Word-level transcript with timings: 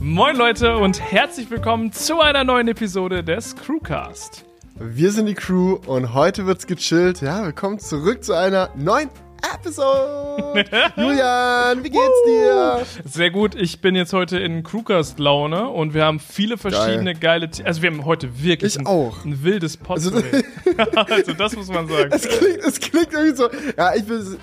Moin 0.00 0.36
Leute 0.36 0.76
und 0.78 1.00
herzlich 1.00 1.50
willkommen 1.50 1.92
zu 1.92 2.20
einer 2.20 2.42
neuen 2.44 2.68
Episode 2.68 3.22
des 3.22 3.54
Crewcast. 3.54 4.44
Wir 4.76 5.12
sind 5.12 5.26
die 5.26 5.34
Crew 5.34 5.78
und 5.86 6.14
heute 6.14 6.46
wird's 6.46 6.66
gechillt. 6.66 7.20
Ja, 7.20 7.44
willkommen 7.44 7.78
zurück 7.78 8.24
zu 8.24 8.32
einer 8.32 8.70
neuen 8.76 9.10
Episode. 9.54 10.64
Julian, 10.96 11.84
wie 11.84 11.90
geht's 11.90 12.22
dir? 12.26 12.82
Sehr 13.04 13.30
gut, 13.30 13.54
ich 13.54 13.80
bin 13.82 13.94
jetzt 13.94 14.14
heute 14.14 14.38
in 14.38 14.62
Crewcast-Laune 14.62 15.68
und 15.68 15.92
wir 15.92 16.04
haben 16.06 16.18
viele 16.18 16.56
verschiedene 16.56 17.14
geile, 17.14 17.48
The 17.52 17.64
also 17.64 17.82
wir 17.82 17.90
haben 17.90 18.04
heute 18.06 18.42
wirklich 18.42 18.74
Ich 18.74 18.80
ein, 18.80 18.86
auch. 18.86 19.24
ein 19.24 19.44
wildes 19.44 19.76
Potpourri. 19.76 20.24
Also- 20.78 20.90
Also, 21.14 21.32
das 21.34 21.56
muss 21.56 21.68
man 21.68 21.86
sagen. 21.88 22.10
Es 22.10 22.22
klingt, 22.26 22.58
es 22.58 22.80
klingt 22.80 23.12
irgendwie 23.12 23.36
so. 23.36 23.48
Ja, 23.76 23.94
ich 23.94 24.04
bin. 24.06 24.38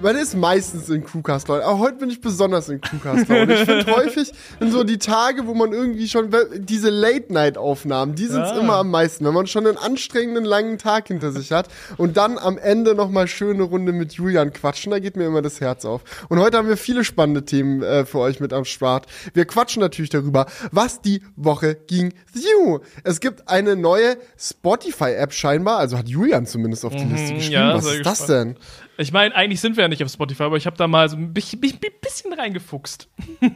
Man 0.00 0.16
ist 0.16 0.34
meistens 0.34 0.88
in 0.88 1.04
Crewcast 1.04 1.46
Laune, 1.46 1.64
aber 1.64 1.78
heute 1.78 1.98
bin 1.98 2.10
ich 2.10 2.20
besonders 2.20 2.68
in 2.68 2.80
Crewcast 2.80 3.28
Laune. 3.28 3.54
Ich 3.54 3.60
finde 3.60 3.86
häufig 3.96 4.32
in 4.58 4.72
so 4.72 4.82
die 4.82 4.98
Tage, 4.98 5.46
wo 5.46 5.54
man 5.54 5.72
irgendwie 5.72 6.08
schon 6.08 6.28
diese 6.58 6.90
Late 6.90 7.32
Night 7.32 7.56
Aufnahmen, 7.56 8.16
die 8.16 8.26
sind's 8.26 8.50
Ah. 8.50 8.58
immer 8.58 8.74
am 8.78 8.90
meisten, 8.90 9.24
wenn 9.24 9.32
man 9.32 9.46
schon 9.46 9.64
einen 9.64 9.76
anstrengenden 9.76 10.44
langen 10.44 10.78
Tag 10.78 11.06
hinter 11.06 11.30
sich 11.30 11.52
hat 11.52 11.68
und 11.98 12.16
dann 12.16 12.36
am 12.36 12.58
Ende 12.58 12.96
noch 12.96 13.10
mal 13.10 13.28
schöne 13.28 13.62
Runde 13.62 13.92
mit 13.92 14.14
Julian 14.14 14.52
quatschen, 14.52 14.90
da 14.90 14.98
geht 14.98 15.16
mir 15.16 15.24
immer 15.26 15.40
das 15.40 15.60
Herz 15.60 15.84
auf. 15.84 16.02
Und 16.28 16.40
heute 16.40 16.56
haben 16.58 16.66
wir 16.68 16.76
viele 16.76 17.04
spannende 17.04 17.44
Themen 17.44 17.84
äh, 17.84 18.04
für 18.04 18.18
euch 18.18 18.40
mit 18.40 18.52
am 18.52 18.64
Start. 18.64 19.06
Wir 19.34 19.44
quatschen 19.44 19.80
natürlich 19.80 20.10
darüber, 20.10 20.46
was 20.72 21.00
die 21.00 21.22
Woche 21.36 21.76
ging. 21.76 22.12
You. 22.34 22.80
Es 23.04 23.20
gibt 23.20 23.46
eine 23.48 23.76
neue 23.76 24.16
Spotify 24.36 25.12
App 25.12 25.32
scheinbar, 25.32 25.78
also 25.78 25.96
hat 25.96 26.08
Julian 26.08 26.44
zumindest 26.44 26.84
auf 26.84 26.92
die 26.96 27.04
Liste 27.04 27.34
geschrieben. 27.34 27.46
Mhm, 27.46 27.52
ja, 27.52 27.74
was 27.76 27.84
ist 27.86 28.04
das 28.04 28.18
gespannt. 28.26 28.56
denn? 28.56 28.56
Ich 28.98 29.12
meine, 29.12 29.34
eigentlich 29.34 29.60
sind 29.60 29.76
wir 29.76 29.82
ja 29.82 29.88
nicht 29.88 30.04
auf 30.04 30.10
Spotify, 30.10 30.44
aber 30.44 30.56
ich 30.56 30.66
habe 30.66 30.76
da 30.76 30.86
mal 30.86 31.08
so 31.08 31.16
ein 31.16 31.32
bisschen, 31.32 31.60
bisschen, 31.60 32.32
reingefuchst. 32.32 33.08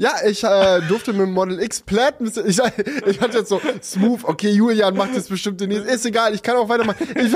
Ja, 0.00 0.12
ich 0.24 0.44
äh, 0.44 0.80
durfte 0.86 1.12
mit 1.12 1.22
dem 1.22 1.32
Model 1.32 1.60
X 1.60 1.80
bisschen- 2.20 2.46
ich, 2.46 2.60
ich 3.04 3.20
hatte 3.20 3.38
jetzt 3.38 3.48
so 3.48 3.60
smooth, 3.82 4.22
okay, 4.22 4.48
Julian 4.50 4.96
macht 4.96 5.12
jetzt 5.14 5.28
bestimmt 5.28 5.60
den 5.60 5.70
nächsten, 5.70 5.88
ist 5.88 6.06
egal, 6.06 6.32
ich 6.36 6.42
kann 6.44 6.56
auch 6.56 6.68
weitermachen. 6.68 7.04
Ich, 7.16 7.34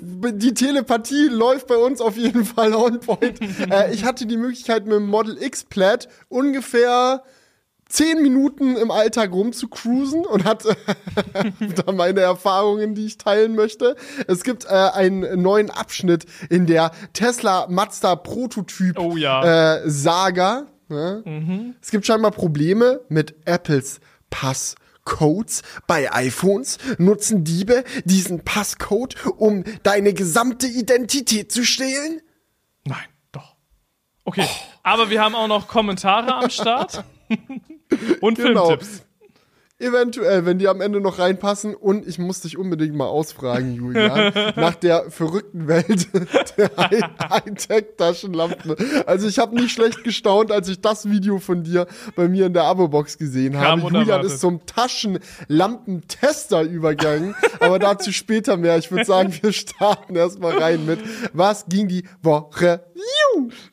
die 0.00 0.54
Telepathie 0.54 1.28
läuft 1.28 1.68
bei 1.68 1.76
uns 1.76 2.00
auf 2.00 2.16
jeden 2.16 2.44
Fall 2.44 2.74
on 2.74 2.98
point. 2.98 3.40
Äh, 3.70 3.94
ich 3.94 4.04
hatte 4.04 4.26
die 4.26 4.38
Möglichkeit 4.38 4.86
mit 4.86 4.94
dem 4.96 5.06
Model 5.06 5.40
X 5.40 5.62
Plaid 5.62 6.08
ungefähr 6.28 7.22
zehn 7.92 8.22
Minuten 8.22 8.76
im 8.76 8.90
Alltag 8.90 9.32
rumzucruisen 9.32 10.24
und 10.24 10.44
hatte 10.44 10.76
da 11.84 11.92
meine 11.92 12.20
Erfahrungen, 12.20 12.94
die 12.94 13.04
ich 13.04 13.18
teilen 13.18 13.54
möchte. 13.54 13.96
Es 14.26 14.44
gibt 14.44 14.64
äh, 14.64 14.68
einen 14.68 15.42
neuen 15.42 15.70
Abschnitt 15.70 16.24
in 16.48 16.66
der 16.66 16.90
Tesla 17.12 17.66
Mazda 17.68 18.16
Prototyp 18.16 18.98
Oh 18.98 19.16
ja. 19.16 19.76
äh, 19.76 19.90
Saga. 19.90 20.66
Ne? 20.88 21.74
Es 21.82 21.90
gibt 21.90 22.06
scheinbar 22.06 22.30
Probleme 22.30 23.00
mit 23.08 23.34
Apples 23.46 24.00
Passcodes. 24.30 25.62
Bei 25.86 26.12
iPhones 26.12 26.78
nutzen 26.98 27.44
Diebe 27.44 27.84
diesen 28.04 28.42
Passcode, 28.42 29.16
um 29.36 29.64
deine 29.82 30.14
gesamte 30.14 30.66
Identität 30.66 31.52
zu 31.52 31.64
stehlen. 31.64 32.20
Nein, 32.84 32.98
doch. 33.32 33.54
Okay, 34.24 34.48
aber 34.82 35.10
wir 35.10 35.20
haben 35.22 35.34
auch 35.34 35.48
noch 35.48 35.68
Kommentare 35.68 36.34
am 36.34 36.50
Start. 36.50 37.04
und 38.20 38.36
Genau. 38.36 38.66
Filmtipps. 38.66 39.04
Eventuell, 39.82 40.46
wenn 40.46 40.58
die 40.58 40.68
am 40.68 40.80
Ende 40.80 41.00
noch 41.00 41.18
reinpassen. 41.18 41.74
Und 41.74 42.06
ich 42.06 42.18
muss 42.18 42.40
dich 42.40 42.56
unbedingt 42.56 42.94
mal 42.94 43.06
ausfragen, 43.06 43.72
Julian, 43.74 44.32
nach 44.56 44.74
der 44.76 45.10
verrückten 45.10 45.66
Welt 45.68 46.08
der 46.56 46.70
High- 46.76 47.02
Hightech-Taschenlampen. 47.30 48.76
Also 49.06 49.28
ich 49.28 49.38
habe 49.38 49.54
nicht 49.54 49.72
schlecht 49.72 50.04
gestaunt, 50.04 50.52
als 50.52 50.68
ich 50.68 50.80
das 50.80 51.10
Video 51.10 51.38
von 51.38 51.62
dir 51.64 51.86
bei 52.16 52.28
mir 52.28 52.46
in 52.46 52.52
der 52.54 52.64
Abo-Box 52.64 53.18
gesehen 53.18 53.54
Kam 53.54 53.82
habe. 53.82 53.92
Julian 53.92 54.24
ist 54.24 54.40
zum 54.40 54.60
Taschenlampentester 54.66 56.62
übergegangen. 56.62 57.34
aber 57.60 57.78
dazu 57.78 58.12
später 58.12 58.56
mehr. 58.56 58.78
Ich 58.78 58.90
würde 58.90 59.04
sagen, 59.04 59.32
wir 59.42 59.52
starten 59.52 60.14
erstmal 60.16 60.56
rein 60.58 60.86
mit, 60.86 61.00
was 61.32 61.66
ging 61.66 61.88
die 61.88 62.04
Woche? 62.22 62.84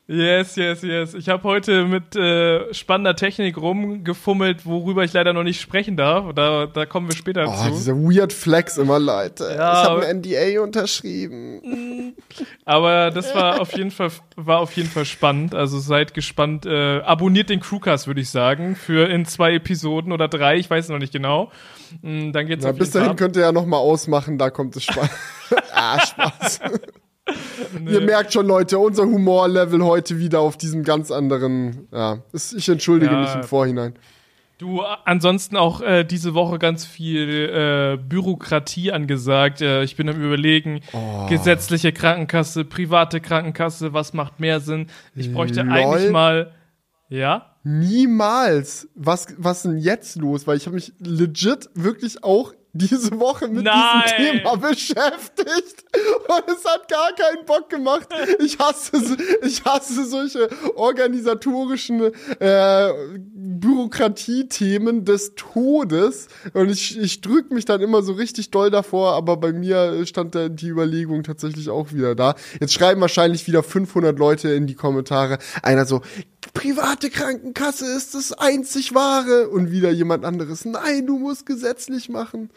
Yes, 0.06 0.56
yes, 0.56 0.82
yes. 0.82 1.14
Ich 1.14 1.28
habe 1.28 1.44
heute 1.44 1.84
mit 1.84 2.16
äh, 2.16 2.72
spannender 2.74 3.14
Technik 3.14 3.56
rumgefummelt, 3.56 4.66
worüber 4.66 5.04
ich 5.04 5.12
leider 5.12 5.32
noch 5.32 5.44
nicht 5.44 5.60
sprechen 5.60 5.96
darf. 6.00 6.34
Da, 6.34 6.66
da 6.66 6.86
kommen 6.86 7.08
wir 7.08 7.14
später 7.16 7.44
Oh, 7.48 7.52
zu. 7.64 7.70
dieser 7.70 7.94
Weird 7.96 8.32
Flex 8.32 8.78
immer, 8.78 8.98
Leute. 8.98 9.44
Ja, 9.56 9.82
ich 9.82 9.88
habe 9.88 10.06
ein 10.06 10.18
NDA 10.20 10.60
unterschrieben. 10.62 12.14
Aber 12.64 13.10
das 13.10 13.34
war 13.34 13.60
auf 13.60 13.76
jeden 13.76 13.90
Fall 13.90 14.10
war 14.36 14.58
auf 14.60 14.72
jeden 14.72 14.88
Fall 14.88 15.04
spannend. 15.04 15.54
Also 15.54 15.78
seid 15.78 16.14
gespannt. 16.14 16.66
Äh, 16.66 17.00
abonniert 17.00 17.50
den 17.50 17.60
Crewcast, 17.60 18.06
würde 18.06 18.20
ich 18.20 18.30
sagen, 18.30 18.74
für 18.76 19.08
in 19.08 19.24
zwei 19.26 19.54
Episoden 19.54 20.12
oder 20.12 20.28
drei. 20.28 20.56
Ich 20.56 20.68
weiß 20.70 20.88
noch 20.88 20.98
nicht 20.98 21.12
genau. 21.12 21.50
Mm, 22.02 22.32
Dann 22.32 22.46
geht's 22.46 22.64
Na, 22.64 22.70
auf 22.70 22.76
bis 22.76 22.88
jeden 22.88 22.92
Fall 22.92 23.00
dahin 23.02 23.10
ab. 23.12 23.16
könnt 23.18 23.36
ihr 23.36 23.42
ja 23.42 23.52
noch 23.52 23.66
mal 23.66 23.76
ausmachen, 23.78 24.38
da 24.38 24.50
kommt 24.50 24.76
es 24.76 24.84
Spaß. 24.84 25.10
ah, 25.74 26.00
Spaß. 26.00 26.60
Ihr 27.86 28.00
merkt 28.00 28.32
schon, 28.32 28.46
Leute, 28.46 28.78
unser 28.78 29.04
Humorlevel 29.04 29.84
heute 29.84 30.18
wieder 30.18 30.40
auf 30.40 30.56
diesem 30.56 30.82
ganz 30.82 31.10
anderen. 31.12 31.86
Ja, 31.92 32.18
ich 32.32 32.68
entschuldige 32.68 33.12
Ja. 33.12 33.20
mich 33.20 33.34
im 33.34 33.44
Vorhinein. 33.44 33.94
Du, 34.60 34.82
ansonsten 34.82 35.56
auch 35.56 35.80
äh, 35.80 36.04
diese 36.04 36.34
Woche 36.34 36.58
ganz 36.58 36.84
viel 36.84 37.48
äh, 37.48 37.96
Bürokratie 37.96 38.92
angesagt. 38.92 39.62
Äh, 39.62 39.82
ich 39.84 39.96
bin 39.96 40.06
am 40.10 40.20
überlegen, 40.20 40.82
Oh. 40.92 41.26
gesetzliche 41.30 41.92
Krankenkasse, 41.92 42.66
private 42.66 43.22
Krankenkasse, 43.22 43.94
was 43.94 44.12
macht 44.12 44.38
mehr 44.38 44.60
Sinn? 44.60 44.88
Ich 45.14 45.32
bräuchte 45.32 45.62
Lol. 45.62 45.72
eigentlich 45.72 46.10
mal, 46.12 46.52
ja? 47.08 47.56
Niemals. 47.64 48.90
Was, 48.94 49.28
was 49.38 49.62
denn 49.62 49.78
jetzt 49.78 50.16
los? 50.16 50.46
Weil 50.46 50.58
ich 50.58 50.66
habe 50.66 50.74
mich 50.74 50.92
legit 50.98 51.70
wirklich 51.74 52.22
auch 52.22 52.52
diese 52.72 53.18
Woche 53.18 53.48
mit 53.48 53.64
Nein. 53.64 54.02
diesem 54.04 54.16
Thema 54.16 54.56
beschäftigt 54.56 55.84
und 56.28 56.44
es 56.48 56.64
hat 56.64 56.88
gar 56.88 57.12
keinen 57.14 57.44
Bock 57.44 57.68
gemacht. 57.68 58.08
Ich 58.38 58.58
hasse, 58.58 59.16
ich 59.42 59.64
hasse 59.64 60.04
solche 60.06 60.48
organisatorischen 60.76 62.12
äh, 62.38 62.88
Bürokratiethemen 63.16 65.04
des 65.04 65.34
Todes 65.34 66.28
und 66.54 66.70
ich, 66.70 66.98
ich 66.98 67.20
drück 67.20 67.50
mich 67.50 67.64
dann 67.64 67.80
immer 67.80 68.02
so 68.02 68.12
richtig 68.12 68.50
doll 68.50 68.70
davor, 68.70 69.14
aber 69.14 69.36
bei 69.36 69.52
mir 69.52 70.06
stand 70.06 70.34
da 70.34 70.48
die 70.48 70.68
Überlegung 70.68 71.22
tatsächlich 71.22 71.70
auch 71.70 71.92
wieder 71.92 72.14
da. 72.14 72.34
Jetzt 72.60 72.74
schreiben 72.74 73.00
wahrscheinlich 73.00 73.46
wieder 73.46 73.62
500 73.62 74.18
Leute 74.18 74.50
in 74.50 74.66
die 74.66 74.74
Kommentare. 74.74 75.38
Einer 75.62 75.86
so, 75.86 76.02
private 76.54 77.10
Krankenkasse 77.10 77.86
ist 77.96 78.14
das 78.14 78.32
einzig 78.32 78.94
wahre 78.94 79.48
und 79.48 79.70
wieder 79.70 79.90
jemand 79.90 80.24
anderes. 80.24 80.64
Nein, 80.64 81.06
du 81.06 81.18
musst 81.18 81.46
gesetzlich 81.46 82.08
machen. 82.08 82.50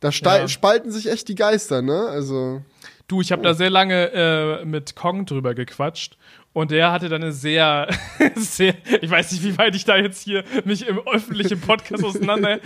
Da 0.00 0.10
Ja. 0.10 0.48
spalten 0.48 0.90
sich 0.92 1.10
echt 1.10 1.28
die 1.28 1.34
Geister, 1.34 1.82
ne? 1.82 2.06
Also 2.08 2.62
Du, 3.08 3.22
ich 3.22 3.32
habe 3.32 3.40
da 3.40 3.54
sehr 3.54 3.70
lange 3.70 4.10
äh, 4.12 4.64
mit 4.66 4.94
Kong 4.94 5.24
drüber 5.24 5.54
gequatscht 5.54 6.18
und 6.54 6.70
der 6.70 6.90
hatte 6.90 7.08
dann 7.08 7.22
eine 7.22 7.32
sehr, 7.32 7.88
sehr, 8.36 8.74
ich 9.00 9.10
weiß 9.10 9.32
nicht, 9.32 9.44
wie 9.44 9.58
weit 9.58 9.74
ich 9.76 9.84
da 9.84 9.96
jetzt 9.96 10.22
hier 10.22 10.44
mich 10.64 10.86
im 10.86 10.98
öffentlichen 11.06 11.60
Podcast 11.60 12.02
auseinander 12.02 12.58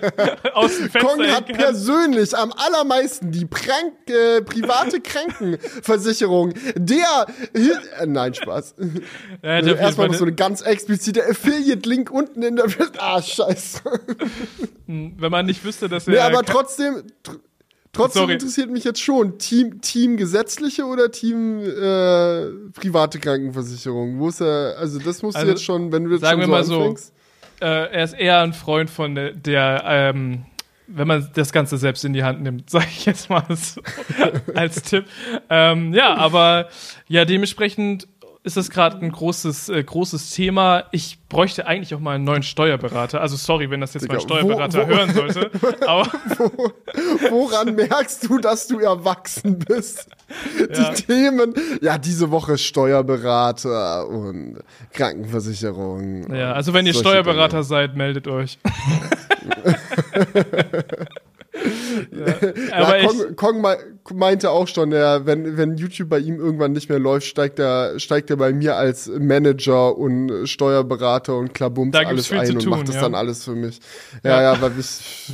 aus 0.54 0.76
dem 0.76 0.90
Fenster 0.90 1.00
Kong 1.00 1.26
hat 1.26 1.46
kann. 1.48 1.56
persönlich 1.56 2.36
am 2.36 2.52
allermeisten 2.52 3.32
die 3.32 3.46
Prank, 3.46 3.94
äh, 4.08 4.42
private 4.42 5.00
Krankenversicherung. 5.00 6.54
Der, 6.76 7.26
äh, 7.54 8.06
nein, 8.06 8.34
Spaß. 8.34 8.74
Er 9.42 9.60
auf 9.60 9.66
jeden 9.66 9.78
Erstmal 9.78 10.08
noch 10.08 10.14
so 10.14 10.24
eine 10.24 10.34
ganz 10.34 10.60
explizite 10.60 11.26
Affiliate-Link 11.26 12.10
unten 12.10 12.42
in 12.42 12.56
der, 12.56 12.66
ah, 12.98 13.22
scheiße. 13.22 13.80
wenn 14.86 15.30
man 15.30 15.46
nicht 15.46 15.64
wüsste, 15.64 15.88
dass 15.88 16.06
er 16.06 16.12
Nee, 16.14 16.20
aber 16.20 16.42
trotzdem, 16.42 17.02
tr 17.22 17.36
trotzdem 17.92 18.20
Sorry. 18.22 18.32
interessiert 18.34 18.70
mich 18.70 18.84
jetzt 18.84 19.00
schon, 19.00 19.38
Team, 19.38 19.80
Team 19.80 20.16
gesetzliche 20.16 20.84
oder 20.86 21.10
Team 21.10 21.60
äh, 21.60 22.70
private 22.78 23.18
Krankenversicherung? 23.18 24.18
Wo 24.18 24.28
ist 24.28 24.40
er, 24.40 24.76
also 24.78 24.98
das 24.98 25.22
musst 25.22 25.36
Also, 25.36 25.46
du 25.46 25.52
jetzt 25.52 25.64
schon, 25.64 25.92
wenn 25.92 26.04
du 26.04 26.12
jetzt 26.12 26.20
sagen 26.22 26.40
schon 26.42 26.50
wir 26.50 26.62
so 26.64 26.72
mal 26.72 26.76
so, 26.78 26.80
anfängst. 26.80 27.12
äh, 27.60 27.66
er 27.92 28.04
ist 28.04 28.14
eher 28.14 28.40
ein 28.40 28.52
Freund 28.52 28.90
von 28.90 29.14
der, 29.14 29.32
der 29.32 29.82
ähm, 29.86 30.44
wenn 30.92 31.06
man 31.06 31.30
das 31.34 31.52
Ganze 31.52 31.78
selbst 31.78 32.04
in 32.04 32.12
die 32.12 32.24
Hand 32.24 32.42
nimmt, 32.42 32.68
sage 32.70 32.86
ich 32.90 33.06
jetzt 33.06 33.30
mal 33.30 33.44
so, 33.54 33.80
als 34.54 34.82
Tipp. 34.82 35.04
Ähm, 35.48 35.92
ja, 35.94 36.14
aber 36.16 36.68
ja, 37.06 37.24
dementsprechend 37.24 38.08
ist 38.42 38.56
das 38.56 38.70
gerade 38.70 38.98
ein 39.04 39.12
großes, 39.12 39.68
äh, 39.68 39.84
großes 39.84 40.30
Thema. 40.30 40.84
Ich 40.92 41.18
bräuchte 41.28 41.66
eigentlich 41.66 41.94
auch 41.94 42.00
mal 42.00 42.14
einen 42.14 42.24
neuen 42.24 42.42
Steuerberater. 42.42 43.20
Also 43.20 43.36
sorry, 43.36 43.68
wenn 43.70 43.80
das 43.82 43.92
jetzt 43.94 44.08
mein 44.08 44.18
Digga, 44.18 44.30
wo- 44.30 44.36
Steuerberater 44.40 44.88
wo- 44.88 44.94
hören 44.94 45.12
sollte. 45.12 45.50
Aber 45.86 46.06
Woran 47.30 47.74
merkst 47.74 48.28
du, 48.28 48.38
dass 48.38 48.66
du 48.66 48.78
erwachsen 48.80 49.58
bist? 49.58 50.08
Ja. 50.58 50.90
Die 50.92 51.02
Themen, 51.02 51.54
ja, 51.82 51.98
diese 51.98 52.30
Woche 52.30 52.56
Steuerberater 52.56 54.08
und 54.08 54.58
Krankenversicherung. 54.92 56.34
ja, 56.34 56.52
also 56.52 56.72
wenn 56.72 56.86
ihr 56.86 56.94
Steuerberater 56.94 57.62
seid, 57.62 57.94
meldet 57.96 58.26
euch. 58.26 58.58
Ja, 62.72 62.72
aber 62.84 63.00
ich- 63.00 63.06
Kong, 63.06 63.36
Kong 63.36 63.60
mei- 63.60 63.78
meinte 64.14 64.50
auch 64.50 64.66
schon, 64.68 64.90
der, 64.90 65.26
wenn, 65.26 65.56
wenn 65.56 65.76
YouTube 65.76 66.08
bei 66.08 66.18
ihm 66.18 66.36
irgendwann 66.36 66.72
nicht 66.72 66.88
mehr 66.88 66.98
läuft, 66.98 67.26
steigt 67.26 67.58
er, 67.58 67.98
steigt 67.98 68.30
er 68.30 68.36
bei 68.36 68.52
mir 68.52 68.76
als 68.76 69.08
Manager 69.08 69.96
und 69.96 70.46
Steuerberater 70.46 71.36
und 71.36 71.54
Klabums 71.54 71.94
alles 71.94 72.32
ein 72.32 72.50
und 72.56 72.62
tun, 72.62 72.70
macht 72.70 72.88
das 72.88 72.96
ja. 72.96 73.02
dann 73.02 73.14
alles 73.14 73.44
für 73.44 73.54
mich. 73.54 73.80
Ja, 74.24 74.42
ja, 74.42 74.60
weil 74.60 74.72
ich, 74.78 75.32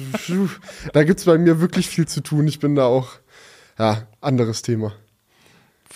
da 0.92 1.04
gibt's 1.04 1.24
bei 1.24 1.38
mir 1.38 1.60
wirklich 1.60 1.88
viel 1.88 2.06
zu 2.06 2.20
tun. 2.22 2.46
Ich 2.46 2.58
bin 2.58 2.74
da 2.74 2.86
auch, 2.86 3.08
ja, 3.78 4.02
anderes 4.20 4.62
Thema. 4.62 4.92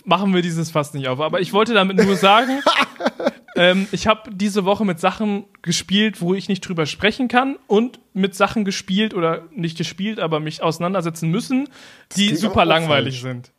machen 0.04 0.34
wir 0.34 0.42
dieses 0.42 0.70
fast 0.70 0.94
nicht 0.94 1.08
auf. 1.08 1.20
Aber 1.20 1.40
ich 1.40 1.52
wollte 1.52 1.74
damit 1.74 1.96
nur 1.96 2.16
sagen, 2.16 2.60
ähm, 3.56 3.86
ich 3.92 4.06
habe 4.06 4.30
diese 4.32 4.64
Woche 4.64 4.84
mit 4.84 5.00
Sachen 5.00 5.44
gespielt, 5.62 6.20
wo 6.20 6.34
ich 6.34 6.48
nicht 6.48 6.60
drüber 6.60 6.86
sprechen 6.86 7.28
kann 7.28 7.56
und 7.66 8.00
mit 8.12 8.34
Sachen 8.34 8.64
gespielt 8.64 9.14
oder 9.14 9.48
nicht 9.52 9.78
gespielt, 9.78 10.20
aber 10.20 10.40
mich 10.40 10.62
auseinandersetzen 10.62 11.30
müssen, 11.30 11.68
die 12.16 12.34
super 12.36 12.64
langweilig 12.64 13.20
sind. 13.20 13.52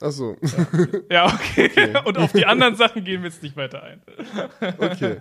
Achso, 0.00 0.36
Ja, 1.10 1.26
okay. 1.26 1.94
Und 2.04 2.18
auf 2.18 2.32
die 2.32 2.44
anderen 2.44 2.76
Sachen 2.76 3.04
gehen 3.04 3.22
wir 3.22 3.30
jetzt 3.30 3.42
nicht 3.42 3.56
weiter 3.56 3.82
ein. 3.82 4.02
okay. 4.78 5.20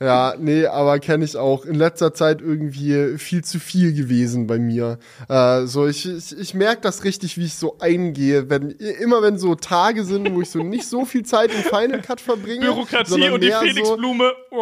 Ja, 0.00 0.34
nee, 0.38 0.64
aber 0.64 1.00
kenne 1.00 1.24
ich 1.24 1.36
auch. 1.36 1.64
In 1.64 1.74
letzter 1.74 2.14
Zeit 2.14 2.40
irgendwie 2.40 3.18
viel 3.18 3.42
zu 3.42 3.58
viel 3.58 3.92
gewesen 3.92 4.46
bei 4.46 4.58
mir. 4.58 4.98
Äh, 5.28 5.66
so, 5.66 5.88
ich, 5.88 6.08
ich, 6.08 6.38
ich 6.38 6.54
merke 6.54 6.82
das 6.82 7.02
richtig, 7.02 7.36
wie 7.36 7.46
ich 7.46 7.54
so 7.54 7.78
eingehe. 7.80 8.48
Wenn, 8.48 8.70
immer 8.70 9.22
wenn 9.22 9.38
so 9.38 9.56
Tage 9.56 10.04
sind, 10.04 10.32
wo 10.32 10.40
ich 10.40 10.50
so 10.50 10.62
nicht 10.62 10.86
so 10.86 11.04
viel 11.04 11.24
Zeit 11.24 11.50
im 11.52 11.62
Final 11.62 12.00
Cut 12.00 12.20
verbringe. 12.20 12.66
Bürokratie 12.66 13.28
und 13.30 13.42
die 13.42 13.50
Felixblume. 13.50 14.32
So, 14.50 14.58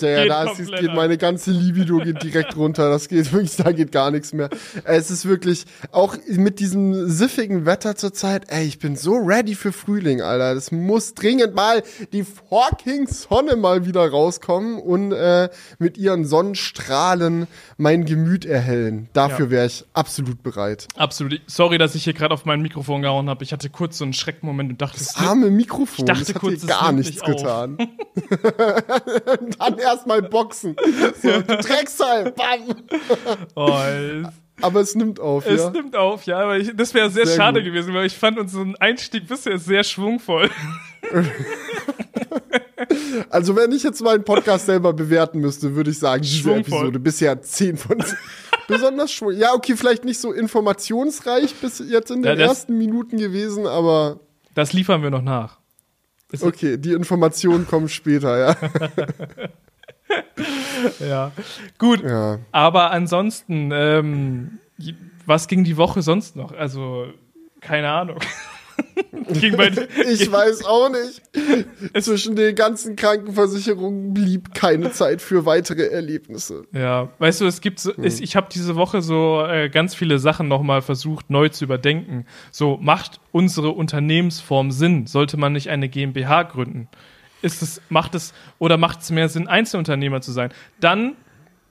der, 0.00 0.22
geht 0.22 0.30
da 0.30 0.50
ist, 0.50 0.58
geht 0.58 0.94
meine 0.94 1.16
ganze 1.16 1.52
Libido 1.52 1.98
geht 1.98 2.22
direkt 2.22 2.56
runter. 2.56 2.90
Das 2.90 3.08
geht 3.08 3.32
wirklich, 3.32 3.56
da 3.56 3.72
geht 3.72 3.92
gar 3.92 4.10
nichts 4.10 4.32
mehr. 4.32 4.50
Es 4.84 5.10
ist 5.10 5.26
wirklich, 5.26 5.64
auch 5.92 6.16
mit 6.26 6.60
diesem 6.60 7.08
siffigen 7.08 7.64
Wetter 7.64 7.96
zurzeit, 7.96 8.44
ey, 8.48 8.66
ich 8.66 8.78
bin 8.78 8.96
so 8.96 9.14
ready 9.14 9.54
für 9.54 9.72
Frühling, 9.72 10.20
Alter. 10.20 10.54
Das 10.54 10.72
muss 10.72 11.14
dringend 11.14 11.54
mal 11.54 11.82
die 12.12 12.24
fucking 12.24 13.06
Sonne 13.06 13.56
mal 13.56 13.86
wieder 13.86 13.93
rauskommen 14.02 14.78
und 14.78 15.12
äh, 15.12 15.48
mit 15.78 15.96
ihren 15.98 16.24
Sonnenstrahlen 16.24 17.46
mein 17.76 18.04
Gemüt 18.04 18.44
erhellen. 18.44 19.08
Dafür 19.12 19.46
Ja. 19.46 19.50
wäre 19.50 19.66
ich 19.66 19.84
absolut 19.94 20.42
bereit. 20.42 20.88
Absolut. 20.96 21.40
Sorry, 21.46 21.78
dass 21.78 21.94
ich 21.94 22.04
hier 22.04 22.12
gerade 22.14 22.34
auf 22.34 22.44
mein 22.44 22.60
Mikrofon 22.62 23.02
gehauen 23.02 23.28
habe. 23.28 23.42
Ich 23.44 23.52
hatte 23.52 23.70
kurz 23.70 23.98
so 23.98 24.04
einen 24.04 24.12
Schreckmoment 24.12 24.70
und 24.72 24.82
dachte, 24.82 24.98
Das 24.98 25.16
arme 25.16 25.50
Mikrofon, 25.50 26.06
dachte 26.06 26.20
das 26.24 26.34
hat 26.34 26.40
kurz, 26.40 26.60
dir 26.60 26.66
es 26.70 26.78
gar 26.80 26.92
nichts 26.92 27.14
nicht 27.16 27.24
getan. 27.26 27.78
Dann 29.58 29.78
erstmal 29.78 30.22
boxen. 30.22 30.76
So, 31.22 31.40
du 31.40 31.56
Dreckseil, 31.56 32.32
bam. 32.32 32.76
oh, 33.54 33.78
es, 33.78 34.26
Aber 34.62 34.80
es 34.80 34.94
nimmt 34.94 35.18
auf, 35.20 35.46
es 35.46 35.60
ja. 35.62 35.70
nimmt 35.70 35.96
auf, 35.96 36.24
ja, 36.26 36.38
aber 36.40 36.58
ich, 36.58 36.70
das 36.76 36.94
wäre 36.94 37.10
sehr, 37.10 37.26
Sehr 37.26 37.36
schade 37.36 37.60
gut. 37.62 37.72
gewesen, 37.72 37.92
weil 37.94 38.06
ich 38.06 38.14
fand 38.16 38.38
unseren 38.38 38.76
Einstieg 38.76 39.26
bisher 39.26 39.58
sehr 39.58 39.82
schwungvoll. 39.84 40.50
Also 43.30 43.56
wenn 43.56 43.72
ich 43.72 43.82
jetzt 43.82 44.02
meinen 44.02 44.24
Podcast 44.24 44.66
selber 44.66 44.92
bewerten 44.92 45.40
müsste, 45.40 45.74
würde 45.74 45.90
ich 45.90 45.98
sagen, 45.98 46.22
diese. 46.22 46.54
Episode 46.54 46.98
bisher 46.98 47.40
10 47.40 47.76
von 47.76 48.00
10. 48.00 48.16
Besonders 48.66 49.12
schwung. 49.12 49.32
Ja, 49.36 49.52
okay, 49.54 49.76
vielleicht 49.76 50.04
nicht 50.04 50.18
so 50.18 50.32
informationsreich 50.32 51.54
bis 51.56 51.78
jetzt 51.80 52.10
in 52.10 52.22
Ja, 52.24 52.30
den 52.34 52.38
das- 52.40 52.48
ersten 52.48 52.78
Minuten 52.78 53.18
gewesen, 53.18 53.66
aber 53.66 54.20
Das 54.54 54.72
liefern 54.72 55.02
wir 55.02 55.10
noch 55.10 55.22
nach. 55.22 55.58
okay, 56.40 56.76
die 56.78 56.92
Informationen 56.92 57.66
kommen 57.66 57.88
später, 57.88 58.38
ja. 58.38 58.56
Ja. 61.00 61.32
Gut. 61.78 62.02
ja. 62.02 62.38
Aber 62.52 62.90
ansonsten, 62.90 63.70
ähm, 63.72 64.58
was 65.26 65.48
ging 65.48 65.64
die 65.64 65.76
Woche 65.76 66.02
sonst 66.02 66.36
noch? 66.36 66.52
Also, 66.52 67.06
keine 67.60 67.88
Ahnung. 67.90 68.18
Ich 69.28 70.30
weiß 70.30 70.64
auch 70.64 70.88
nicht. 70.90 71.22
Zwischen 72.04 72.36
den 72.36 72.54
ganzen 72.54 72.94
Krankenversicherungen 72.96 74.14
blieb 74.14 74.54
keine 74.54 74.92
Zeit 74.92 75.22
für 75.22 75.46
weitere 75.46 75.86
Erlebnisse. 75.88 76.64
Ja, 76.72 77.08
weißt 77.18 77.40
du, 77.40 77.46
es 77.46 77.60
gibt 77.60 77.80
so, 77.80 77.96
Hm. 77.96 78.04
ich 78.04 78.36
habe 78.36 78.48
diese 78.52 78.76
Woche 78.76 79.02
so 79.02 79.44
äh, 79.46 79.68
ganz 79.68 79.94
viele 79.94 80.18
Sachen 80.18 80.48
nochmal 80.48 80.82
versucht 80.82 81.30
neu 81.30 81.48
zu 81.48 81.64
überdenken. 81.64 82.26
So, 82.50 82.78
macht 82.80 83.20
unsere 83.32 83.70
Unternehmensform 83.70 84.70
Sinn? 84.70 85.06
Sollte 85.06 85.36
man 85.36 85.52
nicht 85.52 85.70
eine 85.70 85.88
GmbH 85.88 86.42
gründen? 86.44 86.88
Ist 87.42 87.62
es, 87.62 87.80
macht 87.88 88.14
es, 88.14 88.32
oder 88.58 88.76
macht 88.76 89.00
es 89.00 89.10
mehr 89.10 89.28
Sinn, 89.28 89.48
Einzelunternehmer 89.48 90.20
zu 90.20 90.32
sein? 90.32 90.52
Dann 90.80 91.14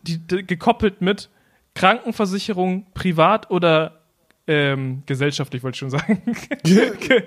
die, 0.04 0.18
die, 0.18 0.46
gekoppelt 0.46 1.02
mit 1.02 1.30
Krankenversicherung, 1.76 2.86
privat 2.94 3.50
oder 3.52 4.03
ähm, 4.48 5.04
gesellschaftlich, 5.06 5.64
wollte 5.64 5.76
ich 5.76 5.80
schon 5.80 5.90
sagen. 5.90 6.22
Ge- 6.64 6.92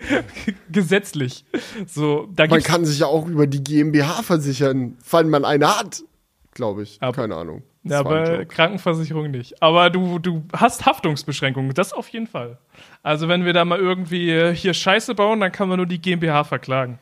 Gesetzlich. 0.71 1.45
So, 1.87 2.29
da 2.35 2.47
Man 2.47 2.63
kann 2.63 2.85
sich 2.85 2.99
ja 3.01 3.07
auch 3.07 3.27
über 3.27 3.47
die 3.47 3.63
GmbH 3.65 4.23
versichern, 4.23 4.97
falls 5.03 5.27
man 5.29 5.45
eine 5.45 5.79
hat. 5.79 6.03
Glaube 6.53 6.83
ich. 6.83 6.99
Aber- 7.01 7.13
Keine 7.13 7.37
Ahnung. 7.37 7.63
Ja, 7.89 8.01
aber. 8.01 8.45
Krankenversicherung 8.47 9.31
nicht. 9.31 9.63
Aber 9.63 9.91
du, 9.91 10.19
du 10.19 10.43
hast 10.53 10.87
Haftungsbeschränkungen, 10.87 11.73
das 11.73 11.93
auf 11.93 12.09
jeden 12.09 12.27
Fall. 12.27 12.59
Also 13.05 13.29
wenn 13.29 13.45
wir 13.45 13.53
da 13.53 13.65
mal 13.65 13.79
irgendwie 13.79 14.53
hier 14.55 14.75
Scheiße 14.75 15.15
bauen, 15.15 15.39
dann 15.39 15.53
kann 15.53 15.69
man 15.69 15.77
nur 15.77 15.87
die 15.87 16.01
GmbH 16.01 16.43
verklagen. 16.43 16.99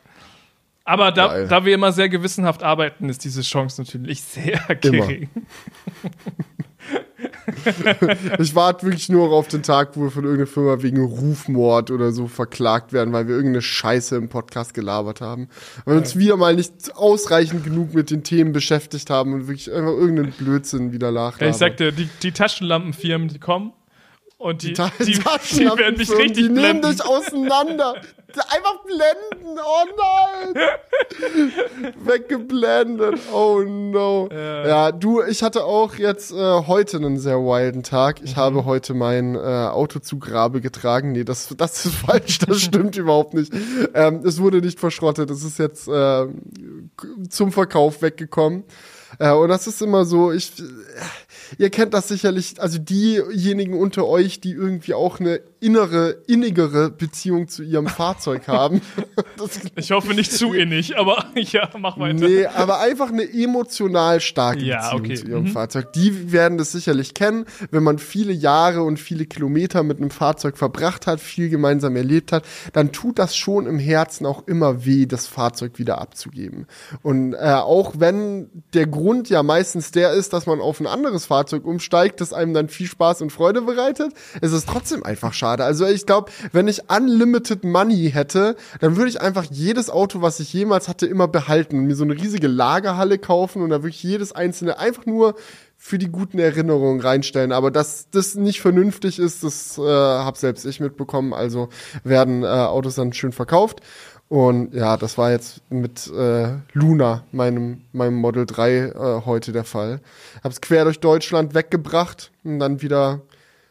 Aber 0.83 1.11
da, 1.11 1.27
Geil. 1.29 1.47
da 1.47 1.65
wir 1.65 1.73
immer 1.73 1.91
sehr 1.91 2.07
gewissenhaft 2.09 2.61
arbeiten, 2.61 3.09
ist 3.09 3.23
diese 3.23 3.41
Chance 3.41 3.81
natürlich 3.81 4.21
sehr 4.21 4.59
gering. 4.79 5.29
Ich 8.39 8.55
warte 8.55 8.85
wirklich 8.85 9.09
nur 9.09 9.31
auf 9.31 9.47
den 9.47 9.63
Tag, 9.63 9.95
wo 9.95 10.03
wir 10.03 10.11
von 10.11 10.23
irgendeiner 10.23 10.47
Firma 10.47 10.81
wegen 10.81 11.03
Rufmord 11.03 11.91
oder 11.91 12.11
so 12.11 12.27
verklagt 12.27 12.93
werden, 12.93 13.13
weil 13.13 13.27
wir 13.27 13.35
irgendeine 13.35 13.61
Scheiße 13.61 14.15
im 14.15 14.29
Podcast 14.29 14.73
gelabert 14.73 15.21
haben. 15.21 15.49
Weil 15.85 15.95
wir 15.95 16.01
uns 16.01 16.17
wieder 16.17 16.37
mal 16.37 16.55
nicht 16.55 16.95
ausreichend 16.95 17.63
genug 17.63 17.93
mit 17.93 18.11
den 18.11 18.23
Themen 18.23 18.51
beschäftigt 18.53 19.09
haben 19.09 19.33
und 19.33 19.47
wirklich 19.47 19.71
einfach 19.71 19.91
irgendeinen 19.91 20.31
Blödsinn 20.31 20.91
wieder 20.91 21.11
nachlabern. 21.11 21.49
Ich 21.49 21.57
sag 21.57 21.77
dir, 21.77 21.91
die, 21.91 22.09
die 22.23 22.31
Taschenlampenfirmen, 22.31 23.27
die 23.29 23.39
kommen 23.39 23.73
und 24.37 24.63
die, 24.63 24.73
Ta- 24.73 24.91
die, 24.99 25.13
die, 25.13 25.25
werden 25.25 25.97
mich 25.97 26.11
richtig 26.11 26.33
Die 26.33 26.49
nehmen 26.49 26.81
dich 26.81 27.03
auseinander. 27.03 27.95
Einfach 28.37 28.83
blenden. 28.83 29.59
Oh 29.59 29.85
nein. 29.97 31.93
Weggeblendet. 32.05 33.19
Oh 33.31 33.61
no. 33.61 34.29
Ja. 34.31 34.67
Ja, 34.67 34.91
du, 34.91 35.21
ich 35.21 35.43
hatte 35.43 35.63
auch 35.63 35.95
jetzt 35.95 36.31
äh, 36.31 36.35
heute 36.35 36.97
einen 36.97 37.17
sehr 37.17 37.37
wilden 37.37 37.83
Tag. 37.83 38.19
Mhm. 38.19 38.25
Ich 38.25 38.35
habe 38.35 38.65
heute 38.65 38.93
mein 38.93 39.35
äh, 39.35 39.39
Auto 39.39 39.99
zu 39.99 40.19
Grabe 40.19 40.61
getragen. 40.61 41.13
Nee, 41.13 41.23
das, 41.23 41.53
das 41.57 41.85
ist 41.85 41.95
falsch. 42.05 42.39
Das 42.39 42.61
stimmt 42.61 42.97
überhaupt 42.97 43.33
nicht. 43.33 43.53
Ähm, 43.93 44.21
es 44.25 44.39
wurde 44.39 44.61
nicht 44.61 44.79
verschrottet. 44.79 45.29
Es 45.29 45.43
ist 45.43 45.59
jetzt 45.59 45.87
äh, 45.87 46.27
zum 47.29 47.51
Verkauf 47.51 48.01
weggekommen. 48.01 48.63
Äh, 49.19 49.31
und 49.31 49.49
das 49.49 49.67
ist 49.67 49.81
immer 49.81 50.05
so, 50.05 50.31
ich, 50.31 50.51
ihr 51.57 51.69
kennt 51.69 51.93
das 51.93 52.07
sicherlich, 52.07 52.59
also 52.59 52.77
diejenigen 52.77 53.79
unter 53.79 54.05
euch, 54.07 54.41
die 54.41 54.51
irgendwie 54.51 54.93
auch 54.93 55.19
eine 55.19 55.41
innere, 55.65 56.17
innigere 56.27 56.91
Beziehung 56.91 57.47
zu 57.47 57.63
ihrem 57.63 57.87
Fahrzeug 57.87 58.47
haben. 58.47 58.81
Das, 59.37 59.59
Ich 59.75 59.91
hoffe 59.91 60.13
nicht 60.13 60.31
zu 60.31 60.53
innig, 60.53 60.97
aber 60.97 61.25
ja, 61.35 61.67
mach 61.77 61.99
weiter. 61.99 62.13
nee, 62.27 62.45
aber 62.45 62.79
einfach 62.79 63.09
eine 63.09 63.23
emotional 63.23 64.21
starke 64.21 64.63
Ja, 64.63 64.77
Beziehung 64.91 64.99
okay. 65.01 65.13
zu 65.15 65.27
ihrem 65.27 65.43
Mhm. 65.43 65.47
Fahrzeug. 65.47 65.91
Die 65.93 66.31
werden 66.31 66.57
das 66.57 66.71
sicherlich 66.71 67.13
kennen, 67.13 67.45
wenn 67.69 67.83
man 67.83 67.99
viele 67.99 68.31
Jahre 68.31 68.83
und 68.83 68.97
viele 68.97 69.25
Kilometer 69.25 69.83
mit 69.83 69.97
einem 69.97 70.09
Fahrzeug 70.09 70.57
verbracht 70.57 71.05
hat, 71.07 71.19
viel 71.19 71.49
gemeinsam 71.49 71.95
erlebt 71.97 72.31
hat, 72.31 72.45
dann 72.71 72.93
tut 72.93 73.19
das 73.19 73.35
schon 73.35 73.65
im 73.67 73.77
Herzen 73.79 74.25
auch 74.25 74.47
immer 74.47 74.85
weh, 74.85 75.05
das 75.05 75.27
Fahrzeug 75.27 75.79
wieder 75.79 75.99
abzugeben. 75.99 76.67
Und 77.01 77.33
äh, 77.33 77.37
auch 77.55 77.95
wenn 77.97 78.49
der 78.73 78.87
Grund 78.87 79.29
ja 79.29 79.43
meistens 79.43 79.91
der 79.91 80.13
ist, 80.13 80.31
dass 80.31 80.45
man 80.45 80.61
auf 80.61 80.79
ein 80.79 80.87
anderes 80.87 81.25
Fahrzeug 81.25 81.65
umsteigt, 81.65 82.21
das 82.21 82.31
einem 82.31 82.53
dann 82.53 82.69
viel 82.69 82.87
Spaß 82.87 83.21
und 83.21 83.31
Freude 83.31 83.61
bereitet, 83.63 84.13
ist 84.39 84.53
es 84.53 84.65
trotzdem 84.65 85.03
einfach 85.03 85.33
schade. 85.33 85.54
Also 85.63 85.85
ich 85.85 86.05
glaube, 86.05 86.31
wenn 86.51 86.67
ich 86.67 86.89
unlimited 86.89 87.63
money 87.63 88.11
hätte, 88.11 88.55
dann 88.79 88.95
würde 88.95 89.09
ich 89.09 89.21
einfach 89.21 89.45
jedes 89.49 89.89
Auto, 89.89 90.21
was 90.21 90.39
ich 90.39 90.51
jemals 90.53 90.87
hatte, 90.87 91.05
immer 91.05 91.27
behalten 91.27 91.79
und 91.79 91.85
mir 91.85 91.95
so 91.95 92.03
eine 92.03 92.13
riesige 92.13 92.47
Lagerhalle 92.47 93.17
kaufen 93.17 93.61
und 93.61 93.69
da 93.69 93.83
wirklich 93.83 94.03
jedes 94.03 94.31
einzelne 94.31 94.79
einfach 94.79 95.05
nur 95.05 95.35
für 95.77 95.97
die 95.97 96.09
guten 96.09 96.39
Erinnerungen 96.39 96.99
reinstellen. 96.99 97.51
Aber 97.51 97.69
dass 97.69 98.09
das 98.09 98.35
nicht 98.35 98.61
vernünftig 98.61 99.19
ist, 99.19 99.43
das 99.43 99.77
äh, 99.77 99.81
habe 99.81 100.37
selbst 100.37 100.65
ich 100.65 100.79
mitbekommen. 100.79 101.33
Also 101.33 101.69
werden 102.03 102.43
äh, 102.43 102.47
Autos 102.47 102.95
dann 102.95 103.13
schön 103.13 103.31
verkauft. 103.31 103.81
Und 104.27 104.73
ja, 104.73 104.97
das 104.97 105.17
war 105.17 105.31
jetzt 105.31 105.61
mit 105.69 106.11
äh, 106.11 106.57
Luna, 106.73 107.23
meinem, 107.31 107.81
meinem 107.93 108.15
Model 108.15 108.45
3, 108.47 108.71
äh, 108.71 108.91
heute 109.25 109.51
der 109.51 109.63
Fall. 109.63 110.01
Hab's 110.43 110.61
quer 110.61 110.83
durch 110.85 110.99
Deutschland 110.99 111.53
weggebracht 111.53 112.31
und 112.43 112.59
dann 112.59 112.81
wieder, 112.81 113.21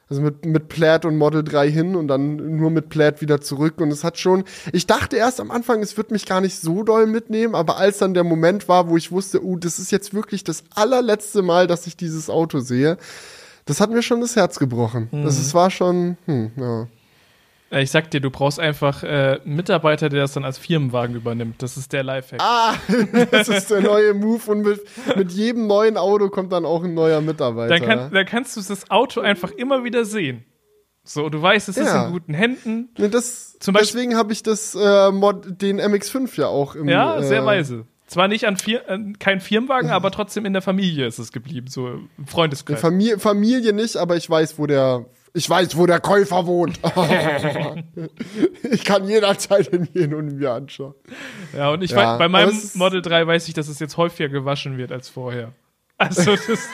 also 0.08 0.22
mit, 0.22 0.44
mit 0.44 0.68
Plaid 0.68 1.04
und 1.04 1.16
Model 1.16 1.42
3 1.42 1.70
hin 1.70 1.96
und 1.96 2.08
dann 2.08 2.56
nur 2.56 2.70
mit 2.70 2.88
Plaid 2.88 3.20
wieder 3.20 3.40
zurück. 3.40 3.80
Und 3.80 3.90
es 3.90 4.04
hat 4.04 4.18
schon, 4.18 4.44
ich 4.72 4.86
dachte 4.86 5.16
erst 5.16 5.40
am 5.40 5.50
Anfang, 5.50 5.82
es 5.82 5.96
wird 5.96 6.10
mich 6.10 6.26
gar 6.26 6.40
nicht 6.40 6.60
so 6.60 6.82
doll 6.82 7.06
mitnehmen, 7.06 7.54
aber 7.54 7.78
als 7.78 7.98
dann 7.98 8.14
der 8.14 8.24
Moment 8.24 8.68
war, 8.68 8.88
wo 8.88 8.96
ich 8.96 9.12
wusste, 9.12 9.44
oh, 9.44 9.56
das 9.56 9.78
ist 9.78 9.90
jetzt 9.90 10.12
wirklich 10.14 10.44
das 10.44 10.64
allerletzte 10.74 11.42
Mal, 11.42 11.66
dass 11.66 11.86
ich 11.86 11.96
dieses 11.96 12.28
Auto 12.30 12.60
sehe, 12.60 12.98
Das 13.66 13.80
hat 13.80 13.90
mir 13.90 14.02
schon 14.02 14.20
das 14.20 14.36
Herz 14.36 14.58
gebrochen. 14.58 15.08
Mhm. 15.10 15.24
Das 15.24 15.38
es 15.38 15.54
war 15.54 15.70
schon, 15.70 16.18
hm, 16.26 16.50
ja. 16.56 16.86
Äh, 17.74 17.82
Ich 17.82 17.90
sag 17.90 18.10
dir, 18.10 18.20
du 18.20 18.30
brauchst 18.30 18.60
einfach 18.60 19.02
äh, 19.02 19.40
einen 19.44 19.56
Mitarbeiter, 19.56 20.08
der 20.08 20.20
das 20.22 20.32
dann 20.32 20.44
als 20.44 20.58
Firmenwagen 20.58 21.16
übernimmt. 21.16 21.62
Das 21.62 21.76
ist 21.76 21.92
der 21.92 22.02
Lifehack. 22.04 22.40
Ah, 22.42 22.74
das 23.30 23.48
ist 23.48 23.70
der 23.70 23.80
neue 23.82 24.14
Move 24.14 24.50
und 24.50 24.62
mit, 24.62 24.80
mit 25.16 25.32
jedem 25.32 25.66
neuen 25.66 25.96
Auto 25.96 26.28
kommt 26.28 26.52
dann 26.52 26.64
auch 26.64 26.84
ein 26.84 26.94
neuer 26.94 27.20
Mitarbeiter. 27.20 27.78
dann, 27.78 27.86
kann, 27.88 28.12
dann 28.12 28.26
kannst 28.26 28.56
du 28.56 28.60
das 28.62 28.90
Auto 28.90 29.20
einfach 29.20 29.50
immer 29.50 29.84
wieder 29.84 30.04
sehen. 30.04 30.44
So, 31.06 31.28
du 31.28 31.42
weißt, 31.42 31.68
es 31.68 31.76
ist 31.76 31.86
Ja. 31.86 32.06
in 32.06 32.12
guten 32.12 32.32
Händen. 32.32 32.88
Ne, 32.96 33.10
das, 33.10 33.58
Zum 33.58 33.74
Beispiel- 33.74 34.00
deswegen 34.00 34.16
habe 34.16 34.32
ich 34.32 34.42
das 34.42 34.74
äh, 34.74 35.10
Mod, 35.10 35.60
den 35.60 35.78
MX5 35.78 36.38
ja 36.40 36.46
auch 36.46 36.74
im 36.74 36.88
Ja, 36.88 37.20
sehr 37.22 37.42
äh, 37.42 37.46
weise. 37.46 37.84
Zwar 38.06 38.28
nicht 38.28 38.46
an 38.46 38.56
Fir 38.56 38.88
äh, 38.88 38.98
kein 39.18 39.40
Firmenwagen, 39.40 39.90
aber 39.90 40.10
trotzdem 40.10 40.46
in 40.46 40.52
der 40.54 40.62
Familie 40.62 41.06
ist 41.06 41.18
es 41.18 41.30
geblieben, 41.32 41.66
so 41.68 41.88
im 41.88 42.26
Freundeskreis. 42.26 42.80
Familie, 42.80 43.18
Familie 43.18 43.72
nicht, 43.74 43.96
aber 43.96 44.16
ich 44.16 44.28
weiß, 44.30 44.58
wo 44.58 44.66
der 44.66 45.04
ich 45.34 45.50
weiß, 45.50 45.76
wo 45.76 45.84
der 45.86 46.00
Käufer 46.00 46.46
wohnt. 46.46 46.78
ich 48.70 48.84
kann 48.84 49.06
jederzeit 49.08 49.66
hingehen 49.68 50.14
und 50.14 50.36
mir 50.36 50.52
anschauen. 50.52 50.94
Ja, 51.56 51.70
und 51.70 51.82
ich 51.82 51.90
Ja, 51.90 51.96
weiß, 52.12 52.18
bei 52.18 52.28
meinem 52.28 52.58
Model 52.74 53.02
3 53.02 53.26
weiß 53.26 53.48
ich, 53.48 53.54
dass 53.54 53.68
es 53.68 53.78
jetzt 53.80 53.96
häufiger 53.96 54.28
gewaschen 54.28 54.78
wird 54.78 54.92
als 54.92 55.08
vorher. 55.08 55.52
Also 55.96 56.34
das, 56.34 56.68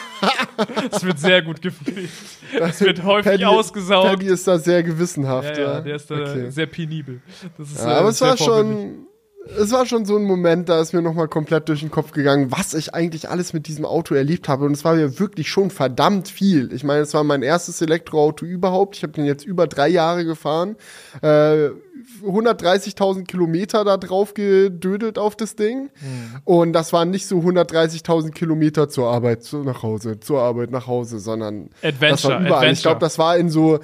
das 0.91 1.05
wird 1.05 1.19
sehr 1.19 1.43
gut 1.43 1.61
gepflegt. 1.61 2.11
Es 2.59 2.81
wird 2.81 3.03
häufig 3.05 3.33
Paddy, 3.33 3.45
ausgesaugt. 3.45 4.09
Paddy 4.09 4.27
ist 4.27 4.47
da 4.49 4.59
sehr 4.59 4.83
gewissenhaft. 4.83 5.57
ja, 5.59 5.63
ja, 5.75 5.81
der 5.83 5.97
ist 5.97 6.11
da 6.11 6.15
Okay. 6.17 6.51
sehr 6.51 6.67
penibel. 6.67 7.21
Ist, 7.59 7.79
Ja, 7.79 7.93
äh, 7.93 7.95
aber 7.97 8.09
es 8.09 8.21
war 8.23 8.37
schon, 8.39 9.07
es 9.47 9.73
war 9.73 9.87
schon 9.87 10.05
so 10.05 10.17
ein 10.17 10.25
Moment, 10.25 10.69
da 10.69 10.81
ist 10.81 10.93
mir 10.93 11.03
nochmal 11.03 11.29
komplett 11.29 11.69
durch 11.69 11.81
den 11.81 11.91
Kopf 11.91 12.13
gegangen, 12.13 12.53
was 12.53 12.75
ich 12.75 12.95
eigentlich 12.95 13.29
alles 13.31 13.53
mit 13.53 13.67
diesem 13.69 13.85
Auto 13.85 14.15
erlebt 14.15 14.49
habe. 14.49 14.67
Und 14.67 14.73
es 14.73 14.85
war 14.85 14.95
mir 14.95 15.19
wirklich 15.19 15.49
schon 15.49 15.71
verdammt 15.71 16.29
viel. 16.29 16.73
Ich 16.73 16.85
meine, 16.85 17.01
es 17.01 17.15
war 17.15 17.25
mein 17.25 17.43
erstes 17.43 17.81
Elektroauto 17.81 18.45
überhaupt. 18.45 18.97
Ich 18.97 19.03
habe 19.03 19.13
den 19.13 19.25
jetzt 19.25 19.45
über 19.45 19.67
drei 19.67 19.89
Jahre 19.89 20.25
gefahren. 20.25 20.77
Äh, 21.23 21.71
130.000 22.23 23.25
Kilometer 23.25 23.85
da 23.85 23.97
drauf 23.97 24.35
gedödelt 24.35 25.19
auf 25.19 25.37
das 25.37 25.57
Ding. 25.57 25.91
Hm. 25.95 26.41
Und 26.45 26.73
das 26.73 26.93
waren 26.93 27.11
nicht 27.11 27.27
so 27.27 27.39
130.000 27.39 28.33
Kilometer 28.33 28.89
zur 28.89 29.09
Arbeit, 29.09 29.43
zu, 29.43 29.63
nach 29.63 29.83
Hause, 29.83 30.21
zur 30.21 30.41
Arbeit 30.41 30.71
nach 30.71 30.87
Hause, 30.87 31.19
sondern 31.19 31.71
das 31.81 31.95
Adventure, 31.95 32.35
war 32.35 32.41
überall. 32.41 32.51
Ich 32.51 32.55
Adventure. 32.57 32.83
glaube, 32.83 33.01
das 33.01 33.19
war 33.19 33.37
in 33.37 33.49
so 33.49 33.81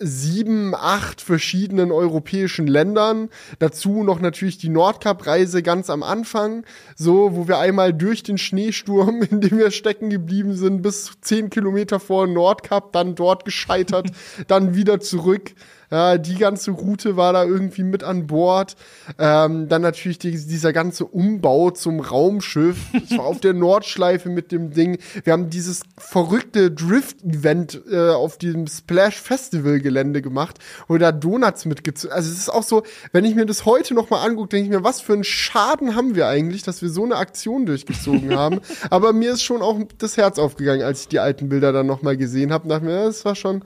sieben, 0.00 0.74
acht 0.74 1.20
verschiedenen 1.20 1.92
europäischen 1.92 2.66
Ländern. 2.66 3.28
Dazu 3.58 4.02
noch 4.02 4.20
natürlich 4.20 4.58
die 4.58 4.70
Nordkap-Reise 4.70 5.62
ganz 5.62 5.90
am 5.90 6.02
Anfang, 6.02 6.64
so, 6.96 7.36
wo 7.36 7.46
wir 7.46 7.58
einmal 7.58 7.92
durch 7.92 8.22
den 8.22 8.38
Schneesturm, 8.38 9.22
in 9.30 9.40
dem 9.40 9.58
wir 9.58 9.70
stecken 9.70 10.10
geblieben 10.10 10.54
sind, 10.54 10.82
bis 10.82 11.12
zehn 11.20 11.50
Kilometer 11.50 12.00
vor 12.00 12.26
Nordkap, 12.26 12.92
dann 12.92 13.14
dort 13.14 13.44
gescheitert, 13.44 14.10
dann 14.48 14.74
wieder 14.74 15.00
zurück. 15.00 15.52
Ja, 15.90 16.18
die 16.18 16.36
ganze 16.36 16.70
Route 16.70 17.16
war 17.16 17.32
da 17.32 17.44
irgendwie 17.44 17.82
mit 17.82 18.04
an 18.04 18.28
Bord. 18.28 18.76
Ähm, 19.18 19.68
dann 19.68 19.82
natürlich 19.82 20.20
die, 20.20 20.30
dieser 20.30 20.72
ganze 20.72 21.04
Umbau 21.04 21.70
zum 21.72 21.98
Raumschiff. 21.98 22.76
Ich 22.92 23.18
war 23.18 23.24
auf 23.24 23.40
der 23.40 23.54
Nordschleife 23.54 24.28
mit 24.28 24.52
dem 24.52 24.70
Ding. 24.70 24.98
Wir 25.24 25.32
haben 25.32 25.50
dieses 25.50 25.82
verrückte 25.98 26.70
Drift-Event 26.70 27.82
äh, 27.90 28.10
auf 28.10 28.38
diesem 28.38 28.68
Splash 28.68 29.20
Festival 29.20 29.80
Gelände 29.80 30.22
gemacht, 30.22 30.58
wo 30.86 30.96
da 30.96 31.10
Donuts 31.10 31.64
mitgezogen. 31.64 32.14
Also 32.14 32.30
es 32.30 32.38
ist 32.38 32.50
auch 32.50 32.62
so, 32.62 32.84
wenn 33.10 33.24
ich 33.24 33.34
mir 33.34 33.46
das 33.46 33.64
heute 33.64 33.94
noch 33.94 34.10
mal 34.10 34.24
angucke, 34.24 34.50
denke 34.50 34.66
ich 34.66 34.76
mir, 34.76 34.84
was 34.84 35.00
für 35.00 35.14
einen 35.14 35.24
Schaden 35.24 35.96
haben 35.96 36.14
wir 36.14 36.28
eigentlich, 36.28 36.62
dass 36.62 36.82
wir 36.82 36.90
so 36.90 37.02
eine 37.04 37.16
Aktion 37.16 37.66
durchgezogen 37.66 38.36
haben. 38.36 38.60
Aber 38.90 39.12
mir 39.12 39.32
ist 39.32 39.42
schon 39.42 39.60
auch 39.60 39.76
das 39.98 40.16
Herz 40.16 40.38
aufgegangen, 40.38 40.82
als 40.82 41.02
ich 41.02 41.08
die 41.08 41.18
alten 41.18 41.48
Bilder 41.48 41.72
dann 41.72 41.86
noch 41.86 42.02
mal 42.02 42.16
gesehen 42.16 42.52
habe. 42.52 42.68
Dachte 42.68 42.84
mir, 42.84 43.06
das 43.06 43.24
war 43.24 43.34
schon 43.34 43.64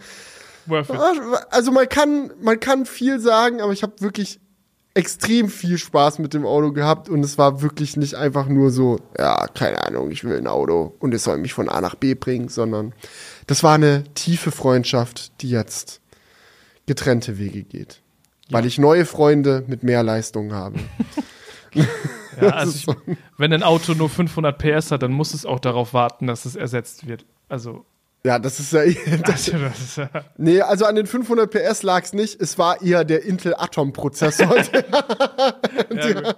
Worth 0.66 0.90
it. 0.90 0.96
also 1.50 1.72
man 1.72 1.88
kann, 1.88 2.32
man 2.40 2.60
kann 2.60 2.86
viel 2.86 3.20
sagen, 3.20 3.60
aber 3.60 3.72
ich 3.72 3.82
habe 3.82 4.00
wirklich 4.00 4.40
extrem 4.94 5.48
viel 5.48 5.76
Spaß 5.76 6.20
mit 6.20 6.34
dem 6.34 6.46
Auto 6.46 6.72
gehabt 6.72 7.08
und 7.08 7.24
es 7.24 7.36
war 7.36 7.62
wirklich 7.62 7.96
nicht 7.96 8.14
einfach 8.14 8.46
nur 8.46 8.70
so, 8.70 9.00
ja, 9.18 9.48
keine 9.48 9.84
Ahnung, 9.84 10.10
ich 10.10 10.22
will 10.22 10.36
ein 10.36 10.46
Auto 10.46 10.94
und 11.00 11.12
es 11.12 11.24
soll 11.24 11.38
mich 11.38 11.52
von 11.52 11.68
A 11.68 11.80
nach 11.80 11.96
B 11.96 12.14
bringen, 12.14 12.48
sondern 12.48 12.94
das 13.46 13.62
war 13.64 13.74
eine 13.74 14.04
tiefe 14.14 14.52
Freundschaft, 14.52 15.42
die 15.42 15.50
jetzt 15.50 16.00
getrennte 16.86 17.38
Wege 17.38 17.64
geht. 17.64 18.00
Weil 18.50 18.66
ich 18.66 18.78
neue 18.78 19.06
Freunde 19.06 19.64
mit 19.66 19.82
mehr 19.82 20.02
Leistung 20.02 20.52
habe. 20.52 20.78
Ja, 22.40 22.48
also 22.48 22.94
ich, 23.06 23.16
wenn 23.38 23.52
ein 23.52 23.62
Auto 23.62 23.94
nur 23.94 24.08
500 24.08 24.58
PS 24.58 24.90
hat, 24.90 25.02
dann 25.02 25.12
muss 25.12 25.34
es 25.34 25.46
auch 25.46 25.60
darauf 25.60 25.94
warten, 25.94 26.26
dass 26.26 26.44
es 26.44 26.56
ersetzt 26.56 27.06
wird. 27.06 27.24
Also, 27.48 27.84
Ja, 28.26 28.38
das 28.38 28.58
ist 28.58 28.72
ja. 28.72 28.84
Das, 29.26 29.50
also 29.52 29.58
das 29.58 29.80
ist 29.80 29.96
ja 29.98 30.08
nee, 30.38 30.60
also 30.60 30.86
an 30.86 30.94
den 30.94 31.06
500 31.06 31.50
PS 31.50 31.82
lag 31.82 32.04
es 32.04 32.12
nicht. 32.12 32.40
Es 32.40 32.58
war 32.58 32.80
eher 32.80 33.04
der 33.04 33.24
Intel 33.24 33.54
Atom-Prozessor. 33.54 34.56
Ja, 35.94 36.12
gut. 36.12 36.36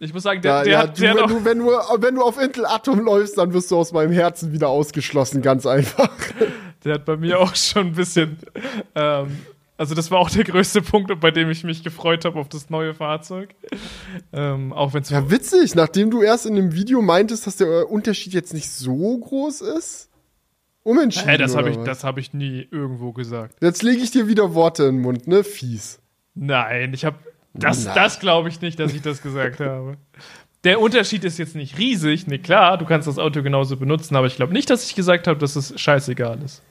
Ich 0.00 0.14
muss 0.14 0.22
sagen, 0.22 0.40
der, 0.42 0.52
Ja, 0.52 0.62
der 0.62 0.72
ja, 0.72 0.78
hat 0.80 0.96
du, 0.96 1.00
der 1.02 1.14
wenn, 1.14 1.20
noch, 1.20 1.28
du, 1.28 1.44
wenn, 1.44 1.58
du, 1.58 1.66
wenn 1.66 2.14
du 2.14 2.22
auf 2.22 2.40
Intel 2.40 2.66
Atom 2.66 3.00
läufst, 3.00 3.36
dann 3.36 3.52
wirst 3.52 3.70
du 3.70 3.76
aus 3.76 3.92
meinem 3.92 4.12
Herzen 4.12 4.52
wieder 4.52 4.68
ausgeschlossen, 4.68 5.42
ganz 5.42 5.66
einfach. 5.66 6.10
der 6.84 6.94
hat 6.94 7.04
bei 7.04 7.16
mir 7.16 7.40
auch 7.40 7.54
schon 7.56 7.88
ein 7.88 7.92
bisschen. 7.94 8.38
Ähm, 8.94 9.38
also, 9.78 9.94
das 9.94 10.10
war 10.10 10.18
auch 10.18 10.28
der 10.28 10.42
größte 10.42 10.82
Punkt, 10.82 11.20
bei 11.20 11.30
dem 11.30 11.48
ich 11.50 11.62
mich 11.62 11.84
gefreut 11.84 12.24
habe 12.24 12.38
auf 12.40 12.48
das 12.48 12.68
neue 12.68 12.94
Fahrzeug. 12.94 13.54
Ähm, 14.32 14.72
auch 14.72 14.92
wenn 14.92 15.02
es. 15.02 15.10
Ja, 15.10 15.30
witzig, 15.30 15.76
nachdem 15.76 16.10
du 16.10 16.20
erst 16.20 16.46
in 16.46 16.56
dem 16.56 16.74
Video 16.74 17.00
meintest, 17.00 17.46
dass 17.46 17.56
der 17.56 17.68
äh, 17.68 17.82
Unterschied 17.84 18.34
jetzt 18.34 18.52
nicht 18.52 18.68
so 18.70 19.16
groß 19.18 19.60
ist. 19.60 20.10
Umentschieden. 20.82 21.28
Hey, 21.28 21.38
das 21.38 21.54
habe 21.54 21.70
ich, 21.70 21.76
was? 21.76 21.84
das 21.84 22.04
hab 22.04 22.18
ich 22.18 22.34
nie 22.34 22.66
irgendwo 22.70 23.12
gesagt. 23.12 23.56
Jetzt 23.62 23.82
lege 23.82 24.02
ich 24.02 24.10
dir 24.10 24.26
wieder 24.26 24.54
Worte 24.54 24.84
in 24.84 24.96
den 24.96 25.02
Mund, 25.02 25.28
ne? 25.28 25.44
Fies. 25.44 26.00
Nein, 26.34 26.92
ich 26.92 27.04
habe. 27.04 27.16
Das, 27.54 27.84
das 27.84 28.20
glaube 28.20 28.48
ich 28.48 28.60
nicht, 28.60 28.80
dass 28.80 28.92
ich 28.92 29.02
das 29.02 29.22
gesagt 29.22 29.60
habe. 29.60 29.96
Der 30.64 30.80
Unterschied 30.80 31.24
ist 31.24 31.38
jetzt 31.38 31.54
nicht 31.54 31.78
riesig. 31.78 32.26
Ne, 32.26 32.38
klar, 32.38 32.78
du 32.78 32.84
kannst 32.84 33.06
das 33.06 33.18
Auto 33.18 33.42
genauso 33.42 33.76
benutzen, 33.76 34.16
aber 34.16 34.26
ich 34.26 34.36
glaube 34.36 34.52
nicht, 34.52 34.70
dass 34.70 34.84
ich 34.84 34.94
gesagt 34.96 35.28
habe, 35.28 35.38
dass 35.38 35.54
es 35.54 35.78
scheißegal 35.80 36.42
ist. 36.42 36.62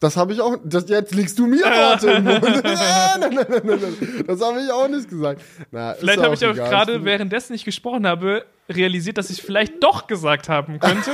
Das 0.00 0.16
habe 0.16 0.32
ich 0.32 0.40
auch. 0.40 0.56
Das, 0.64 0.88
jetzt 0.88 1.12
legst 1.14 1.38
du 1.38 1.46
mir 1.46 1.62
Worte 1.64 2.06
den 2.06 2.24
Mund. 2.24 2.42
nein, 2.64 3.20
nein, 3.20 3.30
nein, 3.34 3.46
nein, 3.64 3.78
nein. 3.82 4.24
Das 4.26 4.40
habe 4.40 4.60
ich 4.60 4.70
auch 4.70 4.86
nicht 4.88 5.08
gesagt. 5.10 5.42
Na, 5.72 5.94
Vielleicht 5.94 6.20
habe 6.22 6.34
ich 6.34 6.46
auch 6.46 6.54
gerade, 6.54 7.04
währenddessen 7.04 7.54
ich 7.54 7.64
gesprochen 7.64 8.06
habe, 8.06 8.44
realisiert, 8.68 9.18
dass 9.18 9.30
ich 9.30 9.42
vielleicht 9.42 9.82
doch 9.82 10.06
gesagt 10.06 10.48
haben 10.48 10.78
könnte. 10.78 11.10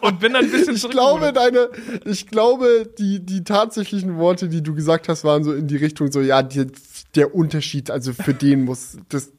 und 0.00 0.20
bin 0.20 0.32
dann 0.32 0.44
ein 0.46 0.50
bisschen 0.50 0.76
Ich 0.76 0.88
glaube, 0.88 1.32
deine, 1.34 1.68
ich 2.06 2.26
glaube, 2.28 2.88
die, 2.98 3.20
die 3.20 3.44
tatsächlichen 3.44 4.16
Worte, 4.16 4.48
die 4.48 4.62
du 4.62 4.74
gesagt 4.74 5.08
hast, 5.08 5.24
waren 5.24 5.44
so 5.44 5.52
in 5.52 5.66
die 5.66 5.76
Richtung 5.76 6.10
so, 6.10 6.20
ja, 6.20 6.42
die, 6.42 6.66
der 7.16 7.34
Unterschied, 7.34 7.90
also 7.90 8.12
für 8.14 8.32
den 8.34 8.64
muss, 8.64 8.96
das, 9.10 9.30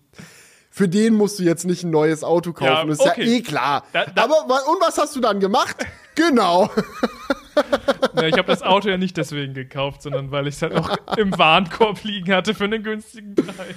für 0.70 0.88
den 0.88 1.16
musst 1.16 1.40
du 1.40 1.44
jetzt 1.44 1.66
nicht 1.66 1.84
ein 1.84 1.90
neues 1.90 2.24
Auto 2.24 2.54
kaufen. 2.54 2.72
Ja, 2.72 2.86
das 2.86 3.00
ist 3.00 3.06
okay. 3.08 3.24
ja 3.24 3.32
eh 3.38 3.42
klar. 3.42 3.84
Da- 3.92 4.06
da- 4.06 4.24
Aber, 4.26 4.42
und 4.70 4.80
was 4.82 4.98
hast 5.00 5.16
du 5.16 5.20
dann 5.20 5.40
gemacht? 5.40 5.78
genau. 6.16 6.70
Ja, 8.16 8.24
ich 8.24 8.38
habe 8.38 8.48
das 8.48 8.62
Auto 8.62 8.90
ja 8.90 8.98
nicht 8.98 9.18
deswegen 9.18 9.54
gekauft, 9.54 10.02
sondern 10.02 10.32
weil 10.32 10.48
ich 10.48 10.56
es 10.56 10.62
halt 10.62 10.74
auch 10.74 10.96
im 11.18 11.38
Warenkorb 11.38 12.04
liegen 12.04 12.34
hatte 12.34 12.54
für 12.54 12.66
einen 12.66 12.84
günstigen 12.84 13.36
Preis. 13.36 13.76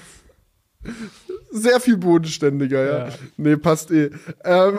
Sehr 1.50 1.80
viel 1.80 1.96
bodenständiger, 1.96 2.84
ja. 2.84 3.06
Ja. 3.08 3.14
Nee, 3.36 3.56
passt 3.56 3.90
eh. 3.90 4.10
Ähm, 4.44 4.78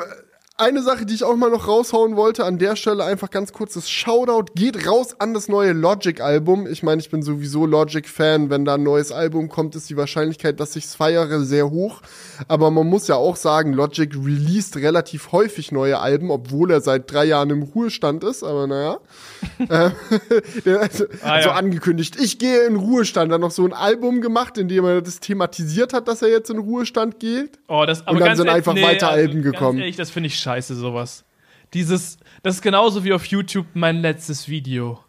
eine 0.64 0.82
Sache, 0.82 1.06
die 1.06 1.14
ich 1.14 1.24
auch 1.24 1.36
mal 1.36 1.50
noch 1.50 1.68
raushauen 1.68 2.16
wollte, 2.16 2.46
an 2.46 2.58
der 2.58 2.76
Stelle 2.76 3.04
einfach 3.04 3.30
ganz 3.30 3.54
kurzes 3.54 3.90
Shoutout, 3.90 4.46
geht 4.56 4.88
raus 4.88 5.16
an 5.20 5.34
das 5.34 5.48
neue 5.48 5.74
Logic-Album. 5.74 6.68
Ich 6.68 6.84
meine, 6.84 7.02
ich 7.02 7.10
bin 7.10 7.22
sowieso 7.22 7.66
Logic-Fan. 7.66 8.50
Wenn 8.50 8.66
da 8.66 8.76
ein 8.76 8.84
neues 8.84 9.12
Album 9.12 9.50
kommt, 9.50 9.76
ist 9.76 9.90
die 9.90 9.98
Wahrscheinlichkeit, 9.98 10.60
dass 10.60 10.76
ich's 10.76 10.96
feiere, 10.96 11.42
sehr 11.44 11.70
hoch. 11.70 12.02
Aber 12.48 12.72
man 12.72 12.88
muss 12.88 13.08
ja 13.08 13.16
auch 13.16 13.36
sagen, 13.36 13.74
Logic 13.74 14.14
released 14.16 14.78
relativ 14.78 15.32
häufig 15.32 15.72
neue 15.72 16.00
Alben, 16.00 16.32
obwohl 16.32 16.72
er 16.72 16.82
seit 16.82 17.12
drei 17.12 17.26
Jahren 17.26 17.50
im 17.50 17.64
Ruhestand 17.64 18.24
ist. 18.24 18.44
Aber 18.44 18.68
naja. 18.68 18.98
Der- 20.66 20.80
also, 20.82 21.06
Ah, 21.22 21.42
so 21.42 21.50
ja. 21.50 21.56
angekündigt, 21.56 22.16
ich 22.20 22.40
gehe 22.40 22.66
in 22.66 22.76
Ruhestand. 22.76 23.32
Dann 23.32 23.42
noch 23.42 23.52
so 23.52 23.66
ein 23.66 23.74
Album 23.74 24.22
gemacht, 24.22 24.58
in 24.58 24.68
dem 24.68 24.86
er 24.86 25.02
das 25.02 25.20
thematisiert 25.20 25.94
hat, 25.94 26.08
dass 26.08 26.22
er 26.22 26.30
jetzt 26.30 26.50
in 26.50 26.58
Ruhestand 26.58 27.20
geht. 27.20 27.60
Oh, 27.68 27.84
das, 27.86 28.02
aber 28.06 28.12
Und 28.18 28.20
dann 28.22 28.36
sind 28.36 28.48
ehrlich- 28.48 28.68
einfach 28.68 28.82
weiter 28.82 29.10
Alben 29.10 29.42
ganz 29.42 29.54
gekommen. 29.54 29.80
Ehrlich, 29.80 29.96
das 29.96 30.10
finde 30.10 30.28
ich 30.28 30.36
scheiße, 30.38 30.53
sowas. 30.62 31.24
Dieses, 31.74 32.18
das 32.44 32.56
ist 32.56 32.62
genauso 32.62 33.04
wie 33.04 33.14
auf 33.14 33.26
YouTube 33.26 33.66
mein 33.74 33.98
letztes 34.02 34.48
Video. 34.48 35.00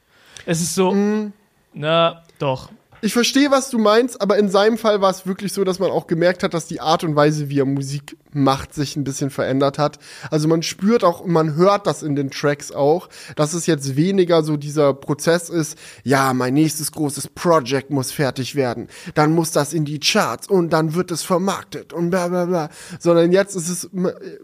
Es 0.47 0.61
ist 0.61 0.75
so, 0.75 0.93
Mhm. 0.93 1.33
na, 1.75 2.23
doch. 2.39 2.71
Ich 3.05 3.13
verstehe, 3.13 3.51
was 3.51 3.69
du 3.69 3.79
meinst, 3.79 4.23
aber 4.23 4.39
in 4.39 4.49
seinem 4.49 4.79
Fall 4.79 5.03
war 5.03 5.11
es 5.11 5.27
wirklich 5.27 5.53
so, 5.53 5.63
dass 5.63 5.79
man 5.79 5.91
auch 5.91 6.07
gemerkt 6.07 6.43
hat, 6.43 6.55
dass 6.55 6.67
die 6.67 6.81
Art 6.81 7.05
und 7.05 7.15
Weise, 7.15 7.51
wie 7.51 7.61
er 7.61 7.67
Musik 7.67 8.17
macht, 8.33 8.75
sich 8.75 8.97
ein 8.97 9.05
bisschen 9.05 9.31
verändert 9.31 9.79
hat. 9.79 9.99
Also 10.31 10.49
man 10.49 10.63
spürt 10.63 11.05
auch, 11.05 11.25
man 11.27 11.55
hört 11.55 11.87
das 11.87 12.03
in 12.03 12.17
den 12.17 12.31
Tracks 12.31 12.73
auch, 12.73 13.09
dass 13.37 13.53
es 13.53 13.67
jetzt 13.67 13.97
weniger 13.97 14.43
so 14.43 14.57
dieser 14.57 14.95
Prozess 14.95 15.51
ist, 15.51 15.79
ja, 16.03 16.33
mein 16.35 16.55
nächstes 16.55 16.93
großes 16.93 17.29
Project 17.29 17.91
muss 17.91 18.11
fertig 18.11 18.55
werden, 18.55 18.89
dann 19.15 19.33
muss 19.33 19.53
das 19.53 19.73
in 19.73 19.85
die 19.85 20.01
Charts 20.01 20.49
und 20.49 20.73
dann 20.73 20.95
wird 20.95 21.11
es 21.11 21.23
vermarktet 21.23 21.93
und 21.93 22.11
bla 22.11 22.29
bla 22.29 22.47
bla. 22.47 22.71
Sondern 22.99 23.33
jetzt 23.33 23.55
ist 23.55 23.69
es, 23.69 23.91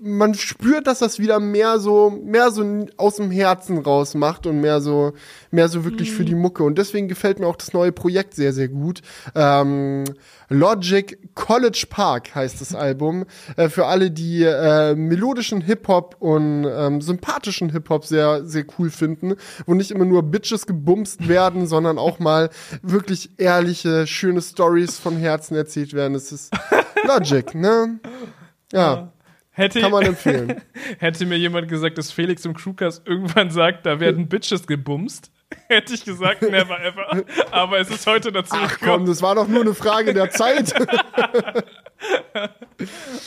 man 0.00 0.34
spürt, 0.34 0.86
dass 0.86 1.00
das 1.00 1.18
wieder 1.18 1.40
mehr 1.40 1.80
so, 1.80 2.10
mehr 2.10 2.50
so 2.50 2.86
aus 2.96 3.16
dem 3.16 3.30
Herzen 3.30 3.78
raus 3.78 4.14
macht 4.14 4.46
und 4.46 4.60
mehr 4.60 4.80
so, 4.80 5.14
mehr 5.50 5.68
so 5.68 5.84
wirklich 5.84 6.10
mhm. 6.12 6.14
für 6.14 6.24
die 6.24 6.34
Mucke. 6.34 6.62
Und 6.62 6.78
deswegen 6.78 7.08
gefällt 7.08 7.40
mir 7.40 7.46
auch 7.46 7.56
das 7.56 7.72
neue 7.72 7.92
Projekt 7.92 8.34
sehr, 8.34 8.49
sehr 8.52 8.68
gut. 8.68 9.02
Ähm, 9.34 10.04
Logic 10.48 11.34
College 11.34 11.86
Park 11.88 12.34
heißt 12.34 12.60
das 12.60 12.74
Album. 12.74 13.24
Äh, 13.56 13.68
für 13.68 13.86
alle, 13.86 14.10
die 14.10 14.42
äh, 14.42 14.94
melodischen 14.94 15.60
Hip-Hop 15.60 16.16
und 16.18 16.64
ähm, 16.64 17.00
sympathischen 17.00 17.70
Hip-Hop 17.70 18.04
sehr, 18.04 18.44
sehr 18.44 18.64
cool 18.78 18.90
finden, 18.90 19.34
wo 19.66 19.74
nicht 19.74 19.90
immer 19.90 20.04
nur 20.04 20.22
Bitches 20.22 20.66
gebumst 20.66 21.28
werden, 21.28 21.66
sondern 21.66 21.98
auch 21.98 22.18
mal 22.18 22.50
wirklich 22.82 23.30
ehrliche, 23.38 24.06
schöne 24.06 24.42
Stories 24.42 24.98
von 24.98 25.16
Herzen 25.16 25.56
erzählt 25.56 25.94
werden. 25.94 26.14
Das 26.14 26.32
ist 26.32 26.52
Logic, 27.06 27.54
ne? 27.54 28.00
Ja. 28.72 29.12
Hätte, 29.52 29.80
Kann 29.80 29.90
man 29.90 30.04
empfehlen. 30.04 30.62
hätte 30.98 31.26
mir 31.26 31.36
jemand 31.36 31.68
gesagt, 31.68 31.98
dass 31.98 32.12
Felix 32.12 32.44
im 32.44 32.54
Crewcast 32.54 33.06
irgendwann 33.06 33.50
sagt, 33.50 33.84
da 33.84 34.00
werden 34.00 34.28
Bitches 34.28 34.66
gebumst, 34.66 35.30
hätte 35.68 35.94
ich 35.94 36.04
gesagt, 36.04 36.42
never 36.42 36.80
ever. 36.80 37.24
Aber 37.50 37.78
es 37.78 37.90
ist 37.90 38.06
heute 38.06 38.32
dazu 38.32 38.54
Ach 38.54 38.78
komm, 38.80 39.06
das 39.06 39.22
war 39.22 39.34
doch 39.34 39.48
nur 39.48 39.62
eine 39.62 39.74
Frage 39.74 40.14
der 40.14 40.30
Zeit. 40.30 40.72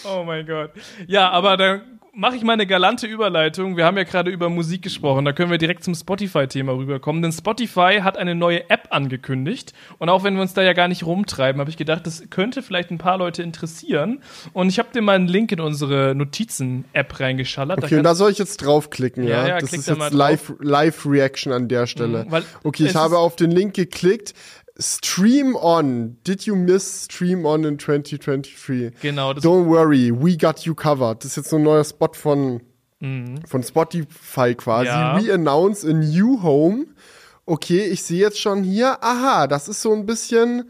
oh 0.04 0.24
mein 0.24 0.46
Gott. 0.46 0.72
Ja, 1.08 1.30
aber 1.30 1.58
dann 1.58 2.00
mache 2.16 2.36
ich 2.36 2.44
mal 2.44 2.54
eine 2.54 2.68
galante 2.68 3.08
Überleitung. 3.08 3.76
Wir 3.76 3.86
haben 3.86 3.98
ja 3.98 4.04
gerade 4.04 4.30
über 4.30 4.50
Musik 4.50 4.84
gesprochen. 4.84 5.26
Da 5.26 5.34
können 5.34 5.50
wir 5.50 5.58
direkt 5.58 5.84
zum 5.84 5.96
Spotify-Thema 5.96 6.74
rüberkommen. 6.74 7.22
Denn 7.24 7.32
Spotify 7.32 8.02
hat 8.04 8.18
eine 8.18 8.36
neue 8.36 8.70
App 8.70 8.88
angekündigt. 8.92 9.74
Und 9.98 10.10
auch 10.10 10.24
wenn 10.24 10.36
wir 10.36 10.44
uns 10.44 10.54
da 10.54 10.62
ja 10.62 10.74
gar 10.74 10.88
nicht 10.88 11.06
rumtreiben, 11.06 11.60
habe 11.60 11.72
ich 11.72 11.78
gedacht, 11.78 12.06
das 12.06 12.24
könnte 12.30 12.62
vielleicht 12.62 12.92
ein 12.92 13.00
paar 13.00 13.18
Leute 13.18 13.42
interessieren. 13.42 14.22
Und 14.54 14.70
ich 14.70 14.78
habe 14.78 14.90
dir 14.94 15.02
mal 15.02 15.16
einen 15.16 15.28
Link 15.28 15.52
in 15.52 15.60
unsere 15.60 16.14
Notizen-App 16.14 17.20
reingeschallert. 17.20 17.80
Okay, 17.80 17.90
da 17.90 17.98
und 17.98 18.04
da 18.04 18.16
soll 18.16 18.32
ich 18.32 18.38
jetzt 18.38 18.58
draufklicken, 18.58 19.24
ja? 19.24 19.42
ja? 19.42 19.48
ja 19.48 19.60
das 19.60 19.74
ist 19.74 19.88
jetzt 19.88 20.14
Live-Reaction 20.14 21.52
Live 21.52 21.62
an 21.62 21.68
der 21.68 21.88
Stelle. 21.88 22.26
Mhm, 22.26 22.44
okay, 22.64 22.86
ich 22.86 22.96
habe 22.96 23.18
auf 23.18 23.36
den 23.36 23.50
Link 23.50 23.74
geklickt. 23.74 24.36
Stream 24.80 25.56
On. 25.56 26.18
Did 26.24 26.46
you 26.48 26.56
miss 26.56 27.04
Stream 27.06 27.46
On 27.46 27.64
in 27.64 27.78
2023? 27.78 28.92
Genau. 29.02 29.34
Don't 29.34 29.68
worry, 29.68 30.12
we 30.12 30.36
got 30.36 30.66
you 30.66 30.74
covered. 30.74 31.20
Das 31.20 31.32
ist 31.32 31.36
jetzt 31.38 31.50
so 31.50 31.58
ein 31.58 31.64
neuer 31.64 31.84
Spot 31.84 32.10
von, 32.14 32.62
mhm. 33.00 33.46
von 33.46 33.62
Spotify 33.62 34.56
quasi. 34.56 34.88
Ja. 34.88 35.22
We 35.22 35.32
announce 35.32 35.88
a 35.88 35.94
new 35.94 36.42
home. 36.42 36.88
Okay, 37.46 37.86
ich 37.86 38.04
sehe 38.04 38.20
jetzt 38.20 38.40
schon 38.40 38.64
hier, 38.64 39.04
aha, 39.04 39.48
das 39.48 39.68
ist 39.68 39.82
so 39.82 39.92
ein 39.94 40.06
bisschen, 40.06 40.70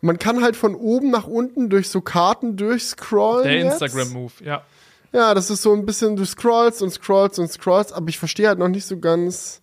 man 0.00 0.18
kann 0.18 0.42
halt 0.42 0.56
von 0.56 0.74
oben 0.74 1.10
nach 1.10 1.26
unten 1.26 1.68
durch 1.68 1.90
so 1.90 2.00
Karten 2.00 2.56
durchscrollen. 2.56 3.44
Der 3.44 3.60
Instagram-Move, 3.60 4.32
ja. 4.42 4.62
Ja, 5.12 5.34
das 5.34 5.50
ist 5.50 5.62
so 5.62 5.72
ein 5.72 5.86
bisschen, 5.86 6.16
du 6.16 6.24
scrollst 6.24 6.82
und 6.82 6.90
scrollst 6.90 7.38
und 7.38 7.50
scrollst, 7.50 7.92
aber 7.92 8.08
ich 8.08 8.18
verstehe 8.18 8.48
halt 8.48 8.58
noch 8.58 8.68
nicht 8.68 8.86
so 8.86 8.98
ganz, 8.98 9.60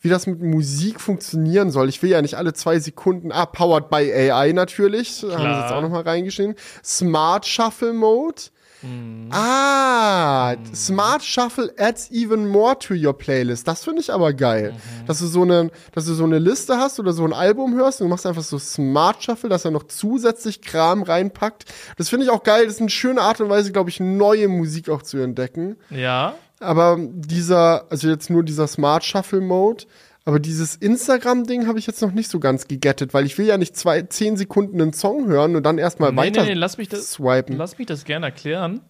wie 0.00 0.08
das 0.08 0.26
mit 0.26 0.40
Musik 0.40 1.00
funktionieren 1.00 1.70
soll. 1.70 1.88
Ich 1.88 2.02
will 2.02 2.10
ja 2.10 2.22
nicht 2.22 2.36
alle 2.36 2.52
zwei 2.52 2.78
Sekunden, 2.78 3.32
ah, 3.32 3.46
powered 3.46 3.90
by 3.90 4.12
AI 4.12 4.52
natürlich, 4.52 5.20
Klar. 5.20 5.38
haben 5.38 5.54
sie 5.54 5.60
jetzt 5.62 5.72
auch 5.72 5.82
nochmal 5.82 6.02
reingeschrieben. 6.02 6.54
Smart 6.84 7.46
Shuffle 7.46 7.92
Mode. 7.92 8.42
Mhm. 8.82 9.28
Ah, 9.32 10.54
mhm. 10.56 10.74
Smart 10.74 11.24
Shuffle 11.24 11.72
adds 11.78 12.10
even 12.12 12.46
more 12.46 12.78
to 12.78 12.94
your 12.94 13.16
playlist. 13.16 13.66
Das 13.66 13.82
finde 13.82 14.00
ich 14.00 14.12
aber 14.12 14.32
geil. 14.32 14.72
Mhm. 14.72 15.06
Dass 15.06 15.18
du 15.18 15.26
so 15.26 15.42
eine, 15.42 15.70
dass 15.92 16.06
du 16.06 16.14
so 16.14 16.24
eine 16.24 16.38
Liste 16.38 16.76
hast 16.76 17.00
oder 17.00 17.12
so 17.12 17.24
ein 17.24 17.32
Album 17.32 17.74
hörst 17.74 18.00
und 18.00 18.06
du 18.06 18.10
machst 18.10 18.26
einfach 18.26 18.42
so 18.42 18.58
Smart 18.58 19.22
Shuffle, 19.22 19.48
dass 19.48 19.64
er 19.64 19.72
noch 19.72 19.84
zusätzlich 19.84 20.62
Kram 20.62 21.02
reinpackt. 21.02 21.64
Das 21.96 22.08
finde 22.08 22.26
ich 22.26 22.30
auch 22.30 22.44
geil. 22.44 22.66
Das 22.66 22.74
ist 22.74 22.80
eine 22.80 22.90
schöne 22.90 23.20
Art 23.20 23.40
und 23.40 23.48
Weise, 23.48 23.72
glaube 23.72 23.90
ich, 23.90 23.98
neue 23.98 24.46
Musik 24.46 24.88
auch 24.90 25.02
zu 25.02 25.18
entdecken. 25.18 25.76
Ja. 25.90 26.34
Aber 26.60 26.96
dieser, 26.98 27.90
also 27.90 28.08
jetzt 28.08 28.30
nur 28.30 28.42
dieser 28.42 28.66
Smart 28.66 29.04
Shuffle 29.04 29.40
Mode, 29.40 29.84
aber 30.24 30.40
dieses 30.40 30.76
Instagram-Ding 30.76 31.66
habe 31.66 31.78
ich 31.78 31.86
jetzt 31.86 32.02
noch 32.02 32.12
nicht 32.12 32.30
so 32.30 32.38
ganz 32.38 32.68
gegettet, 32.68 33.14
weil 33.14 33.24
ich 33.24 33.38
will 33.38 33.46
ja 33.46 33.56
nicht 33.56 33.76
zwei, 33.76 34.02
zehn 34.02 34.36
Sekunden 34.36 34.80
einen 34.80 34.92
Song 34.92 35.26
hören 35.26 35.56
und 35.56 35.62
dann 35.62 35.78
erstmal 35.78 36.10
nee, 36.10 36.18
weiter 36.18 36.42
nee, 36.42 36.50
nee, 36.50 36.54
lass 36.54 36.76
mich 36.76 36.88
das, 36.88 37.12
swipen. 37.12 37.56
Lass 37.56 37.78
mich 37.78 37.86
das 37.86 38.04
gerne 38.04 38.26
erklären. 38.26 38.80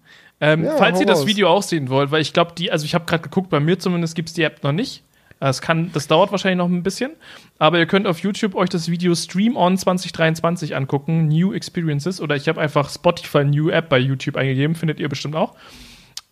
Ähm, 0.41 0.65
ja, 0.65 0.77
falls 0.77 0.99
ihr 1.01 1.07
das 1.07 1.27
Video 1.27 1.49
auch 1.49 1.63
sehen 1.63 1.91
wollt, 1.91 2.11
weil 2.11 2.23
ich 2.23 2.33
glaube, 2.33 2.53
die, 2.57 2.73
also 2.73 2.85
ich 2.85 2.95
habe 2.95 3.05
gerade 3.05 3.23
geguckt, 3.23 3.51
bei 3.51 3.61
mir 3.61 3.79
zumindest 3.79 4.15
gibt 4.15 4.29
es 4.29 4.35
die 4.35 4.43
App 4.43 4.63
noch 4.63 4.73
nicht. 4.73 5.05
Das, 5.41 5.63
kann, 5.63 5.93
das 5.93 6.09
dauert 6.09 6.33
wahrscheinlich 6.33 6.59
noch 6.59 6.67
ein 6.69 6.83
bisschen. 6.83 7.13
Aber 7.59 7.79
ihr 7.79 7.87
könnt 7.87 8.09
auf 8.09 8.19
YouTube 8.19 8.57
euch 8.57 8.71
das 8.71 8.91
Video 8.91 9.15
Stream 9.15 9.57
On 9.57 9.79
2023 9.79 10.75
angucken, 10.75 11.29
New 11.29 11.53
Experiences. 11.53 12.21
Oder 12.21 12.35
ich 12.35 12.49
habe 12.49 12.61
einfach 12.61 12.91
Spotify 12.91 13.45
New 13.45 13.69
App 13.69 13.89
bei 13.89 13.99
YouTube 13.99 14.37
eingegeben, 14.37 14.75
findet 14.75 14.99
ihr 14.99 15.09
bestimmt 15.09 15.37
auch. 15.37 15.55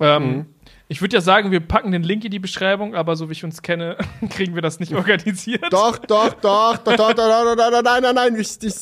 Ähm, 0.01 0.23
mhm. 0.25 0.47
Ich 0.88 1.01
würde 1.01 1.16
ja 1.16 1.20
sagen, 1.20 1.51
wir 1.51 1.61
packen 1.61 1.90
den 1.90 2.05
Link 2.05 2.25
in 2.25 2.31
die 2.31 2.38
Beschreibung, 2.38 2.94
aber 2.94 3.16
so 3.16 3.29
wie 3.29 3.33
ich 3.33 3.44
uns 3.44 3.62
kenne, 3.62 3.96
kriegen 4.31 4.55
wir 4.55 4.62
das 4.62 4.79
nicht 4.79 4.94
organisiert. 4.94 5.64
Doch, 5.70 5.99
doch, 5.99 6.35
doch, 6.35 6.77
doch, 6.79 6.96
doch, 6.96 7.12
doch, 7.14 7.57
doch, 7.57 7.57
doch, 7.57 7.83
nein, 7.83 8.03
nein, 8.03 8.14
nein, 8.14 8.37
ich, 8.37 8.62
ich, 8.62 8.75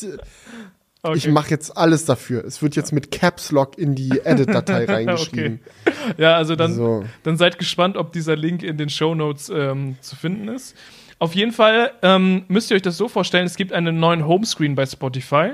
okay. 1.01 1.17
ich 1.17 1.27
mache 1.29 1.49
jetzt 1.49 1.75
alles 1.75 2.05
dafür. 2.05 2.45
Es 2.45 2.61
wird 2.61 2.75
jetzt 2.75 2.91
mit 2.91 3.09
Caps 3.11 3.51
Lock 3.51 3.77
in 3.79 3.95
die 3.95 4.19
Edit-Datei 4.23 4.85
reingeschrieben. 4.89 5.59
okay. 5.85 6.15
Ja, 6.17 6.35
also 6.35 6.55
dann, 6.55 6.75
so. 6.75 7.03
dann 7.23 7.37
seid 7.37 7.57
gespannt, 7.57 7.97
ob 7.97 8.13
dieser 8.13 8.35
Link 8.35 8.61
in 8.61 8.77
den 8.77 8.89
Show 8.89 9.15
Notes 9.15 9.49
ähm, 9.49 9.97
zu 10.01 10.15
finden 10.15 10.47
ist. 10.47 10.75
Auf 11.17 11.33
jeden 11.33 11.53
Fall 11.53 11.91
ähm, 12.01 12.43
müsst 12.49 12.69
ihr 12.69 12.75
euch 12.75 12.83
das 12.83 12.97
so 12.97 13.07
vorstellen, 13.07 13.45
es 13.45 13.55
gibt 13.55 13.71
einen 13.71 13.99
neuen 13.99 14.27
Homescreen 14.27 14.75
bei 14.75 14.85
Spotify 14.85 15.53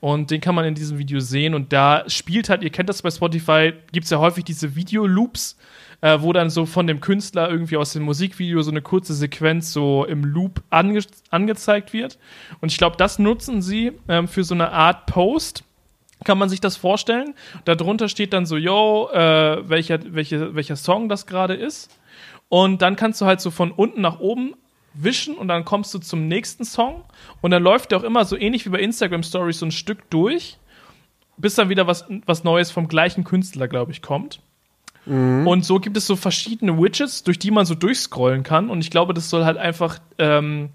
und 0.00 0.30
den 0.30 0.40
kann 0.40 0.54
man 0.54 0.64
in 0.64 0.74
diesem 0.74 0.98
Video 0.98 1.20
sehen 1.20 1.54
und 1.54 1.72
da 1.72 2.02
spielt 2.08 2.48
halt, 2.48 2.62
ihr 2.62 2.70
kennt 2.70 2.88
das 2.88 3.02
bei 3.02 3.10
Spotify, 3.10 3.72
gibt 3.92 4.04
es 4.04 4.10
ja 4.10 4.18
häufig 4.18 4.42
diese 4.42 4.74
Video-Loops, 4.74 5.56
äh, 6.02 6.20
wo 6.20 6.32
dann 6.32 6.50
so 6.50 6.66
von 6.66 6.86
dem 6.86 7.00
Künstler 7.00 7.48
irgendwie 7.48 7.78
aus 7.78 7.94
dem 7.94 8.02
Musikvideo 8.02 8.60
so 8.60 8.70
eine 8.70 8.82
kurze 8.82 9.14
Sequenz 9.14 9.72
so 9.72 10.04
im 10.04 10.24
Loop 10.24 10.62
ange 10.68 11.00
angezeigt 11.30 11.92
wird. 11.94 12.18
Und 12.60 12.70
ich 12.70 12.76
glaube, 12.76 12.96
das 12.96 13.18
nutzen 13.18 13.62
sie 13.62 13.92
ähm, 14.08 14.28
für 14.28 14.44
so 14.44 14.54
eine 14.54 14.70
Art 14.70 15.06
Post 15.06 15.64
kann 16.24 16.38
man 16.38 16.48
sich 16.48 16.60
das 16.60 16.76
vorstellen. 16.76 17.34
Darunter 17.64 18.08
steht 18.08 18.32
dann 18.32 18.46
so, 18.46 18.56
yo, 18.56 19.08
äh, 19.12 19.68
welcher, 19.68 19.98
welche, 20.14 20.54
welcher 20.54 20.76
Song 20.76 21.08
das 21.08 21.26
gerade 21.26 21.54
ist. 21.54 21.90
Und 22.48 22.80
dann 22.80 22.94
kannst 22.94 23.20
du 23.20 23.26
halt 23.26 23.40
so 23.40 23.50
von 23.50 23.72
unten 23.72 24.02
nach 24.02 24.20
oben 24.20 24.54
wischen 24.94 25.34
und 25.36 25.48
dann 25.48 25.64
kommst 25.64 25.92
du 25.94 25.98
zum 25.98 26.28
nächsten 26.28 26.64
Song. 26.64 27.02
Und 27.40 27.50
dann 27.50 27.62
läuft 27.62 27.90
der 27.90 27.98
auch 27.98 28.04
immer 28.04 28.24
so 28.24 28.36
ähnlich 28.36 28.66
wie 28.66 28.70
bei 28.70 28.78
Instagram 28.78 29.22
Stories 29.22 29.58
so 29.58 29.66
ein 29.66 29.72
Stück 29.72 30.08
durch, 30.10 30.58
bis 31.38 31.54
dann 31.54 31.70
wieder 31.70 31.86
was, 31.86 32.04
was 32.26 32.44
Neues 32.44 32.70
vom 32.70 32.86
gleichen 32.86 33.24
Künstler, 33.24 33.66
glaube 33.66 33.90
ich, 33.90 34.00
kommt. 34.00 34.40
Mhm. 35.06 35.46
Und 35.46 35.64
so 35.64 35.80
gibt 35.80 35.96
es 35.96 36.06
so 36.06 36.16
verschiedene 36.16 36.78
Widgets, 36.78 37.22
durch 37.22 37.38
die 37.38 37.50
man 37.50 37.66
so 37.66 37.74
durchscrollen 37.74 38.42
kann. 38.42 38.70
Und 38.70 38.80
ich 38.80 38.90
glaube, 38.90 39.14
das 39.14 39.30
soll 39.30 39.44
halt 39.44 39.56
einfach, 39.56 39.98
ähm, 40.18 40.70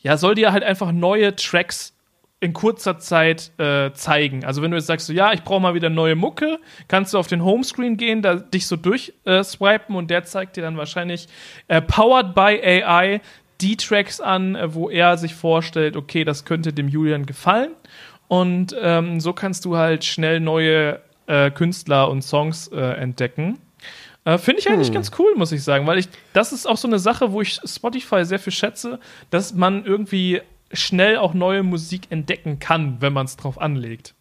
ja, 0.00 0.16
soll 0.16 0.34
dir 0.34 0.52
halt 0.52 0.64
einfach 0.64 0.92
neue 0.92 1.34
Tracks 1.36 1.94
in 2.40 2.54
kurzer 2.54 2.98
Zeit 2.98 3.52
äh, 3.58 3.92
zeigen. 3.92 4.44
Also 4.46 4.62
wenn 4.62 4.70
du 4.70 4.78
jetzt 4.78 4.86
sagst, 4.86 5.06
so, 5.06 5.12
ja, 5.12 5.32
ich 5.32 5.42
brauche 5.42 5.60
mal 5.60 5.74
wieder 5.74 5.90
neue 5.90 6.16
Mucke, 6.16 6.58
kannst 6.88 7.12
du 7.12 7.18
auf 7.18 7.26
den 7.26 7.44
Homescreen 7.44 7.98
gehen, 7.98 8.22
da 8.22 8.36
dich 8.36 8.66
so 8.66 8.76
durchswipen 8.76 9.94
äh, 9.94 9.98
und 9.98 10.10
der 10.10 10.24
zeigt 10.24 10.56
dir 10.56 10.62
dann 10.62 10.78
wahrscheinlich 10.78 11.28
äh, 11.68 11.82
powered 11.82 12.34
by 12.34 12.60
AI 12.62 13.20
die 13.60 13.76
Tracks 13.76 14.22
an, 14.22 14.56
äh, 14.56 14.72
wo 14.72 14.88
er 14.88 15.18
sich 15.18 15.34
vorstellt, 15.34 15.96
okay, 15.96 16.24
das 16.24 16.46
könnte 16.46 16.72
dem 16.72 16.88
Julian 16.88 17.26
gefallen. 17.26 17.72
Und 18.26 18.74
ähm, 18.80 19.20
so 19.20 19.34
kannst 19.34 19.66
du 19.66 19.76
halt 19.76 20.04
schnell 20.04 20.40
neue 20.40 21.00
äh, 21.30 21.50
Künstler 21.50 22.10
und 22.10 22.22
Songs 22.22 22.68
äh, 22.68 22.80
entdecken. 22.80 23.58
Äh, 24.24 24.36
Finde 24.36 24.60
ich 24.60 24.68
eigentlich 24.68 24.88
hm. 24.88 24.94
ganz 24.94 25.12
cool, 25.18 25.34
muss 25.36 25.52
ich 25.52 25.62
sagen, 25.62 25.86
weil 25.86 25.98
ich, 25.98 26.08
das 26.32 26.52
ist 26.52 26.66
auch 26.66 26.76
so 26.76 26.88
eine 26.88 26.98
Sache, 26.98 27.32
wo 27.32 27.40
ich 27.40 27.60
Spotify 27.64 28.24
sehr 28.24 28.40
viel 28.40 28.52
schätze, 28.52 28.98
dass 29.30 29.54
man 29.54 29.84
irgendwie 29.84 30.42
schnell 30.72 31.16
auch 31.16 31.32
neue 31.32 31.62
Musik 31.62 32.02
entdecken 32.10 32.58
kann, 32.58 32.96
wenn 33.00 33.12
man 33.12 33.26
es 33.26 33.36
drauf 33.36 33.60
anlegt. 33.60 34.14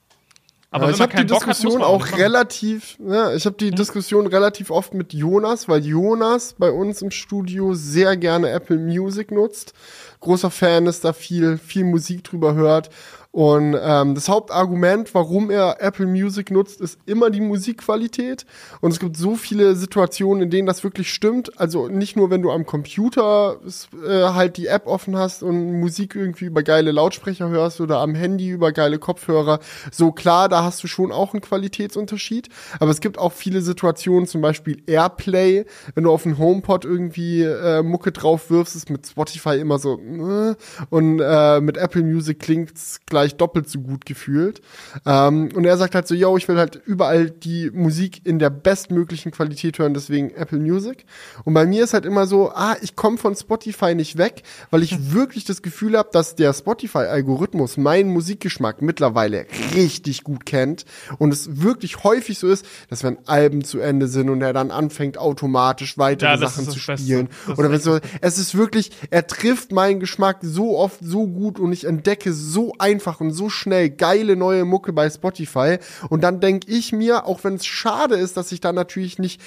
Aber 0.72 0.86
ja, 0.86 0.92
ich 0.92 1.02
habe 1.02 1.16
die 1.16 1.26
Diskussion 1.26 1.82
hat, 1.82 1.88
auch 1.88 2.18
relativ, 2.18 2.96
ja, 3.00 3.34
ich 3.34 3.48
habe 3.48 3.56
die 3.58 3.70
hm. 3.70 3.76
Diskussion 3.76 4.28
relativ 4.28 4.70
oft 4.70 4.94
mit 4.94 5.14
Jonas, 5.14 5.68
weil 5.68 5.84
Jonas 5.84 6.54
bei 6.60 6.70
uns 6.70 7.02
im 7.02 7.10
Studio 7.10 7.74
sehr 7.74 8.16
gerne 8.18 8.52
Apple 8.52 8.78
Music 8.78 9.32
nutzt, 9.32 9.74
großer 10.20 10.52
Fan 10.52 10.86
ist, 10.86 11.04
da 11.04 11.14
viel, 11.14 11.58
viel 11.58 11.86
Musik 11.86 12.24
drüber 12.24 12.54
hört 12.54 12.92
Und 13.32 13.78
ähm, 13.80 14.16
das 14.16 14.28
Hauptargument, 14.28 15.14
warum 15.14 15.52
er 15.52 15.78
Apple 15.82 16.08
Music 16.08 16.50
nutzt, 16.50 16.82
ist 16.82 16.98
immer 17.06 17.30
die 17.30 17.42
Musikqualität. 17.42 18.48
Und 18.82 18.92
es 18.92 19.00
gibt 19.00 19.18
so 19.18 19.36
viele 19.36 19.76
Situationen, 19.76 20.44
in 20.44 20.50
denen 20.50 20.66
das 20.66 20.84
wirklich 20.84 21.14
stimmt. 21.14 21.60
Also 21.60 21.88
nicht 21.88 22.16
nur, 22.16 22.32
wenn 22.32 22.42
du 22.42 22.50
am 22.50 22.66
Computer 22.66 23.60
äh, 24.04 24.24
halt 24.30 24.58
die 24.58 24.66
App 24.66 24.88
offen 24.88 25.16
hast 25.16 25.44
und 25.44 25.80
Musik 25.80 26.16
irgendwie 26.16 26.46
über 26.46 26.64
geile 26.64 26.92
Lautsprecher 26.92 27.50
hörst 27.50 27.80
oder 27.82 28.00
am 28.00 28.16
Handy 28.16 28.50
über 28.50 28.72
geile 28.72 28.98
Kopfhörer. 28.98 29.60
So 29.92 30.12
klar, 30.12 30.50
da 30.50 30.64
hast 30.64 30.84
du 30.84 30.88
schon 30.88 31.12
auch 31.12 31.34
einen 31.34 31.42
Qualitätsunterschied. 31.42 32.50
Aber 32.80 32.90
es 32.90 33.00
gibt 33.00 33.20
auch 33.20 33.34
viele 33.34 33.62
Situationen, 33.62 34.26
zum 34.26 34.42
Beispiel 34.42 34.82
Airplay, 34.88 35.66
wenn 35.94 36.04
du 36.04 36.12
auf 36.12 36.24
den 36.24 36.40
HomePod 36.40 36.84
irgendwie 36.84 37.44
äh, 37.44 37.84
Mucke 37.84 38.12
drauf 38.12 38.50
wirfst, 38.50 38.76
ist 38.76 38.90
mit 38.90 39.06
Spotify 39.06 39.60
immer 39.60 39.78
so 39.78 40.00
äh, 40.00 40.56
und 40.90 41.20
äh, 41.20 41.62
mit 41.62 41.78
Apple 41.78 42.02
Music 42.02 42.40
klingt's 42.40 43.02
gleich 43.06 43.19
gleich 43.20 43.36
doppelt 43.36 43.70
so 43.70 43.80
gut 43.80 44.06
gefühlt. 44.06 44.62
Ähm, 45.06 45.50
und 45.54 45.66
er 45.66 45.78
sagt 45.78 45.96
halt 45.96 46.08
so, 46.08 46.16
yo, 46.16 46.38
ich 46.38 46.48
will 46.48 46.58
halt 46.58 46.82
überall 46.86 47.30
die 47.30 47.70
Musik 47.72 48.26
in 48.26 48.40
der 48.40 48.50
bestmöglichen 48.50 49.32
Qualität 49.32 49.78
hören, 49.78 49.94
deswegen 49.94 50.32
Apple 50.32 50.60
Music. 50.60 51.06
Und 51.44 51.54
bei 51.54 51.66
mir 51.66 51.84
ist 51.84 51.94
halt 51.94 52.06
immer 52.06 52.28
so, 52.28 52.52
ah, 52.52 52.78
ich 52.82 52.96
komme 52.96 53.18
von 53.18 53.36
Spotify 53.36 53.94
nicht 53.94 54.18
weg, 54.18 54.44
weil 54.70 54.84
ich 54.84 55.12
wirklich 55.14 55.44
das 55.44 55.62
Gefühl 55.62 55.98
habe, 55.98 56.10
dass 56.12 56.36
der 56.36 56.54
Spotify-Algorithmus 56.54 57.78
meinen 57.78 58.12
Musikgeschmack 58.12 58.82
mittlerweile 58.82 59.46
richtig 59.76 60.24
gut 60.24 60.46
kennt 60.46 60.86
und 61.18 61.34
es 61.34 61.62
wirklich 61.62 62.04
häufig 62.04 62.40
so 62.40 62.48
ist, 62.48 62.66
dass 62.90 63.04
wenn 63.04 63.18
Alben 63.28 63.64
zu 63.64 63.80
Ende 63.80 64.08
sind 64.08 64.30
und 64.30 64.42
er 64.42 64.54
dann 64.54 64.72
anfängt 64.72 65.18
automatisch 65.18 65.98
weitere 65.98 66.30
ja, 66.30 66.38
Sachen 66.38 66.70
zu 66.70 66.80
spielen 66.80 67.28
oder 67.58 67.70
wenn 67.72 67.82
so, 67.82 68.00
es 68.22 68.38
ist 68.38 68.56
wirklich, 68.56 68.92
er 69.10 69.28
trifft 69.28 69.72
meinen 69.72 70.00
Geschmack 70.00 70.38
so 70.42 70.78
oft 70.78 71.00
so 71.02 71.28
gut 71.28 71.60
und 71.60 71.74
ich 71.74 71.86
entdecke 71.86 72.32
so 72.34 72.74
einfach 72.78 73.09
einfach 73.10 73.22
und 73.22 73.32
so 73.32 73.50
schnell 73.50 73.90
geile 73.90 74.36
neue 74.36 74.66
Mucke 74.66 74.94
bei 74.94 75.10
Spotify. 75.10 75.78
Und 76.10 76.24
dann 76.24 76.40
denke 76.40 76.72
ich 76.72 76.92
mir, 76.92 77.26
auch 77.26 77.44
wenn 77.44 77.56
es 77.56 77.66
schade 77.66 78.16
ist, 78.16 78.38
dass 78.38 78.52
ich 78.52 78.62
da 78.62 78.72
natürlich 78.72 79.20
nicht 79.20 79.42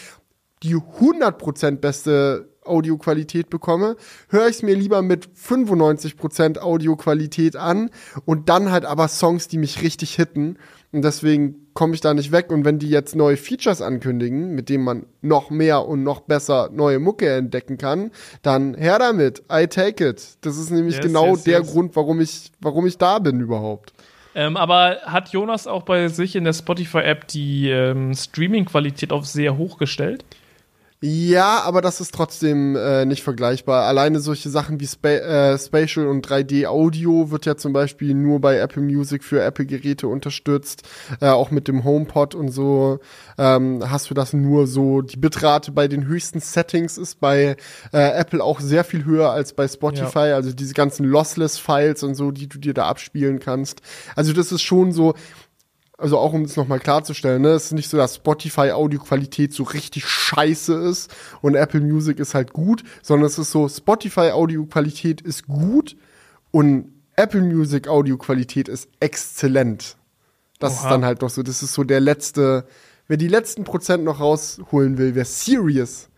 die 0.63 0.77
100% 0.77 1.77
beste 1.77 2.49
Audioqualität 2.65 3.51
bekomme, 3.51 3.97
höre 4.29 4.49
ich 4.49 4.57
es 4.57 4.63
mir 4.63 4.77
lieber 4.77 5.03
mit 5.03 5.29
95% 5.37 6.59
Audioqualität 6.59 7.57
an 7.57 7.91
und 8.25 8.49
dann 8.49 8.71
halt 8.71 8.85
aber 8.85 9.09
Songs, 9.09 9.49
die 9.49 9.59
mich 9.59 9.83
richtig 9.83 10.15
hitten. 10.15 10.59
Und 10.93 11.03
deswegen 11.03 11.69
komme 11.73 11.95
ich 11.95 12.03
da 12.03 12.13
nicht 12.13 12.33
weg. 12.33 12.53
Und 12.53 12.65
wenn 12.65 12.79
die 12.79 12.91
jetzt 12.91 13.17
neue 13.17 13.39
Features 13.39 13.81
ankündigen, 13.81 14.55
mit 14.55 14.69
denen 14.69 14.85
man 14.85 15.07
noch 15.23 15.51
mehr 15.51 15.87
und 15.87 16.03
noch 16.03 16.21
besser 16.21 16.69
neue 16.73 16.99
Mucke 16.99 17.31
entdecken 17.31 17.79
kann, 17.79 18.11
dann 18.43 18.75
her 18.75 18.99
damit. 18.99 19.43
I 19.51 19.67
take 19.67 20.07
it. 20.07 20.37
Das 20.43 20.59
ist 20.59 20.71
nämlich 20.71 20.97
yes, 20.97 21.07
genau 21.07 21.31
yes, 21.31 21.45
der 21.45 21.61
yes. 21.61 21.73
Grund, 21.73 21.97
warum 21.97 22.21
ich, 22.21 22.53
warum 22.61 22.87
ich 22.87 22.99
da 22.99 23.19
bin 23.19 23.41
überhaupt. 23.41 23.95
Ähm, 24.35 24.57
aber 24.57 24.99
hat 25.05 25.31
Jonas 25.31 25.67
auch 25.67 25.83
bei 25.83 26.09
sich 26.09 26.37
in 26.37 26.45
der 26.45 26.53
Spotify-App 26.53 27.29
die 27.29 27.71
ähm, 27.71 28.15
Streaming-Qualität 28.15 29.13
auf 29.13 29.27
sehr 29.27 29.57
hoch 29.57 29.79
gestellt? 29.79 30.25
Ja, 31.05 31.63
aber 31.63 31.81
das 31.81 32.01
ist 32.01 32.15
trotzdem 32.15 32.77
äh, 32.77 33.05
nicht 33.05 33.25
vergleichbar. 33.25 33.87
Alleine 33.87 34.21
solche 34.21 34.51
Sachen 34.51 34.79
wie 34.79 34.87
Spa 34.87 35.09
äh, 35.09 35.59
Spatial 35.59 36.07
und 36.07 36.25
3D 36.25 36.67
Audio 36.67 37.33
wird 37.33 37.45
ja 37.45 37.57
zum 37.57 37.73
Beispiel 37.73 38.15
nur 38.15 38.41
bei 38.41 38.59
Apple 38.59 38.83
Music 38.83 39.25
für 39.25 39.43
Apple-Geräte 39.43 40.07
unterstützt. 40.07 40.83
Äh, 41.21 41.27
auch 41.27 41.51
mit 41.51 41.67
dem 41.67 41.83
HomePod 41.83 42.37
und 42.37 42.51
so 42.51 43.01
ähm, 43.37 43.83
hast 43.91 44.11
du 44.11 44.15
das 44.15 44.33
nur 44.33 44.69
so. 44.69 45.03
Die 45.03 45.17
Bitrate 45.17 45.73
bei 45.73 45.89
den 45.89 46.07
höchsten 46.07 46.39
Settings 46.39 46.99
ist 46.99 47.19
bei 47.19 47.57
äh, 47.93 48.13
Apple 48.13 48.41
auch 48.43 48.61
sehr 48.61 48.85
viel 48.85 49.05
höher 49.05 49.33
als 49.33 49.55
bei 49.55 49.67
Spotify. 49.67 50.29
Ja. 50.29 50.37
Also 50.37 50.53
diese 50.53 50.75
ganzen 50.75 51.05
Lossless-Files 51.05 52.05
und 52.05 52.15
so, 52.15 52.31
die 52.31 52.49
du 52.49 52.61
dir 52.61 52.75
da 52.75 52.87
abspielen 52.87 53.41
kannst. 53.41 53.81
Also 54.15 54.33
das 54.33 54.53
ist 54.53 54.63
schon 54.63 54.93
so 54.93 55.15
also 55.99 56.19
auch 56.19 56.33
um 56.33 56.43
es 56.43 56.57
nochmal 56.57 56.81
klarzustellen, 56.81 57.43
ne, 57.43 57.51
es 57.51 57.67
ist 57.67 57.73
nicht 57.73 57.89
so, 57.89 57.97
dass 57.97 58.17
Spotify 58.17 58.73
Audioqualität 58.73 59.53
so 59.53 59.63
richtig 59.63 60.07
scheiße 60.07 60.75
ist 60.75 61.15
und 61.43 61.55
Apple 61.55 61.81
Music 61.81 62.19
ist 62.19 62.35
halt 62.35 62.53
gut, 62.53 62.83
sondern 63.03 63.27
es 63.27 63.39
ist 63.39 63.51
so, 63.51 63.69
Spotify 63.69 64.31
Audioqualität 64.31 65.21
ist 65.21 65.47
gut 65.47 65.97
und 66.51 66.93
Apple 67.17 67.43
Music 67.43 67.89
Audioqualität 67.89 68.69
ist 68.69 68.89
exzellent. 69.01 69.97
Das 70.59 70.75
Oha. 70.75 70.83
ist 70.83 70.91
dann 70.91 71.05
halt 71.05 71.23
noch 71.23 71.31
so, 71.31 71.43
das 71.43 71.63
ist 71.63 71.75
so 71.75 71.85
der 71.85 72.01
letzte, 72.01 72.67
wer 73.07 73.17
die 73.17 73.29
letzten 73.29 73.65
Prozent 73.65 74.05
noch 74.05 74.21
rausholen 74.21 74.99
will, 74.99 75.15
wer 75.15 75.25
serious 75.25 76.09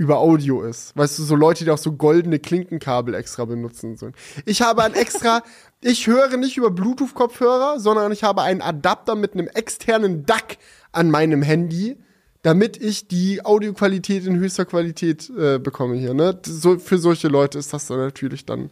über 0.00 0.16
Audio 0.18 0.62
ist. 0.62 0.96
Weißt 0.96 1.18
du, 1.18 1.24
so 1.24 1.34
Leute, 1.34 1.64
die 1.64 1.70
auch 1.70 1.76
so 1.76 1.92
goldene 1.92 2.38
Klinkenkabel 2.38 3.12
extra 3.12 3.44
benutzen 3.44 3.98
sollen. 3.98 4.14
Ich 4.46 4.62
habe 4.62 4.82
ein 4.82 4.94
extra, 4.94 5.42
ich 5.82 6.06
höre 6.06 6.38
nicht 6.38 6.56
über 6.56 6.70
Bluetooth-Kopfhörer, 6.70 7.78
sondern 7.78 8.10
ich 8.10 8.22
habe 8.24 8.40
einen 8.40 8.62
Adapter 8.62 9.14
mit 9.14 9.34
einem 9.34 9.48
externen 9.48 10.24
DAC 10.24 10.56
an 10.92 11.10
meinem 11.10 11.42
Handy, 11.42 11.98
damit 12.40 12.78
ich 12.78 13.08
die 13.08 13.44
Audioqualität 13.44 14.24
in 14.24 14.38
höchster 14.38 14.64
Qualität 14.64 15.30
äh, 15.38 15.58
bekomme 15.58 15.96
hier. 15.96 16.14
Ne? 16.14 16.40
So, 16.46 16.78
für 16.78 16.96
solche 16.96 17.28
Leute 17.28 17.58
ist 17.58 17.74
das 17.74 17.86
dann 17.86 17.98
natürlich 17.98 18.46
dann 18.46 18.70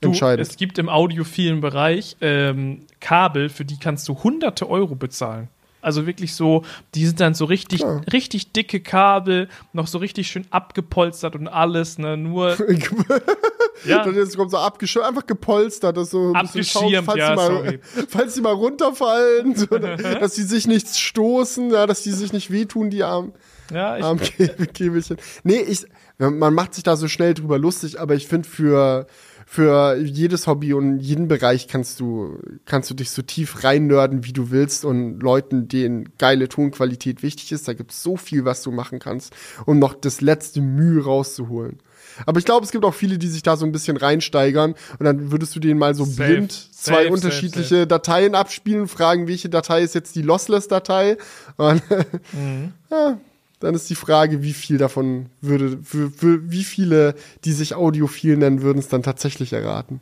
du, 0.00 0.08
entscheidend. 0.08 0.44
Es 0.44 0.56
gibt 0.56 0.80
im 0.80 0.88
audiophilen 0.88 1.60
Bereich 1.60 2.16
ähm, 2.20 2.80
Kabel, 2.98 3.48
für 3.48 3.64
die 3.64 3.78
kannst 3.78 4.08
du 4.08 4.24
hunderte 4.24 4.68
Euro 4.68 4.96
bezahlen. 4.96 5.50
Also 5.84 6.06
wirklich 6.06 6.34
so, 6.34 6.64
die 6.94 7.04
sind 7.06 7.20
dann 7.20 7.34
so 7.34 7.44
richtig, 7.44 7.80
Klar. 7.80 8.00
richtig 8.12 8.52
dicke 8.52 8.80
Kabel, 8.80 9.48
noch 9.72 9.86
so 9.86 9.98
richtig 9.98 10.28
schön 10.28 10.46
abgepolstert 10.50 11.36
und 11.36 11.48
alles, 11.48 11.98
ne? 11.98 12.16
Nur. 12.16 12.56
ja. 13.84 14.04
Dann 14.04 14.14
jetzt 14.14 14.36
kommt 14.36 14.50
so 14.50 14.58
abgeschirmt, 14.58 15.06
einfach 15.06 15.26
gepolstert, 15.26 15.96
das 15.96 16.10
so 16.10 16.32
abgeschirmt, 16.32 17.04
falls, 17.04 17.18
ja, 17.18 17.30
die 17.30 17.36
mal, 17.36 17.80
falls 18.08 18.34
die 18.34 18.40
mal 18.40 18.52
runterfallen, 18.52 19.54
so, 19.54 19.66
dass 19.66 20.34
die 20.34 20.42
sich 20.42 20.66
nichts 20.66 20.98
stoßen, 20.98 21.70
ja, 21.70 21.86
dass 21.86 22.02
die 22.02 22.12
sich 22.12 22.32
nicht 22.32 22.50
wehtun, 22.50 22.90
die 22.90 23.04
armen. 23.04 23.32
Ja, 23.72 23.96
ich. 23.96 24.04
Arm 24.04 24.18
Käbelchen. 24.20 25.16
Nee, 25.42 25.60
ich, 25.60 25.86
man 26.18 26.54
macht 26.54 26.74
sich 26.74 26.84
da 26.84 26.96
so 26.96 27.08
schnell 27.08 27.34
drüber 27.34 27.58
lustig, 27.58 27.98
aber 27.98 28.14
ich 28.14 28.28
finde 28.28 28.48
für, 28.48 29.06
für 29.54 29.96
jedes 29.98 30.48
Hobby 30.48 30.74
und 30.74 30.98
jeden 30.98 31.28
Bereich 31.28 31.68
kannst 31.68 32.00
du, 32.00 32.40
kannst 32.64 32.90
du 32.90 32.94
dich 32.94 33.10
so 33.10 33.22
tief 33.22 33.62
reinnörden, 33.62 34.24
wie 34.24 34.32
du 34.32 34.50
willst 34.50 34.84
und 34.84 35.20
Leuten, 35.20 35.68
denen 35.68 36.08
geile 36.18 36.48
Tonqualität 36.48 37.22
wichtig 37.22 37.52
ist. 37.52 37.68
Da 37.68 37.72
gibt 37.72 37.92
es 37.92 38.02
so 38.02 38.16
viel, 38.16 38.44
was 38.44 38.62
du 38.62 38.72
machen 38.72 38.98
kannst, 38.98 39.32
um 39.64 39.78
noch 39.78 39.94
das 39.94 40.20
letzte 40.20 40.60
Mühe 40.60 41.04
rauszuholen. 41.04 41.78
Aber 42.26 42.40
ich 42.40 42.44
glaube, 42.44 42.64
es 42.64 42.72
gibt 42.72 42.84
auch 42.84 42.94
viele, 42.94 43.16
die 43.16 43.28
sich 43.28 43.44
da 43.44 43.56
so 43.56 43.64
ein 43.64 43.70
bisschen 43.70 43.96
reinsteigern 43.96 44.74
und 44.98 45.04
dann 45.04 45.30
würdest 45.30 45.54
du 45.54 45.60
denen 45.60 45.78
mal 45.78 45.94
so 45.94 46.04
safe, 46.04 46.32
blind 46.32 46.52
zwei 46.52 47.04
safe, 47.04 47.12
unterschiedliche 47.12 47.76
safe, 47.76 47.86
Dateien 47.86 48.34
abspielen 48.34 48.82
und 48.82 48.88
fragen, 48.88 49.28
welche 49.28 49.48
Datei 49.48 49.82
ist 49.82 49.94
jetzt 49.94 50.16
die 50.16 50.22
Lossless-Datei. 50.22 51.16
Mhm. 51.58 52.72
ja, 52.90 53.18
dann 53.60 53.74
ist 53.74 53.88
die 53.88 53.94
Frage, 53.94 54.42
wie 54.42 54.52
viel 54.52 54.78
davon 54.78 55.26
würde, 55.40 55.78
für, 55.82 56.10
für 56.10 56.50
wie 56.50 56.64
viele, 56.64 57.14
die 57.44 57.52
sich 57.52 57.74
audiophil 57.74 58.36
nennen, 58.36 58.62
würden 58.62 58.78
es 58.78 58.88
dann 58.88 59.02
tatsächlich 59.02 59.52
erraten. 59.52 60.00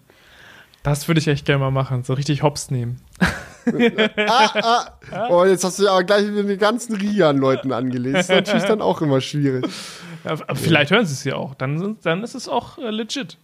Das 0.82 1.06
würde 1.06 1.20
ich 1.20 1.28
echt 1.28 1.44
gerne 1.44 1.60
mal 1.60 1.70
machen, 1.70 2.02
so 2.02 2.12
richtig 2.12 2.42
Hops 2.42 2.70
nehmen. 2.70 3.00
ah, 4.16 4.86
ah. 5.12 5.28
Oh, 5.30 5.44
jetzt 5.44 5.62
hast 5.62 5.78
du 5.78 5.84
ja 5.84 6.00
gleich 6.02 6.24
den 6.24 6.58
ganzen 6.58 6.96
Riga 6.96 7.30
an 7.30 7.38
Leuten 7.38 7.72
angelesen. 7.72 8.14
Das 8.14 8.28
ist 8.28 8.34
natürlich 8.34 8.64
dann 8.64 8.82
auch 8.82 9.00
immer 9.00 9.20
schwierig. 9.20 9.64
Ja, 10.24 10.36
vielleicht 10.54 10.90
hören 10.90 11.06
sie 11.06 11.12
es 11.12 11.22
ja 11.22 11.36
auch. 11.36 11.54
Dann, 11.54 11.98
dann 12.02 12.24
ist 12.24 12.34
es 12.34 12.48
auch 12.48 12.78
äh, 12.78 12.90
legit. 12.90 13.38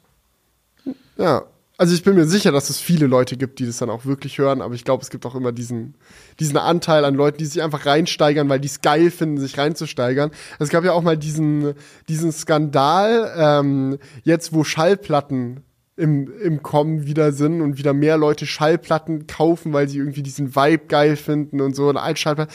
Ja, 1.17 1.45
also 1.79 1.95
ich 1.95 2.03
bin 2.03 2.17
mir 2.17 2.27
sicher, 2.27 2.51
dass 2.51 2.71
es 2.71 2.79
viele 2.81 3.07
Leute 3.07 3.37
gibt, 3.37 3.61
die 3.61 3.67
das 3.67 3.79
dann 3.79 3.89
auch 3.89 4.05
wirklich 4.05 4.39
hören, 4.39 4.63
aber 4.63 4.75
ich 4.75 4.85
glaube, 4.85 5.03
es 5.05 5.11
gibt 5.11 5.25
auch 5.25 5.37
immer 5.37 5.53
diesen, 5.53 5.95
diesen 6.41 6.57
Anteil 6.57 7.05
an 7.05 7.15
Leuten, 7.15 7.39
die 7.39 7.47
sich 7.47 7.63
einfach 7.63 7.87
reinsteigern, 7.87 8.49
weil 8.49 8.59
die 8.59 8.67
es 8.67 8.81
geil 8.81 9.13
finden, 9.13 9.39
sich 9.39 9.57
reinzusteigern. 9.57 10.33
Es 10.59 10.71
gab 10.71 10.85
ja 10.85 10.93
auch 10.93 11.03
mal 11.03 11.17
diesen, 11.17 11.75
diesen 12.09 12.33
Skandal, 12.33 13.33
ähm, 13.37 13.99
jetzt 14.25 14.53
wo 14.53 14.65
Schallplatten 14.65 15.61
im, 15.97 16.33
im 16.41 16.63
Kommen 16.63 17.07
wieder 17.07 17.33
sind 17.33 17.61
und 17.61 17.79
wieder 17.79 17.93
mehr 17.93 18.17
Leute 18.17 18.45
Schallplatten 18.45 19.29
kaufen, 19.29 19.73
weil 19.73 19.89
sie 19.89 19.99
irgendwie 19.99 20.23
diesen 20.25 20.57
Vibe 20.57 20.87
geil 20.87 21.15
finden 21.17 21.61
und 21.61 21.77
so. 21.77 21.89
Und 21.89 21.97
Altschallplatten. 21.97 22.55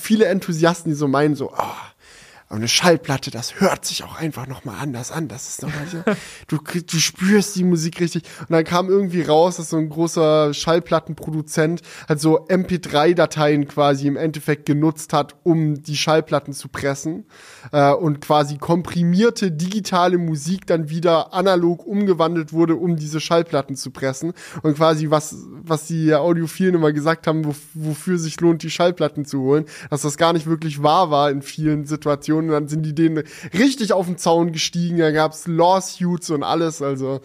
Viele 0.00 0.26
Enthusiasten, 0.26 0.92
die 0.92 0.96
so 0.96 1.08
meinen, 1.08 1.34
so, 1.34 1.52
oh, 1.52 1.74
aber 2.50 2.56
eine 2.56 2.66
Schallplatte, 2.66 3.30
das 3.30 3.60
hört 3.60 3.84
sich 3.84 4.02
auch 4.02 4.16
einfach 4.16 4.48
nochmal 4.48 4.74
anders 4.80 5.12
an. 5.12 5.28
Das 5.28 5.48
ist 5.48 5.62
nochmal 5.62 5.86
so, 5.86 5.98
du, 6.48 6.58
du 6.58 6.98
spürst 6.98 7.54
die 7.54 7.62
Musik 7.62 8.00
richtig. 8.00 8.24
Und 8.40 8.50
dann 8.50 8.64
kam 8.64 8.88
irgendwie 8.88 9.22
raus, 9.22 9.58
dass 9.58 9.70
so 9.70 9.76
ein 9.76 9.88
großer 9.88 10.52
Schallplattenproduzent 10.52 11.82
halt 12.08 12.20
so 12.20 12.48
MP3-Dateien 12.48 13.68
quasi 13.68 14.08
im 14.08 14.16
Endeffekt 14.16 14.66
genutzt 14.66 15.12
hat, 15.12 15.36
um 15.44 15.80
die 15.84 15.96
Schallplatten 15.96 16.52
zu 16.52 16.66
pressen. 16.66 17.24
Äh, 17.70 17.92
und 17.92 18.20
quasi 18.20 18.58
komprimierte 18.58 19.52
digitale 19.52 20.18
Musik 20.18 20.66
dann 20.66 20.90
wieder 20.90 21.32
analog 21.32 21.86
umgewandelt 21.86 22.52
wurde, 22.52 22.74
um 22.74 22.96
diese 22.96 23.20
Schallplatten 23.20 23.76
zu 23.76 23.92
pressen. 23.92 24.32
Und 24.62 24.74
quasi 24.74 25.08
was, 25.08 25.36
was 25.62 25.86
die 25.86 26.12
Audiophilen 26.12 26.74
immer 26.74 26.92
gesagt 26.92 27.28
haben, 27.28 27.44
wo, 27.44 27.54
wofür 27.74 28.18
sich 28.18 28.40
lohnt, 28.40 28.64
die 28.64 28.70
Schallplatten 28.70 29.24
zu 29.24 29.40
holen, 29.40 29.66
dass 29.88 30.02
das 30.02 30.16
gar 30.16 30.32
nicht 30.32 30.46
wirklich 30.46 30.82
wahr 30.82 31.12
war 31.12 31.30
in 31.30 31.42
vielen 31.42 31.86
Situationen 31.86 32.39
und 32.46 32.52
dann 32.52 32.68
sind 32.68 32.82
die 32.82 32.94
denen 32.94 33.24
richtig 33.52 33.92
auf 33.92 34.06
den 34.06 34.18
Zaun 34.18 34.52
gestiegen. 34.52 34.98
Da 34.98 35.10
gab's 35.10 35.46
Lawsuits 35.46 36.30
und 36.30 36.42
alles. 36.42 36.82
Also 36.82 37.20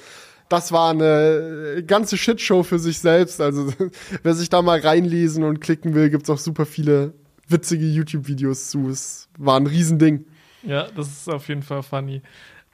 das 0.49 0.71
war 0.71 0.91
eine 0.91 1.83
ganze 1.85 2.17
Shitshow 2.17 2.63
für 2.63 2.79
sich 2.79 2.99
selbst. 2.99 3.41
Also 3.41 3.71
wer 4.23 4.33
sich 4.33 4.49
da 4.49 4.61
mal 4.61 4.79
reinlesen 4.79 5.43
und 5.43 5.61
klicken 5.61 5.93
will, 5.93 6.09
gibt's 6.09 6.29
auch 6.29 6.37
super 6.37 6.65
viele 6.65 7.13
witzige 7.47 7.85
YouTube-Videos 7.85 8.69
zu. 8.69 8.89
Es 8.89 9.29
war 9.37 9.59
ein 9.59 9.67
Riesending. 9.67 10.25
Ja, 10.63 10.87
das 10.95 11.07
ist 11.07 11.29
auf 11.29 11.47
jeden 11.47 11.61
Fall 11.61 11.83
funny. 11.83 12.21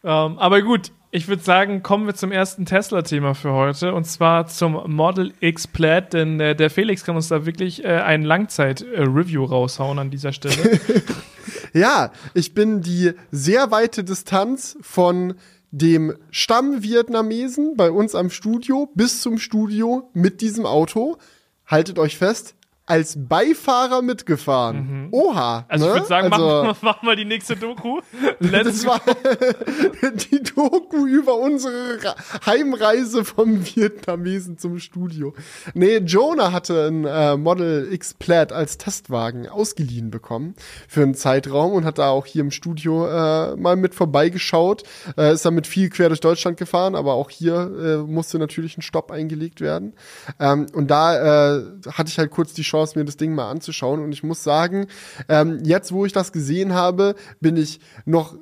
Ähm, 0.03 0.39
aber 0.39 0.61
gut, 0.61 0.91
ich 1.11 1.27
würde 1.27 1.43
sagen, 1.43 1.83
kommen 1.83 2.07
wir 2.07 2.15
zum 2.15 2.31
ersten 2.31 2.65
Tesla-Thema 2.65 3.35
für 3.35 3.51
heute 3.51 3.93
und 3.93 4.05
zwar 4.05 4.47
zum 4.47 4.81
Model 4.87 5.33
X 5.41 5.67
Plaid, 5.67 6.13
denn 6.13 6.39
äh, 6.39 6.55
der 6.55 6.69
Felix 6.69 7.03
kann 7.03 7.17
uns 7.17 7.27
da 7.27 7.45
wirklich 7.45 7.83
äh, 7.83 7.87
ein 7.87 8.23
Langzeit-Review 8.23 9.43
raushauen 9.43 9.99
an 9.99 10.09
dieser 10.09 10.31
Stelle. 10.31 10.79
ja, 11.73 12.13
ich 12.33 12.53
bin 12.53 12.81
die 12.81 13.11
sehr 13.29 13.71
weite 13.71 14.05
Distanz 14.05 14.77
von 14.81 15.33
dem 15.71 16.15
Stamm-Vietnamesen 16.31 17.75
bei 17.75 17.91
uns 17.91 18.15
am 18.15 18.29
Studio 18.29 18.89
bis 18.95 19.21
zum 19.21 19.37
Studio 19.37 20.09
mit 20.13 20.39
diesem 20.39 20.65
Auto. 20.65 21.17
Haltet 21.65 21.99
euch 21.99 22.17
fest, 22.17 22.55
als 22.91 23.15
Beifahrer 23.17 24.01
mitgefahren. 24.01 25.05
Mhm. 25.05 25.07
Oha. 25.11 25.63
Also 25.69 25.85
ne? 25.85 25.91
ich 25.91 25.95
würde 25.95 26.07
sagen, 26.07 26.33
also, 26.33 26.63
machen, 26.63 26.77
machen 26.81 27.07
wir 27.07 27.15
die 27.15 27.23
nächste 27.23 27.55
Doku. 27.55 28.01
das 28.41 28.85
war 28.85 28.99
die 30.29 30.43
Doku 30.43 31.05
über 31.05 31.35
unsere 31.35 31.99
Heimreise 32.45 33.23
vom 33.23 33.65
Vietnamesen 33.65 34.57
zum 34.57 34.77
Studio. 34.79 35.33
Nee, 35.73 35.99
Jonah 35.99 36.51
hatte 36.51 36.87
ein 36.87 37.05
äh, 37.05 37.37
Model 37.37 37.87
X 37.93 38.13
Plaid 38.13 38.51
als 38.51 38.77
Testwagen 38.77 39.47
ausgeliehen 39.47 40.11
bekommen 40.11 40.55
für 40.89 41.03
einen 41.03 41.15
Zeitraum 41.15 41.71
und 41.71 41.85
hat 41.85 41.97
da 41.97 42.09
auch 42.09 42.25
hier 42.25 42.41
im 42.41 42.51
Studio 42.51 43.07
äh, 43.07 43.55
mal 43.55 43.77
mit 43.77 43.95
vorbeigeschaut. 43.95 44.83
Äh, 45.17 45.31
ist 45.31 45.45
damit 45.45 45.65
viel 45.65 45.89
quer 45.89 46.09
durch 46.09 46.19
Deutschland 46.19 46.57
gefahren, 46.57 46.95
aber 46.95 47.13
auch 47.13 47.29
hier 47.29 47.53
äh, 47.55 47.97
musste 48.11 48.37
natürlich 48.37 48.77
ein 48.77 48.81
Stopp 48.81 49.11
eingelegt 49.11 49.61
werden. 49.61 49.93
Ähm, 50.41 50.65
und 50.73 50.91
da 50.91 51.55
äh, 51.55 51.63
hatte 51.89 52.09
ich 52.09 52.19
halt 52.19 52.31
kurz 52.31 52.51
die 52.51 52.63
Chance, 52.63 52.80
mir 52.95 53.05
das 53.05 53.17
Ding 53.17 53.33
mal 53.33 53.49
anzuschauen. 53.49 54.01
Und 54.03 54.11
ich 54.11 54.23
muss 54.23 54.43
sagen, 54.43 54.87
ähm, 55.29 55.59
jetzt, 55.63 55.91
wo 55.91 56.05
ich 56.05 56.13
das 56.13 56.31
gesehen 56.31 56.73
habe, 56.73 57.15
bin 57.39 57.57
ich 57.57 57.79
noch 58.05 58.35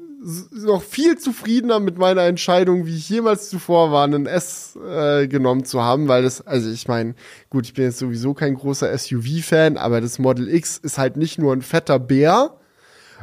noch 0.51 0.81
viel 0.81 1.17
zufriedener 1.17 1.79
mit 1.79 1.97
meiner 1.97 2.23
Entscheidung, 2.23 2.85
wie 2.85 2.97
ich 2.97 3.09
jemals 3.09 3.49
zuvor 3.49 3.91
war, 3.91 4.03
einen 4.03 4.25
S 4.25 4.77
äh, 4.85 5.27
genommen 5.27 5.63
zu 5.63 5.81
haben, 5.81 6.09
weil 6.09 6.23
das, 6.23 6.45
also 6.45 6.69
ich 6.69 6.87
meine, 6.87 7.15
gut, 7.49 7.65
ich 7.65 7.73
bin 7.73 7.85
jetzt 7.85 7.99
sowieso 7.99 8.33
kein 8.33 8.55
großer 8.55 8.95
SUV-Fan, 8.97 9.77
aber 9.77 10.01
das 10.01 10.19
Model 10.19 10.53
X 10.53 10.77
ist 10.77 10.97
halt 10.97 11.15
nicht 11.15 11.39
nur 11.39 11.53
ein 11.53 11.61
fetter 11.61 11.99
Bär, 11.99 12.57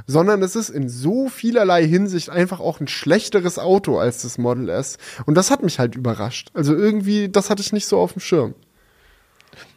sondern 0.07 0.43
es 0.43 0.57
ist 0.57 0.71
in 0.71 0.89
so 0.89 1.29
vielerlei 1.29 1.87
Hinsicht 1.87 2.31
einfach 2.31 2.61
auch 2.61 2.81
ein 2.81 2.89
schlechteres 2.89 3.59
Auto 3.59 3.99
als 3.99 4.23
das 4.23 4.39
Model 4.39 4.69
S. 4.69 4.99
Und 5.27 5.37
das 5.37 5.51
hat 5.51 5.63
mich 5.63 5.79
halt 5.79 5.95
überrascht. 5.95 6.51
Also 6.55 6.75
irgendwie, 6.75 7.29
das 7.29 7.51
hatte 7.51 7.63
ich 7.63 7.73
nicht 7.73 7.87
so 7.87 7.99
auf 7.99 8.13
dem 8.13 8.21
Schirm. 8.21 8.55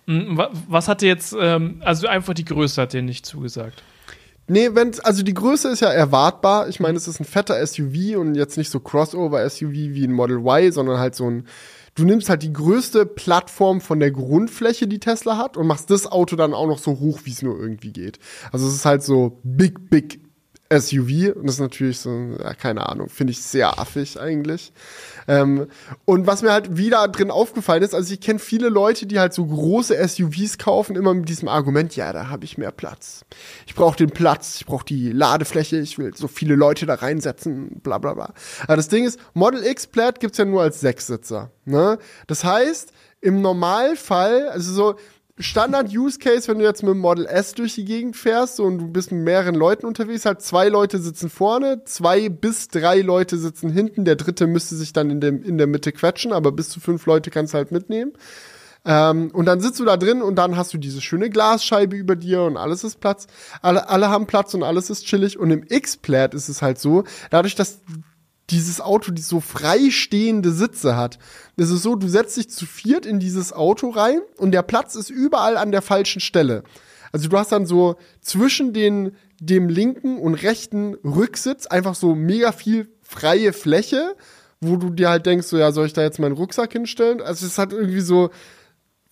Hm, 0.09 0.41
was 0.67 0.87
hat 0.87 1.01
dir 1.01 1.07
jetzt, 1.07 1.35
ähm, 1.39 1.83
also 1.85 2.07
einfach 2.07 2.33
die 2.33 2.43
Größe 2.43 2.81
hat 2.81 2.93
dir 2.93 3.03
nicht 3.03 3.27
zugesagt? 3.27 3.83
Nee, 4.47 4.71
wenn 4.73 4.99
also 5.01 5.21
die 5.21 5.35
Größe 5.35 5.69
ist 5.69 5.81
ja 5.81 5.89
erwartbar. 5.89 6.67
Ich 6.67 6.79
meine, 6.79 6.97
es 6.97 7.07
ist 7.07 7.19
ein 7.19 7.25
fetter 7.25 7.63
SUV 7.63 8.17
und 8.17 8.33
jetzt 8.33 8.57
nicht 8.57 8.71
so 8.71 8.79
Crossover-SUV 8.79 9.71
wie 9.71 10.03
ein 10.03 10.11
Model 10.11 10.37
Y, 10.37 10.71
sondern 10.71 10.97
halt 10.97 11.13
so 11.13 11.29
ein. 11.29 11.45
Du 11.93 12.05
nimmst 12.05 12.27
halt 12.29 12.41
die 12.41 12.53
größte 12.53 13.05
Plattform 13.05 13.81
von 13.81 13.99
der 13.99 14.09
Grundfläche, 14.09 14.87
die 14.87 14.99
Tesla 14.99 15.37
hat, 15.37 15.57
und 15.57 15.67
machst 15.67 15.91
das 15.91 16.07
Auto 16.07 16.35
dann 16.35 16.55
auch 16.55 16.65
noch 16.65 16.79
so 16.79 16.99
hoch, 16.99 17.19
wie 17.25 17.31
es 17.31 17.43
nur 17.43 17.59
irgendwie 17.59 17.91
geht. 17.91 18.17
Also 18.51 18.67
es 18.67 18.73
ist 18.73 18.85
halt 18.85 19.03
so 19.03 19.39
big, 19.43 19.91
big 19.91 20.21
SUV. 20.71 21.35
Und 21.35 21.45
das 21.45 21.55
ist 21.55 21.61
natürlich 21.61 21.99
so, 21.99 22.35
ja, 22.39 22.53
keine 22.53 22.87
Ahnung, 22.89 23.09
finde 23.09 23.31
ich 23.31 23.41
sehr 23.41 23.79
affig 23.79 24.19
eigentlich. 24.19 24.71
Ähm, 25.29 25.67
und 26.05 26.25
was 26.25 26.41
mir 26.41 26.51
halt 26.51 26.75
wieder 26.75 27.07
drin 27.07 27.29
aufgefallen 27.29 27.83
ist, 27.83 27.93
also 27.93 28.11
ich 28.11 28.19
kenne 28.19 28.39
viele 28.39 28.67
Leute, 28.67 29.05
die 29.05 29.19
halt 29.19 29.31
so 29.31 29.45
große 29.45 29.95
SUVs 30.07 30.57
kaufen, 30.57 30.95
immer 30.95 31.13
mit 31.13 31.29
diesem 31.29 31.47
Argument, 31.47 31.95
ja, 31.95 32.11
da 32.11 32.29
habe 32.29 32.45
ich 32.45 32.57
mehr 32.57 32.71
Platz. 32.71 33.25
Ich 33.67 33.75
brauche 33.75 33.95
den 33.95 34.09
Platz, 34.09 34.55
ich 34.59 34.65
brauche 34.65 34.85
die 34.85 35.11
Ladefläche, 35.11 35.77
ich 35.77 35.99
will 35.99 36.15
so 36.15 36.27
viele 36.27 36.55
Leute 36.55 36.87
da 36.87 36.95
reinsetzen, 36.95 37.79
bla 37.83 37.99
bla 37.99 38.15
bla. 38.15 38.33
Aber 38.63 38.75
das 38.75 38.87
Ding 38.87 39.05
ist, 39.05 39.19
Model 39.35 39.63
X 39.63 39.85
Plaid 39.85 40.19
gibt's 40.19 40.39
ja 40.39 40.45
nur 40.45 40.63
als 40.63 40.79
Sechssitzer. 40.79 41.51
Ne? 41.65 41.99
Das 42.25 42.43
heißt, 42.43 42.91
im 43.21 43.41
Normalfall, 43.41 44.49
also 44.49 44.73
so, 44.73 44.95
Standard-Use-Case, 45.39 46.47
wenn 46.47 46.59
du 46.59 46.65
jetzt 46.65 46.83
mit 46.83 46.91
dem 46.91 46.99
Model 46.99 47.25
S 47.25 47.53
durch 47.53 47.75
die 47.75 47.85
Gegend 47.85 48.17
fährst 48.17 48.59
und 48.59 48.77
du 48.77 48.87
bist 48.87 49.11
mit 49.11 49.23
mehreren 49.23 49.55
Leuten 49.55 49.85
unterwegs, 49.85 50.25
halt 50.25 50.41
zwei 50.41 50.67
Leute 50.67 50.99
sitzen 50.99 51.29
vorne, 51.29 51.83
zwei 51.85 52.29
bis 52.29 52.67
drei 52.67 53.01
Leute 53.01 53.37
sitzen 53.37 53.69
hinten, 53.69 54.03
der 54.03 54.17
dritte 54.17 54.47
müsste 54.47 54.75
sich 54.75 54.91
dann 54.91 55.09
in, 55.09 55.21
dem, 55.21 55.41
in 55.43 55.57
der 55.57 55.67
Mitte 55.67 55.91
quetschen, 55.91 56.33
aber 56.33 56.51
bis 56.51 56.69
zu 56.69 56.79
fünf 56.79 57.05
Leute 57.05 57.31
kannst 57.31 57.53
du 57.53 57.57
halt 57.57 57.71
mitnehmen. 57.71 58.13
Ähm, 58.85 59.31
und 59.33 59.45
dann 59.45 59.59
sitzt 59.59 59.79
du 59.79 59.85
da 59.85 59.97
drin 59.97 60.21
und 60.21 60.35
dann 60.35 60.55
hast 60.55 60.73
du 60.73 60.77
diese 60.77 61.01
schöne 61.01 61.29
Glasscheibe 61.29 61.95
über 61.95 62.15
dir 62.15 62.43
und 62.43 62.57
alles 62.57 62.83
ist 62.83 62.99
Platz. 62.99 63.27
Alle, 63.61 63.89
alle 63.89 64.09
haben 64.09 64.25
Platz 64.25 64.53
und 64.53 64.63
alles 64.63 64.89
ist 64.89 65.05
chillig. 65.05 65.37
Und 65.37 65.51
im 65.51 65.63
X-Plaid 65.67 66.33
ist 66.33 66.49
es 66.49 66.61
halt 66.61 66.79
so, 66.79 67.03
dadurch, 67.29 67.55
dass 67.55 67.79
dieses 68.49 68.81
Auto 68.81 69.11
die 69.11 69.21
so 69.21 69.39
freistehende 69.39 70.51
Sitze 70.51 70.95
hat. 70.95 71.19
Es 71.55 71.69
ist 71.69 71.83
so, 71.83 71.95
du 71.95 72.07
setzt 72.07 72.37
dich 72.37 72.49
zu 72.49 72.65
viert 72.65 73.05
in 73.05 73.19
dieses 73.19 73.53
Auto 73.53 73.89
rein 73.89 74.21
und 74.37 74.51
der 74.51 74.63
Platz 74.63 74.95
ist 74.95 75.09
überall 75.09 75.57
an 75.57 75.71
der 75.71 75.81
falschen 75.81 76.19
Stelle. 76.19 76.63
Also 77.11 77.29
du 77.29 77.37
hast 77.37 77.51
dann 77.51 77.65
so 77.65 77.95
zwischen 78.21 78.73
den, 78.73 79.15
dem 79.39 79.69
linken 79.69 80.19
und 80.19 80.35
rechten 80.35 80.95
Rücksitz 81.03 81.65
einfach 81.65 81.95
so 81.95 82.15
mega 82.15 82.51
viel 82.51 82.89
freie 83.01 83.53
Fläche, 83.53 84.15
wo 84.61 84.75
du 84.75 84.89
dir 84.89 85.09
halt 85.09 85.25
denkst, 85.25 85.47
so 85.47 85.57
ja, 85.57 85.71
soll 85.71 85.87
ich 85.87 85.93
da 85.93 86.01
jetzt 86.01 86.19
meinen 86.19 86.35
Rucksack 86.35 86.71
hinstellen? 86.73 87.21
Also 87.21 87.45
es 87.45 87.57
hat 87.57 87.73
irgendwie 87.73 88.01
so 88.01 88.29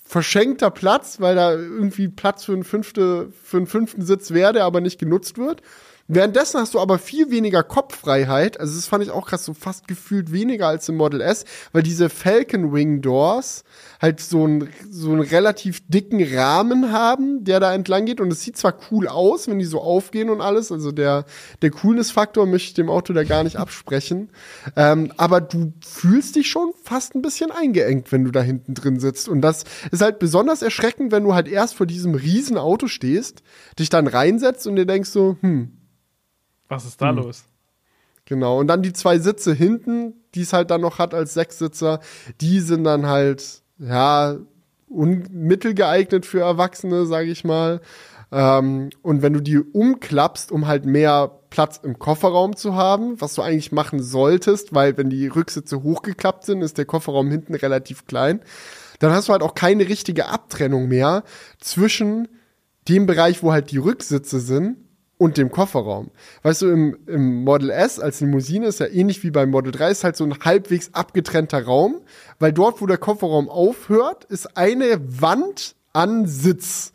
verschenkter 0.07 0.71
Platz, 0.71 1.19
weil 1.19 1.35
da 1.35 1.51
irgendwie 1.51 2.07
Platz 2.07 2.45
für 2.45 2.53
einen, 2.53 2.63
fünfte, 2.63 3.29
für 3.43 3.57
einen 3.57 3.67
fünften 3.67 4.03
Sitz 4.03 4.31
wäre, 4.31 4.53
der 4.53 4.65
aber 4.65 4.81
nicht 4.81 4.99
genutzt 4.99 5.37
wird. 5.37 5.61
Währenddessen 6.09 6.61
hast 6.61 6.73
du 6.73 6.79
aber 6.79 6.99
viel 6.99 7.31
weniger 7.31 7.63
Kopffreiheit. 7.63 8.59
Also 8.61 8.75
das 8.75 8.87
fand 8.87 9.03
ich 9.03 9.11
auch 9.11 9.27
krass, 9.27 9.43
so 9.43 9.53
fast 9.53 9.89
gefühlt 9.89 10.31
weniger 10.31 10.67
als 10.67 10.87
im 10.87 10.95
Model 10.95 11.19
S, 11.19 11.43
weil 11.73 11.83
diese 11.83 12.09
Falcon 12.09 12.73
Wing 12.73 13.01
Doors 13.01 13.65
halt 14.01 14.21
so 14.21 14.45
einen 14.45 14.69
so 14.89 15.11
einen 15.11 15.21
relativ 15.21 15.81
dicken 15.89 16.23
Rahmen 16.23 16.93
haben, 16.93 17.43
der 17.43 17.59
da 17.59 17.73
entlang 17.73 18.05
geht. 18.05 18.21
Und 18.21 18.31
es 18.31 18.41
sieht 18.41 18.55
zwar 18.55 18.75
cool 18.89 19.09
aus, 19.09 19.49
wenn 19.49 19.59
die 19.59 19.65
so 19.65 19.81
aufgehen 19.81 20.29
und 20.29 20.39
alles. 20.39 20.71
Also 20.71 20.93
der, 20.93 21.25
der 21.61 21.71
Coolness-Faktor 21.71 22.45
möchte 22.45 22.69
ich 22.69 22.73
dem 22.75 22.89
Auto 22.89 23.11
da 23.11 23.23
gar 23.23 23.43
nicht 23.43 23.55
absprechen. 23.57 24.29
Ähm, 24.77 25.11
aber 25.17 25.41
du 25.41 25.73
fühlst 25.85 26.37
dich 26.37 26.49
schon 26.49 26.71
fast 26.83 27.15
ein 27.15 27.21
bisschen 27.21 27.51
eingeengt, 27.51 28.13
wenn 28.13 28.23
du 28.23 28.31
da 28.31 28.41
hinten 28.41 28.75
drin 28.75 29.01
sitzt. 29.01 29.27
Und 29.27 29.41
das 29.41 29.65
ist 29.91 30.01
halt 30.01 30.19
besonders 30.19 30.61
erschreckend, 30.61 31.11
wenn 31.11 31.23
du 31.23 31.33
halt 31.33 31.49
erst 31.49 31.75
vor 31.75 31.85
diesem 31.85 32.15
riesen 32.15 32.57
Auto 32.57 32.87
stehst, 32.87 33.43
dich 33.77 33.89
dann 33.89 34.07
reinsetzt 34.07 34.67
und 34.67 34.77
dir 34.77 34.85
denkst 34.85 35.09
so, 35.09 35.35
hm, 35.41 35.76
was 36.67 36.85
ist 36.85 37.01
da 37.01 37.09
hm. 37.09 37.17
los? 37.17 37.43
Genau, 38.25 38.59
und 38.59 38.67
dann 38.67 38.81
die 38.81 38.91
zwei 38.91 39.19
Sitze 39.19 39.53
hinten, 39.53 40.13
die 40.35 40.41
es 40.41 40.51
halt 40.51 40.69
dann 40.69 40.81
noch 40.81 40.99
hat 40.99 41.13
als 41.13 41.33
Sechssitzer, 41.33 42.01
die 42.41 42.59
sind 42.59 42.83
dann 42.83 43.07
halt, 43.07 43.61
ja, 43.79 44.35
mittelgeeignet 44.89 46.25
für 46.25 46.41
Erwachsene, 46.41 47.05
sage 47.05 47.29
ich 47.29 47.45
mal. 47.45 47.81
Ähm, 48.31 48.89
und 49.01 49.21
wenn 49.21 49.33
du 49.33 49.39
die 49.39 49.59
umklappst, 49.59 50.51
um 50.51 50.67
halt 50.67 50.85
mehr 50.85 51.39
Platz 51.49 51.79
im 51.81 51.97
Kofferraum 51.97 52.57
zu 52.57 52.75
haben, 52.75 53.19
was 53.21 53.33
du 53.35 53.41
eigentlich 53.41 53.71
machen 53.71 54.01
solltest, 54.01 54.73
weil 54.73 54.97
wenn 54.97 55.09
die 55.09 55.27
Rücksitze 55.27 55.81
hochgeklappt 55.81 56.45
sind, 56.45 56.61
ist 56.61 56.77
der 56.77 56.85
Kofferraum 56.85 57.31
hinten 57.31 57.55
relativ 57.55 58.05
klein, 58.05 58.41
dann 58.99 59.11
hast 59.11 59.29
du 59.29 59.31
halt 59.31 59.43
auch 59.43 59.55
keine 59.55 59.87
richtige 59.87 60.27
Abtrennung 60.27 60.87
mehr 60.89 61.23
zwischen 61.59 62.27
dem 62.89 63.05
Bereich, 63.05 63.43
wo 63.43 63.53
halt 63.53 63.71
die 63.71 63.77
Rücksitze 63.77 64.41
sind 64.41 64.77
und 65.17 65.37
dem 65.37 65.51
Kofferraum. 65.51 66.11
Weißt 66.43 66.61
du, 66.61 66.67
im, 66.67 66.97
im 67.07 67.43
Model 67.43 67.69
S 67.69 67.99
als 67.99 68.21
Limousine 68.21 68.67
ist 68.67 68.79
ja 68.79 68.87
ähnlich 68.87 69.23
wie 69.23 69.31
beim 69.31 69.49
Model 69.49 69.71
3, 69.71 69.89
ist 69.91 70.03
halt 70.03 70.15
so 70.15 70.23
ein 70.23 70.35
halbwegs 70.43 70.93
abgetrennter 70.93 71.63
Raum, 71.63 72.01
weil 72.39 72.53
dort, 72.53 72.81
wo 72.81 72.85
der 72.85 72.97
Kofferraum 72.97 73.49
aufhört, 73.49 74.25
ist 74.25 74.57
eine 74.57 74.99
Wand 75.21 75.75
an 75.93 76.27
Sitz. 76.27 76.93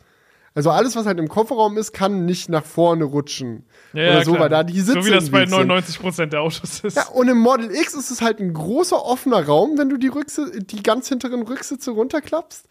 Also 0.55 0.69
alles, 0.69 0.95
was 0.95 1.07
halt 1.07 1.17
im 1.17 1.29
Kofferraum 1.29 1.77
ist, 1.77 1.93
kann 1.93 2.25
nicht 2.25 2.47
nach 2.47 2.63
vorne 2.63 3.05
rutschen. 3.05 3.65
Ja, 3.93 4.03
oder 4.03 4.17
ja, 4.19 4.23
so, 4.23 4.31
klar. 4.31 4.43
weil 4.43 4.49
da 4.49 4.63
die 4.63 4.79
Sitze 4.79 5.01
So 5.01 5.07
wie 5.07 5.11
das 5.11 5.31
bei 5.31 5.45
99 5.45 5.99
Prozent 5.99 6.33
der 6.33 6.41
Autos 6.41 6.81
ist. 6.81 6.95
Ja, 6.95 7.07
und 7.07 7.27
im 7.27 7.39
Model 7.39 7.71
X 7.71 7.95
ist 7.95 8.11
es 8.11 8.21
halt 8.21 8.39
ein 8.39 8.53
großer 8.53 9.03
offener 9.03 9.43
Raum, 9.45 9.77
wenn 9.77 9.89
du 9.89 9.97
die, 9.97 10.09
Rücksi 10.09 10.63
die 10.63 10.83
ganz 10.83 11.09
hinteren 11.09 11.41
Rücksitze 11.41 11.91
runterklappst. 11.91 12.67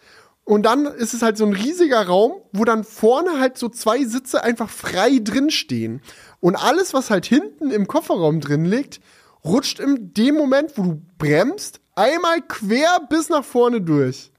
Und 0.53 0.65
dann 0.65 0.85
ist 0.85 1.15
es 1.15 1.23
halt 1.23 1.39
so 1.39 1.47
ein 1.47 1.55
riesiger 1.55 2.07
Raum, 2.07 2.35
wo 2.53 2.67
dann 2.67 2.85
vorne 2.85 3.41
halt 3.41 3.57
so 3.57 3.71
zwei 3.71 4.05
Sitze 4.05 4.45
einfach 4.45 4.69
frei 4.69 5.19
drin 5.25 5.51
stehen. 5.51 6.03
Und 6.41 6.57
alles, 6.57 6.93
was 6.93 7.09
halt 7.09 7.25
hinten 7.25 7.71
im 7.71 7.87
Kofferraum 7.87 8.39
drin 8.39 8.67
liegt, 8.67 9.01
rutscht 9.47 9.81
in 9.81 10.13
dem 10.13 10.35
Moment, 10.35 10.73
wo 10.77 10.83
du 10.83 11.03
bremst, 11.17 11.81
einmal 11.95 12.43
quer 12.47 13.01
bis 13.09 13.31
nach 13.31 13.45
vorne 13.45 13.81
durch. 13.81 14.31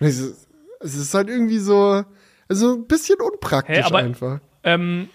Und 0.00 0.06
es 0.06 0.18
ist, 0.18 0.48
es 0.80 0.94
ist 0.94 1.12
halt 1.12 1.28
irgendwie 1.28 1.58
so, 1.58 2.02
also 2.48 2.76
ein 2.76 2.86
bisschen 2.86 3.20
unpraktisch 3.20 3.76
hey, 3.76 3.84
aber, 3.84 3.98
einfach. 3.98 4.40
Ähm, 4.62 5.10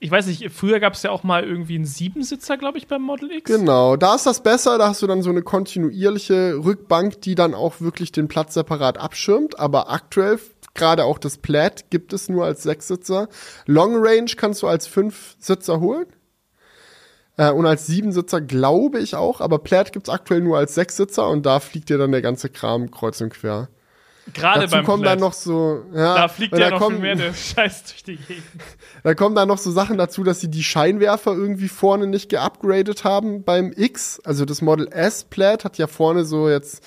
ich 0.00 0.10
weiß 0.10 0.26
nicht, 0.26 0.50
früher 0.50 0.78
gab 0.78 0.94
es 0.94 1.02
ja 1.02 1.10
auch 1.10 1.24
mal 1.24 1.44
irgendwie 1.44 1.74
einen 1.74 1.84
Siebensitzer, 1.84 2.56
glaube 2.56 2.78
ich, 2.78 2.86
beim 2.86 3.02
Model 3.02 3.32
X. 3.32 3.50
Genau, 3.50 3.96
da 3.96 4.14
ist 4.14 4.26
das 4.26 4.42
besser, 4.42 4.78
da 4.78 4.88
hast 4.88 5.02
du 5.02 5.06
dann 5.06 5.22
so 5.22 5.30
eine 5.30 5.42
kontinuierliche 5.42 6.64
Rückbank, 6.64 7.20
die 7.22 7.34
dann 7.34 7.54
auch 7.54 7.80
wirklich 7.80 8.12
den 8.12 8.28
Platz 8.28 8.54
separat 8.54 8.98
abschirmt, 8.98 9.58
aber 9.58 9.90
aktuell 9.90 10.38
gerade 10.74 11.04
auch 11.04 11.18
das 11.18 11.38
Plaid 11.38 11.90
gibt 11.90 12.12
es 12.12 12.28
nur 12.28 12.44
als 12.44 12.62
Sechssitzer. 12.62 13.28
Long 13.66 13.96
Range 13.96 14.30
kannst 14.36 14.62
du 14.62 14.68
als 14.68 14.86
Fünfsitzer 14.86 15.80
holen. 15.80 16.06
Äh, 17.36 17.50
und 17.50 17.66
als 17.66 17.86
Siebensitzer 17.86 18.40
glaube 18.40 19.00
ich 19.00 19.16
auch, 19.16 19.40
aber 19.40 19.58
Plaid 19.58 19.92
gibt's 19.92 20.08
aktuell 20.08 20.40
nur 20.40 20.58
als 20.58 20.74
Sechssitzer 20.74 21.28
und 21.28 21.44
da 21.44 21.58
fliegt 21.58 21.88
dir 21.88 21.98
dann 21.98 22.12
der 22.12 22.22
ganze 22.22 22.48
Kram 22.48 22.90
kreuz 22.90 23.20
und 23.20 23.30
quer. 23.30 23.68
Gerade 24.34 24.60
Dazu 24.60 24.76
beim 24.76 24.84
kommen 24.84 25.02
Plaid. 25.02 25.14
dann 25.14 25.20
noch 25.20 25.32
so, 25.32 25.82
ja, 25.94 26.14
da 26.14 26.28
fliegt 26.28 26.56
ja 26.56 26.70
noch 26.70 26.78
kommen, 26.78 26.96
viel 26.96 27.02
mehr 27.02 27.16
der 27.16 27.34
Scheiß 27.34 27.84
durch 27.84 28.04
die 28.04 28.16
Gegend. 28.16 28.44
Da 29.02 29.14
kommen 29.14 29.34
dann 29.34 29.48
noch 29.48 29.58
so 29.58 29.70
Sachen 29.70 29.98
dazu, 29.98 30.24
dass 30.24 30.40
sie 30.40 30.50
die 30.50 30.62
Scheinwerfer 30.62 31.32
irgendwie 31.32 31.68
vorne 31.68 32.06
nicht 32.06 32.28
geupgradet 32.28 33.04
haben 33.04 33.44
beim 33.44 33.72
X. 33.74 34.20
Also 34.24 34.44
das 34.44 34.62
Model 34.62 34.88
S 34.88 35.24
Plaid 35.24 35.64
hat 35.64 35.78
ja 35.78 35.86
vorne 35.86 36.24
so 36.24 36.48
jetzt 36.48 36.82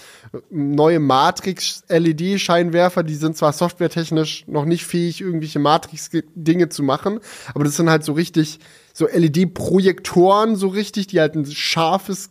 neue 0.49 0.99
Matrix-LED-Scheinwerfer. 0.99 3.03
Die 3.03 3.15
sind 3.15 3.37
zwar 3.37 3.53
softwaretechnisch 3.53 4.45
noch 4.47 4.65
nicht 4.65 4.85
fähig, 4.85 5.21
irgendwelche 5.21 5.59
Matrix-Dinge 5.59 6.69
zu 6.69 6.83
machen, 6.83 7.19
aber 7.53 7.63
das 7.63 7.77
sind 7.77 7.89
halt 7.89 8.03
so 8.03 8.13
richtig 8.13 8.59
so 8.93 9.07
LED-Projektoren, 9.07 10.55
so 10.55 10.67
richtig, 10.67 11.07
die 11.07 11.19
halt 11.19 11.35
ein 11.35 11.45
scharfes, 11.45 12.29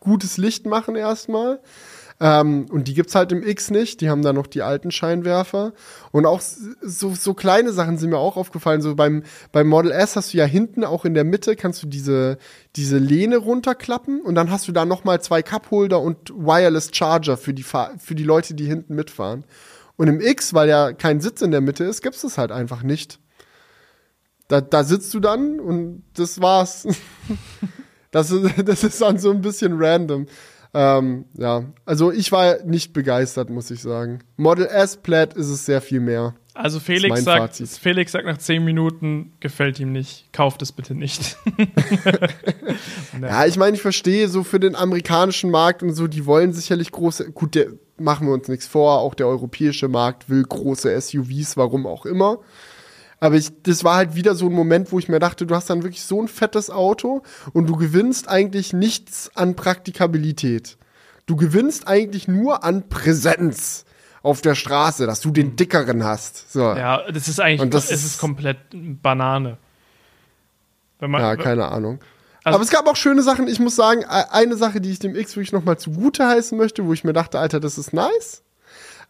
gutes 0.00 0.36
Licht 0.36 0.66
machen 0.66 0.96
erstmal. 0.96 1.60
Ähm, 2.22 2.66
und 2.70 2.86
die 2.86 2.94
gibt's 2.94 3.16
halt 3.16 3.32
im 3.32 3.42
X 3.42 3.72
nicht. 3.72 4.00
Die 4.00 4.08
haben 4.08 4.22
da 4.22 4.32
noch 4.32 4.46
die 4.46 4.62
alten 4.62 4.92
Scheinwerfer. 4.92 5.72
Und 6.12 6.24
auch 6.24 6.40
so, 6.40 7.14
so 7.16 7.34
kleine 7.34 7.72
Sachen 7.72 7.98
sind 7.98 8.10
mir 8.10 8.18
auch 8.18 8.36
aufgefallen. 8.36 8.80
So 8.80 8.94
beim, 8.94 9.24
beim 9.50 9.66
Model 9.66 9.90
S 9.90 10.14
hast 10.14 10.32
du 10.32 10.38
ja 10.38 10.44
hinten 10.44 10.84
auch 10.84 11.04
in 11.04 11.14
der 11.14 11.24
Mitte 11.24 11.56
kannst 11.56 11.82
du 11.82 11.88
diese, 11.88 12.38
diese 12.76 12.98
Lehne 12.98 13.38
runterklappen 13.38 14.20
und 14.20 14.36
dann 14.36 14.52
hast 14.52 14.68
du 14.68 14.72
da 14.72 14.84
nochmal 14.84 15.20
zwei 15.20 15.42
Cupholder 15.42 16.00
und 16.00 16.30
Wireless 16.30 16.90
Charger 16.92 17.36
für 17.36 17.52
die, 17.52 17.64
für 17.64 18.14
die 18.14 18.22
Leute, 18.22 18.54
die 18.54 18.66
hinten 18.66 18.94
mitfahren. 18.94 19.42
Und 19.96 20.06
im 20.06 20.20
X, 20.20 20.54
weil 20.54 20.68
ja 20.68 20.92
kein 20.92 21.20
Sitz 21.20 21.42
in 21.42 21.50
der 21.50 21.60
Mitte 21.60 21.82
ist, 21.82 22.02
gibt's 22.02 22.22
das 22.22 22.38
halt 22.38 22.52
einfach 22.52 22.84
nicht. 22.84 23.18
Da, 24.46 24.60
da 24.60 24.84
sitzt 24.84 25.12
du 25.12 25.18
dann 25.18 25.58
und 25.58 26.04
das 26.14 26.40
war's. 26.40 26.86
das, 28.12 28.32
das 28.64 28.84
ist 28.84 29.00
dann 29.00 29.18
so 29.18 29.32
ein 29.32 29.40
bisschen 29.40 29.72
random. 29.76 30.28
Ähm, 30.74 31.26
ja, 31.34 31.64
also 31.84 32.10
ich 32.10 32.32
war 32.32 32.62
nicht 32.64 32.92
begeistert, 32.92 33.50
muss 33.50 33.70
ich 33.70 33.82
sagen. 33.82 34.20
Model 34.36 34.66
S 34.66 34.96
Plaid 34.96 35.34
ist 35.34 35.48
es 35.48 35.66
sehr 35.66 35.80
viel 35.80 36.00
mehr. 36.00 36.34
Also 36.54 36.80
Felix 36.80 37.24
sagt, 37.24 37.56
Fazit. 37.56 37.68
Felix 37.70 38.12
sagt 38.12 38.26
nach 38.26 38.36
zehn 38.36 38.62
Minuten, 38.64 39.32
gefällt 39.40 39.80
ihm 39.80 39.92
nicht, 39.92 40.30
kauft 40.32 40.60
es 40.62 40.72
bitte 40.72 40.94
nicht. 40.94 41.36
Ja, 43.20 43.46
ich 43.46 43.56
meine, 43.56 43.76
ich 43.76 43.82
verstehe 43.82 44.28
so 44.28 44.42
für 44.42 44.58
den 44.58 44.74
amerikanischen 44.74 45.50
Markt 45.50 45.82
und 45.82 45.92
so, 45.92 46.08
die 46.08 46.26
wollen 46.26 46.52
sicherlich 46.52 46.90
große, 46.90 47.30
gut, 47.30 47.54
der, 47.54 47.66
machen 47.98 48.26
wir 48.26 48.34
uns 48.34 48.48
nichts 48.48 48.66
vor, 48.66 48.98
auch 48.98 49.14
der 49.14 49.28
europäische 49.28 49.88
Markt 49.88 50.28
will 50.28 50.42
große 50.42 51.00
SUVs, 51.00 51.56
warum 51.56 51.86
auch 51.86 52.06
immer. 52.06 52.38
Aber 53.22 53.36
ich, 53.36 53.50
das 53.62 53.84
war 53.84 53.94
halt 53.96 54.16
wieder 54.16 54.34
so 54.34 54.46
ein 54.46 54.52
Moment, 54.52 54.90
wo 54.90 54.98
ich 54.98 55.08
mir 55.08 55.20
dachte, 55.20 55.46
du 55.46 55.54
hast 55.54 55.70
dann 55.70 55.84
wirklich 55.84 56.02
so 56.02 56.20
ein 56.20 56.26
fettes 56.26 56.70
Auto 56.70 57.22
und 57.52 57.68
du 57.68 57.76
gewinnst 57.76 58.28
eigentlich 58.28 58.72
nichts 58.72 59.30
an 59.36 59.54
Praktikabilität. 59.54 60.76
Du 61.26 61.36
gewinnst 61.36 61.86
eigentlich 61.86 62.26
nur 62.26 62.64
an 62.64 62.88
Präsenz 62.88 63.84
auf 64.24 64.40
der 64.40 64.56
Straße, 64.56 65.06
dass 65.06 65.20
du 65.20 65.30
den 65.30 65.54
dickeren 65.54 66.02
hast. 66.02 66.52
So. 66.52 66.62
ja, 66.62 67.08
das 67.12 67.28
ist 67.28 67.38
eigentlich, 67.40 67.60
Und 67.60 67.74
das 67.74 67.92
es 67.92 68.04
ist- 68.04 68.18
komplett 68.18 68.58
Banane. 68.72 69.56
Man, 71.00 71.20
Ja, 71.20 71.36
keine 71.36 71.66
Ahnung. 71.68 72.00
Also- 72.42 72.56
Aber 72.56 72.64
es 72.64 72.70
gab 72.70 72.88
auch 72.88 72.96
schöne 72.96 73.22
Sachen. 73.22 73.46
Ich 73.46 73.60
muss 73.60 73.76
sagen, 73.76 74.02
e- 74.02 74.06
eine 74.32 74.56
Sache, 74.56 74.80
die 74.80 74.90
ich 74.90 74.98
dem 74.98 75.14
X 75.14 75.36
wirklich 75.36 75.52
noch 75.52 75.64
mal 75.64 75.78
zugute 75.78 76.26
heißen 76.26 76.58
möchte, 76.58 76.84
wo 76.86 76.92
ich 76.92 77.04
mir 77.04 77.12
dachte, 77.12 77.38
Alter, 77.38 77.60
das 77.60 77.78
ist 77.78 77.92
nice, 77.92 78.42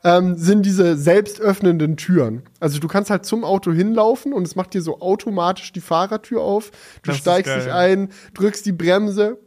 ähm, 0.04 0.36
sind 0.36 0.66
diese 0.66 0.96
selbstöffnenden 0.96 1.96
Türen. 1.96 2.42
Also 2.60 2.78
du 2.78 2.88
kannst 2.88 3.10
halt 3.10 3.24
zum 3.24 3.44
Auto 3.44 3.72
hinlaufen 3.72 4.32
und 4.32 4.46
es 4.46 4.56
macht 4.56 4.74
dir 4.74 4.82
so 4.82 5.00
automatisch 5.00 5.72
die 5.72 5.80
Fahrertür 5.80 6.40
auf. 6.40 6.70
Du 7.02 7.10
Das 7.10 7.18
steigst 7.18 7.54
dich 7.54 7.72
ein, 7.72 8.08
drückst 8.34 8.66
die 8.66 8.72
Bremse, 8.72 9.38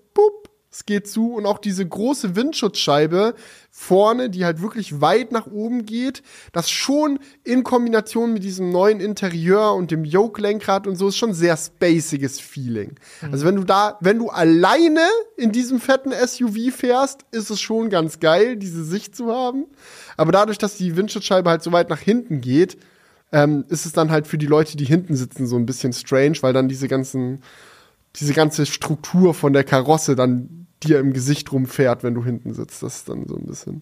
es 0.76 0.86
geht 0.86 1.08
zu 1.08 1.32
und 1.32 1.46
auch 1.46 1.58
diese 1.58 1.88
große 1.88 2.36
Windschutzscheibe 2.36 3.36
vorne, 3.72 4.30
die 4.30 4.44
halt 4.44 4.62
wirklich 4.62 5.00
weit 5.00 5.32
nach 5.32 5.48
oben 5.48 5.86
geht, 5.86 6.22
das 6.52 6.70
schon 6.70 7.18
in 7.46 7.64
Kombination 7.64 8.34
mit 8.34 8.44
diesem 8.44 8.72
neuen 8.72 9.00
Interieur 9.00 9.74
und 9.74 9.90
dem 9.90 10.04
Yoke-Lenkrad 10.04 10.86
und 10.86 10.98
so 10.98 11.08
ist 11.08 11.16
schon 11.16 11.34
sehr 11.34 11.56
spaciges 11.56 12.42
Feeling. 12.42 12.98
Also 13.32 13.46
wenn 13.46 13.56
du 13.56 13.64
da, 13.64 13.98
wenn 14.02 14.20
du 14.20 14.28
alleine 14.28 15.00
in 15.38 15.54
diesem 15.54 15.80
fetten 15.80 16.12
SUV 16.12 16.76
fährst, 16.76 17.22
ist 17.32 17.50
es 17.50 17.62
schon 17.62 17.90
ganz 17.90 18.20
geil, 18.20 18.58
diese 18.58 18.84
Sicht 18.84 19.16
zu 19.16 19.32
haben. 19.32 19.68
Aber 20.18 20.34
dadurch, 20.34 20.58
dass 20.58 20.76
die 20.76 20.98
Windschutzscheibe 20.98 21.50
halt 21.50 21.64
so 21.64 21.72
weit 21.72 21.90
nach 21.90 22.02
hinten 22.02 22.42
geht, 22.42 22.78
ähm, 23.32 23.64
ist 23.70 23.86
es 23.86 23.94
dann 23.94 24.12
halt 24.12 24.28
für 24.28 24.38
die 24.38 24.46
Leute, 24.46 24.76
die 24.76 24.86
hinten 24.86 25.16
sitzen, 25.16 25.48
so 25.48 25.56
ein 25.56 25.66
bisschen 25.66 25.94
strange, 25.94 26.36
weil 26.42 26.52
dann 26.52 26.68
diese 26.68 26.90
ganzen 26.90 27.40
diese 28.20 28.34
ganze 28.34 28.66
Struktur 28.66 29.34
von 29.34 29.54
der 29.54 29.64
Karosse 29.64 30.16
dann 30.16 30.65
dir 30.84 31.00
im 31.00 31.14
Gesicht 31.14 31.52
rumfährt, 31.52 32.04
wenn 32.04 32.16
du 32.16 32.24
hinten 32.24 32.54
sitzt. 32.54 32.84
Das 32.84 32.98
ist 32.98 33.10
dann 33.10 33.28
so 33.28 33.36
ein 33.36 33.46
bisschen. 33.46 33.82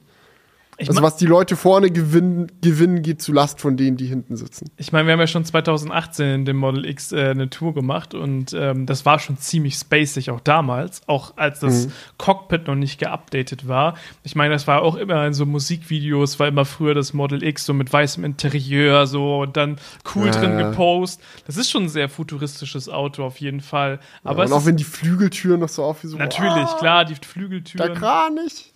Ich 0.77 0.89
Also 0.89 1.01
was 1.01 1.17
die 1.17 1.25
Leute 1.25 1.55
vorne 1.55 1.91
gewinnen, 1.91 2.51
gewinnen 2.61 3.01
geht 3.01 3.21
zu 3.21 3.31
Last 3.31 3.59
von 3.59 3.77
denen, 3.77 3.97
die 3.97 4.05
hinten 4.05 4.35
sitzen. 4.35 4.71
Ich 4.77 4.91
meine, 4.91 5.07
wir 5.07 5.13
haben 5.13 5.19
ja 5.19 5.27
schon 5.27 5.45
2018 5.45 6.27
in 6.27 6.45
dem 6.45 6.57
Model 6.57 6.85
X 6.85 7.11
äh, 7.11 7.29
eine 7.29 7.49
Tour 7.49 7.73
gemacht 7.73 8.13
und 8.13 8.53
ähm, 8.53 8.85
das 8.85 9.05
war 9.05 9.19
schon 9.19 9.37
ziemlich 9.37 9.75
spacig, 9.75 10.31
auch 10.31 10.39
damals, 10.39 11.01
auch 11.07 11.37
als 11.37 11.59
das 11.59 11.89
Cockpit 12.17 12.67
noch 12.67 12.75
nicht 12.75 12.99
geupdatet 12.99 13.67
war. 13.67 13.95
Ich 14.23 14.35
meine, 14.35 14.53
das 14.53 14.67
war 14.67 14.81
auch 14.81 14.95
immer 14.95 15.25
in 15.27 15.33
so 15.33 15.45
Musikvideos, 15.45 16.39
war 16.39 16.47
immer 16.47 16.65
früher 16.65 16.93
das 16.93 17.13
Model 17.13 17.43
X 17.43 17.65
so 17.65 17.73
mit 17.73 17.91
weißem 17.91 18.23
Interieur 18.23 19.07
so 19.07 19.41
und 19.41 19.57
dann 19.57 19.77
cool 20.15 20.27
Ja, 20.27 20.31
drin 20.31 20.59
ja. 20.59 20.69
gepost. 20.69 21.21
Das 21.45 21.57
ist 21.57 21.69
schon 21.69 21.83
ein 21.83 21.89
sehr 21.89 22.09
futuristisches 22.09 22.89
Auto 22.89 23.23
auf 23.23 23.37
jeden 23.37 23.61
Fall. 23.61 23.99
Aber 24.23 24.39
und 24.41 24.45
es 24.45 24.51
auch 24.51 24.65
wenn 24.65 24.77
die 24.77 24.83
Flügeltüren 24.83 25.59
noch 25.59 25.69
so 25.69 25.83
auf 25.83 26.03
wie 26.03 26.07
so. 26.07 26.17
natürlich, 26.17 26.67
ah, 26.67 26.77
klar, 26.79 27.05
die 27.05 27.15
Flügeltüren. 27.15 27.93
Kranich. 27.93 28.71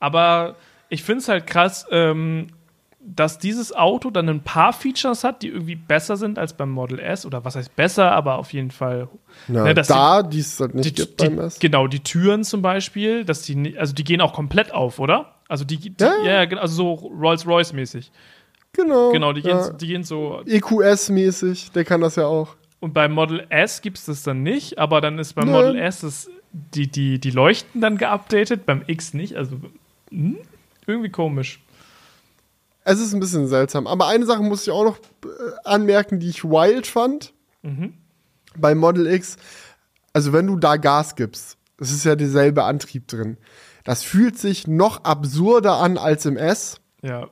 Aber 0.00 0.56
ich 0.92 1.02
finde 1.02 1.20
es 1.20 1.28
halt 1.28 1.46
krass, 1.46 1.86
ähm, 1.90 2.48
dass 3.00 3.38
dieses 3.38 3.74
Auto 3.74 4.10
dann 4.10 4.28
ein 4.28 4.42
paar 4.42 4.72
Features 4.72 5.24
hat, 5.24 5.42
die 5.42 5.48
irgendwie 5.48 5.74
besser 5.74 6.16
sind 6.16 6.38
als 6.38 6.52
beim 6.52 6.70
Model 6.70 6.98
S. 7.00 7.24
Oder 7.26 7.44
was 7.44 7.56
heißt 7.56 7.74
besser, 7.74 8.12
aber 8.12 8.36
auf 8.36 8.52
jeden 8.52 8.70
Fall. 8.70 9.08
Ja, 9.48 9.64
Ne, 9.64 9.74
da, 9.74 10.22
die 10.22 10.38
es 10.38 10.60
halt 10.60 10.72
Die, 10.74 10.76
nicht 10.76 10.98
die, 10.98 11.02
gibt 11.02 11.16
beim 11.16 11.38
S. 11.38 11.58
genau, 11.58 11.86
die 11.86 12.00
Türen 12.00 12.44
zum 12.44 12.60
Beispiel, 12.62 13.24
dass 13.24 13.42
die, 13.42 13.76
also 13.78 13.94
die 13.94 14.04
gehen 14.04 14.20
auch 14.20 14.34
komplett 14.34 14.72
auf, 14.72 14.98
oder? 14.98 15.34
Also 15.48 15.64
die, 15.64 15.78
die 15.78 15.94
Ja, 15.98 16.12
ja, 16.22 16.42
ja. 16.42 16.58
also 16.58 16.74
so 16.74 16.92
Rolls-Royce-mäßig. 16.92 18.12
Genau. 18.74 19.10
Genau, 19.12 19.32
die 19.32 19.42
gehen, 19.42 19.56
ja. 19.56 19.70
die 19.70 19.86
gehen 19.86 20.04
so. 20.04 20.42
EQS-mäßig, 20.46 21.72
der 21.72 21.84
kann 21.84 22.02
das 22.02 22.16
ja 22.16 22.26
auch. 22.26 22.54
Und 22.80 22.92
beim 22.92 23.12
Model 23.12 23.46
S 23.48 23.80
gibt 23.80 23.96
es 23.98 24.04
das 24.04 24.22
dann 24.22 24.42
nicht, 24.42 24.78
aber 24.78 25.00
dann 25.00 25.18
ist 25.18 25.32
beim 25.34 25.46
Nö. 25.46 25.52
Model 25.52 25.76
S 25.76 26.00
das, 26.00 26.30
die, 26.52 26.86
die, 26.86 27.18
die 27.18 27.30
Leuchten 27.30 27.80
dann 27.80 27.96
geupdatet, 27.96 28.66
beim 28.66 28.82
X 28.86 29.14
nicht. 29.14 29.36
Also 29.36 29.56
hm, 30.10 30.36
irgendwie 30.86 31.10
komisch. 31.10 31.62
Es 32.84 32.98
ist 32.98 33.12
ein 33.14 33.20
bisschen 33.20 33.46
seltsam. 33.46 33.86
Aber 33.86 34.08
eine 34.08 34.26
Sache 34.26 34.42
muss 34.42 34.62
ich 34.62 34.70
auch 34.70 34.84
noch 34.84 34.98
äh, 35.24 35.28
anmerken, 35.64 36.18
die 36.18 36.28
ich 36.28 36.44
wild 36.44 36.86
fand. 36.86 37.32
Mhm. 37.62 37.94
Bei 38.56 38.74
Model 38.74 39.06
X. 39.06 39.36
Also, 40.12 40.32
wenn 40.32 40.46
du 40.46 40.56
da 40.56 40.76
Gas 40.76 41.14
gibst, 41.14 41.56
es 41.78 41.90
ist 41.92 42.04
ja 42.04 42.16
derselbe 42.16 42.64
Antrieb 42.64 43.08
drin. 43.08 43.38
Das 43.84 44.02
fühlt 44.02 44.38
sich 44.38 44.66
noch 44.66 45.04
absurder 45.04 45.76
an 45.76 45.96
als 45.98 46.26
im 46.26 46.36
S, 46.36 46.76
Ja. 47.02 47.28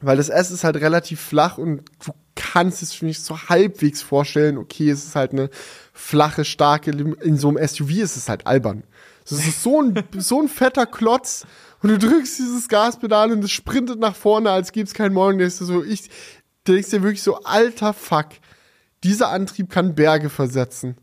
weil 0.00 0.16
das 0.16 0.28
S 0.28 0.50
ist 0.50 0.64
halt 0.64 0.76
relativ 0.76 1.20
flach 1.20 1.58
und 1.58 1.82
du 2.04 2.12
kannst 2.34 2.82
es 2.82 2.94
für 2.94 3.04
mich 3.04 3.20
so 3.20 3.36
halbwegs 3.48 4.00
vorstellen, 4.00 4.56
okay, 4.56 4.88
es 4.90 5.04
ist 5.04 5.16
halt 5.16 5.32
eine 5.32 5.50
flache, 5.92 6.44
starke, 6.46 6.90
in 6.90 7.36
so 7.36 7.48
einem 7.48 7.66
SUV 7.66 7.90
ist 7.98 8.16
es 8.16 8.28
halt 8.28 8.46
albern. 8.46 8.84
Es 9.24 9.32
ist 9.32 9.62
so 9.62 9.82
ein, 9.82 10.02
so 10.18 10.40
ein 10.40 10.48
fetter 10.48 10.86
Klotz 10.86 11.46
und 11.82 11.88
du 11.90 11.98
drückst 11.98 12.38
dieses 12.38 12.68
Gaspedal 12.68 13.32
und 13.32 13.42
es 13.42 13.50
sprintet 13.50 13.98
nach 13.98 14.14
vorne, 14.14 14.50
als 14.50 14.72
gäbe 14.72 14.86
es 14.86 14.94
keinen 14.94 15.14
Morgen. 15.14 15.38
Da 15.38 15.46
ist 15.46 15.58
so, 15.58 15.82
ich, 15.82 16.10
da 16.64 16.74
denkst 16.74 16.90
dir 16.90 17.02
wirklich 17.02 17.22
so, 17.22 17.42
alter 17.42 17.92
Fuck, 17.94 18.28
dieser 19.02 19.30
Antrieb 19.30 19.70
kann 19.70 19.94
Berge 19.94 20.28
versetzen. 20.28 20.96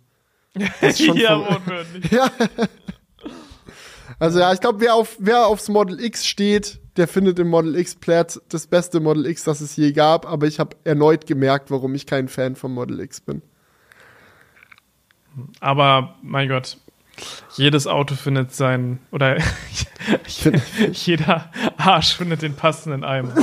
ist 0.81 1.03
schon 1.03 1.17
ja, 1.17 1.39
wortwörtlich. 1.39 2.11
Ja. 2.11 2.29
Also 4.19 4.39
ja, 4.39 4.51
ich 4.51 4.61
glaube, 4.61 4.79
wer, 4.79 4.95
auf, 4.95 5.15
wer 5.19 5.45
aufs 5.45 5.69
Model 5.69 6.03
X 6.03 6.25
steht, 6.25 6.79
der 6.95 7.07
findet 7.07 7.37
im 7.37 7.49
Model 7.49 7.75
X 7.75 7.95
Plaid 7.95 8.41
das 8.49 8.65
beste 8.65 8.99
Model 8.99 9.27
X, 9.27 9.43
das 9.43 9.61
es 9.61 9.75
je 9.75 9.91
gab. 9.91 10.25
Aber 10.25 10.47
ich 10.47 10.59
habe 10.59 10.75
erneut 10.83 11.27
gemerkt, 11.27 11.69
warum 11.69 11.93
ich 11.93 12.07
kein 12.07 12.27
Fan 12.27 12.55
vom 12.55 12.73
Model 12.73 12.99
X 12.99 13.21
bin. 13.21 13.43
Aber 15.59 16.15
mein 16.23 16.49
Gott, 16.49 16.77
jedes 17.55 17.87
Auto 17.87 18.15
findet 18.15 18.53
sein 18.53 18.99
oder 19.11 19.37
jeder 20.93 21.51
Arsch 21.77 22.15
findet 22.15 22.41
den 22.41 22.55
passenden 22.55 23.03
Eimer. 23.03 23.33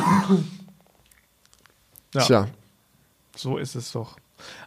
Ja, 2.14 2.20
Tja. 2.22 2.48
so 3.34 3.58
ist 3.58 3.74
es 3.74 3.92
doch. 3.92 4.16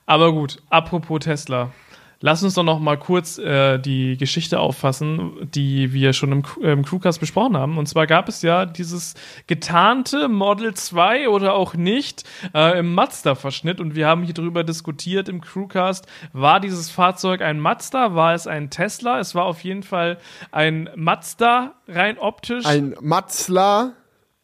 Aber 0.06 0.32
gut, 0.32 0.62
apropos 0.70 1.20
Tesla. 1.20 1.72
Lass 2.20 2.44
uns 2.44 2.56
doch 2.56 2.64
noch 2.64 2.80
mal 2.80 2.98
kurz 2.98 3.38
äh, 3.38 3.78
die 3.78 4.18
Geschichte 4.18 4.60
auffassen, 4.60 5.50
die 5.54 5.94
wir 5.94 6.14
schon 6.14 6.32
im, 6.32 6.44
im 6.62 6.84
Crewcast 6.84 7.20
besprochen 7.20 7.56
haben. 7.56 7.78
Und 7.78 7.88
zwar 7.88 8.08
gab 8.08 8.28
es 8.28 8.42
ja 8.42 8.66
dieses 8.66 9.14
getarnte 9.46 10.28
Model 10.28 10.74
2 10.74 11.30
oder 11.30 11.54
auch 11.54 11.76
nicht 11.76 12.24
äh, 12.56 12.80
im 12.80 12.96
Mazda-Verschnitt. 12.96 13.80
Und 13.80 13.96
wir 13.96 14.08
haben 14.08 14.24
hier 14.24 14.34
drüber 14.34 14.64
diskutiert 14.64 15.30
im 15.30 15.42
Crewcast. 15.42 16.08
War 16.34 16.60
dieses 16.60 16.90
Fahrzeug 16.90 17.42
ein 17.42 17.60
Mazda? 17.60 18.16
War 18.16 18.34
es 18.34 18.48
ein 18.48 18.70
Tesla? 18.70 19.20
Es 19.20 19.36
war 19.36 19.46
auf 19.46 19.64
jeden 19.64 19.84
Fall 19.84 20.18
ein 20.52 20.90
Mazda, 20.96 21.76
rein 21.88 22.18
optisch. 22.18 22.66
Ein 22.66 22.96
Mazda 23.00 23.94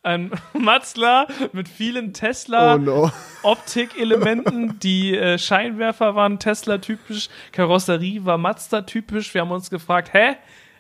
ein 0.04 0.32
Mazda 0.54 1.28
mit 1.54 1.68
vielen 1.68 2.14
Tesla 2.14 2.76
Oh 2.76 2.78
no. 2.78 3.12
Optikelementen. 3.42 4.80
Die 4.84 5.16
äh, 5.16 5.38
Scheinwerfer 5.38 6.16
waren 6.16 6.40
Tesla 6.40 6.78
typisch, 6.78 7.30
Karosserie 7.52 8.26
war 8.26 8.38
Mazda 8.38 8.82
typisch. 8.82 9.34
Wir 9.34 9.42
haben 9.42 9.52
uns 9.52 9.70
gefragt, 9.70 10.14
hä? 10.14 10.36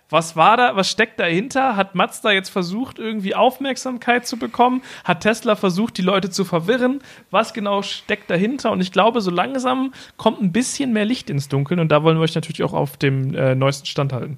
Was 0.10 0.36
war 0.36 0.58
da? 0.58 0.76
Was 0.76 0.92
steckt 0.92 1.20
dahinter? 1.20 1.76
Hat 1.76 1.96
Mazda 1.96 2.32
jetzt 2.32 2.50
versucht, 2.50 3.00
irgendwie 3.00 3.34
Aufmerksamkeit 3.34 4.28
zu 4.28 4.38
bekommen? 4.38 4.84
Hat 5.04 5.22
Tesla 5.22 5.56
versucht, 5.56 5.98
die 5.98 6.04
Leute 6.04 6.30
zu 6.30 6.46
verwirren? 6.46 7.02
Was 7.32 7.54
genau 7.54 7.82
steckt 7.82 8.30
dahinter? 8.30 8.72
Und 8.72 8.82
ich 8.82 8.92
glaube, 8.92 9.22
so 9.22 9.32
langsam 9.32 9.92
kommt 10.18 10.40
ein 10.42 10.52
bisschen 10.52 10.94
mehr 10.94 11.06
Licht 11.06 11.32
ins 11.32 11.48
Dunkeln 11.48 11.80
und 11.80 11.92
da 11.92 12.04
wollen 12.04 12.18
wir 12.18 12.22
euch 12.22 12.36
natürlich 12.36 12.62
auch 12.62 12.74
auf 12.74 12.98
dem 12.98 13.34
äh, 13.34 13.56
neuesten 13.56 13.88
Stand 13.88 14.14
halten. 14.14 14.38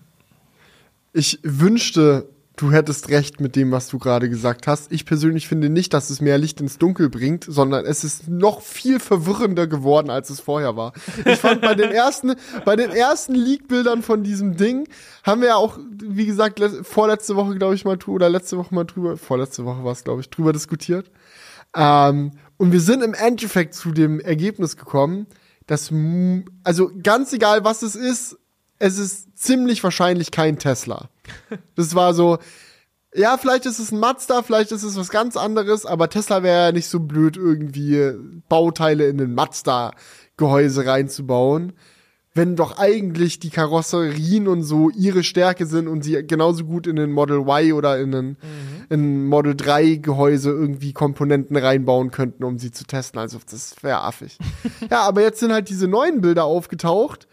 Ich 1.12 1.40
wünschte, 1.44 2.30
du 2.56 2.72
hättest 2.72 3.10
recht 3.10 3.40
mit 3.40 3.56
dem, 3.56 3.72
was 3.72 3.88
du 3.88 3.98
gerade 3.98 4.30
gesagt 4.30 4.68
hast. 4.68 4.92
Ich 4.92 5.06
persönlich 5.06 5.48
finde 5.48 5.70
nicht, 5.70 5.94
dass 5.94 6.10
es 6.10 6.22
mehr 6.22 6.38
Licht 6.38 6.62
ins 6.62 6.78
Dunkel 6.78 7.10
bringt, 7.10 7.46
sondern 7.48 7.86
es 7.86 8.04
ist 8.04 8.28
noch 8.28 8.62
viel 8.62 9.00
verwirrender 9.00 9.68
geworden, 9.68 10.10
als 10.10 10.30
es 10.30 10.40
vorher 10.40 10.76
war. 10.76 10.94
Ich 11.26 11.40
fand 11.40 11.62
bei 11.62 11.76
den 11.76 11.92
ersten, 11.92 12.36
bei 12.64 12.76
den 12.76 12.92
ersten 12.92 13.36
Leak-Bildern 13.36 14.02
von 14.02 14.24
diesem 14.24 14.56
Ding 14.58 14.88
haben 15.24 15.42
wir 15.42 15.50
ja 15.50 15.56
auch, 15.56 15.78
wie 16.02 16.26
gesagt, 16.26 16.62
vorletzte 16.84 17.36
Woche, 17.36 17.56
glaube 17.56 17.76
ich, 17.76 17.86
mal 17.86 17.98
oder 18.08 18.30
letzte 18.30 18.58
Woche 18.58 18.74
mal 18.74 18.86
drüber, 18.86 19.18
vorletzte 19.18 19.66
Woche 19.66 19.84
war 19.84 19.92
es, 19.92 20.04
glaube 20.04 20.22
ich, 20.22 20.30
drüber 20.30 20.54
diskutiert. 20.54 21.12
Ähm, 21.76 22.32
und 22.58 22.72
wir 22.72 22.80
sind 22.80 23.04
im 23.04 23.14
Endeffekt 23.14 23.74
zu 23.74 23.92
dem 23.92 24.20
Ergebnis 24.20 24.78
gekommen, 24.78 25.28
dass, 25.68 25.92
also 26.64 26.92
ganz 27.02 27.34
egal, 27.34 27.64
was 27.64 27.82
es 27.82 27.96
ist, 27.96 28.38
es 28.80 28.98
ist 28.98 29.38
ziemlich 29.38 29.84
wahrscheinlich 29.84 30.32
kein 30.32 30.60
Tesla. 30.60 31.10
Das 31.76 31.96
war 31.96 32.14
so, 32.14 32.38
ja, 33.16 33.38
vielleicht 33.38 33.66
ist 33.66 33.80
es 33.80 33.92
ein 33.92 34.00
Mazda, 34.00 34.44
vielleicht 34.44 34.72
ist 34.72 34.84
es 34.84 34.98
was 34.98 35.10
ganz 35.10 35.38
anderes, 35.38 35.86
aber 35.86 36.10
Tesla 36.10 36.44
wäre 36.44 36.68
ja 36.68 36.72
nicht 36.72 36.88
so 36.88 37.00
blöd, 37.00 37.38
irgendwie 37.38 38.12
Bauteile 38.50 39.08
in 39.08 39.18
den 39.18 39.34
Mazda-Gehäuse 39.34 40.86
reinzubauen, 40.86 41.74
wenn 42.34 42.58
doch 42.58 42.78
eigentlich 42.78 43.40
die 43.40 43.50
Karosserien 43.50 44.50
und 44.50 44.64
so 44.64 44.90
ihre 44.90 45.24
Stärke 45.24 45.66
sind 45.66 45.88
und 45.88 46.04
sie 46.04 46.22
genauso 46.28 46.66
gut 46.66 46.86
in 46.86 46.98
den 46.98 47.12
Model 47.12 47.48
Y 47.48 47.72
oder 47.72 47.98
in 47.98 48.12
den 48.12 48.26
mhm. 48.28 48.38
in 48.90 49.26
Model 49.28 49.56
3 49.56 49.96
Gehäuse 49.96 50.50
irgendwie 50.50 50.92
Komponenten 50.92 51.56
reinbauen 51.56 52.12
könnten, 52.12 52.44
um 52.44 52.60
sie 52.60 52.72
zu 52.72 52.84
testen. 52.84 53.20
Also 53.20 53.40
das 53.50 53.82
wäre 53.82 54.02
affig. 54.02 54.38
ja, 54.92 55.04
aber 55.04 55.22
jetzt 55.22 55.40
sind 55.40 55.54
halt 55.54 55.70
diese 55.70 55.88
neuen 55.88 56.20
Bilder 56.20 56.44
aufgetaucht 56.44 57.30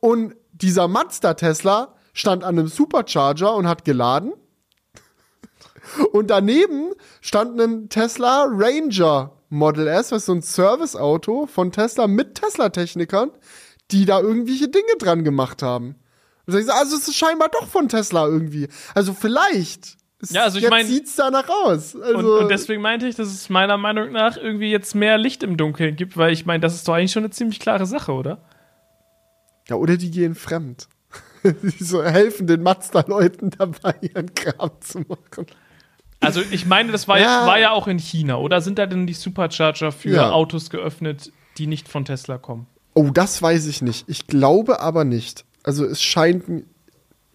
und 0.00 0.34
dieser 0.62 0.88
Mazda 0.88 1.34
Tesla 1.34 1.94
stand 2.14 2.44
an 2.44 2.58
einem 2.58 2.68
Supercharger 2.68 3.54
und 3.54 3.66
hat 3.66 3.84
geladen. 3.84 4.32
Und 6.12 6.30
daneben 6.30 6.92
stand 7.20 7.60
ein 7.60 7.88
Tesla 7.88 8.46
Ranger 8.48 9.32
Model 9.48 9.88
S, 9.88 10.12
was 10.12 10.26
so 10.26 10.32
ein 10.32 10.40
Serviceauto 10.40 11.46
von 11.46 11.72
Tesla 11.72 12.06
mit 12.06 12.36
Tesla-Technikern, 12.36 13.30
die 13.90 14.06
da 14.06 14.20
irgendwelche 14.20 14.68
Dinge 14.68 14.96
dran 14.98 15.24
gemacht 15.24 15.62
haben. 15.62 15.96
Also 16.46 16.58
es 16.58 17.08
ist 17.08 17.14
scheinbar 17.14 17.48
doch 17.48 17.66
von 17.66 17.88
Tesla 17.88 18.26
irgendwie. 18.26 18.68
Also 18.94 19.12
vielleicht. 19.12 19.96
Ja, 20.30 20.44
also 20.44 20.58
ich 20.58 20.70
meine, 20.70 20.88
sieht's 20.88 21.16
danach 21.16 21.48
aus. 21.48 21.96
Also 21.96 22.16
und, 22.16 22.42
und, 22.44 22.48
deswegen 22.48 22.80
meinte 22.80 23.06
ich, 23.08 23.16
dass 23.16 23.28
es 23.28 23.50
meiner 23.50 23.76
Meinung 23.76 24.12
nach 24.12 24.36
irgendwie 24.36 24.70
jetzt 24.70 24.94
mehr 24.94 25.18
Licht 25.18 25.42
im 25.42 25.56
Dunkeln 25.56 25.96
gibt, 25.96 26.16
weil 26.16 26.32
ich 26.32 26.46
meine, 26.46 26.60
das 26.60 26.74
ist 26.74 26.86
doch 26.86 26.94
eigentlich 26.94 27.12
schon 27.12 27.24
eine 27.24 27.30
ziemlich 27.30 27.58
klare 27.58 27.86
Sache, 27.86 28.12
oder? 28.12 28.42
Ja, 29.68 29.76
oder 29.76 29.96
die 29.96 30.10
gehen 30.10 30.34
fremd. 30.34 30.88
die 31.44 31.84
so 31.84 32.02
helfen 32.02 32.46
den 32.46 32.62
Mazda-Leuten 32.62 33.50
dabei, 33.50 33.94
ihren 34.00 34.34
Kram 34.34 34.70
zu 34.80 35.00
machen. 35.00 35.46
Also 36.20 36.40
ich 36.50 36.66
meine, 36.66 36.92
das 36.92 37.08
war 37.08 37.18
ja. 37.18 37.46
war 37.46 37.58
ja 37.58 37.72
auch 37.72 37.88
in 37.88 37.98
China, 37.98 38.36
oder 38.36 38.60
sind 38.60 38.78
da 38.78 38.86
denn 38.86 39.06
die 39.06 39.14
Supercharger 39.14 39.90
für 39.90 40.14
ja. 40.14 40.30
Autos 40.30 40.70
geöffnet, 40.70 41.32
die 41.58 41.66
nicht 41.66 41.88
von 41.88 42.04
Tesla 42.04 42.38
kommen? 42.38 42.66
Oh, 42.94 43.10
das 43.12 43.42
weiß 43.42 43.66
ich 43.66 43.82
nicht. 43.82 44.08
Ich 44.08 44.26
glaube 44.26 44.80
aber 44.80 45.04
nicht. 45.04 45.44
Also 45.64 45.84
es 45.84 46.00
scheint, 46.00 46.44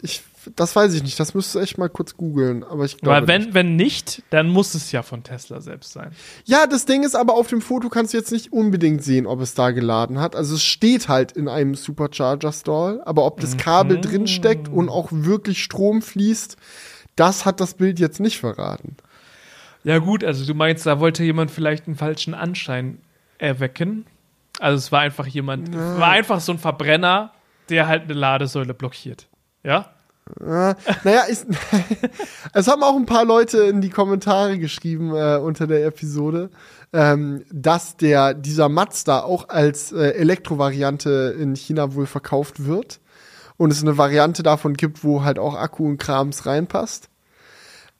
ich 0.02 0.22
das 0.56 0.76
weiß 0.76 0.94
ich 0.94 1.04
nicht. 1.04 1.20
Das 1.20 1.34
müsstest 1.34 1.56
du 1.56 1.60
echt 1.60 1.78
mal 1.78 1.90
kurz 1.90 2.16
googeln. 2.16 2.64
Aber 2.64 2.86
ich 2.86 2.98
glaube. 2.98 3.22
Weil 3.22 3.28
wenn, 3.28 3.42
nicht. 3.42 3.54
wenn 3.54 3.76
nicht, 3.76 4.24
dann 4.30 4.50
muss 4.50 4.74
es 4.76 4.92
ja 4.92 5.04
von 5.04 5.24
Tesla 5.24 5.62
selbst 5.62 5.94
sein. 5.94 6.12
Ja, 6.46 6.68
das 6.68 6.86
Ding 6.86 7.04
ist 7.04 7.16
aber, 7.16 7.36
auf 7.36 7.48
dem 7.48 7.62
Foto 7.62 7.90
kannst 7.90 8.14
du 8.14 8.18
jetzt 8.18 8.32
nicht 8.32 8.54
unbedingt 8.54 9.04
sehen, 9.04 9.28
ob 9.28 9.42
es 9.42 9.54
da 9.54 9.72
geladen 9.72 10.20
hat. 10.20 10.36
Also 10.36 10.56
es 10.56 10.64
steht 10.64 11.08
halt 11.10 11.32
in 11.32 11.48
einem 11.48 11.76
Supercharger-Stall, 11.76 13.02
aber 13.04 13.26
ob 13.26 13.40
das 13.40 13.58
Kabel 13.58 13.98
mhm. 13.98 14.02
drin 14.02 14.28
steckt 14.28 14.68
und 14.68 14.90
auch 14.90 15.10
wirklich 15.12 15.64
Strom 15.64 16.02
fließt, 16.02 16.58
das 17.16 17.46
hat 17.46 17.60
das 17.60 17.74
Bild 17.74 18.00
jetzt 18.00 18.20
nicht 18.20 18.40
verraten. 18.40 18.96
Ja, 19.84 20.00
gut, 20.00 20.24
also 20.24 20.46
du 20.46 20.54
meinst, 20.54 20.86
da 20.86 21.00
wollte 21.00 21.24
jemand 21.24 21.52
vielleicht 21.52 21.88
einen 21.88 21.96
falschen 21.96 22.34
Anschein 22.34 23.00
erwecken. 23.38 24.06
Also 24.60 24.78
es 24.78 24.92
war 24.92 25.02
einfach 25.02 25.28
jemand, 25.28 25.74
ja. 25.74 26.00
war 26.00 26.10
einfach 26.10 26.40
so 26.40 26.52
ein 26.52 26.60
Verbrenner, 26.60 27.32
der 27.70 27.88
halt 27.88 28.04
eine 28.04 28.14
Ladesäule 28.14 28.74
blockiert. 28.74 29.28
Ja? 29.64 29.94
Naja, 30.40 31.24
ich, 31.30 31.40
es 32.54 32.68
haben 32.68 32.84
auch 32.84 32.96
ein 32.96 33.06
paar 33.06 33.26
Leute 33.26 33.60
in 33.60 33.82
die 33.82 33.90
Kommentare 33.90 34.60
geschrieben 34.60 35.16
äh, 35.16 35.38
unter 35.38 35.68
der 35.68 35.86
Episode, 35.86 36.50
ähm, 36.94 37.44
dass 37.52 37.98
der 37.98 38.34
dieser 38.34 38.70
Mazda 38.70 39.22
auch 39.22 39.50
als 39.50 39.92
äh, 39.92 40.12
Elektrovariante 40.12 41.36
in 41.40 41.56
China 41.56 41.94
wohl 41.94 42.06
verkauft 42.06 42.66
wird 42.66 43.00
und 43.58 43.72
es 43.72 43.82
eine 43.82 43.98
Variante 43.98 44.44
davon 44.44 44.76
gibt, 44.76 45.04
wo 45.04 45.24
halt 45.24 45.40
auch 45.40 45.56
Akku 45.56 45.86
und 45.86 45.98
Krams 45.98 46.46
reinpasst. 46.46 47.10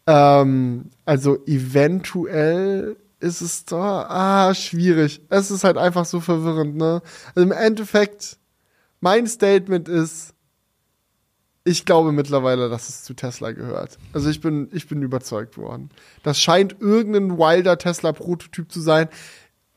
Ähm, 0.06 0.92
also 1.06 1.46
eventuell 1.46 2.96
ist 3.20 3.42
es 3.42 3.66
da 3.66 4.04
ah 4.10 4.54
schwierig. 4.54 5.22
Es 5.30 5.52
ist 5.52 5.64
halt 5.64 5.78
einfach 5.78 6.06
so 6.06 6.20
verwirrend, 6.20 6.76
ne? 6.78 7.02
Also 7.36 7.42
im 7.42 7.52
Endeffekt 7.52 8.38
mein 9.00 9.28
Statement 9.28 9.90
ist 9.90 10.34
ich 11.68 11.86
glaube 11.86 12.12
mittlerweile, 12.14 12.70
dass 12.70 12.88
es 12.88 13.04
zu 13.04 13.14
Tesla 13.14 13.52
gehört. 13.52 13.98
Also 14.14 14.30
ich 14.30 14.40
bin, 14.40 14.70
ich 14.72 14.88
bin 14.88 15.02
überzeugt 15.02 15.58
worden. 15.58 15.90
Das 16.24 16.40
scheint 16.40 16.78
irgendein 16.80 17.38
wilder 17.38 17.78
Tesla-Prototyp 17.78 18.72
zu 18.72 18.80
sein. 18.80 19.10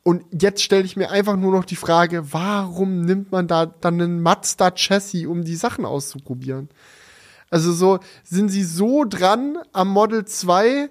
Und 0.02 0.24
jetzt 0.30 0.62
stelle 0.62 0.84
ich 0.84 0.96
mir 0.96 1.10
einfach 1.10 1.36
nur 1.36 1.52
noch 1.52 1.64
die 1.64 1.76
Frage, 1.76 2.32
warum 2.32 3.02
nimmt 3.02 3.32
man 3.32 3.48
da 3.48 3.66
dann 3.66 4.00
einen 4.00 4.22
Mazda 4.22 4.70
Chassis, 4.70 5.26
um 5.26 5.44
die 5.44 5.56
Sachen 5.56 5.84
auszuprobieren? 5.84 6.68
Also 7.50 7.72
so, 7.72 7.98
sind 8.22 8.48
sie 8.48 8.64
so 8.64 9.04
dran 9.04 9.58
am 9.72 9.88
Model 9.88 10.24
2? 10.24 10.88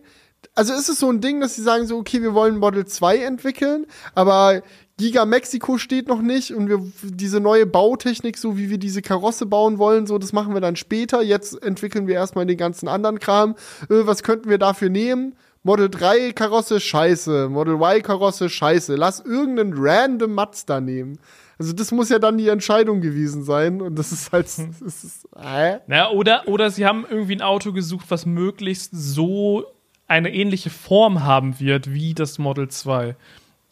Also 0.53 0.73
ist 0.73 0.89
es 0.89 0.99
so 0.99 1.09
ein 1.09 1.21
Ding, 1.21 1.39
dass 1.39 1.55
sie 1.55 1.63
sagen 1.63 1.87
so, 1.87 1.97
okay, 1.97 2.21
wir 2.21 2.33
wollen 2.33 2.57
Model 2.57 2.85
2 2.85 3.19
entwickeln, 3.19 3.85
aber 4.13 4.61
Giga 4.99 5.23
Mexiko 5.23 5.77
steht 5.77 6.09
noch 6.09 6.21
nicht 6.21 6.53
und 6.53 6.67
wir 6.67 6.81
diese 7.01 7.39
neue 7.39 7.65
Bautechnik, 7.65 8.37
so 8.37 8.57
wie 8.57 8.69
wir 8.69 8.77
diese 8.77 9.01
Karosse 9.01 9.45
bauen 9.45 9.77
wollen, 9.77 10.05
so 10.05 10.17
das 10.17 10.33
machen 10.33 10.53
wir 10.53 10.59
dann 10.59 10.75
später. 10.75 11.21
Jetzt 11.21 11.63
entwickeln 11.63 12.05
wir 12.05 12.15
erstmal 12.15 12.45
den 12.45 12.57
ganzen 12.57 12.89
anderen 12.89 13.17
Kram. 13.19 13.55
Äh, 13.89 14.05
was 14.05 14.23
könnten 14.23 14.49
wir 14.49 14.57
dafür 14.57 14.89
nehmen? 14.89 15.35
Model 15.63 15.89
3 15.89 16.33
Karosse 16.33 16.81
scheiße, 16.81 17.47
Model 17.47 17.75
Y 17.75 18.03
Karosse 18.03 18.49
scheiße. 18.49 18.95
Lass 18.95 19.21
irgendeinen 19.21 19.73
random 19.73 20.33
Mazda 20.33 20.81
nehmen. 20.81 21.17
Also 21.57 21.71
das 21.71 21.93
muss 21.93 22.09
ja 22.09 22.19
dann 22.19 22.37
die 22.37 22.49
Entscheidung 22.49 22.99
gewesen 22.99 23.43
sein 23.43 23.81
und 23.81 23.97
das 23.97 24.11
ist 24.11 24.33
halt 24.33 24.47
das 24.47 25.03
ist, 25.03 25.27
hä? 25.37 25.79
Ja, 25.87 26.09
oder 26.09 26.45
oder 26.47 26.71
sie 26.71 26.85
haben 26.85 27.05
irgendwie 27.09 27.37
ein 27.37 27.41
Auto 27.41 27.71
gesucht, 27.71 28.07
was 28.09 28.25
möglichst 28.25 28.91
so 28.93 29.63
eine 30.07 30.33
ähnliche 30.33 30.69
Form 30.69 31.23
haben 31.23 31.57
wird 31.61 31.93
wie 31.93 32.13
das 32.13 32.37
Model 32.37 32.67
2. 32.67 33.15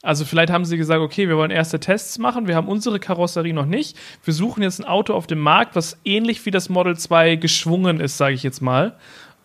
Also 0.07 0.23
vielleicht 0.23 0.53
haben 0.53 0.63
sie 0.63 0.77
gesagt, 0.77 1.01
okay, 1.01 1.27
wir 1.27 1.35
wollen 1.35 1.51
erste 1.51 1.81
Tests 1.81 2.17
machen, 2.17 2.47
wir 2.47 2.55
haben 2.55 2.69
unsere 2.69 2.97
Karosserie 2.97 3.53
noch 3.53 3.65
nicht. 3.65 3.97
Wir 4.23 4.33
suchen 4.33 4.63
jetzt 4.63 4.79
ein 4.79 4.85
Auto 4.85 5.13
auf 5.13 5.27
dem 5.27 5.39
Markt, 5.39 5.75
was 5.75 5.97
ähnlich 6.05 6.45
wie 6.45 6.51
das 6.51 6.69
Model 6.69 6.95
2 6.95 7.35
geschwungen 7.35 7.99
ist, 7.99 8.17
sage 8.17 8.33
ich 8.33 8.41
jetzt 8.41 8.61
mal. 8.61 8.95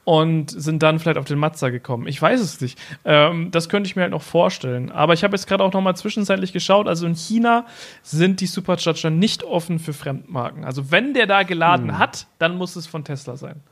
Und 0.05 0.53
sind 0.53 0.81
dann 0.85 1.01
vielleicht 1.01 1.19
auf 1.19 1.25
den 1.25 1.41
Mazda 1.41 1.71
gekommen. 1.71 2.07
Ich 2.07 2.23
weiß 2.23 2.41
es 2.41 2.61
nicht. 2.61 2.79
Ähm, 3.05 3.51
das 3.51 3.69
könnte 3.69 3.89
ich 3.89 3.97
mir 3.97 4.03
halt 4.03 4.13
noch 4.13 4.23
vorstellen. 4.23 4.93
Aber 4.93 5.15
ich 5.15 5.25
habe 5.25 5.35
jetzt 5.35 5.49
gerade 5.49 5.65
auch 5.65 5.73
noch 5.73 5.81
mal 5.81 5.97
zwischenzeitlich 5.97 6.53
geschaut. 6.53 6.87
Also 6.87 7.07
in 7.07 7.17
China 7.17 7.67
sind 8.05 8.41
die 8.41 8.47
Supercharger 8.47 9.11
nicht 9.11 9.43
offen 9.43 9.81
für 9.81 9.93
Fremdmarken. 9.93 10.65
Also 10.65 10.93
wenn 10.93 11.13
der 11.13 11.27
da 11.27 11.43
geladen 11.43 11.89
hm. 11.91 11.99
hat, 11.99 12.29
dann 12.39 12.57
muss 12.57 12.77
es 12.77 12.87
von 12.87 13.03
Tesla 13.03 13.37
sein. 13.37 13.63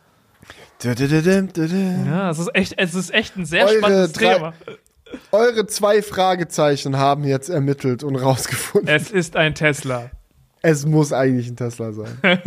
Ja, 2.07 2.30
es 2.30 2.41
ist 2.41 2.53
echt, 2.53 2.74
es 2.78 2.97
ist 2.97 3.14
echt 3.14 3.36
ein 3.36 3.45
sehr 3.45 3.66
eure 3.66 3.78
spannendes 3.78 4.12
drei, 4.12 4.34
Thema 4.34 4.55
eure 5.32 5.66
zwei 5.66 6.02
Fragezeichen 6.02 6.96
haben 6.96 7.24
jetzt 7.24 7.48
ermittelt 7.48 8.02
und 8.02 8.16
rausgefunden. 8.16 8.88
Es 8.88 9.11
ist 9.11 9.36
ein 9.36 9.54
Tesla. 9.54 10.11
Es 10.62 10.84
muss 10.86 11.12
eigentlich 11.12 11.48
ein 11.48 11.56
Tesla 11.56 11.92
sein. 11.92 12.18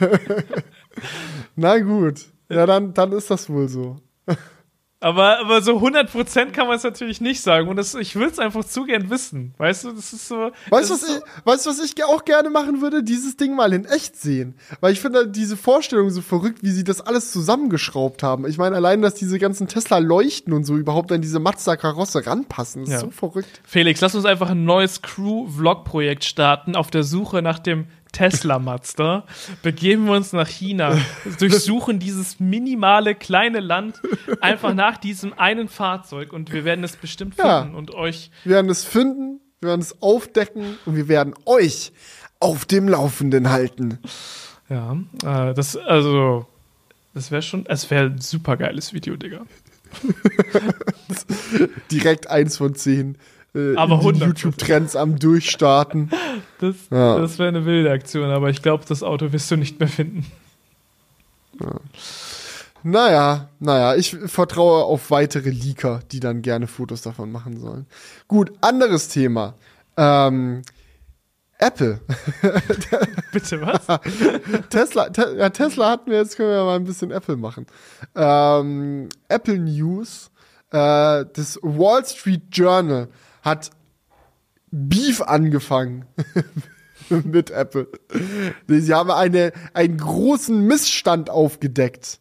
Na 1.56 1.78
gut. 1.78 2.26
Ja, 2.48 2.66
dann, 2.66 2.92
dann 2.94 3.12
ist 3.12 3.30
das 3.30 3.48
wohl 3.48 3.68
so. 3.68 3.96
Aber, 5.02 5.38
aber 5.38 5.62
so 5.62 5.78
100% 5.78 6.50
kann 6.50 6.66
man 6.66 6.76
es 6.76 6.82
natürlich 6.82 7.22
nicht 7.22 7.40
sagen. 7.40 7.68
Und 7.68 7.76
das, 7.76 7.94
ich 7.94 8.16
würde 8.16 8.32
es 8.32 8.38
einfach 8.38 8.64
zu 8.64 8.84
gern 8.84 9.08
wissen. 9.08 9.54
Weißt 9.56 9.84
du, 9.84 9.92
das 9.92 10.12
ist 10.12 10.28
so. 10.28 10.50
Weißt 10.68 10.90
du, 10.90 10.94
was, 10.94 11.02
ist 11.02 11.22
ich, 11.24 11.44
weißt, 11.46 11.66
was 11.66 11.80
ich 11.80 12.04
auch 12.04 12.24
gerne 12.26 12.50
machen 12.50 12.82
würde? 12.82 13.02
Dieses 13.02 13.38
Ding 13.38 13.56
mal 13.56 13.72
in 13.72 13.86
echt 13.86 14.16
sehen. 14.16 14.54
Weil 14.80 14.92
ich 14.92 15.00
finde 15.00 15.26
diese 15.26 15.56
Vorstellung 15.56 16.10
so 16.10 16.20
verrückt, 16.20 16.58
wie 16.62 16.70
sie 16.70 16.84
das 16.84 17.00
alles 17.00 17.32
zusammengeschraubt 17.32 18.22
haben. 18.22 18.46
Ich 18.46 18.58
meine, 18.58 18.76
allein, 18.76 19.00
dass 19.00 19.14
diese 19.14 19.38
ganzen 19.38 19.68
Tesla 19.68 19.96
leuchten 19.98 20.52
und 20.52 20.64
so 20.64 20.76
überhaupt 20.76 21.10
an 21.12 21.22
diese 21.22 21.40
Mazda-Karosse 21.40 22.26
ranpassen, 22.26 22.82
ist 22.82 22.90
Ja. 22.90 22.98
so 23.00 23.10
verrückt. 23.10 23.62
Felix, 23.64 24.02
lass 24.02 24.14
uns 24.14 24.26
einfach 24.26 24.50
ein 24.50 24.64
neues 24.66 25.00
Crew-Vlog-Projekt 25.00 26.24
starten 26.24 26.76
auf 26.76 26.90
der 26.90 27.04
Suche 27.04 27.40
nach 27.40 27.58
dem 27.58 27.86
Tesla 28.20 28.58
Mazda. 28.58 29.24
Begeben 29.62 30.04
wir 30.04 30.12
uns 30.12 30.34
nach 30.34 30.46
China, 30.46 30.98
durchsuchen 31.38 31.98
dieses 31.98 32.38
minimale 32.38 33.14
kleine 33.14 33.60
Land 33.60 33.98
einfach 34.42 34.74
nach 34.74 34.98
diesem 34.98 35.32
einen 35.38 35.68
Fahrzeug 35.68 36.34
und 36.34 36.52
wir 36.52 36.66
werden 36.66 36.84
es 36.84 36.96
bestimmt 36.96 37.38
Ja. 37.38 37.62
finden 37.62 37.74
und 37.76 37.94
euch. 37.94 38.30
Wir 38.44 38.56
werden 38.56 38.70
es 38.70 38.84
finden, 38.84 39.40
wir 39.60 39.70
werden 39.70 39.80
es 39.80 40.02
aufdecken 40.02 40.76
und 40.84 40.96
wir 40.96 41.08
werden 41.08 41.32
euch 41.46 41.92
auf 42.40 42.66
dem 42.66 42.88
Laufenden 42.88 43.48
halten. 43.48 43.98
Ja, 44.68 44.98
äh, 45.24 45.54
das, 45.54 45.78
also, 45.78 46.46
das 47.14 47.30
wäre 47.30 47.40
schon, 47.40 47.64
es 47.64 47.90
wäre 47.90 48.06
ein 48.06 48.20
super 48.20 48.58
geiles 48.58 48.92
Video, 48.92 49.16
Digga. 49.16 49.46
Direkt 51.90 52.28
eins 52.28 52.58
von 52.58 52.74
zehn. 52.74 53.16
Äh, 53.54 53.74
Aber 53.76 54.00
in 54.02 54.14
die 54.14 54.20
100%. 54.22 54.26
YouTube-Trends 54.26 54.96
am 54.96 55.18
Durchstarten. 55.18 56.10
Das, 56.60 56.76
Ja. 56.90 57.18
das 57.18 57.38
wäre 57.38 57.48
eine 57.48 57.64
wilde 57.64 57.90
Aktion, 57.90 58.30
aber 58.30 58.50
ich 58.50 58.62
glaube, 58.62 58.84
das 58.88 59.02
Auto 59.02 59.32
wirst 59.32 59.50
du 59.50 59.56
nicht 59.56 59.78
mehr 59.80 59.88
finden. 59.88 60.26
Naja, 62.82 63.48
naja, 63.58 63.94
ich 63.94 64.16
vertraue 64.26 64.84
auf 64.84 65.10
weitere 65.10 65.50
Leaker, 65.50 66.00
die 66.12 66.20
dann 66.20 66.40
gerne 66.42 66.66
Fotos 66.66 67.02
davon 67.02 67.30
machen 67.30 67.60
sollen. 67.60 67.86
Gut, 68.26 68.52
anderes 68.62 69.08
Thema. 69.08 69.54
Ähm, 69.98 70.62
Apple. 71.58 72.00
Bitte 73.32 73.60
was? 73.60 73.86
Tesla, 74.70 75.10
te 75.10 75.36
ja, 75.36 75.50
Tesla 75.50 75.90
hatten 75.90 76.10
wir, 76.10 76.18
jetzt 76.18 76.36
können 76.38 76.48
wir 76.50 76.64
mal 76.64 76.76
ein 76.76 76.84
bisschen 76.84 77.10
Apple 77.10 77.36
machen. 77.36 77.66
Ähm, 78.14 79.10
Apple 79.28 79.58
News, 79.58 80.30
äh, 80.70 81.26
das 81.34 81.58
Wall 81.62 82.02
Street 82.06 82.44
Journal 82.50 83.08
hat 83.42 83.70
Beef 84.70 85.20
angefangen 85.20 86.06
mit 87.08 87.50
Apple. 87.50 87.88
Sie 88.68 88.94
haben 88.94 89.10
eine, 89.10 89.52
einen 89.74 89.96
großen 89.96 90.66
Missstand 90.66 91.30
aufgedeckt. 91.30 92.20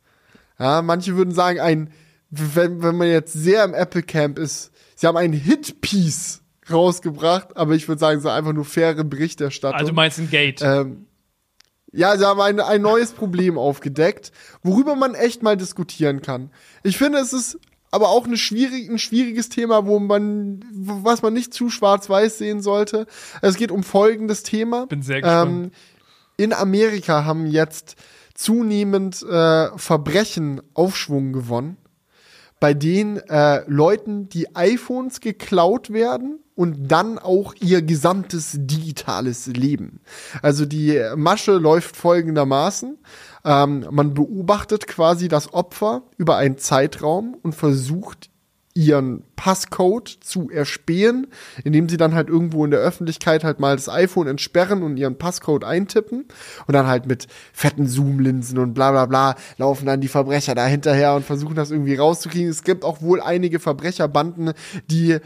Ja, 0.57 0.81
manche 0.81 1.15
würden 1.15 1.33
sagen, 1.33 1.59
ein, 1.59 1.91
wenn, 2.29 2.83
wenn 2.83 2.97
man 2.97 3.07
jetzt 3.07 3.33
sehr 3.33 3.63
im 3.63 3.73
Apple 3.73 4.03
Camp 4.03 4.37
ist, 4.39 4.71
sie 4.95 5.07
haben 5.07 5.17
ein 5.17 5.33
Hit-Piece 5.33 6.41
rausgebracht, 6.69 7.55
aber 7.55 7.73
ich 7.73 7.87
würde 7.87 7.99
sagen, 7.99 8.19
es 8.19 8.25
ist 8.25 8.29
einfach 8.29 8.53
nur 8.53 8.65
faire 8.65 9.03
Berichterstattung. 9.03 9.79
Also 9.79 9.91
du 9.91 9.95
meinst 9.95 10.19
ein 10.19 10.29
Gate. 10.29 10.61
Ähm, 10.61 11.05
ja, 11.91 12.15
sie 12.17 12.25
haben 12.25 12.39
ein, 12.41 12.59
ein 12.59 12.81
neues 12.81 13.13
Problem 13.13 13.57
aufgedeckt, 13.57 14.31
worüber 14.61 14.95
man 14.95 15.15
echt 15.15 15.41
mal 15.41 15.57
diskutieren 15.57 16.21
kann. 16.21 16.51
Ich 16.83 16.97
finde, 16.97 17.19
es 17.19 17.33
ist 17.33 17.57
aber 17.91 18.09
auch 18.09 18.25
eine 18.25 18.37
schwierig, 18.37 18.89
ein 18.89 18.99
schwieriges 18.99 19.49
Thema, 19.49 19.85
wo 19.85 19.99
man, 19.99 20.63
was 20.71 21.21
man 21.21 21.33
nicht 21.33 21.53
zu 21.53 21.69
schwarz-weiß 21.69 22.37
sehen 22.37 22.61
sollte. 22.61 23.07
Es 23.41 23.55
geht 23.55 23.71
um 23.71 23.83
folgendes 23.83 24.43
Thema. 24.43 24.85
Bin 24.87 25.01
sehr 25.01 25.21
gespannt. 25.21 25.65
Ähm, 25.65 25.71
in 26.37 26.53
Amerika 26.53 27.25
haben 27.25 27.47
jetzt 27.47 27.95
zunehmend 28.33 29.21
äh, 29.23 29.77
Verbrechen 29.77 30.61
Aufschwung 30.73 31.33
gewonnen, 31.33 31.77
bei 32.59 32.73
denen 32.73 33.17
äh, 33.17 33.63
Leuten 33.67 34.29
die 34.29 34.55
iPhones 34.55 35.19
geklaut 35.19 35.91
werden 35.91 36.39
und 36.55 36.89
dann 36.89 37.19
auch 37.19 37.53
ihr 37.59 37.81
gesamtes 37.81 38.51
digitales 38.53 39.47
Leben. 39.47 40.01
Also 40.41 40.65
die 40.65 41.01
Masche 41.15 41.53
läuft 41.53 41.95
folgendermaßen. 41.95 42.97
Ähm, 43.45 43.85
man 43.91 44.13
beobachtet 44.13 44.87
quasi 44.87 45.27
das 45.27 45.53
Opfer 45.53 46.03
über 46.17 46.37
einen 46.37 46.57
Zeitraum 46.57 47.35
und 47.41 47.55
versucht 47.55 48.29
ihren 48.75 49.23
Passcode 49.35 50.07
zu 50.21 50.49
erspähen, 50.49 51.27
indem 51.63 51.89
sie 51.89 51.97
dann 51.97 52.13
halt 52.13 52.29
irgendwo 52.29 52.63
in 52.63 52.71
der 52.71 52.79
Öffentlichkeit 52.79 53.43
halt 53.43 53.59
mal 53.59 53.75
das 53.75 53.89
iPhone 53.89 54.27
entsperren 54.27 54.83
und 54.83 54.95
ihren 54.95 55.17
Passcode 55.17 55.63
eintippen 55.63 56.25
und 56.67 56.73
dann 56.73 56.87
halt 56.87 57.05
mit 57.05 57.27
fetten 57.51 57.87
Zoomlinsen 57.87 58.57
und 58.57 58.73
bla 58.73 58.91
bla 58.91 59.05
bla 59.05 59.35
laufen 59.57 59.85
dann 59.85 60.01
die 60.01 60.07
Verbrecher 60.07 60.55
da 60.55 60.65
hinterher 60.65 61.15
und 61.15 61.25
versuchen 61.25 61.55
das 61.55 61.71
irgendwie 61.71 61.95
rauszukriegen. 61.95 62.49
Es 62.49 62.63
gibt 62.63 62.85
auch 62.85 63.01
wohl 63.01 63.21
einige 63.21 63.59
Verbrecherbanden, 63.59 64.53
die 64.89 65.17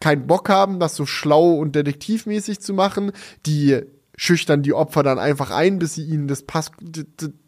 keinen 0.00 0.26
Bock 0.26 0.48
haben, 0.48 0.80
das 0.80 0.96
so 0.96 1.04
schlau 1.04 1.52
und 1.52 1.76
detektivmäßig 1.76 2.60
zu 2.60 2.72
machen, 2.72 3.12
die 3.46 3.82
schüchtern 4.16 4.62
die 4.62 4.74
Opfer 4.74 5.02
dann 5.02 5.18
einfach 5.18 5.50
ein, 5.50 5.78
bis 5.78 5.94
sie 5.94 6.04
ihnen 6.04 6.28
das, 6.28 6.42
Pass 6.42 6.70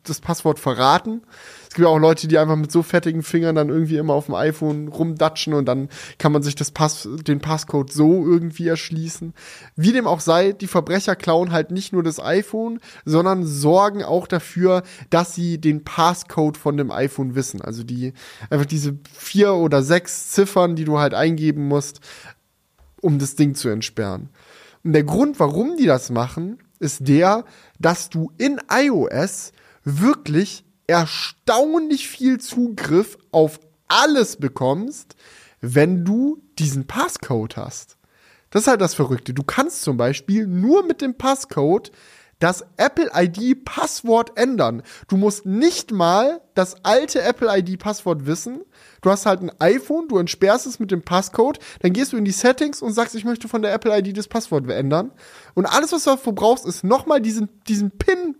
das 0.02 0.20
Passwort 0.20 0.58
verraten. 0.58 1.22
Es 1.62 1.74
gibt 1.74 1.80
ja 1.80 1.88
auch 1.88 1.98
Leute, 1.98 2.28
die 2.28 2.38
einfach 2.38 2.56
mit 2.56 2.72
so 2.72 2.82
fettigen 2.82 3.22
Fingern 3.22 3.54
dann 3.54 3.68
irgendwie 3.68 3.96
immer 3.96 4.14
auf 4.14 4.26
dem 4.26 4.34
iPhone 4.34 4.88
rumdatschen 4.88 5.54
und 5.54 5.66
dann 5.66 5.88
kann 6.18 6.32
man 6.32 6.42
sich 6.42 6.54
das 6.54 6.70
Pass, 6.70 7.08
den 7.26 7.40
Passcode 7.40 7.92
so 7.92 8.24
irgendwie 8.24 8.68
erschließen. 8.68 9.34
Wie 9.76 9.92
dem 9.92 10.06
auch 10.06 10.20
sei, 10.20 10.52
die 10.52 10.66
Verbrecher 10.66 11.16
klauen 11.16 11.52
halt 11.52 11.70
nicht 11.70 11.92
nur 11.92 12.02
das 12.02 12.20
iPhone, 12.20 12.80
sondern 13.04 13.46
sorgen 13.46 14.02
auch 14.02 14.26
dafür, 14.26 14.82
dass 15.10 15.34
sie 15.34 15.58
den 15.58 15.84
Passcode 15.84 16.56
von 16.56 16.76
dem 16.76 16.90
iPhone 16.90 17.34
wissen. 17.34 17.60
Also 17.60 17.82
die, 17.82 18.12
einfach 18.50 18.66
diese 18.66 18.98
vier 19.12 19.54
oder 19.54 19.82
sechs 19.82 20.30
Ziffern, 20.30 20.76
die 20.76 20.84
du 20.84 20.98
halt 20.98 21.14
eingeben 21.14 21.66
musst, 21.68 22.00
um 23.00 23.18
das 23.18 23.36
Ding 23.36 23.54
zu 23.54 23.68
entsperren. 23.68 24.30
Und 24.84 24.92
der 24.92 25.04
Grund, 25.04 25.40
warum 25.40 25.76
die 25.76 25.86
das 25.86 26.10
machen, 26.10 26.58
ist 26.78 27.08
der, 27.08 27.44
dass 27.78 28.10
du 28.10 28.30
in 28.38 28.60
iOS 28.70 29.52
wirklich 29.82 30.64
erstaunlich 30.86 32.08
viel 32.08 32.38
Zugriff 32.38 33.16
auf 33.32 33.58
alles 33.88 34.36
bekommst, 34.36 35.16
wenn 35.60 36.04
du 36.04 36.42
diesen 36.58 36.86
Passcode 36.86 37.56
hast. 37.56 37.96
Das 38.50 38.62
ist 38.62 38.68
halt 38.68 38.80
das 38.80 38.94
Verrückte. 38.94 39.34
Du 39.34 39.42
kannst 39.42 39.82
zum 39.82 39.96
Beispiel 39.96 40.46
nur 40.46 40.84
mit 40.84 41.00
dem 41.00 41.16
Passcode 41.16 41.90
das 42.38 42.64
Apple 42.76 43.10
ID 43.14 43.64
Passwort 43.64 44.36
ändern. 44.36 44.82
Du 45.08 45.16
musst 45.16 45.46
nicht 45.46 45.92
mal 45.92 46.40
das 46.54 46.84
alte 46.84 47.22
Apple 47.22 47.48
ID 47.58 47.78
Passwort 47.78 48.26
wissen. 48.26 48.62
Du 49.04 49.10
hast 49.10 49.26
halt 49.26 49.42
ein 49.42 49.52
iPhone, 49.58 50.08
du 50.08 50.16
entsperrst 50.16 50.66
es 50.66 50.80
mit 50.80 50.90
dem 50.90 51.02
Passcode, 51.02 51.58
dann 51.80 51.92
gehst 51.92 52.14
du 52.14 52.16
in 52.16 52.24
die 52.24 52.32
Settings 52.32 52.80
und 52.80 52.94
sagst, 52.94 53.14
ich 53.14 53.26
möchte 53.26 53.48
von 53.48 53.60
der 53.60 53.74
Apple 53.74 53.94
ID 53.94 54.16
das 54.16 54.28
Passwort 54.28 54.66
ändern. 54.70 55.12
Und 55.52 55.66
alles, 55.66 55.92
was 55.92 56.04
du 56.04 56.10
dafür 56.10 56.32
brauchst, 56.32 56.64
ist 56.64 56.84
nochmal 56.84 57.20
diesen, 57.20 57.50
diesen 57.68 57.90
Pin 57.90 58.34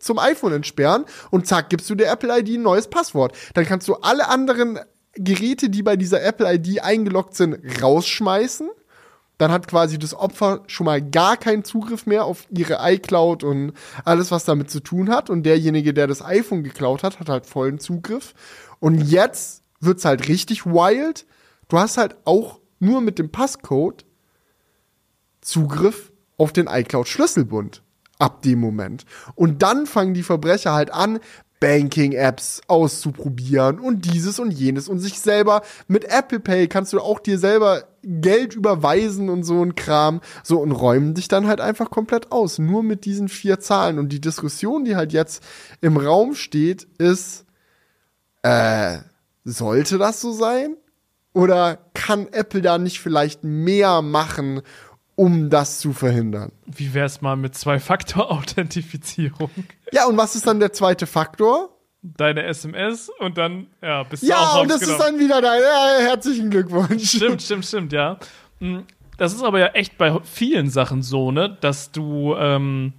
zum 0.00 0.18
iPhone 0.18 0.54
entsperren 0.54 1.04
und 1.30 1.46
zack, 1.46 1.70
gibst 1.70 1.88
du 1.88 1.94
der 1.94 2.10
Apple 2.10 2.36
ID 2.36 2.58
ein 2.58 2.62
neues 2.62 2.88
Passwort. 2.88 3.36
Dann 3.54 3.64
kannst 3.64 3.86
du 3.86 3.94
alle 3.94 4.28
anderen 4.28 4.80
Geräte, 5.14 5.70
die 5.70 5.84
bei 5.84 5.94
dieser 5.94 6.20
Apple 6.20 6.52
ID 6.52 6.82
eingeloggt 6.82 7.36
sind, 7.36 7.56
rausschmeißen. 7.80 8.70
Dann 9.38 9.52
hat 9.52 9.68
quasi 9.68 10.00
das 10.00 10.14
Opfer 10.14 10.64
schon 10.66 10.86
mal 10.86 11.00
gar 11.00 11.36
keinen 11.36 11.62
Zugriff 11.62 12.06
mehr 12.06 12.24
auf 12.24 12.44
ihre 12.50 12.78
iCloud 12.80 13.44
und 13.44 13.72
alles, 14.04 14.32
was 14.32 14.44
damit 14.44 14.68
zu 14.68 14.80
tun 14.80 15.10
hat. 15.10 15.30
Und 15.30 15.44
derjenige, 15.44 15.94
der 15.94 16.08
das 16.08 16.24
iPhone 16.24 16.64
geklaut 16.64 17.04
hat, 17.04 17.20
hat 17.20 17.28
halt 17.28 17.46
vollen 17.46 17.78
Zugriff. 17.78 18.34
Und 18.80 18.98
jetzt 18.98 19.62
wird's 19.80 20.04
halt 20.04 20.28
richtig 20.28 20.66
wild. 20.66 21.26
Du 21.68 21.78
hast 21.78 21.98
halt 21.98 22.16
auch 22.24 22.60
nur 22.78 23.00
mit 23.00 23.18
dem 23.18 23.30
Passcode 23.30 24.04
Zugriff 25.40 26.12
auf 26.36 26.52
den 26.52 26.66
iCloud-Schlüsselbund 26.66 27.82
ab 28.18 28.42
dem 28.42 28.60
Moment. 28.60 29.04
Und 29.34 29.62
dann 29.62 29.86
fangen 29.86 30.14
die 30.14 30.22
Verbrecher 30.22 30.72
halt 30.72 30.92
an, 30.92 31.20
Banking-Apps 31.60 32.60
auszuprobieren 32.68 33.80
und 33.80 34.04
dieses 34.04 34.38
und 34.38 34.52
jenes 34.52 34.88
und 34.88 35.00
sich 35.00 35.18
selber 35.18 35.62
mit 35.88 36.04
Apple 36.04 36.38
Pay 36.38 36.68
kannst 36.68 36.92
du 36.92 37.00
auch 37.00 37.18
dir 37.18 37.38
selber 37.38 37.84
Geld 38.02 38.54
überweisen 38.54 39.28
und 39.28 39.42
so 39.42 39.62
ein 39.64 39.74
Kram 39.74 40.20
so 40.44 40.60
und 40.60 40.70
räumen 40.70 41.14
dich 41.14 41.26
dann 41.26 41.48
halt 41.48 41.60
einfach 41.60 41.90
komplett 41.90 42.30
aus 42.30 42.58
nur 42.58 42.84
mit 42.84 43.04
diesen 43.04 43.28
vier 43.28 43.58
Zahlen 43.58 43.98
und 43.98 44.10
die 44.10 44.20
Diskussion 44.20 44.84
die 44.84 44.94
halt 44.94 45.12
jetzt 45.12 45.42
im 45.80 45.96
Raum 45.96 46.36
steht 46.36 46.86
ist 46.98 47.44
äh 48.42 48.98
sollte 49.50 49.98
das 49.98 50.20
so 50.20 50.32
sein 50.32 50.76
oder 51.32 51.78
kann 51.94 52.28
Apple 52.32 52.62
da 52.62 52.78
nicht 52.78 53.00
vielleicht 53.00 53.44
mehr 53.44 54.02
machen 54.02 54.62
um 55.14 55.50
das 55.50 55.80
zu 55.80 55.92
verhindern 55.92 56.52
Wie 56.66 56.94
wär's 56.94 57.20
mal 57.20 57.34
mit 57.36 57.56
Zwei-Faktor-Authentifizierung? 57.56 59.50
Ja, 59.92 60.06
und 60.06 60.16
was 60.16 60.36
ist 60.36 60.46
dann 60.46 60.60
der 60.60 60.72
zweite 60.72 61.06
Faktor? 61.06 61.70
deine 62.02 62.44
SMS 62.44 63.10
und 63.18 63.38
dann, 63.38 63.66
ja, 63.82 64.04
bist 64.04 64.22
du 64.22 64.28
Ja, 64.28 64.36
auch 64.36 64.62
und 64.62 64.70
das 64.70 64.82
ist 64.82 64.98
dann 64.98 65.18
wieder 65.18 65.42
dein 65.42 65.60
ja, 65.60 66.08
herzlichen 66.08 66.48
Glückwunsch. 66.50 67.10
Stimmt, 67.10 67.42
stimmt, 67.42 67.66
stimmt, 67.66 67.92
ja. 67.92 68.18
Mm, 68.60 68.78
Das 69.16 69.34
ist 69.34 69.42
aber 69.42 69.58
ja 69.58 69.66
echt 69.68 69.98
bei 69.98 70.16
vielen 70.22 70.70
Sachen 70.70 71.02
so, 71.02 71.32
ne, 71.32 71.58
dass 71.60 71.90
du, 71.90 72.36
ähm, 72.36 72.92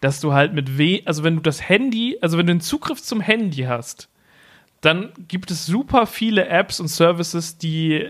dass 0.00 0.20
du 0.20 0.32
halt 0.32 0.54
mit 0.54 0.78
weh, 0.78 1.02
also 1.04 1.24
wenn 1.24 1.34
du 1.34 1.42
das 1.42 1.68
Handy, 1.68 2.16
also 2.20 2.38
wenn 2.38 2.46
du 2.46 2.54
den 2.54 2.60
Zugriff 2.60 3.02
zum 3.02 3.20
Handy 3.20 3.62
hast, 3.62 4.08
dann 4.82 5.10
gibt 5.28 5.50
es 5.50 5.64
super 5.64 6.06
viele 6.06 6.48
Apps 6.48 6.80
und 6.80 6.88
Services, 6.88 7.56
die, 7.56 8.08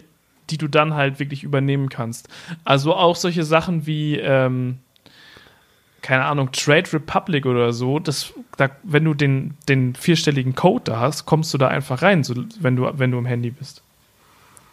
die 0.50 0.58
du 0.58 0.68
dann 0.68 0.94
halt 0.94 1.20
wirklich 1.20 1.44
übernehmen 1.44 1.88
kannst. 1.88 2.28
Also 2.64 2.94
auch 2.94 3.14
solche 3.14 3.44
Sachen 3.44 3.86
wie, 3.86 4.16
ähm, 4.16 4.78
keine 6.00 6.24
Ahnung, 6.24 6.50
Trade 6.50 6.94
Republic 6.94 7.46
oder 7.46 7.72
so, 7.72 7.98
das, 7.98 8.32
da, 8.56 8.70
wenn 8.82 9.04
du 9.04 9.14
den, 9.14 9.54
den 9.68 9.94
vierstelligen 9.94 10.54
Code 10.54 10.84
da 10.84 11.00
hast, 11.00 11.26
kommst 11.26 11.52
du 11.54 11.58
da 11.58 11.68
einfach 11.68 12.02
rein, 12.02 12.24
so, 12.24 12.34
wenn, 12.58 12.74
du, 12.74 12.90
wenn 12.98 13.10
du 13.10 13.18
im 13.18 13.26
Handy 13.26 13.50
bist. 13.50 13.82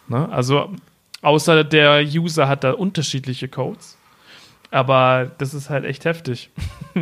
Ne? 0.08 0.26
Also, 0.30 0.72
außer 1.20 1.64
der 1.64 2.02
User 2.02 2.48
hat 2.48 2.64
da 2.64 2.72
unterschiedliche 2.72 3.48
Codes. 3.48 3.98
Aber 4.70 5.30
das 5.38 5.52
ist 5.52 5.68
halt 5.68 5.84
echt 5.84 6.04
heftig. 6.06 6.50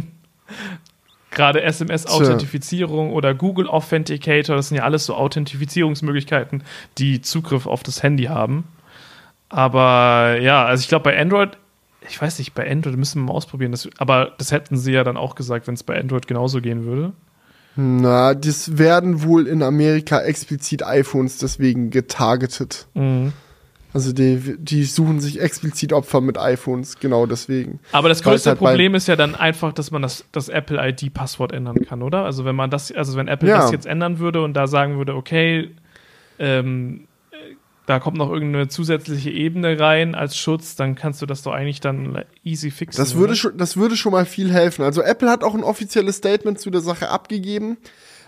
Gerade 1.31 1.63
SMS-Authentifizierung 1.63 3.13
oder 3.13 3.35
Google 3.35 3.69
Authenticator, 3.69 4.57
das 4.57 4.69
sind 4.69 4.79
ja 4.79 4.85
alles 4.85 5.05
so 5.05 5.15
Authentifizierungsmöglichkeiten, 5.15 6.63
die 6.97 7.21
Zugriff 7.21 7.67
auf 7.67 7.83
das 7.83 8.03
Handy 8.03 8.25
haben. 8.25 8.65
Aber 9.49 10.39
ja, 10.41 10.65
also 10.65 10.81
ich 10.81 10.89
glaube 10.89 11.05
bei 11.05 11.21
Android, 11.21 11.59
ich 12.09 12.21
weiß 12.21 12.39
nicht, 12.39 12.55
bei 12.55 12.71
Android 12.71 12.97
müssen 12.97 13.21
wir 13.23 13.27
mal 13.27 13.37
ausprobieren, 13.37 13.73
das, 13.73 13.89
aber 13.99 14.33
das 14.39 14.53
hätten 14.53 14.77
sie 14.77 14.93
ja 14.93 15.05
dann 15.05 15.17
auch 15.17 15.35
gesagt, 15.35 15.67
wenn 15.67 15.75
es 15.75 15.83
bei 15.83 15.99
Android 15.99 16.27
genauso 16.27 16.61
gehen 16.61 16.85
würde. 16.85 17.13
Na, 17.77 18.35
das 18.35 18.77
werden 18.77 19.23
wohl 19.23 19.47
in 19.47 19.63
Amerika 19.63 20.21
explizit 20.21 20.83
iPhones 20.85 21.39
deswegen 21.39 21.91
getargetet. 21.91 22.89
Mhm. 22.95 23.33
Also 23.95 24.13
die, 24.13 24.57
die 24.59 24.85
suchen 24.85 25.19
sich 25.21 25.41
explizit 25.41 25.93
Opfer 25.93 26.21
mit 26.21 26.37
iPhones, 26.39 26.99
genau 27.01 27.25
deswegen. 27.25 27.81
Aber 27.93 28.09
das 28.11 28.23
größte 28.23 28.51
halt 28.51 28.59
Problem 28.59 28.95
ist 28.95 29.09
ja 29.09 29.17
dann 29.17 29.35
einfach, 29.35 29.73
dass 29.73 29.91
man 29.91 30.03
das, 30.03 30.25
das 30.31 30.49
Apple 30.51 30.79
ID-Passwort 30.91 31.53
ändern 31.53 31.85
kann, 31.87 32.03
oder? 32.03 32.25
Also 32.25 32.45
wenn 32.45 32.55
man 32.55 32.71
das, 32.71 32.93
also 32.93 33.17
wenn 33.17 33.29
Apple 33.29 33.49
Ja. 33.49 33.59
das 33.59 33.73
jetzt 33.73 33.87
ändern 33.87 34.19
würde 34.19 34.43
und 34.43 34.55
da 34.55 34.67
sagen 34.67 34.99
würde, 34.99 35.15
okay, 35.15 35.71
ähm, 36.39 37.07
äh, 37.31 37.37
da 37.87 37.99
kommt 37.99 38.19
noch 38.19 38.31
irgendeine 38.31 38.69
zusätzliche 38.69 39.31
Ebene 39.31 39.81
rein 39.81 40.15
als 40.15 40.37
Schutz, 40.37 40.77
dann 40.77 40.95
kannst 40.95 41.23
du 41.23 41.27
das 41.27 41.43
doch 41.43 41.53
eigentlich 41.53 41.81
dann 41.81 42.25
easy 42.45 42.71
fixen. 42.71 43.01
Das 43.01 43.17
würde, 43.17 43.37
schon, 43.37 43.57
das 43.57 43.79
würde 43.79 43.97
schon 43.97 44.13
mal 44.13 44.27
viel 44.27 44.53
helfen. 44.53 44.83
Also 44.83 45.01
Apple 45.01 45.31
hat 45.31 45.43
auch 45.43 45.55
ein 45.55 45.65
offizielles 45.65 46.17
Statement 46.17 46.61
zu 46.61 46.71
der 46.71 46.83
Sache 46.83 47.09
abgegeben. 47.09 47.79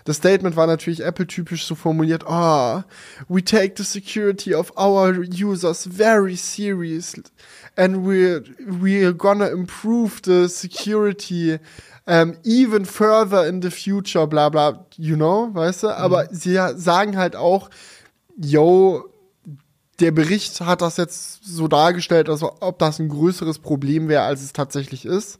Das 0.05 0.17
Statement 0.17 0.55
war 0.55 0.67
natürlich 0.67 1.03
Apple-typisch 1.03 1.65
so 1.65 1.75
formuliert, 1.75 2.27
ah, 2.27 2.85
we 3.27 3.43
take 3.43 3.73
the 3.77 3.83
security 3.83 4.53
of 4.55 4.71
our 4.77 5.23
users 5.23 5.87
very 5.89 6.35
serious 6.35 7.15
and 7.75 8.05
we're, 8.05 8.43
we're 8.59 9.13
gonna 9.13 9.47
improve 9.47 10.21
the 10.23 10.47
security 10.47 11.59
um, 12.07 12.35
even 12.43 12.85
further 12.85 13.47
in 13.47 13.61
the 13.61 13.69
future, 13.69 14.27
bla 14.27 14.49
bla, 14.49 14.85
you 14.97 15.15
know, 15.15 15.49
weißt 15.53 15.83
du? 15.83 15.89
Aber 15.89 16.27
sie 16.31 16.59
sagen 16.75 17.17
halt 17.17 17.35
auch, 17.35 17.69
yo, 18.35 19.05
der 19.99 20.11
Bericht 20.11 20.61
hat 20.61 20.81
das 20.81 20.97
jetzt 20.97 21.43
so 21.43 21.67
dargestellt, 21.67 22.27
als 22.27 22.41
ob 22.43 22.79
das 22.79 22.99
ein 22.99 23.09
größeres 23.09 23.59
Problem 23.59 24.07
wäre, 24.07 24.23
als 24.23 24.41
es 24.41 24.51
tatsächlich 24.51 25.05
ist. 25.05 25.37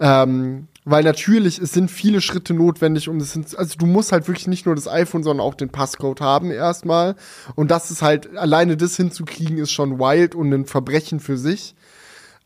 Ähm, 0.00 0.66
weil 0.90 1.04
natürlich, 1.04 1.58
es 1.58 1.72
sind 1.72 1.90
viele 1.90 2.20
Schritte 2.20 2.52
notwendig, 2.52 3.08
um 3.08 3.18
das 3.18 3.32
hin 3.32 3.44
also 3.56 3.78
du 3.78 3.86
musst 3.86 4.12
halt 4.12 4.26
wirklich 4.28 4.48
nicht 4.48 4.66
nur 4.66 4.74
das 4.74 4.88
iPhone, 4.88 5.22
sondern 5.22 5.46
auch 5.46 5.54
den 5.54 5.70
Passcode 5.70 6.20
haben 6.20 6.50
erstmal. 6.50 7.16
Und 7.54 7.70
das 7.70 7.90
ist 7.90 8.02
halt, 8.02 8.36
alleine 8.36 8.76
das 8.76 8.96
hinzukriegen, 8.96 9.58
ist 9.58 9.70
schon 9.70 9.98
wild 9.98 10.34
und 10.34 10.52
ein 10.52 10.66
Verbrechen 10.66 11.20
für 11.20 11.36
sich. 11.36 11.74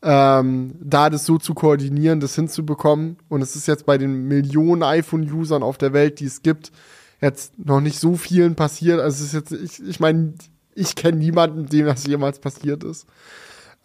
Ähm, 0.03 0.75
da 0.79 1.09
das 1.09 1.25
so 1.25 1.39
zu 1.39 1.55
koordinieren, 1.55 2.19
das 2.19 2.35
hinzubekommen. 2.35 3.17
Und 3.29 3.41
es 3.41 3.55
ist 3.55 3.67
jetzt 3.67 3.85
bei 3.85 3.97
den 3.97 4.27
Millionen 4.27 4.83
iPhone-Usern 4.83 5.63
auf 5.63 5.77
der 5.77 5.93
Welt, 5.93 6.19
die 6.19 6.25
es 6.25 6.43
gibt, 6.43 6.71
jetzt 7.21 7.57
noch 7.57 7.81
nicht 7.81 7.99
so 7.99 8.15
vielen 8.15 8.55
passiert. 8.55 8.99
Also 8.99 9.23
es 9.23 9.33
ist 9.33 9.33
jetzt, 9.33 9.51
ich, 9.51 9.87
ich 9.87 9.99
meine, 9.99 10.33
ich 10.75 10.95
kenne 10.95 11.17
niemanden, 11.17 11.65
dem 11.65 11.87
das 11.87 12.05
jemals 12.05 12.39
passiert 12.39 12.83
ist. 12.83 13.07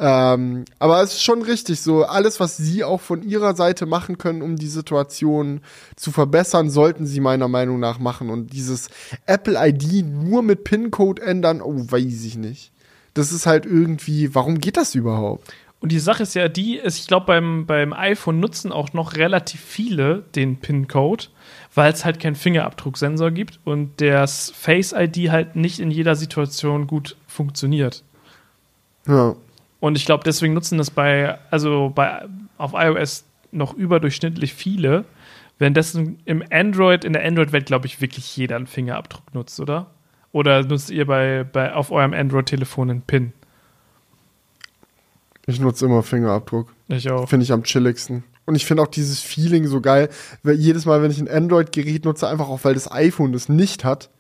Ähm, 0.03 0.64
aber 0.78 1.03
es 1.03 1.12
ist 1.12 1.22
schon 1.22 1.42
richtig, 1.42 1.82
so 1.82 2.05
alles, 2.05 2.40
was 2.40 2.57
sie 2.57 2.84
auch 2.84 3.03
von 3.03 3.22
ihrer 3.22 3.55
Seite 3.55 3.84
machen 3.84 4.16
können, 4.16 4.40
um 4.40 4.57
die 4.57 4.66
Situation 4.66 5.61
zu 5.94 6.11
verbessern, 6.11 6.70
sollten 6.70 7.07
sie 7.07 7.20
meiner 7.20 7.48
Meinung 7.48 7.78
nach 7.78 7.98
machen. 7.98 8.30
Und 8.30 8.55
dieses 8.55 8.88
Apple 9.26 9.59
ID 9.61 10.07
nur 10.07 10.42
mit 10.42 10.64
PIN-Code 10.64 11.20
ändern, 11.20 11.61
oh, 11.61 11.74
weiß 11.76 12.24
ich 12.24 12.38
nicht. 12.38 12.72
Das 13.12 13.30
ist 13.30 13.44
halt 13.44 13.66
irgendwie, 13.66 14.34
warum 14.34 14.59
geht 14.59 14.78
das 14.78 14.94
überhaupt? 14.94 15.53
Und 15.80 15.92
die 15.92 15.98
Sache 15.98 16.22
ist 16.22 16.34
ja 16.34 16.48
die, 16.48 16.76
ist, 16.76 16.98
ich 16.98 17.07
glaube, 17.07 17.26
beim, 17.26 17.66
beim 17.66 17.92
iPhone 17.92 18.40
nutzen 18.40 18.72
auch 18.72 18.94
noch 18.94 19.16
relativ 19.16 19.61
viele 19.61 20.24
den 20.34 20.57
PIN-Code, 20.57 21.26
weil 21.74 21.92
es 21.92 22.07
halt 22.07 22.20
keinen 22.20 22.36
Fingerabdrucksensor 22.36 23.32
gibt 23.32 23.61
und 23.64 24.01
das 24.01 24.51
Face-ID 24.57 25.30
halt 25.30 25.57
nicht 25.57 25.78
in 25.78 25.90
jeder 25.90 26.16
Situation 26.16 26.86
gut 26.86 27.16
funktioniert. 27.26 28.03
Ja. 29.07 29.36
Und 29.81 29.97
ich 29.97 30.05
glaube, 30.05 30.24
deswegen 30.24 30.55
nutzen 30.55 30.78
das 30.78 30.91
bei, 30.91 31.39
also 31.51 31.91
bei, 31.95 32.26
auf 32.59 32.72
iOS 32.74 33.24
noch 33.51 33.74
überdurchschnittlich 33.74 34.55
viele. 34.55 35.05
Währenddessen 35.59 36.18
im 36.24 36.45
Android, 36.51 37.05
in 37.05 37.12
der 37.12 37.24
Android-Welt, 37.24 37.66
glaube 37.66 37.87
ich, 37.87 38.01
wirklich 38.01 38.37
jeder 38.37 38.57
einen 38.57 38.66
Fingerabdruck 38.66 39.35
nutzt, 39.35 39.59
oder? 39.61 39.87
Oder 40.33 40.62
nutzt 40.62 40.91
ihr 40.91 41.07
bei, 41.07 41.45
bei 41.45 41.74
auf 41.74 41.91
eurem 41.91 42.14
Android-Telefon 42.14 42.91
einen 42.91 43.03
PIN? 43.03 43.33
Ich 45.47 45.59
nutze 45.59 45.87
immer 45.87 46.03
Fingerabdruck. 46.03 46.72
Ich 46.89 47.11
auch. 47.11 47.28
Finde 47.28 47.45
ich 47.45 47.53
am 47.53 47.64
chilligsten. 47.64 48.24
Und 48.47 48.55
ich 48.55 48.66
finde 48.66 48.83
auch 48.83 48.89
dieses 48.89 49.20
Feeling 49.20 49.66
so 49.66 49.81
geil, 49.81 50.09
weil 50.43 50.55
jedes 50.55 50.87
Mal, 50.87 51.03
wenn 51.03 51.11
ich 51.11 51.20
ein 51.20 51.28
Android-Gerät 51.28 52.05
nutze, 52.05 52.28
einfach 52.28 52.49
auch, 52.49 52.64
weil 52.64 52.74
das 52.74 52.91
iPhone 52.91 53.33
das 53.33 53.49
nicht 53.49 53.85
hat, 53.85 54.11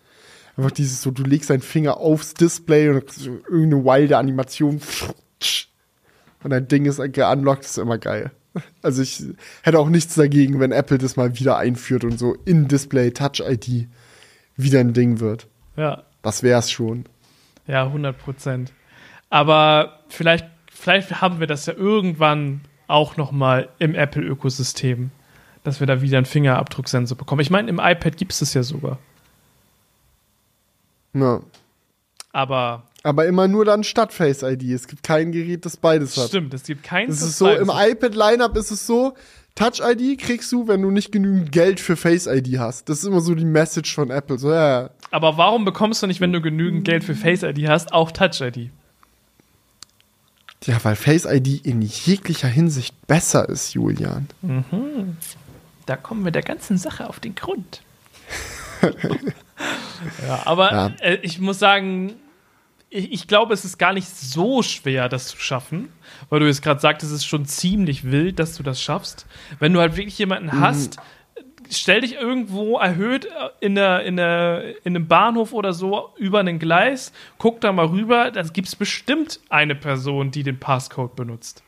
einfach 0.56 0.70
dieses 0.70 1.02
so, 1.02 1.10
du 1.10 1.22
legst 1.22 1.50
deinen 1.50 1.62
Finger 1.62 1.96
aufs 1.96 2.34
Display 2.34 2.90
und 2.90 3.04
irgendeine 3.48 3.84
wilde 3.84 4.18
Animation 4.18 4.80
und 6.42 6.50
dein 6.50 6.68
Ding 6.68 6.84
ist 6.86 7.00
geunlockt, 7.12 7.64
ist 7.64 7.78
immer 7.78 7.98
geil. 7.98 8.30
Also 8.82 9.00
ich 9.02 9.22
hätte 9.62 9.78
auch 9.78 9.88
nichts 9.88 10.16
dagegen, 10.16 10.58
wenn 10.58 10.72
Apple 10.72 10.98
das 10.98 11.14
mal 11.14 11.38
wieder 11.38 11.56
einführt 11.56 12.02
und 12.02 12.18
so 12.18 12.34
in 12.44 12.66
Display 12.66 13.12
Touch 13.12 13.38
ID 13.46 13.86
wieder 14.56 14.80
ein 14.80 14.92
Ding 14.92 15.20
wird. 15.20 15.46
Ja, 15.76 16.02
Das 16.22 16.42
wär's 16.42 16.68
schon. 16.68 17.04
ja, 17.68 17.84
100 17.84 18.18
Prozent. 18.18 18.72
Aber 19.28 20.00
vielleicht, 20.08 20.46
vielleicht 20.68 21.20
haben 21.20 21.38
wir 21.38 21.46
das 21.46 21.66
ja 21.66 21.74
irgendwann 21.74 22.62
auch 22.88 23.16
noch 23.16 23.30
mal 23.30 23.68
im 23.78 23.94
Apple-Ökosystem, 23.94 25.12
dass 25.62 25.78
wir 25.78 25.86
da 25.86 26.02
wieder 26.02 26.16
einen 26.18 26.26
Fingerabdrucksensor 26.26 27.16
bekommen. 27.16 27.42
Ich 27.42 27.50
meine, 27.50 27.70
im 27.70 27.78
iPad 27.78 28.16
gibt 28.16 28.32
es 28.32 28.40
das 28.40 28.52
ja 28.54 28.64
sogar. 28.64 28.98
Ja. 31.12 31.40
Aber 32.32 32.82
Aber 33.02 33.26
immer 33.26 33.48
nur 33.48 33.64
dann 33.64 33.82
statt 33.82 34.12
Face 34.12 34.42
ID. 34.42 34.64
Es 34.70 34.86
gibt 34.86 35.02
kein 35.02 35.32
Gerät, 35.32 35.64
das 35.64 35.76
beides 35.76 36.16
hat. 36.16 36.28
stimmt, 36.28 36.52
es 36.52 36.64
gibt 36.64 36.82
keins. 36.82 37.16
Es 37.16 37.22
ist 37.22 37.38
so, 37.38 37.48
im 37.48 37.70
iPad-Lineup 37.72 38.56
ist 38.56 38.70
es 38.70 38.86
so, 38.86 39.14
Touch-ID 39.54 40.18
kriegst 40.18 40.52
du, 40.52 40.68
wenn 40.68 40.82
du 40.82 40.90
nicht 40.90 41.10
genügend 41.10 41.50
Geld 41.50 41.80
für 41.80 41.96
Face-ID 41.96 42.58
hast. 42.58 42.88
Das 42.88 42.98
ist 42.98 43.04
immer 43.04 43.20
so 43.20 43.34
die 43.34 43.44
Message 43.44 43.94
von 43.94 44.10
Apple. 44.10 44.38
So, 44.38 44.50
ja, 44.50 44.82
ja. 44.82 44.90
Aber 45.10 45.36
warum 45.38 45.64
bekommst 45.64 46.02
du 46.02 46.06
nicht, 46.06 46.20
wenn 46.20 46.32
du 46.32 46.40
genügend 46.40 46.84
Geld 46.84 47.04
für 47.04 47.14
Face 47.14 47.42
ID 47.42 47.68
hast, 47.68 47.92
auch 47.92 48.10
Touch 48.10 48.40
ID? 48.40 48.70
ja, 50.64 50.82
weil 50.82 50.96
Face-ID 50.96 51.64
in 51.64 51.80
jeglicher 51.82 52.48
Hinsicht 52.48 53.06
besser 53.06 53.48
ist, 53.48 53.72
Julian. 53.74 54.28
Da 55.86 55.96
kommen 55.96 56.24
wir 56.24 56.32
der 56.32 56.42
ganzen 56.42 56.76
Sache 56.76 57.08
auf 57.08 57.18
den 57.18 57.34
Grund. 57.34 57.82
ja, 60.26 60.42
aber 60.44 60.72
Ja. 60.72 60.86
Äh, 61.00 61.18
ich 61.22 61.40
muss 61.40 61.58
sagen, 61.58 62.14
ich, 62.90 63.28
glaube, 63.28 63.54
es 63.54 63.64
ist 63.64 63.78
gar 63.78 63.92
nicht 63.92 64.08
so 64.08 64.62
schwer, 64.62 65.08
das 65.08 65.28
zu 65.28 65.38
schaffen, 65.38 65.90
weil 66.28 66.40
du 66.40 66.46
jetzt 66.46 66.62
gerade 66.62 66.80
sagtest, 66.80 67.12
es 67.12 67.18
ist 67.18 67.26
schon 67.26 67.46
ziemlich 67.46 68.10
wild, 68.10 68.38
dass 68.38 68.56
du 68.56 68.62
das 68.62 68.82
schaffst. 68.82 69.26
Wenn 69.60 69.72
du 69.72 69.80
halt 69.80 69.96
wirklich 69.96 70.18
jemanden 70.18 70.60
hast, 70.60 70.98
stell 71.70 72.00
dich 72.00 72.14
irgendwo 72.14 72.78
erhöht 72.78 73.26
äh, 73.26 73.50
in, 73.60 73.76
der, 73.76 74.04
in, 74.04 74.16
der, 74.16 74.84
in 74.84 74.96
einem 74.96 75.06
Bahnhof 75.06 75.52
oder 75.52 75.72
so 75.72 76.08
über 76.16 76.40
ein 76.40 76.58
Gleis, 76.58 77.12
guck 77.38 77.60
da 77.60 77.72
mal 77.72 77.86
rüber, 77.86 78.32
da 78.32 78.42
gibt 78.42 78.66
es 78.66 78.74
bestimmt 78.76 79.40
eine 79.48 79.76
Person, 79.76 80.32
die 80.32 80.42
den 80.42 80.58
Passcode 80.58 81.14
benutzt. 81.14 81.62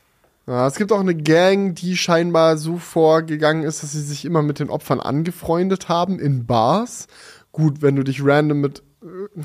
Ja, 0.48 0.66
es 0.66 0.74
gibt 0.74 0.90
auch 0.90 1.00
eine 1.00 1.14
Gang, 1.14 1.76
die 1.76 1.96
scheinbar 1.96 2.56
so 2.56 2.78
vorgegangen 2.78 3.62
ist, 3.62 3.84
dass 3.84 3.92
sie 3.92 4.00
sich 4.02 4.24
immer 4.24 4.42
mit 4.42 4.58
den 4.58 4.70
Opfern 4.70 4.98
angefreundet 4.98 5.88
haben 5.88 6.18
in 6.18 6.46
Bars. 6.46 7.06
Gut, 7.52 7.80
wenn 7.80 7.94
du 7.94 8.02
dich 8.02 8.24
random 8.24 8.60
mit 8.60 8.82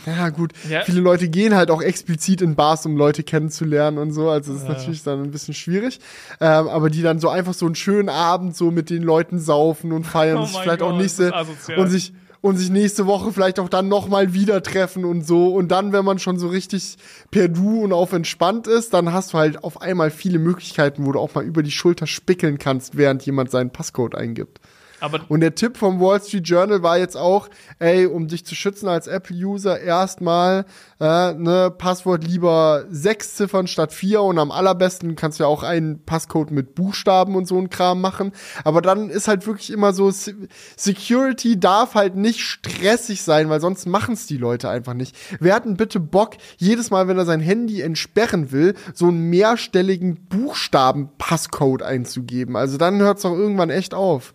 ja 0.06 0.30
gut, 0.30 0.54
Ja. 0.70 0.82
viele 0.82 1.02
Leute 1.02 1.30
gehen 1.30 1.56
halt 1.56 1.72
auch 1.72 1.82
explizit 1.82 2.42
in 2.42 2.56
Bars, 2.56 2.86
um 2.86 2.96
Leute 2.98 3.24
kennenzulernen 3.24 3.98
und 3.98 4.12
so, 4.12 4.30
also 4.30 4.54
das 4.54 4.62
ist 4.64 4.68
Ja. 4.68 4.74
natürlich 4.76 5.04
dann 5.04 5.24
ein 5.24 5.32
bisschen 5.32 5.54
schwierig, 5.54 6.00
ähm, 6.40 6.68
aber 6.68 6.90
die 6.90 7.02
dann 7.02 7.20
so 7.20 7.30
einfach 7.30 7.54
so 7.54 7.66
einen 7.66 7.76
schönen 7.76 8.10
Abend 8.10 8.56
so 8.56 8.72
mit 8.72 8.90
den 8.90 9.04
Leuten 9.04 9.40
saufen 9.40 9.92
und 9.92 10.06
feiern 10.06 10.38
Oh 10.38 10.42
und 10.42 10.48
sich 10.48 10.58
vielleicht 10.60 10.82
auch 10.82 10.92
Gott, 10.92 11.02
nächste 11.02 11.24
ist 11.26 11.34
asozial. 11.34 11.80
und 11.80 11.88
sich 11.90 12.14
und 12.40 12.56
sich 12.58 12.70
nächste 12.70 13.08
Woche 13.08 13.34
vielleicht 13.34 13.60
auch 13.60 13.68
dann 13.68 13.88
nochmal 13.90 14.32
wieder 14.32 14.62
treffen 14.62 15.06
und 15.06 15.26
so. 15.26 15.48
Und 15.56 15.70
dann, 15.70 15.92
wenn 15.92 16.06
man 16.06 16.20
schon 16.20 16.38
so 16.38 16.48
richtig 16.48 16.96
per 17.32 17.48
Du 17.48 17.82
und 17.82 17.92
auf 17.92 18.14
entspannt 18.14 18.68
ist, 18.68 18.94
dann 18.94 19.12
hast 19.12 19.34
du 19.34 19.40
halt 19.40 19.64
auf 19.64 19.82
einmal 19.82 20.12
viele 20.12 20.38
Möglichkeiten, 20.38 21.04
wo 21.06 21.12
du 21.12 21.20
auch 21.20 21.34
mal 21.34 21.44
über 21.44 21.64
die 21.64 21.72
Schulter 21.72 22.06
spickeln 22.06 22.60
kannst, 22.60 22.96
während 22.96 23.26
jemand 23.26 23.50
seinen 23.50 23.72
Passcode 23.72 24.14
eingibt. 24.16 24.62
Aber 25.00 25.20
Und 25.30 25.42
der 25.42 25.54
Tipp 25.56 25.78
vom 25.78 26.00
Wall 26.00 26.22
Street 26.22 26.48
Journal 26.48 26.82
war 26.82 26.98
jetzt 26.98 27.16
auch, 27.16 27.50
ey, 27.80 28.06
um 28.08 28.28
dich 28.28 28.46
zu 28.46 28.56
schützen 28.56 28.88
als 28.88 29.08
Apple-User, 29.08 29.80
erstmal 29.80 30.66
äh, 31.00 31.34
ne, 31.34 31.72
Passwort 31.78 32.24
lieber 32.24 32.86
sechs 32.90 33.36
Ziffern 33.36 33.68
statt 33.68 33.94
vier 33.94 34.22
und 34.24 34.40
am 34.40 34.50
allerbesten 34.50 35.16
kannst 35.16 35.40
du 35.40 35.44
ja 35.44 35.48
auch 35.48 35.62
einen 35.64 36.04
Passcode 36.04 36.50
mit 36.52 36.74
Buchstaben 36.74 37.36
und 37.36 37.48
so 37.48 37.60
ein 37.60 37.70
Kram 37.70 38.02
machen. 38.02 38.32
Aber 38.64 38.82
dann 38.82 39.10
ist 39.10 39.28
halt 39.28 39.46
wirklich 39.46 39.72
immer 39.72 39.94
so, 39.94 40.10
Se- 40.10 40.36
Security 40.76 41.60
darf 41.60 41.94
halt 41.94 42.16
nicht 42.16 42.40
stressig 42.42 43.22
sein, 43.22 43.50
weil 43.50 43.62
sonst 43.62 43.86
machen 43.86 44.16
es 44.16 44.26
die 44.26 44.38
Leute 44.38 44.70
einfach 44.70 44.94
nicht. 44.96 45.16
Wer 45.40 45.54
hat 45.56 45.66
denn 45.66 45.78
bitte 45.78 46.00
Bock, 46.00 46.38
jedes 46.58 46.90
Mal, 46.90 47.08
wenn 47.08 47.18
er 47.18 47.26
sein 47.26 47.40
Handy 47.42 47.82
entsperren 47.82 48.52
will, 48.52 48.74
so 48.94 49.08
einen 49.08 49.30
mehrstelligen 49.30 50.16
Buchstaben-Passcode 50.30 51.84
einzugeben? 51.84 52.56
Also 52.56 52.78
dann 52.78 53.00
hört 53.00 53.18
es 53.18 53.24
doch 53.24 53.34
irgendwann 53.34 53.70
echt 53.70 53.94
auf. 53.94 54.34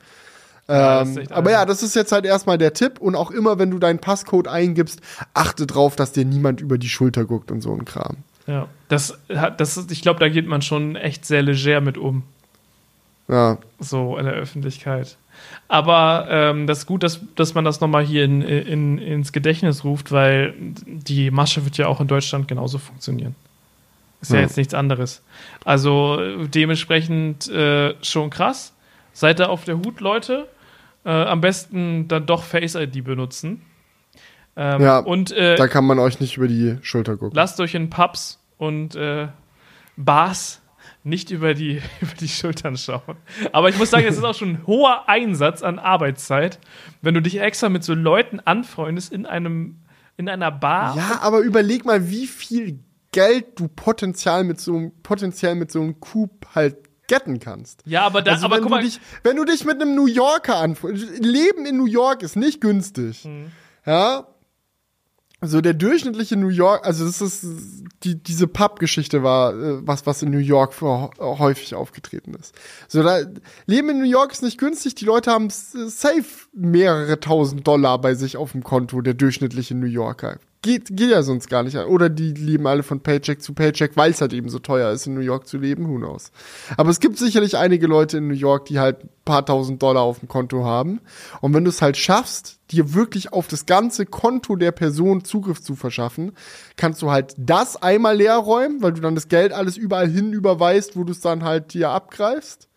Ja, 0.69 1.03
Ähm, 1.03 1.19
echt 1.19 1.33
aber 1.33 1.51
ja, 1.51 1.65
das 1.67 1.83
ist 1.83 1.95
jetzt 1.97 2.13
halt 2.13 2.25
erstmal 2.25 2.57
der 2.59 2.73
Tipp 2.73 2.99
und 3.01 3.15
auch 3.17 3.31
immer, 3.31 3.59
wenn 3.59 3.71
du 3.71 3.79
deinen 3.79 3.99
Passcode 3.99 4.49
eingibst, 4.49 5.01
achte 5.35 5.67
drauf, 5.67 5.97
dass 5.97 6.13
dir 6.13 6.25
niemand 6.25 6.61
über 6.61 6.79
die 6.79 6.89
Schulter 6.89 7.25
guckt 7.25 7.51
und 7.51 7.61
so 7.61 7.73
ein 7.75 7.85
Kram. 7.85 8.19
ja, 8.47 8.69
das 8.89 9.19
hat, 9.35 9.61
das 9.61 9.77
ist, 9.77 9.91
ich 9.91 10.03
glaube, 10.03 10.21
da 10.21 10.29
geht 10.29 10.47
man 10.47 10.63
schon 10.63 10.97
echt 10.97 11.25
sehr 11.27 11.43
leger 11.43 11.81
mit 11.81 11.99
um. 11.99 12.23
Ja, 13.29 13.59
so 13.79 14.17
in 14.19 14.25
der 14.25 14.35
Öffentlichkeit. 14.35 15.17
Aber 15.69 16.27
ähm, 16.31 16.67
das 16.67 16.81
ist 16.81 16.87
gut, 16.87 17.03
dass, 17.03 17.21
dass 17.35 17.55
man 17.55 17.65
das 17.65 17.81
nochmal 17.81 18.05
hier 18.05 18.25
in, 18.25 18.43
in, 18.43 18.99
ins 18.99 19.33
Gedächtnis 19.33 19.83
ruft, 19.85 20.13
weil 20.13 20.55
die 20.87 21.31
Masche 21.31 21.65
wird 21.65 21.77
ja 21.79 21.87
auch 21.89 22.01
in 22.01 22.07
Deutschland 22.09 22.47
genauso 22.49 22.79
funktionieren. 22.79 23.35
Ist 24.21 24.31
ja, 24.31 24.37
Ja. 24.37 24.43
jetzt 24.43 24.57
nichts 24.57 24.75
anderes. 24.75 25.23
Also 25.65 26.21
dementsprechend 26.47 27.49
äh, 27.49 27.95
schon 28.03 28.31
krass. 28.31 28.73
Seid 29.13 29.41
da 29.41 29.47
auf 29.47 29.65
der 29.65 29.79
Hut, 29.79 30.01
Leute. 30.01 30.49
Äh, 31.05 31.11
am 31.11 31.41
besten 31.41 32.07
dann 32.09 32.27
doch 32.27 32.43
Face 32.45 32.75
ID 32.77 33.03
benutzen. 33.05 33.63
Ähm, 34.57 34.81
Ja, 34.83 34.99
und 34.99 35.33
äh, 35.33 35.57
da 35.57 35.67
kann 35.67 35.85
man 35.85 35.99
euch 35.99 36.21
nicht 36.21 36.37
über 36.37 36.47
die 36.49 36.77
Schulter 36.83 37.17
gucken. 37.17 37.35
lasst 37.35 37.59
euch 37.61 37.75
in 37.75 37.91
Pubs 37.91 38.39
und 38.59 38.95
äh, 38.95 39.29
Bars 39.97 40.61
nicht 41.05 41.31
über 41.31 41.55
die, 41.55 41.81
über 42.01 42.13
die 42.21 42.29
Schultern 42.29 42.77
schauen. 42.77 43.17
Aber 43.53 43.69
ich 43.69 43.79
muss 43.79 43.91
sagen, 43.91 44.07
es 44.07 44.17
ist 44.17 44.25
auch 44.25 44.35
schon 44.35 44.51
ein 44.51 44.67
hoher 44.67 45.09
Einsatz 45.09 45.63
an 45.63 45.79
Arbeitszeit, 45.79 46.59
wenn 47.01 47.15
du 47.15 47.23
dich 47.23 47.41
extra 47.41 47.69
mit 47.69 47.83
so 47.83 47.95
Leuten 47.95 48.41
anfreundest 48.41 49.13
in 49.13 49.27
einem 49.27 49.79
in 50.19 50.29
einer 50.29 50.51
Bar. 50.53 50.95
Ja, 50.97 51.21
aber 51.23 51.41
überleg 51.41 51.85
mal, 51.87 52.11
wie 52.11 52.27
viel 52.27 52.79
Geld 53.13 53.59
du 53.59 53.67
potenziell 53.69 54.45
mit 54.45 54.61
so, 54.61 54.77
einem- 54.77 54.93
potenziell 55.03 55.55
mit 55.55 55.73
so 55.73 55.81
einem 55.81 55.99
Coup 56.01 56.31
halt 56.55 56.77
getten 57.13 57.39
kannst. 57.41 57.83
Ja, 57.85 58.03
aber 58.07 58.23
da, 58.23 58.33
Also 58.33 58.47
aber 58.47 58.57
wenn, 58.57 58.63
guck 58.63 58.71
du 58.71 58.77
mal, 58.77 58.83
dich, 58.83 59.01
wenn 59.23 59.37
du 59.37 59.45
dich 59.45 59.65
mit 59.65 59.81
einem 59.81 59.95
New 59.95 60.07
Yorker 60.07 60.57
anfreundest, 60.57 61.19
Leben 61.19 61.67
in 61.67 61.77
New 61.77 61.87
York 61.87 62.23
ist 62.23 62.37
nicht 62.37 62.61
günstig. 62.61 63.25
Mhm. 63.27 63.51
Ja. 63.85 64.27
So 65.45 65.61
der 65.61 65.75
durchschnittliche 65.75 66.37
New 66.37 66.51
York, 66.51 66.87
also 66.87 67.05
das 67.05 67.21
ist 67.21 67.45
die 68.05 68.15
diese 68.15 68.47
Pub-Geschichte 68.47 69.25
war 69.25 69.53
äh, 69.55 69.85
was 69.87 70.07
was 70.07 70.23
in 70.23 70.31
New 70.31 70.39
York 70.39 70.73
vor, 70.73 71.11
häufig 71.19 71.75
aufgetreten 71.75 72.35
ist. 72.35 72.55
So 72.87 73.03
da 73.03 73.19
Leben 73.67 73.89
in 73.91 73.99
New 73.99 74.05
York 74.09 74.31
ist 74.33 74.43
nicht 74.45 74.57
günstig. 74.59 74.95
Die 74.95 75.05
Leute 75.05 75.33
haben 75.33 75.49
s- 75.49 75.73
safe 75.73 76.42
mehrere 76.53 77.21
tausend 77.21 77.67
Dollar 77.67 78.01
bei 78.01 78.15
sich 78.15 78.37
auf 78.37 78.53
dem 78.53 78.63
Konto. 78.63 79.01
Der 79.01 79.15
durchschnittliche 79.15 79.75
New 79.75 79.87
Yorker 79.87 80.39
geht 80.63 80.97
geht 80.97 81.11
ja 81.11 81.23
sonst 81.23 81.51
gar 81.51 81.65
nicht. 81.65 81.77
Oder 81.77 82.09
die 82.09 82.33
leben 82.33 82.67
alle 82.67 82.83
von 82.83 83.01
Paycheck 83.01 83.43
zu 83.43 83.53
Paycheck, 83.53 83.97
weil 83.97 84.13
es 84.13 84.21
halt 84.21 84.33
eben 84.33 84.49
so 84.49 84.61
teuer 84.61 84.93
ist 84.93 85.07
in 85.07 85.15
New 85.15 85.21
York 85.21 85.47
zu 85.47 85.59
leben. 85.59 85.89
Who 85.89 85.97
knows? 85.97 86.31
Aber 86.77 86.91
es 86.91 87.01
gibt 87.01 87.19
sicherlich 87.19 87.57
einige 87.57 87.87
Leute 87.87 88.19
in 88.19 88.29
New 88.29 88.35
York, 88.35 88.67
die 88.67 88.79
halt 88.79 89.05
ein 89.05 89.11
paar 89.25 89.45
tausend 89.45 89.83
Dollar 89.83 90.03
auf 90.03 90.21
dem 90.21 90.29
Konto 90.29 90.65
haben. 90.65 91.01
Und 91.41 91.53
wenn 91.53 91.65
du 91.65 91.71
es 91.71 91.83
halt 91.83 91.97
schaffst, 91.97 92.61
dir 92.71 92.95
wirklich 92.95 93.33
auf 93.33 93.49
das 93.49 93.67
ganze 93.67 94.07
Konto 94.07 94.57
der 94.57 94.73
Person 94.73 95.25
Zugriff 95.25 95.61
zu 95.61 95.75
verschaffen, 95.75 96.33
kannst 96.77 97.03
du 97.03 97.11
halt 97.11 97.35
das 97.37 97.83
einmal 97.83 98.17
leer 98.17 98.37
räumen, 98.37 98.83
weil 98.83 98.93
du 98.93 99.01
dann 99.01 99.17
das 99.17 99.29
Geld 99.29 99.53
alles 99.53 99.77
überall 99.77 100.09
hin 100.09 100.33
überweist, 100.33 100.97
wo 100.97 101.05
du 101.05 101.13
es 101.13 101.21
dann 101.21 101.43
halt 101.43 101.75
dir 101.75 101.91
abgreifst. 101.91 102.69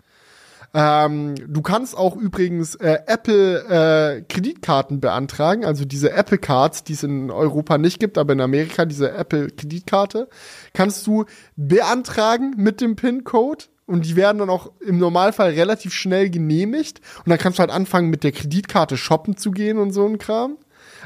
Ähm, 0.77 1.35
du 1.47 1.61
kannst 1.61 1.97
auch 1.97 2.17
übrigens 2.17 2.75
äh, 2.75 2.99
Apple 3.07 4.17
äh, 4.19 4.21
Kreditkarten 4.23 4.99
beantragen, 4.99 5.63
also 5.63 5.85
diese 5.85 6.11
Apple 6.11 6.37
Cards, 6.37 6.83
die 6.83 6.91
es 6.91 7.03
in 7.03 7.31
Europa 7.31 7.77
nicht 7.77 8.01
gibt, 8.01 8.17
aber 8.17 8.33
in 8.33 8.41
Amerika 8.41 8.83
diese 8.83 9.13
Apple 9.13 9.47
Kreditkarte, 9.51 10.27
kannst 10.73 11.07
du 11.07 11.23
beantragen 11.55 12.55
mit 12.57 12.81
dem 12.81 12.97
PIN-Code 12.97 13.63
und 13.85 14.05
die 14.05 14.17
werden 14.17 14.39
dann 14.39 14.49
auch 14.49 14.69
im 14.81 14.97
Normalfall 14.97 15.51
relativ 15.51 15.93
schnell 15.93 16.29
genehmigt 16.29 16.99
und 17.19 17.29
dann 17.29 17.39
kannst 17.39 17.57
du 17.57 17.61
halt 17.61 17.71
anfangen 17.71 18.09
mit 18.09 18.25
der 18.25 18.33
Kreditkarte 18.33 18.97
shoppen 18.97 19.37
zu 19.37 19.51
gehen 19.51 19.77
und 19.77 19.93
so 19.93 20.05
ein 20.05 20.17
Kram. 20.17 20.57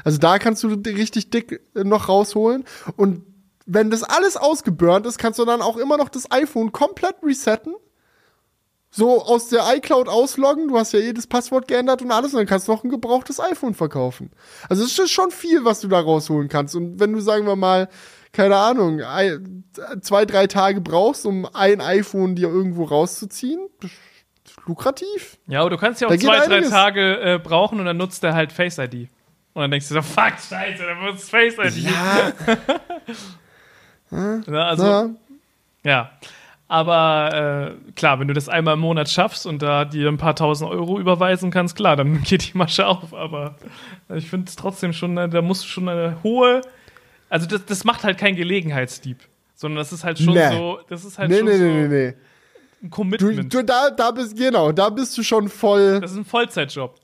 Also 0.02 0.18
da 0.18 0.40
kannst 0.40 0.64
du 0.64 0.68
richtig 0.84 1.30
dick 1.30 1.60
äh, 1.76 1.84
noch 1.84 2.08
rausholen 2.08 2.64
und 2.96 3.22
wenn 3.66 3.88
das 3.88 4.02
alles 4.02 4.36
ausgeburnt 4.36 5.06
ist, 5.06 5.18
kannst 5.18 5.38
du 5.38 5.44
dann 5.44 5.62
auch 5.62 5.76
immer 5.76 5.96
noch 5.96 6.08
das 6.08 6.28
iPhone 6.32 6.72
komplett 6.72 7.14
resetten 7.22 7.76
so 8.90 9.22
aus 9.22 9.48
der 9.48 9.62
iCloud 9.76 10.08
ausloggen, 10.08 10.68
du 10.68 10.76
hast 10.78 10.92
ja 10.92 10.98
jedes 10.98 11.26
Passwort 11.26 11.68
geändert 11.68 12.02
und 12.02 12.10
alles, 12.10 12.32
und 12.32 12.38
dann 12.38 12.46
kannst 12.46 12.66
du 12.68 12.72
noch 12.72 12.82
ein 12.82 12.90
gebrauchtes 12.90 13.38
iPhone 13.40 13.74
verkaufen. 13.74 14.30
Also 14.68 14.82
es 14.84 14.98
ist 14.98 15.10
schon 15.10 15.30
viel, 15.30 15.64
was 15.64 15.80
du 15.80 15.88
da 15.88 16.00
rausholen 16.00 16.48
kannst. 16.48 16.74
Und 16.74 16.98
wenn 16.98 17.12
du, 17.12 17.20
sagen 17.20 17.46
wir 17.46 17.56
mal, 17.56 17.88
keine 18.32 18.56
Ahnung, 18.56 19.00
zwei, 20.00 20.24
drei 20.24 20.46
Tage 20.46 20.80
brauchst, 20.80 21.24
um 21.26 21.46
ein 21.52 21.80
iPhone 21.80 22.34
dir 22.34 22.48
irgendwo 22.48 22.84
rauszuziehen, 22.84 23.60
lukrativ. 24.66 25.38
ja, 25.46 25.60
aber 25.60 25.70
du 25.70 25.76
kannst 25.76 26.00
ja 26.00 26.08
auch 26.08 26.12
Da 26.12 26.18
zwei, 26.18 26.46
drei. 26.46 26.60
Tage 26.62 27.20
äh, 27.20 27.38
brauchen 27.38 27.78
und 27.80 27.86
dann 27.86 27.96
nutzt 27.96 28.22
er 28.24 28.34
halt 28.34 28.52
Face 28.52 28.78
ID. 28.78 29.08
Und 29.52 29.62
dann 29.62 29.70
denkst 29.70 29.88
du 29.88 29.94
so, 29.94 30.02
fuck, 30.02 30.34
scheiße, 30.48 30.84
dann 30.84 31.00
wird 31.02 31.20
Face 31.20 31.54
ID. 31.58 31.90
Ja, 31.90 32.32
Ja, 34.46 34.64
also, 34.66 34.84
ja. 34.84 35.10
Ja. 35.84 36.10
Aber 36.72 37.74
äh, 37.88 37.92
klar, 37.94 38.20
wenn 38.20 38.28
du 38.28 38.34
das 38.34 38.48
einmal 38.48 38.74
im 38.74 38.80
Monat 38.80 39.08
schaffst 39.10 39.44
und 39.44 39.60
da 39.60 39.84
dir 39.84 40.06
ein 40.06 40.18
paar 40.18 40.36
tausend 40.36 40.70
Euro 40.70 41.00
überweisen 41.00 41.50
kannst, 41.50 41.74
klar, 41.74 41.96
dann 41.96 42.22
geht 42.22 42.52
die 42.52 42.56
Masche 42.56 42.86
auf. 42.86 43.12
Aber 43.12 43.56
ich 44.14 44.30
finde 44.30 44.48
es 44.48 44.54
trotzdem 44.54 44.92
schon, 44.92 45.16
äh, 45.18 45.28
da 45.28 45.42
musst 45.42 45.64
du 45.64 45.66
schon 45.68 45.88
eine 45.88 46.22
hohe. 46.22 46.60
Also 47.28 47.46
das, 47.48 47.64
das 47.64 47.82
macht 47.82 48.04
halt 48.04 48.18
kein 48.18 48.36
Gelegenheitsdieb. 48.36 49.18
Sondern 49.56 49.78
das 49.78 49.92
ist 49.92 50.04
halt 50.04 50.20
schon 50.20 50.32
Nee. 50.34 50.48
so, 50.56 50.78
das 50.88 51.04
ist 51.04 51.18
halt 51.18 51.28
Nee, 51.30 51.38
schon 51.38 51.46
nee, 51.46 51.56
so 51.58 51.64
nee, 51.64 51.72
nee, 51.82 51.88
nee. 51.88 52.06
ein 52.08 52.14
Du, 52.82 52.88
Commitment. 52.90 53.52
du, 53.52 53.64
da, 53.64 53.90
da 53.90 54.12
bist, 54.12 54.36
genau, 54.36 54.70
da 54.70 54.90
bist 54.90 55.18
du 55.18 55.24
schon 55.24 55.48
voll, 55.48 56.00
das 56.00 56.12
ist 56.12 56.16
ein 56.18 56.24
Vollzeitjob. 56.24 56.94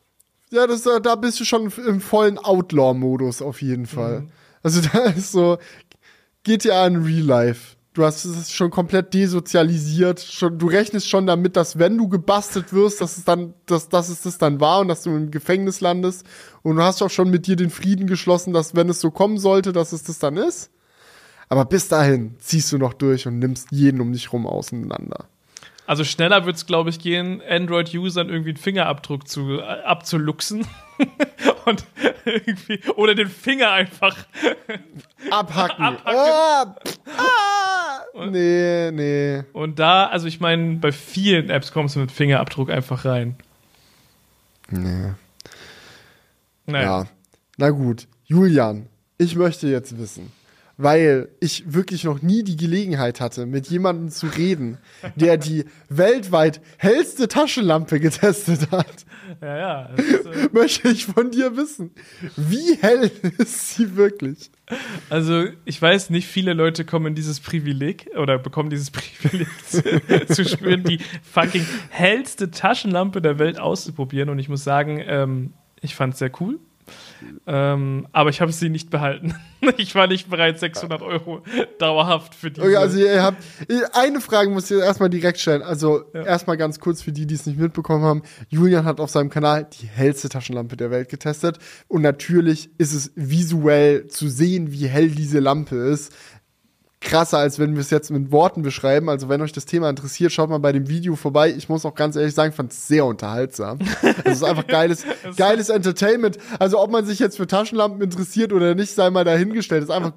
ja, 0.52 0.66
das, 0.68 0.88
da 1.02 1.16
bist 1.16 1.40
du 1.40 1.44
schon 1.44 1.70
im 1.86 2.00
vollen 2.00 2.38
Outlaw-Modus 2.38 3.42
auf 3.42 3.60
jeden 3.62 3.86
Fall. 3.86 4.20
Mhm. 4.20 4.28
Also 4.62 4.80
da 4.92 5.00
ist 5.10 5.32
so 5.32 5.58
GTA 6.44 6.86
in 6.86 7.02
Real 7.04 7.24
Life. 7.26 7.75
Du 7.96 8.04
hast 8.04 8.26
es 8.26 8.52
schon 8.52 8.70
komplett 8.70 9.14
desozialisiert. 9.14 10.20
Schon, 10.20 10.58
du 10.58 10.66
rechnest 10.66 11.08
schon 11.08 11.26
damit, 11.26 11.56
dass 11.56 11.78
wenn 11.78 11.96
du 11.96 12.08
gebastelt 12.10 12.74
wirst, 12.74 13.00
dass 13.00 13.16
es 13.16 13.24
dann, 13.24 13.54
dass, 13.64 13.88
dass 13.88 14.10
es 14.10 14.20
das 14.20 14.36
dann 14.36 14.60
war 14.60 14.80
und 14.80 14.88
dass 14.88 15.02
du 15.02 15.16
im 15.16 15.30
Gefängnis 15.30 15.80
landest. 15.80 16.26
Und 16.62 16.76
du 16.76 16.82
hast 16.82 17.00
auch 17.00 17.08
schon 17.08 17.30
mit 17.30 17.46
dir 17.46 17.56
den 17.56 17.70
Frieden 17.70 18.06
geschlossen, 18.06 18.52
dass 18.52 18.74
wenn 18.74 18.90
es 18.90 19.00
so 19.00 19.10
kommen 19.10 19.38
sollte, 19.38 19.72
dass 19.72 19.92
es 19.92 20.02
das 20.02 20.18
dann 20.18 20.36
ist. 20.36 20.70
Aber 21.48 21.64
bis 21.64 21.88
dahin 21.88 22.34
ziehst 22.38 22.70
du 22.70 22.76
noch 22.76 22.92
durch 22.92 23.26
und 23.26 23.38
nimmst 23.38 23.68
jeden 23.70 24.02
um 24.02 24.12
dich 24.12 24.30
rum 24.30 24.46
auseinander. 24.46 25.30
Also 25.86 26.04
schneller 26.04 26.46
wird 26.46 26.56
es, 26.56 26.66
glaube 26.66 26.90
ich, 26.90 26.98
gehen, 26.98 27.40
Android-Usern 27.48 28.28
irgendwie 28.28 28.50
einen 28.50 28.58
Fingerabdruck 28.58 29.28
zu, 29.28 29.60
äh, 29.60 29.62
abzuluxen. 29.62 30.66
und 31.66 31.84
irgendwie, 32.24 32.80
oder 32.96 33.14
den 33.14 33.28
Finger 33.28 33.70
einfach 33.70 34.16
Abhacken. 35.30 35.84
Abhacken. 35.84 35.98
Ah, 36.04 36.74
ah, 38.14 38.26
nee, 38.30 38.90
nee. 38.92 39.42
Und 39.52 39.78
da, 39.78 40.06
also 40.06 40.26
ich 40.26 40.40
meine, 40.40 40.76
bei 40.76 40.92
vielen 40.92 41.50
Apps 41.50 41.72
kommst 41.72 41.96
du 41.96 42.00
mit 42.00 42.10
Fingerabdruck 42.10 42.70
einfach 42.70 43.04
rein. 43.04 43.36
Nee. 44.70 45.12
Naja. 46.66 47.02
Ja. 47.02 47.06
Na 47.58 47.70
gut. 47.70 48.06
Julian, 48.24 48.86
ich 49.18 49.36
möchte 49.36 49.68
jetzt 49.68 49.98
wissen, 49.98 50.32
weil 50.76 51.28
ich 51.40 51.72
wirklich 51.72 52.04
noch 52.04 52.20
nie 52.20 52.42
die 52.42 52.56
Gelegenheit 52.56 53.20
hatte, 53.20 53.46
mit 53.46 53.68
jemandem 53.68 54.10
zu 54.10 54.26
reden, 54.26 54.78
der 55.14 55.38
die 55.38 55.64
weltweit 55.88 56.60
hellste 56.76 57.28
Taschenlampe 57.28 57.98
getestet 57.98 58.70
hat. 58.70 59.06
Ja, 59.40 59.56
ja. 59.56 59.82
Ist, 59.96 60.26
äh 60.26 60.48
möchte 60.52 60.88
ich 60.88 61.06
von 61.06 61.30
dir 61.30 61.56
wissen, 61.56 61.92
wie 62.36 62.76
hell 62.80 63.10
ist 63.38 63.76
sie 63.76 63.96
wirklich? 63.96 64.50
Also, 65.08 65.44
ich 65.64 65.80
weiß, 65.80 66.10
nicht 66.10 66.26
viele 66.26 66.52
Leute 66.52 66.84
kommen 66.84 67.06
in 67.06 67.14
dieses 67.14 67.40
Privileg 67.40 68.10
oder 68.16 68.38
bekommen 68.38 68.68
dieses 68.68 68.90
Privileg 68.92 69.48
zu, 69.66 69.82
zu 70.26 70.44
spüren, 70.44 70.84
die 70.84 70.98
fucking 71.22 71.66
hellste 71.88 72.50
Taschenlampe 72.50 73.22
der 73.22 73.38
Welt 73.38 73.58
auszuprobieren. 73.58 74.28
Und 74.28 74.38
ich 74.38 74.48
muss 74.48 74.64
sagen, 74.64 75.02
ähm, 75.06 75.54
ich 75.80 75.94
fand 75.94 76.14
es 76.14 76.18
sehr 76.18 76.32
cool. 76.40 76.58
Ähm, 77.46 78.06
aber 78.12 78.30
ich 78.30 78.40
habe 78.40 78.52
sie 78.52 78.68
nicht 78.68 78.90
behalten. 78.90 79.34
ich 79.76 79.94
war 79.94 80.06
nicht 80.06 80.28
bereit, 80.28 80.58
600 80.58 81.02
Euro 81.02 81.42
dauerhaft 81.78 82.34
für 82.34 82.50
die. 82.50 82.60
Okay, 82.60 82.76
also 82.76 82.98
ihr 82.98 83.22
habt 83.22 83.42
eine 83.92 84.20
Frage 84.20 84.50
muss 84.50 84.70
ich 84.70 84.78
erstmal 84.78 85.10
direkt 85.10 85.38
stellen. 85.38 85.62
Also 85.62 86.04
ja. 86.12 86.22
erstmal 86.22 86.56
ganz 86.56 86.80
kurz 86.80 87.02
für 87.02 87.12
die, 87.12 87.26
die 87.26 87.34
es 87.34 87.46
nicht 87.46 87.58
mitbekommen 87.58 88.04
haben. 88.04 88.22
Julian 88.48 88.84
hat 88.84 89.00
auf 89.00 89.10
seinem 89.10 89.30
Kanal 89.30 89.68
die 89.80 89.86
hellste 89.86 90.28
Taschenlampe 90.28 90.76
der 90.76 90.90
Welt 90.90 91.08
getestet 91.08 91.58
und 91.88 92.02
natürlich 92.02 92.70
ist 92.78 92.92
es 92.92 93.12
visuell 93.14 94.06
zu 94.08 94.28
sehen, 94.28 94.72
wie 94.72 94.86
hell 94.86 95.10
diese 95.10 95.40
Lampe 95.40 95.76
ist 95.76 96.12
krasser, 97.06 97.38
als 97.38 97.58
wenn 97.58 97.74
wir 97.74 97.80
es 97.80 97.90
jetzt 97.90 98.10
mit 98.10 98.32
Worten 98.32 98.62
beschreiben. 98.62 99.08
Also 99.08 99.28
wenn 99.28 99.40
euch 99.40 99.52
das 99.52 99.64
Thema 99.64 99.88
interessiert, 99.88 100.32
schaut 100.32 100.50
mal 100.50 100.58
bei 100.58 100.72
dem 100.72 100.88
Video 100.88 101.16
vorbei. 101.16 101.54
Ich 101.56 101.68
muss 101.68 101.86
auch 101.86 101.94
ganz 101.94 102.16
ehrlich 102.16 102.34
sagen, 102.34 102.52
fand 102.52 102.72
es 102.72 102.86
sehr 102.86 103.06
unterhaltsam. 103.06 103.78
Es 104.24 104.34
ist 104.34 104.42
einfach 104.42 104.66
geiles, 104.66 105.04
geiles 105.36 105.68
Entertainment. 105.68 106.36
Also 106.58 106.80
ob 106.80 106.90
man 106.90 107.06
sich 107.06 107.18
jetzt 107.18 107.36
für 107.36 107.46
Taschenlampen 107.46 108.02
interessiert 108.02 108.52
oder 108.52 108.74
nicht, 108.74 108.92
sei 108.92 109.10
mal 109.10 109.24
dahingestellt. 109.24 109.84
Es 109.84 109.88
ist 109.88 109.94
einfach 109.94 110.12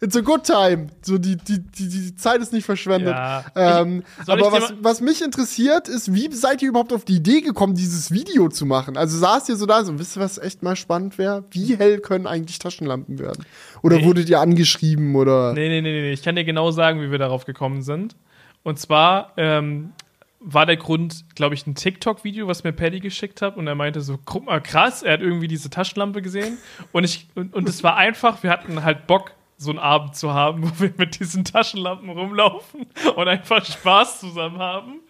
it's 0.00 0.16
a 0.16 0.20
good 0.20 0.44
time. 0.44 0.88
So 1.02 1.18
die, 1.18 1.36
die, 1.36 1.60
die, 1.60 1.88
die 1.88 2.16
Zeit 2.16 2.40
ist 2.40 2.52
nicht 2.52 2.64
verschwendet. 2.64 3.14
Ja. 3.14 3.44
Ähm, 3.54 4.04
aber 4.26 4.52
was, 4.52 4.74
was 4.80 5.00
mich 5.00 5.22
interessiert, 5.22 5.88
ist, 5.88 6.14
wie 6.14 6.32
seid 6.32 6.62
ihr 6.62 6.68
überhaupt 6.68 6.92
auf 6.92 7.04
die 7.04 7.16
Idee 7.16 7.40
gekommen, 7.40 7.74
dieses 7.74 8.10
Video 8.12 8.48
zu 8.48 8.66
machen? 8.66 8.96
Also 8.96 9.18
saßt 9.18 9.48
ihr 9.48 9.56
so 9.56 9.66
da 9.66 9.84
so, 9.84 9.98
wisst 9.98 10.16
ihr, 10.16 10.20
was 10.20 10.38
echt 10.38 10.62
mal 10.62 10.76
spannend 10.76 11.18
wäre? 11.18 11.44
Wie 11.50 11.76
hell 11.76 12.00
können 12.00 12.26
eigentlich 12.26 12.58
Taschenlampen 12.58 13.18
werden? 13.18 13.44
Oder 13.82 13.98
nee. 13.98 14.04
wurdet 14.04 14.28
ihr 14.28 14.40
angeschrieben 14.40 15.14
oder? 15.16 15.52
Nee, 15.52 15.68
nee, 15.68 15.80
nee, 15.80 16.02
nee. 16.02 16.12
Ich 16.12 16.22
kann 16.22 16.36
dir 16.36 16.44
genau 16.44 16.70
sagen, 16.70 17.00
wie 17.00 17.10
wir 17.10 17.18
darauf 17.18 17.44
gekommen 17.44 17.82
sind. 17.82 18.16
Und 18.62 18.78
zwar, 18.78 19.32
ähm, 19.36 19.92
war 20.40 20.66
der 20.66 20.76
Grund, 20.76 21.24
glaube 21.34 21.54
ich, 21.54 21.66
ein 21.66 21.74
TikTok-Video, 21.74 22.46
was 22.46 22.62
mir 22.62 22.72
Paddy 22.72 23.00
geschickt 23.00 23.42
hat 23.42 23.56
und 23.56 23.66
er 23.66 23.74
meinte 23.74 24.00
so, 24.00 24.18
guck 24.24 24.46
mal, 24.46 24.60
krass, 24.60 25.02
er 25.02 25.14
hat 25.14 25.20
irgendwie 25.20 25.48
diese 25.48 25.68
Taschenlampe 25.68 26.22
gesehen 26.22 26.58
und 26.92 27.04
ich 27.04 27.26
und, 27.34 27.54
und 27.54 27.68
es 27.68 27.82
war 27.82 27.96
einfach, 27.96 28.42
wir 28.42 28.50
hatten 28.50 28.84
halt 28.84 29.06
Bock 29.06 29.32
so 29.60 29.70
einen 29.70 29.80
Abend 29.80 30.14
zu 30.14 30.32
haben, 30.32 30.62
wo 30.62 30.80
wir 30.80 30.92
mit 30.96 31.18
diesen 31.18 31.44
Taschenlampen 31.44 32.08
rumlaufen 32.08 32.86
und 33.16 33.28
einfach 33.28 33.64
Spaß 33.64 34.20
zusammen 34.20 34.58
haben. 34.58 35.00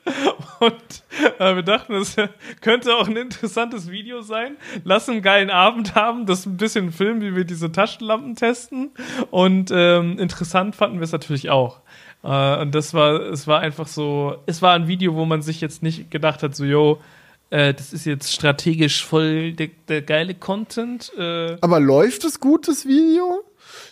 Und 0.58 1.04
äh, 1.38 1.54
wir 1.54 1.62
dachten, 1.62 1.92
das 1.92 2.16
könnte 2.62 2.96
auch 2.96 3.06
ein 3.06 3.16
interessantes 3.16 3.90
Video 3.90 4.22
sein. 4.22 4.56
Lass 4.84 5.08
einen 5.08 5.22
geilen 5.22 5.50
Abend 5.50 5.94
haben, 5.94 6.24
das 6.24 6.46
ein 6.46 6.56
bisschen 6.56 6.92
filmen, 6.92 7.20
wie 7.20 7.36
wir 7.36 7.44
diese 7.44 7.70
Taschenlampen 7.70 8.34
testen. 8.34 8.90
Und 9.30 9.70
ähm, 9.72 10.18
interessant 10.18 10.74
fanden 10.74 10.98
wir 10.98 11.04
es 11.04 11.12
natürlich 11.12 11.50
auch. 11.50 11.80
Äh, 12.24 12.62
und 12.62 12.74
das 12.74 12.94
war, 12.94 13.20
es 13.20 13.46
war 13.46 13.60
einfach 13.60 13.86
so, 13.86 14.36
es 14.46 14.62
war 14.62 14.74
ein 14.74 14.88
Video, 14.88 15.14
wo 15.14 15.26
man 15.26 15.42
sich 15.42 15.60
jetzt 15.60 15.82
nicht 15.82 16.10
gedacht 16.10 16.42
hat, 16.42 16.56
so, 16.56 16.64
yo, 16.64 17.00
äh, 17.50 17.74
das 17.74 17.92
ist 17.92 18.06
jetzt 18.06 18.32
strategisch 18.32 19.04
voll 19.04 19.52
der, 19.52 19.68
der 19.88 20.00
geile 20.00 20.34
Content. 20.34 21.12
Äh. 21.18 21.56
Aber 21.60 21.80
läuft 21.80 22.24
es 22.24 22.40
gut, 22.40 22.66
das 22.66 22.86
Video? 22.86 23.44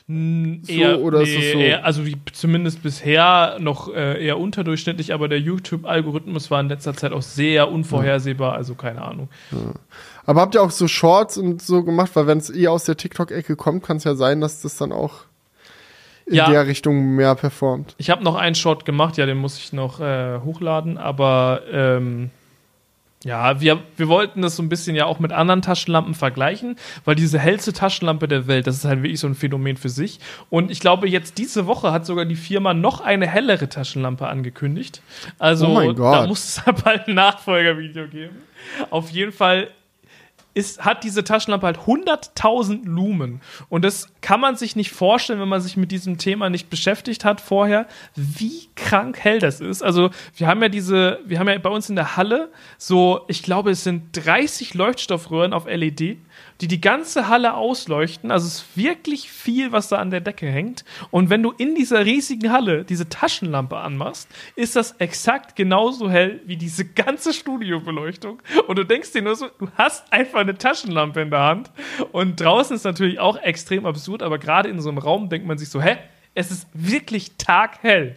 Eher, 0.09 1.01
oder 1.01 1.23
nee, 1.23 1.25
ist 1.25 1.45
es 1.45 1.53
so? 1.53 1.59
Eher, 1.59 1.85
also 1.85 2.07
wie, 2.07 2.17
zumindest 2.33 2.81
bisher 2.81 3.57
noch 3.59 3.93
äh, 3.93 4.25
eher 4.25 4.39
unterdurchschnittlich, 4.39 5.13
aber 5.13 5.27
der 5.27 5.41
YouTube-Algorithmus 5.41 6.49
war 6.49 6.61
in 6.61 6.69
letzter 6.69 6.95
Zeit 6.95 7.13
auch 7.13 7.23
sehr 7.23 7.73
unvorhersehbar, 7.73 8.53
also 8.53 8.77
keine 8.77 9.03
Ahnung. 9.03 9.29
Ja. 9.51 9.73
Aber 10.25 10.43
habt 10.43 10.55
ihr 10.55 10.63
auch 10.63 10.71
so 10.71 10.87
Shorts 10.87 11.39
und 11.39 11.61
so 11.61 11.83
gemacht, 11.83 12.13
weil 12.15 12.29
wenn 12.29 12.39
es 12.39 12.55
eh 12.55 12.69
aus 12.69 12.85
der 12.85 12.97
TikTok-Ecke 12.97 13.57
kommt, 13.57 13.83
kann 13.83 13.97
es 13.97 14.05
ja 14.05 14.15
sein, 14.15 14.41
dass 14.41 14.63
das 14.63 14.77
dann 14.77 14.93
auch 14.93 15.25
in 16.27 16.35
ja. 16.35 16.51
der 16.51 16.69
Richtung 16.69 17.17
mehr 17.17 17.35
performt. 17.35 17.97
Ich 17.99 18.11
habe 18.11 18.23
noch 18.23 18.37
einen 18.37 18.55
Short 18.55 18.85
gemacht, 18.85 19.17
ja, 19.17 19.27
den 19.27 19.39
muss 19.39 19.59
ich 19.59 19.73
noch 19.73 19.99
äh, 20.01 20.39
hochladen, 20.39 20.99
aber 20.99 21.63
ähm, 21.73 22.31
ja, 23.27 23.61
wir, 23.61 23.81
wir 23.97 24.07
wollten 24.07 24.41
das 24.41 24.55
so 24.55 24.63
ein 24.63 24.69
bisschen 24.69 24.95
ja 24.95 25.07
auch 25.07 25.19
mit 25.19 25.33
anderen 25.33 25.61
Taschenlampen 25.61 26.15
vergleichen, 26.15 26.77
weil 27.05 27.17
diese 27.17 27.41
hellste 27.41 27.73
Taschenlampe 27.73 28.29
der 28.29 28.47
Welt, 28.47 28.69
das 28.69 28.77
ist 28.77 28.85
halt 28.85 29.03
wirklich 29.03 29.19
so 29.19 29.27
ein 29.27 29.35
Phänomen 29.35 29.77
für 29.77 29.89
sich. 29.89 30.21
Und 30.49 30.71
ich 30.71 30.79
glaube, 30.79 31.09
jetzt 31.09 31.37
diese 31.37 31.67
Woche 31.67 31.91
hat 31.91 32.07
sogar 32.07 32.25
die 32.25 32.37
Firma 32.37 32.73
noch 32.73 33.01
eine 33.01 33.27
hellere 33.27 33.69
Taschenlampe 33.69 34.29
angekündigt. 34.29 35.03
Also 35.41 35.67
oh 35.67 35.93
da 35.93 36.29
muss 36.29 36.45
es 36.45 36.67
halt 36.67 36.85
bald 36.85 37.09
ein 37.09 37.15
Nachfolgervideo 37.15 38.07
geben. 38.07 38.37
Auf 38.91 39.11
jeden 39.11 39.33
Fall 39.33 39.71
ist, 40.57 40.83
hat 40.85 41.05
diese 41.05 41.23
Taschenlampe 41.23 41.67
halt 41.67 41.79
100.000 41.81 42.87
Lumen. 42.87 43.43
Und 43.69 43.85
das 43.85 44.09
kann 44.23 44.41
man 44.41 44.57
sich 44.57 44.75
nicht 44.75 44.91
vorstellen, 44.91 45.39
wenn 45.39 45.51
man 45.51 45.61
sich 45.61 45.77
mit 45.77 45.93
diesem 45.93 46.17
Thema 46.17 46.49
nicht 46.49 46.71
beschäftigt 46.71 47.27
hat 47.27 47.43
vorher, 47.43 47.87
wie 48.15 48.69
krank 48.75 49.19
hell 49.19 49.39
das 49.39 49.61
ist. 49.61 49.83
Also, 49.83 50.11
wir 50.35 50.47
haben 50.47 50.63
ja 50.63 50.71
diese, 50.71 51.21
wir 51.27 51.39
haben 51.39 51.49
ja 51.49 51.59
bei 51.59 51.69
uns 51.69 51.91
in 51.91 51.97
der 51.97 52.17
Halle 52.17 52.51
so, 52.79 53.21
ich 53.29 53.43
glaube, 53.43 53.71
es 53.71 53.85
sind 53.85 54.17
30 54.17 54.73
Leuchtstoffröhren 54.73 55.53
auf 55.53 55.67
LED 55.67 56.17
die 56.61 56.69
die 56.69 56.81
ganze 56.81 57.29
Halle 57.29 57.55
ausleuchten. 57.55 58.31
Also 58.31 58.47
es 58.47 58.55
ist 58.55 58.77
wirklich 58.77 59.31
viel, 59.31 59.73
was 59.73 59.89
da 59.89 59.97
an 59.97 60.11
der 60.11 60.21
Decke 60.21 60.47
hängt. 60.47 60.85
Und 61.11 61.31
wenn 61.31 61.43
du 61.43 61.53
in 61.53 61.75
dieser 61.75 62.05
riesigen 62.05 62.51
Halle 62.53 62.85
diese 62.85 63.09
Taschenlampe 63.09 63.77
anmachst, 63.77 64.29
ist 64.55 64.77
das 64.77 64.93
exakt 64.93 65.57
genauso 65.57 66.11
hell 66.11 66.41
wie 66.47 66.57
diese 66.57 66.85
ganze 66.85 67.33
Studiobeleuchtung. 67.33 68.43
Und 68.67 68.79
du 68.79 68.85
denkst 68.85 69.13
dir 69.13 69.23
nur 69.23 69.37
so, 69.37 69.49
du 69.59 69.69
hast 69.77 70.13
einfach 70.13 70.41
eine 70.41 70.57
Taschenlampe 70.57 71.21
in 71.21 71.31
der 71.31 71.41
Hand. 71.41 71.71
Und 72.13 72.41
draußen 72.41 72.77
ist 72.77 72.85
natürlich 72.85 73.19
auch 73.19 73.37
extrem 73.37 73.87
absurd, 73.87 74.23
aber 74.23 74.39
gerade 74.39 74.69
in 74.69 74.81
so 74.81 74.89
einem 74.89 74.99
Raum 74.99 75.29
denkt 75.29 75.47
man 75.47 75.59
sich 75.59 75.69
so, 75.69 75.81
hä? 75.81 75.99
Es 76.35 76.51
ist 76.51 76.69
wirklich 76.75 77.33
taghell. 77.39 78.13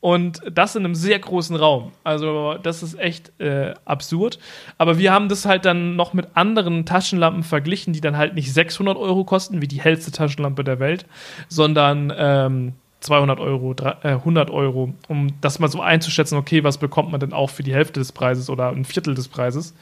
Und 0.00 0.40
das 0.50 0.76
in 0.76 0.84
einem 0.84 0.94
sehr 0.94 1.18
großen 1.18 1.56
Raum. 1.56 1.92
Also, 2.04 2.54
das 2.62 2.82
ist 2.82 2.98
echt 2.98 3.38
äh, 3.40 3.74
absurd. 3.84 4.38
Aber 4.78 4.98
wir 4.98 5.12
haben 5.12 5.28
das 5.28 5.44
halt 5.44 5.64
dann 5.64 5.96
noch 5.96 6.14
mit 6.14 6.28
anderen 6.34 6.86
Taschenlampen 6.86 7.42
verglichen, 7.42 7.92
die 7.92 8.00
dann 8.00 8.16
halt 8.16 8.34
nicht 8.34 8.52
600 8.52 8.96
Euro 8.96 9.24
kosten, 9.24 9.60
wie 9.60 9.68
die 9.68 9.80
hellste 9.80 10.10
Taschenlampe 10.10 10.64
der 10.64 10.80
Welt, 10.80 11.06
sondern 11.48 12.12
ähm, 12.16 12.72
200 13.00 13.40
Euro, 13.40 13.74
300, 13.74 14.04
äh, 14.04 14.08
100 14.08 14.50
Euro, 14.50 14.94
um 15.08 15.28
das 15.40 15.58
mal 15.58 15.68
so 15.68 15.80
einzuschätzen, 15.80 16.36
okay, 16.36 16.64
was 16.64 16.78
bekommt 16.78 17.10
man 17.10 17.20
denn 17.20 17.32
auch 17.32 17.50
für 17.50 17.62
die 17.62 17.74
Hälfte 17.74 18.00
des 18.00 18.12
Preises 18.12 18.50
oder 18.50 18.70
ein 18.70 18.84
Viertel 18.84 19.14
des 19.14 19.28
Preises. 19.28 19.74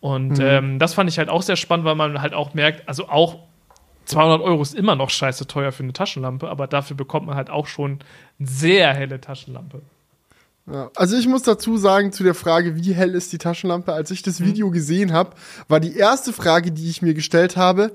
Und 0.00 0.38
mhm. 0.38 0.44
ähm, 0.44 0.78
das 0.78 0.94
fand 0.94 1.10
ich 1.10 1.18
halt 1.18 1.28
auch 1.28 1.42
sehr 1.42 1.56
spannend, 1.56 1.84
weil 1.84 1.94
man 1.94 2.20
halt 2.20 2.34
auch 2.34 2.54
merkt, 2.54 2.88
also 2.88 3.08
auch 3.08 3.38
200 4.06 4.40
Euro 4.40 4.62
ist 4.62 4.74
immer 4.74 4.96
noch 4.96 5.10
scheiße 5.10 5.46
teuer 5.46 5.72
für 5.72 5.82
eine 5.82 5.92
Taschenlampe, 5.92 6.48
aber 6.48 6.66
dafür 6.66 6.96
bekommt 6.96 7.26
man 7.26 7.36
halt 7.36 7.50
auch 7.50 7.66
schon 7.66 7.98
eine 8.38 8.48
sehr 8.48 8.94
helle 8.94 9.20
Taschenlampe. 9.20 9.82
Ja, 10.72 10.90
also 10.96 11.16
ich 11.16 11.28
muss 11.28 11.42
dazu 11.42 11.76
sagen 11.76 12.12
zu 12.12 12.24
der 12.24 12.34
Frage, 12.34 12.76
wie 12.76 12.92
hell 12.92 13.14
ist 13.14 13.32
die 13.32 13.38
Taschenlampe, 13.38 13.92
als 13.92 14.10
ich 14.10 14.22
das 14.22 14.40
mhm. 14.40 14.46
Video 14.46 14.70
gesehen 14.70 15.12
habe, 15.12 15.30
war 15.68 15.78
die 15.78 15.96
erste 15.96 16.32
Frage, 16.32 16.72
die 16.72 16.88
ich 16.90 17.02
mir 17.02 17.14
gestellt 17.14 17.56
habe, 17.56 17.92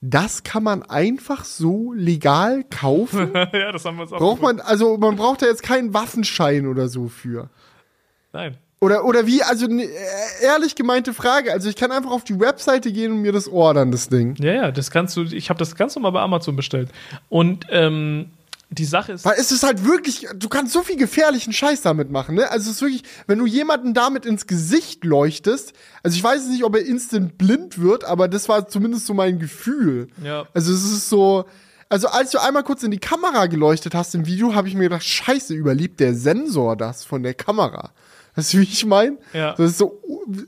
das 0.00 0.42
kann 0.42 0.62
man 0.62 0.82
einfach 0.82 1.44
so 1.46 1.94
legal 1.94 2.64
kaufen? 2.64 3.32
ja, 3.52 3.72
das 3.72 3.86
haben 3.86 3.96
wir 3.96 4.02
uns 4.02 4.12
auch 4.12 4.18
Braucht 4.18 4.42
man, 4.42 4.60
also 4.60 4.98
man 4.98 5.16
braucht 5.16 5.40
da 5.40 5.46
jetzt 5.46 5.62
keinen 5.62 5.94
Waffenschein 5.94 6.66
oder 6.66 6.88
so 6.88 7.08
für. 7.08 7.48
Nein. 8.32 8.58
Oder, 8.80 9.04
oder 9.04 9.26
wie, 9.26 9.42
also 9.42 9.66
ne, 9.66 9.88
ehrlich 10.42 10.74
gemeinte 10.74 11.14
Frage. 11.14 11.52
Also 11.52 11.68
ich 11.68 11.76
kann 11.76 11.90
einfach 11.90 12.10
auf 12.10 12.24
die 12.24 12.38
Webseite 12.38 12.92
gehen 12.92 13.12
und 13.12 13.22
mir 13.22 13.32
das 13.32 13.48
ordern, 13.48 13.92
das 13.92 14.08
Ding. 14.08 14.36
Ja, 14.38 14.52
ja, 14.52 14.70
das 14.70 14.90
kannst 14.90 15.16
du, 15.16 15.22
ich 15.22 15.48
habe 15.48 15.58
das 15.58 15.74
ganz 15.74 15.94
normal 15.94 16.12
bei 16.12 16.20
Amazon 16.20 16.56
bestellt. 16.56 16.90
Und 17.28 17.66
ähm, 17.70 18.30
die 18.70 18.84
Sache 18.84 19.12
ist. 19.12 19.24
Weil 19.24 19.36
es 19.38 19.52
ist 19.52 19.62
halt 19.62 19.84
wirklich, 19.84 20.26
du 20.34 20.48
kannst 20.48 20.72
so 20.72 20.82
viel 20.82 20.96
gefährlichen 20.96 21.52
Scheiß 21.52 21.82
damit 21.82 22.10
machen, 22.10 22.34
ne? 22.34 22.50
Also 22.50 22.70
es 22.70 22.76
ist 22.76 22.82
wirklich, 22.82 23.04
wenn 23.26 23.38
du 23.38 23.46
jemanden 23.46 23.94
damit 23.94 24.26
ins 24.26 24.46
Gesicht 24.46 25.04
leuchtest, 25.04 25.72
also 26.02 26.16
ich 26.16 26.24
weiß 26.24 26.48
nicht, 26.48 26.64
ob 26.64 26.74
er 26.74 26.84
instant 26.84 27.38
blind 27.38 27.80
wird, 27.80 28.04
aber 28.04 28.28
das 28.28 28.48
war 28.48 28.68
zumindest 28.68 29.06
so 29.06 29.14
mein 29.14 29.38
Gefühl. 29.38 30.08
Ja. 30.22 30.46
Also 30.54 30.72
es 30.72 30.82
ist 30.82 31.08
so, 31.08 31.44
also 31.88 32.08
als 32.08 32.30
du 32.30 32.38
einmal 32.38 32.64
kurz 32.64 32.82
in 32.82 32.90
die 32.90 32.98
Kamera 32.98 33.46
geleuchtet 33.46 33.94
hast 33.94 34.14
im 34.14 34.26
Video, 34.26 34.54
habe 34.54 34.68
ich 34.68 34.74
mir 34.74 34.84
gedacht, 34.84 35.04
scheiße, 35.04 35.54
überlebt 35.54 36.00
der 36.00 36.14
Sensor 36.14 36.76
das 36.76 37.04
von 37.04 37.22
der 37.22 37.34
Kamera. 37.34 37.92
Weißt 38.36 38.54
du, 38.54 38.58
wie 38.58 38.62
ich 38.64 38.84
meine? 38.84 39.18
Ja. 39.32 39.52
Das 39.52 39.70
ist 39.70 39.78
so, 39.78 40.00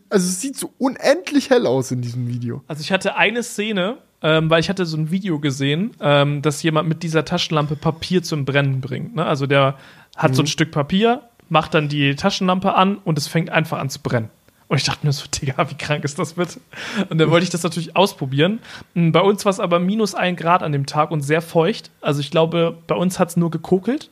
also 0.08 0.26
es 0.26 0.40
sieht 0.40 0.56
so 0.56 0.72
unendlich 0.78 1.50
hell 1.50 1.66
aus 1.66 1.90
in 1.90 2.02
diesem 2.02 2.26
Video. 2.28 2.62
Also 2.66 2.80
ich 2.80 2.90
hatte 2.90 3.16
eine 3.16 3.42
Szene, 3.42 3.98
ähm, 4.22 4.50
weil 4.50 4.60
ich 4.60 4.68
hatte 4.68 4.86
so 4.86 4.96
ein 4.96 5.10
Video 5.10 5.38
gesehen, 5.38 5.92
ähm, 6.00 6.42
dass 6.42 6.62
jemand 6.62 6.88
mit 6.88 7.02
dieser 7.02 7.24
Taschenlampe 7.24 7.76
Papier 7.76 8.22
zum 8.22 8.44
Brennen 8.44 8.80
bringt. 8.80 9.14
Ne? 9.14 9.24
Also 9.24 9.46
der 9.46 9.76
hat 10.16 10.32
mhm. 10.32 10.34
so 10.34 10.42
ein 10.42 10.44
mhm. 10.46 10.48
Stück 10.48 10.70
Papier, 10.72 11.22
macht 11.48 11.74
dann 11.74 11.88
die 11.88 12.16
Taschenlampe 12.16 12.74
an 12.74 12.98
und 12.98 13.18
es 13.18 13.28
fängt 13.28 13.50
einfach 13.50 13.78
an 13.78 13.88
zu 13.88 14.00
brennen. 14.00 14.30
Und 14.68 14.78
ich 14.78 14.84
dachte 14.84 15.06
mir 15.06 15.12
so, 15.12 15.26
Digga, 15.28 15.70
wie 15.70 15.76
krank 15.76 16.04
ist 16.04 16.18
das 16.18 16.32
bitte? 16.34 16.60
Und 17.08 17.18
dann 17.18 17.30
wollte 17.30 17.44
ich 17.44 17.50
das 17.50 17.62
natürlich 17.62 17.94
ausprobieren. 17.94 18.58
Hm, 18.94 19.12
bei 19.12 19.20
uns 19.20 19.44
war 19.44 19.50
es 19.50 19.60
aber 19.60 19.78
minus 19.78 20.14
ein 20.14 20.34
Grad 20.34 20.62
an 20.62 20.72
dem 20.72 20.86
Tag 20.86 21.12
und 21.12 21.20
sehr 21.20 21.40
feucht. 21.40 21.90
Also 22.00 22.20
ich 22.20 22.30
glaube, 22.30 22.76
bei 22.86 22.96
uns 22.96 23.18
hat 23.20 23.28
es 23.28 23.36
nur 23.36 23.50
gekokelt. 23.50 24.10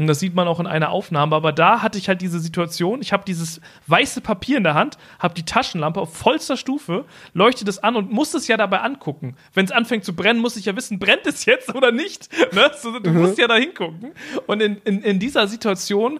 Und 0.00 0.06
das 0.06 0.18
sieht 0.18 0.34
man 0.34 0.48
auch 0.48 0.58
in 0.60 0.66
einer 0.66 0.88
Aufnahme. 0.88 1.36
Aber 1.36 1.52
da 1.52 1.82
hatte 1.82 1.98
ich 1.98 2.08
halt 2.08 2.22
diese 2.22 2.40
Situation. 2.40 3.02
Ich 3.02 3.12
habe 3.12 3.22
dieses 3.26 3.60
weiße 3.86 4.22
Papier 4.22 4.56
in 4.56 4.64
der 4.64 4.72
Hand, 4.72 4.96
habe 5.18 5.34
die 5.34 5.44
Taschenlampe 5.44 6.00
auf 6.00 6.16
vollster 6.16 6.56
Stufe, 6.56 7.04
leuchte 7.34 7.66
das 7.66 7.82
an 7.82 7.96
und 7.96 8.10
muss 8.10 8.32
es 8.32 8.48
ja 8.48 8.56
dabei 8.56 8.80
angucken. 8.80 9.36
Wenn 9.52 9.66
es 9.66 9.70
anfängt 9.70 10.06
zu 10.06 10.16
brennen, 10.16 10.40
muss 10.40 10.56
ich 10.56 10.64
ja 10.64 10.74
wissen, 10.74 10.98
brennt 10.98 11.26
es 11.26 11.44
jetzt 11.44 11.74
oder 11.74 11.92
nicht. 11.92 12.30
Ne? 12.54 12.70
Du 13.02 13.10
mhm. 13.10 13.18
musst 13.18 13.36
ja 13.36 13.46
da 13.46 13.56
hingucken. 13.56 14.12
Und 14.46 14.62
in, 14.62 14.78
in, 14.84 15.02
in 15.02 15.18
dieser 15.18 15.46
Situation 15.48 16.18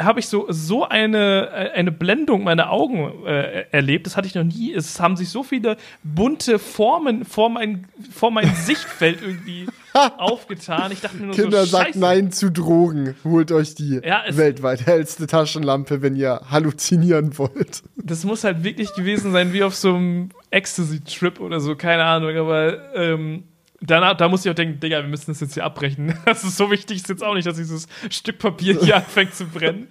habe 0.00 0.20
ich 0.20 0.28
so, 0.28 0.46
so 0.48 0.88
eine, 0.88 1.50
äh, 1.50 1.70
eine 1.72 1.92
Blendung 1.92 2.42
meiner 2.42 2.70
Augen 2.70 3.26
äh, 3.26 3.66
erlebt. 3.70 4.06
Das 4.06 4.16
hatte 4.16 4.28
ich 4.28 4.34
noch 4.34 4.44
nie. 4.44 4.72
Es 4.72 4.98
haben 4.98 5.18
sich 5.18 5.28
so 5.28 5.42
viele 5.42 5.76
bunte 6.02 6.58
Formen 6.58 7.26
vor 7.26 7.50
mein, 7.50 7.86
vor 8.10 8.30
mein 8.30 8.54
Sichtfeld 8.54 9.20
irgendwie 9.20 9.66
aufgetan. 10.18 10.92
Ich 10.92 11.00
dachte 11.00 11.16
mir 11.16 11.26
nur 11.26 11.34
Kinder 11.34 11.64
so, 11.64 11.78
sagt 11.78 11.96
Nein 11.96 12.32
zu 12.32 12.50
Drogen. 12.50 13.14
Holt 13.24 13.52
euch 13.52 13.74
die 13.74 14.00
ja, 14.04 14.24
weltweit 14.28 14.86
hellste 14.86 15.26
Taschenlampe, 15.26 16.02
wenn 16.02 16.16
ihr 16.16 16.40
halluzinieren 16.50 17.36
wollt. 17.38 17.82
Das 17.96 18.24
muss 18.24 18.44
halt 18.44 18.64
wirklich 18.64 18.94
gewesen 18.94 19.32
sein, 19.32 19.52
wie 19.52 19.62
auf 19.62 19.74
so 19.74 19.94
einem 19.94 20.30
Ecstasy-Trip 20.50 21.40
oder 21.40 21.60
so, 21.60 21.76
keine 21.76 22.04
Ahnung. 22.04 22.36
Aber 22.36 22.94
ähm, 22.94 23.44
danach, 23.80 24.16
da 24.16 24.28
muss 24.28 24.44
ich 24.44 24.50
auch 24.50 24.54
denken, 24.54 24.80
Digga, 24.80 24.98
wir 24.98 25.08
müssen 25.08 25.30
das 25.30 25.40
jetzt 25.40 25.54
hier 25.54 25.64
abbrechen. 25.64 26.14
Das 26.24 26.44
ist 26.44 26.56
so 26.56 26.70
wichtig, 26.70 26.98
ist 26.98 27.08
jetzt 27.08 27.24
auch 27.24 27.34
nicht, 27.34 27.46
dass 27.46 27.56
dieses 27.56 27.88
Stück 28.10 28.38
Papier 28.38 28.78
hier 28.80 28.96
anfängt 28.98 29.34
zu 29.34 29.46
brennen. 29.46 29.88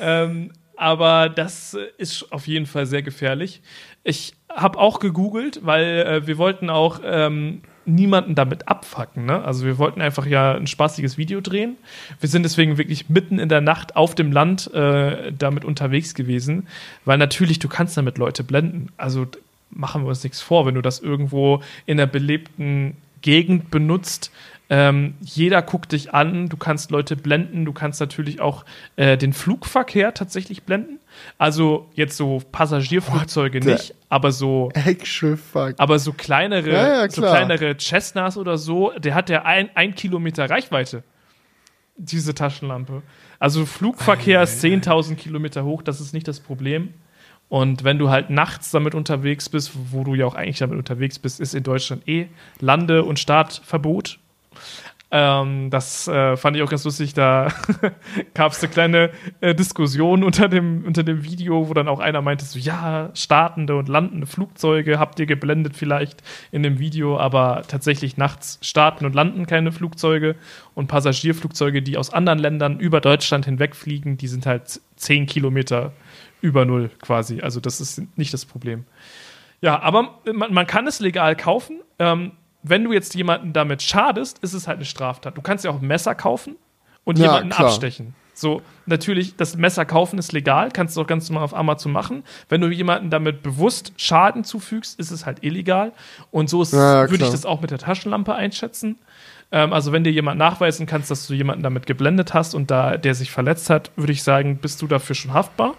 ähm, 0.00 0.52
aber 0.76 1.28
das 1.28 1.76
ist 1.98 2.32
auf 2.32 2.46
jeden 2.46 2.66
Fall 2.66 2.86
sehr 2.86 3.02
gefährlich. 3.02 3.62
Ich 4.02 4.34
habe 4.50 4.78
auch 4.78 4.98
gegoogelt, 4.98 5.60
weil 5.62 5.84
äh, 5.84 6.26
wir 6.26 6.38
wollten 6.38 6.68
auch 6.68 7.00
ähm, 7.04 7.62
niemanden 7.86 8.34
damit 8.34 8.68
abfacken. 8.68 9.26
Ne? 9.26 9.42
Also 9.42 9.64
wir 9.64 9.78
wollten 9.78 10.00
einfach 10.00 10.26
ja 10.26 10.54
ein 10.54 10.66
spaßiges 10.66 11.18
Video 11.18 11.40
drehen. 11.40 11.76
Wir 12.20 12.28
sind 12.28 12.42
deswegen 12.42 12.78
wirklich 12.78 13.08
mitten 13.08 13.38
in 13.38 13.48
der 13.48 13.60
Nacht 13.60 13.96
auf 13.96 14.14
dem 14.14 14.32
Land 14.32 14.72
äh, 14.72 15.32
damit 15.32 15.64
unterwegs 15.64 16.14
gewesen, 16.14 16.66
weil 17.04 17.18
natürlich 17.18 17.58
du 17.58 17.68
kannst 17.68 17.96
damit 17.96 18.18
Leute 18.18 18.44
blenden. 18.44 18.88
Also 18.96 19.26
machen 19.70 20.02
wir 20.02 20.08
uns 20.08 20.22
nichts 20.22 20.40
vor, 20.40 20.66
wenn 20.66 20.74
du 20.74 20.82
das 20.82 21.00
irgendwo 21.00 21.62
in 21.86 21.98
einer 21.98 22.06
belebten 22.06 22.96
Gegend 23.22 23.70
benutzt. 23.70 24.30
Ähm, 24.70 25.14
jeder 25.20 25.60
guckt 25.62 25.92
dich 25.92 26.14
an, 26.14 26.48
du 26.48 26.56
kannst 26.56 26.90
Leute 26.90 27.16
blenden, 27.16 27.64
du 27.64 27.72
kannst 27.72 28.00
natürlich 28.00 28.40
auch 28.40 28.64
äh, 28.96 29.18
den 29.18 29.32
Flugverkehr 29.32 30.14
tatsächlich 30.14 30.62
blenden. 30.62 30.98
Also 31.38 31.88
jetzt 31.94 32.16
so 32.16 32.42
Passagierflugzeuge 32.52 33.60
What 33.60 33.66
nicht, 33.66 33.94
aber 34.08 34.32
so 34.32 34.70
Heckschifffahrt. 34.74 35.78
Aber 35.78 35.98
so 35.98 36.12
kleinere, 36.12 36.72
ja, 36.72 36.88
ja, 37.02 37.10
so 37.10 37.22
kleinere 37.22 37.76
Cessnas 37.78 38.36
oder 38.36 38.58
so, 38.58 38.92
der 38.98 39.14
hat 39.14 39.30
ja 39.30 39.42
ein, 39.42 39.70
ein 39.74 39.94
Kilometer 39.94 40.48
Reichweite. 40.48 41.02
Diese 41.96 42.34
Taschenlampe. 42.34 43.02
Also 43.38 43.66
Flugverkehr 43.66 44.42
ist 44.42 44.62
10.000 44.64 45.16
Kilometer 45.16 45.64
hoch, 45.64 45.82
das 45.82 46.00
ist 46.00 46.12
nicht 46.12 46.26
das 46.26 46.40
Problem. 46.40 46.94
Und 47.48 47.84
wenn 47.84 47.98
du 47.98 48.10
halt 48.10 48.30
nachts 48.30 48.70
damit 48.70 48.94
unterwegs 48.94 49.48
bist, 49.48 49.72
wo 49.92 50.02
du 50.02 50.14
ja 50.14 50.26
auch 50.26 50.34
eigentlich 50.34 50.58
damit 50.58 50.78
unterwegs 50.78 51.18
bist, 51.18 51.40
ist 51.40 51.54
in 51.54 51.62
Deutschland 51.62 52.08
eh 52.08 52.28
Lande- 52.58 53.04
und 53.04 53.18
Startverbot. 53.18 54.18
Ähm, 55.16 55.70
das 55.70 56.08
äh, 56.08 56.36
fand 56.36 56.56
ich 56.56 56.62
auch 56.64 56.68
ganz 56.68 56.82
lustig. 56.82 57.14
Da 57.14 57.46
gab 58.34 58.50
es 58.50 58.60
eine 58.60 58.72
kleine 58.72 59.10
äh, 59.40 59.54
Diskussion 59.54 60.24
unter 60.24 60.48
dem, 60.48 60.84
unter 60.84 61.04
dem 61.04 61.22
Video, 61.22 61.68
wo 61.68 61.72
dann 61.72 61.86
auch 61.86 62.00
einer 62.00 62.20
meinte: 62.20 62.44
so, 62.44 62.58
ja, 62.58 63.10
startende 63.14 63.76
und 63.76 63.88
landende 63.88 64.26
Flugzeuge 64.26 64.98
habt 64.98 65.20
ihr 65.20 65.26
geblendet 65.26 65.76
vielleicht 65.76 66.24
in 66.50 66.64
dem 66.64 66.80
Video, 66.80 67.16
aber 67.16 67.62
tatsächlich 67.68 68.16
nachts 68.16 68.58
starten 68.60 69.06
und 69.06 69.14
landen 69.14 69.46
keine 69.46 69.70
Flugzeuge. 69.70 70.34
Und 70.74 70.88
Passagierflugzeuge, 70.88 71.80
die 71.80 71.96
aus 71.96 72.12
anderen 72.12 72.40
Ländern 72.40 72.80
über 72.80 73.00
Deutschland 73.00 73.44
hinwegfliegen, 73.44 74.16
die 74.16 74.26
sind 74.26 74.46
halt 74.46 74.80
10 74.96 75.26
Kilometer 75.26 75.92
über 76.40 76.64
Null 76.64 76.90
quasi. 77.00 77.40
Also 77.40 77.60
das 77.60 77.80
ist 77.80 78.02
nicht 78.18 78.34
das 78.34 78.44
Problem. 78.46 78.84
Ja, 79.60 79.80
aber 79.80 80.18
man, 80.32 80.52
man 80.52 80.66
kann 80.66 80.88
es 80.88 80.98
legal 80.98 81.36
kaufen. 81.36 81.82
Ähm, 82.00 82.32
wenn 82.64 82.82
du 82.82 82.92
jetzt 82.92 83.14
jemanden 83.14 83.52
damit 83.52 83.82
schadest, 83.82 84.38
ist 84.40 84.54
es 84.54 84.66
halt 84.66 84.78
eine 84.78 84.86
Straftat. 84.86 85.36
Du 85.36 85.42
kannst 85.42 85.64
ja 85.64 85.70
auch 85.70 85.80
ein 85.80 85.86
Messer 85.86 86.14
kaufen 86.14 86.56
und 87.04 87.18
ja, 87.18 87.26
jemanden 87.26 87.50
klar. 87.50 87.68
abstechen. 87.68 88.14
So, 88.32 88.62
natürlich, 88.86 89.36
das 89.36 89.56
Messer 89.56 89.84
kaufen 89.84 90.18
ist 90.18 90.32
legal, 90.32 90.70
kannst 90.72 90.96
du 90.96 91.02
auch 91.02 91.06
ganz 91.06 91.28
normal 91.28 91.44
auf 91.44 91.54
Amazon 91.54 91.92
machen. 91.92 92.24
Wenn 92.48 92.60
du 92.60 92.68
jemanden 92.68 93.10
damit 93.10 93.42
bewusst 93.44 93.92
Schaden 93.96 94.42
zufügst, 94.42 94.98
ist 94.98 95.12
es 95.12 95.24
halt 95.24 95.44
illegal. 95.44 95.92
Und 96.32 96.50
so 96.50 96.64
ja, 96.64 97.08
würde 97.08 97.24
ich 97.24 97.30
das 97.30 97.46
auch 97.46 97.60
mit 97.60 97.70
der 97.70 97.78
Taschenlampe 97.78 98.34
einschätzen. 98.34 98.96
Ähm, 99.52 99.72
also, 99.72 99.92
wenn 99.92 100.02
dir 100.02 100.10
jemand 100.10 100.38
nachweisen 100.38 100.86
kannst, 100.86 101.12
dass 101.12 101.28
du 101.28 101.34
jemanden 101.34 101.62
damit 101.62 101.86
geblendet 101.86 102.34
hast 102.34 102.54
und 102.54 102.72
da 102.72 102.96
der 102.96 103.14
sich 103.14 103.30
verletzt 103.30 103.70
hat, 103.70 103.92
würde 103.94 104.12
ich 104.12 104.24
sagen, 104.24 104.56
bist 104.56 104.82
du 104.82 104.88
dafür 104.88 105.14
schon 105.14 105.32
haftbar. 105.32 105.74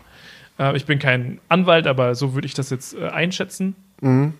Äh, 0.57 0.77
ich 0.77 0.85
bin 0.85 0.99
kein 0.99 1.41
Anwalt, 1.49 1.87
aber 1.87 2.15
so 2.15 2.35
würde 2.35 2.45
ich 2.45 2.53
das 2.53 2.69
jetzt 2.69 2.95
äh, 2.95 3.07
einschätzen. 3.07 3.75
Mhm. 4.01 4.35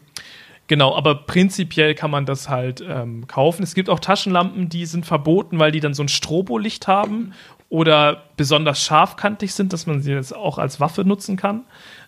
Genau, 0.67 0.95
aber 0.95 1.15
prinzipiell 1.15 1.93
kann 1.93 2.09
man 2.09 2.25
das 2.25 2.49
halt 2.49 2.83
ähm, 2.87 3.27
kaufen. 3.27 3.61
Es 3.61 3.75
gibt 3.75 3.89
auch 3.89 3.99
Taschenlampen, 3.99 4.67
die 4.67 4.85
sind 4.85 5.05
verboten, 5.05 5.59
weil 5.59 5.71
die 5.71 5.79
dann 5.79 5.93
so 5.93 6.03
ein 6.03 6.07
Strobolicht 6.07 6.87
haben 6.87 7.33
oder 7.69 8.23
besonders 8.37 8.83
scharfkantig 8.83 9.53
sind, 9.53 9.73
dass 9.73 9.85
man 9.85 10.01
sie 10.01 10.11
jetzt 10.11 10.35
auch 10.35 10.57
als 10.57 10.79
Waffe 10.79 11.03
nutzen 11.03 11.35
kann. 11.35 11.65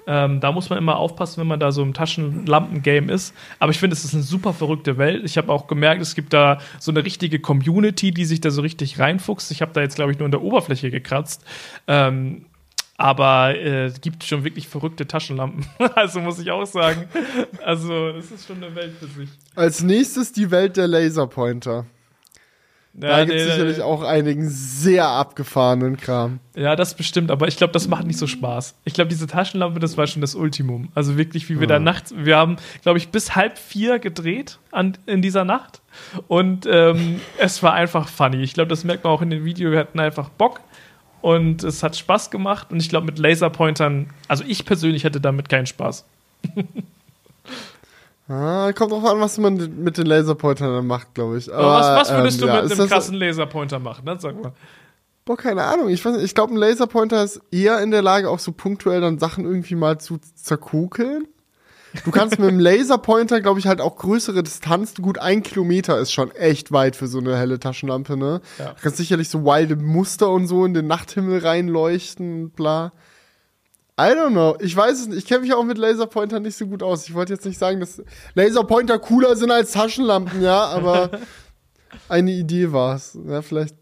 Ähm, 0.07 0.39
da 0.39 0.53
muss 0.53 0.69
man 0.69 0.79
immer 0.79 0.97
aufpassen, 0.97 1.41
wenn 1.41 1.47
man 1.47 1.59
da 1.59 1.71
so 1.71 1.83
im 1.83 1.93
Taschenlampen-Game 1.93 3.09
ist. 3.09 3.35
Aber 3.59 3.71
ich 3.71 3.77
finde, 3.77 3.93
es 3.93 4.05
ist 4.05 4.13
eine 4.13 4.23
super 4.23 4.53
verrückte 4.53 4.97
Welt. 4.97 5.23
Ich 5.25 5.37
habe 5.37 5.51
auch 5.51 5.67
gemerkt, 5.67 6.01
es 6.01 6.15
gibt 6.15 6.31
da 6.31 6.59
so 6.79 6.91
eine 6.91 7.03
richtige 7.03 7.39
Community, 7.39 8.11
die 8.11 8.23
sich 8.23 8.39
da 8.39 8.49
so 8.49 8.61
richtig 8.61 8.99
reinfuchst. 8.99 9.51
Ich 9.51 9.61
habe 9.61 9.73
da 9.73 9.81
jetzt, 9.81 9.95
glaube 9.95 10.13
ich, 10.13 10.17
nur 10.17 10.25
in 10.25 10.31
der 10.31 10.41
Oberfläche 10.41 10.89
gekratzt. 10.89 11.43
Ähm, 11.87 12.45
aber 12.97 13.55
es 13.55 13.97
äh, 13.97 13.99
gibt 13.99 14.23
schon 14.23 14.43
wirklich 14.43 14.67
verrückte 14.67 15.07
Taschenlampen. 15.07 15.65
also 15.95 16.19
muss 16.19 16.39
ich 16.39 16.49
auch 16.51 16.65
sagen. 16.65 17.07
Also, 17.63 18.11
das 18.11 18.31
ist 18.31 18.47
schon 18.47 18.63
eine 18.63 18.75
Welt 18.75 18.93
für 18.99 19.07
sich. 19.07 19.29
Als 19.55 19.83
nächstes 19.83 20.33
die 20.33 20.49
Welt 20.49 20.77
der 20.77 20.87
Laserpointer. 20.87 21.85
Ja, 22.99 23.09
da 23.09 23.25
gibt 23.25 23.37
es 23.37 23.45
sicherlich 23.45 23.81
auch 23.83 24.01
einigen 24.01 24.49
sehr 24.49 25.07
abgefahrenen 25.07 25.97
Kram. 25.97 26.39
Ja, 26.55 26.75
das 26.75 26.95
bestimmt, 26.95 27.29
aber 27.29 27.47
ich 27.47 27.55
glaube, 27.55 27.71
das 27.71 27.87
macht 27.87 28.07
nicht 28.07 28.17
so 28.17 28.25
Spaß. 28.25 28.73
Ich 28.85 28.95
glaube, 28.95 29.09
diese 29.09 29.27
Taschenlampe, 29.27 29.79
das 29.79 29.97
war 29.97 30.07
schon 30.07 30.21
das 30.21 30.33
Ultimum. 30.33 30.89
Also 30.95 31.15
wirklich, 31.15 31.47
wie 31.47 31.59
wir 31.59 31.67
ja. 31.67 31.75
da 31.75 31.79
nachts, 31.79 32.15
wir 32.17 32.37
haben, 32.37 32.55
glaube 32.81 32.97
ich, 32.97 33.09
bis 33.09 33.35
halb 33.35 33.59
vier 33.59 33.99
gedreht 33.99 34.57
an, 34.71 34.97
in 35.05 35.21
dieser 35.21 35.45
Nacht. 35.45 35.81
Und 36.27 36.67
ähm, 36.67 37.21
es 37.37 37.61
war 37.61 37.73
einfach 37.73 38.07
funny. 38.09 38.37
Ich 38.37 38.55
glaube, 38.55 38.69
das 38.69 38.83
merkt 38.83 39.03
man 39.03 39.13
auch 39.13 39.21
in 39.21 39.29
dem 39.29 39.45
Video. 39.45 39.69
Wir 39.69 39.77
hatten 39.77 39.99
einfach 39.99 40.29
Bock 40.29 40.61
und 41.21 41.63
es 41.63 41.83
hat 41.83 41.95
Spaß 41.95 42.29
gemacht. 42.31 42.67
Und 42.71 42.81
ich 42.81 42.89
glaube, 42.89 43.05
mit 43.05 43.19
Laserpointern, 43.19 44.09
also 44.27 44.43
ich 44.47 44.65
persönlich 44.65 45.03
hätte 45.03 45.19
damit 45.19 45.49
keinen 45.49 45.65
Spaß. 45.65 46.05
ah, 48.27 48.71
kommt 48.73 48.91
drauf 48.91 49.05
an, 49.05 49.19
was 49.19 49.37
man 49.37 49.83
mit 49.83 49.97
den 49.97 50.05
Laserpointern 50.05 50.71
dann 50.71 50.87
macht, 50.87 51.13
glaube 51.13 51.37
ich. 51.37 51.53
Aber, 51.53 51.67
was, 51.67 52.09
was 52.09 52.17
würdest 52.17 52.41
ähm, 52.41 52.47
du 52.47 52.53
ja, 52.53 52.61
mit 52.61 52.71
einem 52.71 52.87
krassen 52.87 53.15
Laserpointer 53.15 53.79
machen, 53.79 54.05
ne? 54.05 54.17
Sag 54.19 54.41
mal. 54.41 54.53
Boah, 55.25 55.37
keine 55.37 55.63
Ahnung. 55.63 55.89
Ich, 55.89 56.05
ich 56.05 56.35
glaube, 56.35 56.53
ein 56.53 56.57
Laserpointer 56.57 57.23
ist 57.23 57.41
eher 57.51 57.81
in 57.81 57.91
der 57.91 58.01
Lage, 58.01 58.29
auch 58.29 58.39
so 58.39 58.53
punktuell 58.53 59.01
dann 59.01 59.19
Sachen 59.19 59.43
irgendwie 59.43 59.75
mal 59.75 59.99
zu 59.99 60.19
zerkukeln. 60.35 61.27
Du 62.03 62.11
kannst 62.11 62.39
mit 62.39 62.49
dem 62.49 62.59
Laserpointer, 62.59 63.41
glaube 63.41 63.59
ich, 63.59 63.67
halt 63.67 63.81
auch 63.81 63.95
größere 63.95 64.43
Distanzen. 64.43 65.03
Gut, 65.03 65.19
ein 65.19 65.43
Kilometer 65.43 65.99
ist 65.99 66.11
schon 66.11 66.31
echt 66.31 66.71
weit 66.71 66.95
für 66.95 67.07
so 67.07 67.19
eine 67.19 67.37
helle 67.37 67.59
Taschenlampe, 67.59 68.17
ne? 68.17 68.41
Ja. 68.59 68.73
Du 68.73 68.81
kannst 68.81 68.97
sicherlich 68.97 69.29
so 69.29 69.43
wilde 69.45 69.75
Muster 69.75 70.29
und 70.29 70.47
so 70.47 70.65
in 70.65 70.73
den 70.73 70.87
Nachthimmel 70.87 71.39
reinleuchten 71.39 72.43
und 72.43 72.55
bla. 72.55 72.93
I 73.99 74.13
don't 74.13 74.31
know. 74.31 74.55
Ich 74.59 74.75
weiß 74.75 74.99
es 74.99 75.07
nicht. 75.07 75.17
Ich 75.19 75.25
kenne 75.25 75.41
mich 75.41 75.53
auch 75.53 75.63
mit 75.63 75.77
Laserpointern 75.77 76.43
nicht 76.43 76.57
so 76.57 76.67
gut 76.67 76.83
aus. 76.83 77.07
Ich 77.07 77.15
wollte 77.15 77.33
jetzt 77.33 77.45
nicht 77.45 77.57
sagen, 77.57 77.79
dass 77.79 78.01
Laserpointer 78.35 78.99
cooler 78.99 79.35
sind 79.35 79.49
als 79.49 79.71
Taschenlampen, 79.71 80.41
ja, 80.41 80.65
aber 80.65 81.09
eine 82.09 82.31
Idee 82.31 82.71
war 82.71 82.95
es. 82.95 83.17
Ja, 83.27 83.41
vielleicht. 83.41 83.75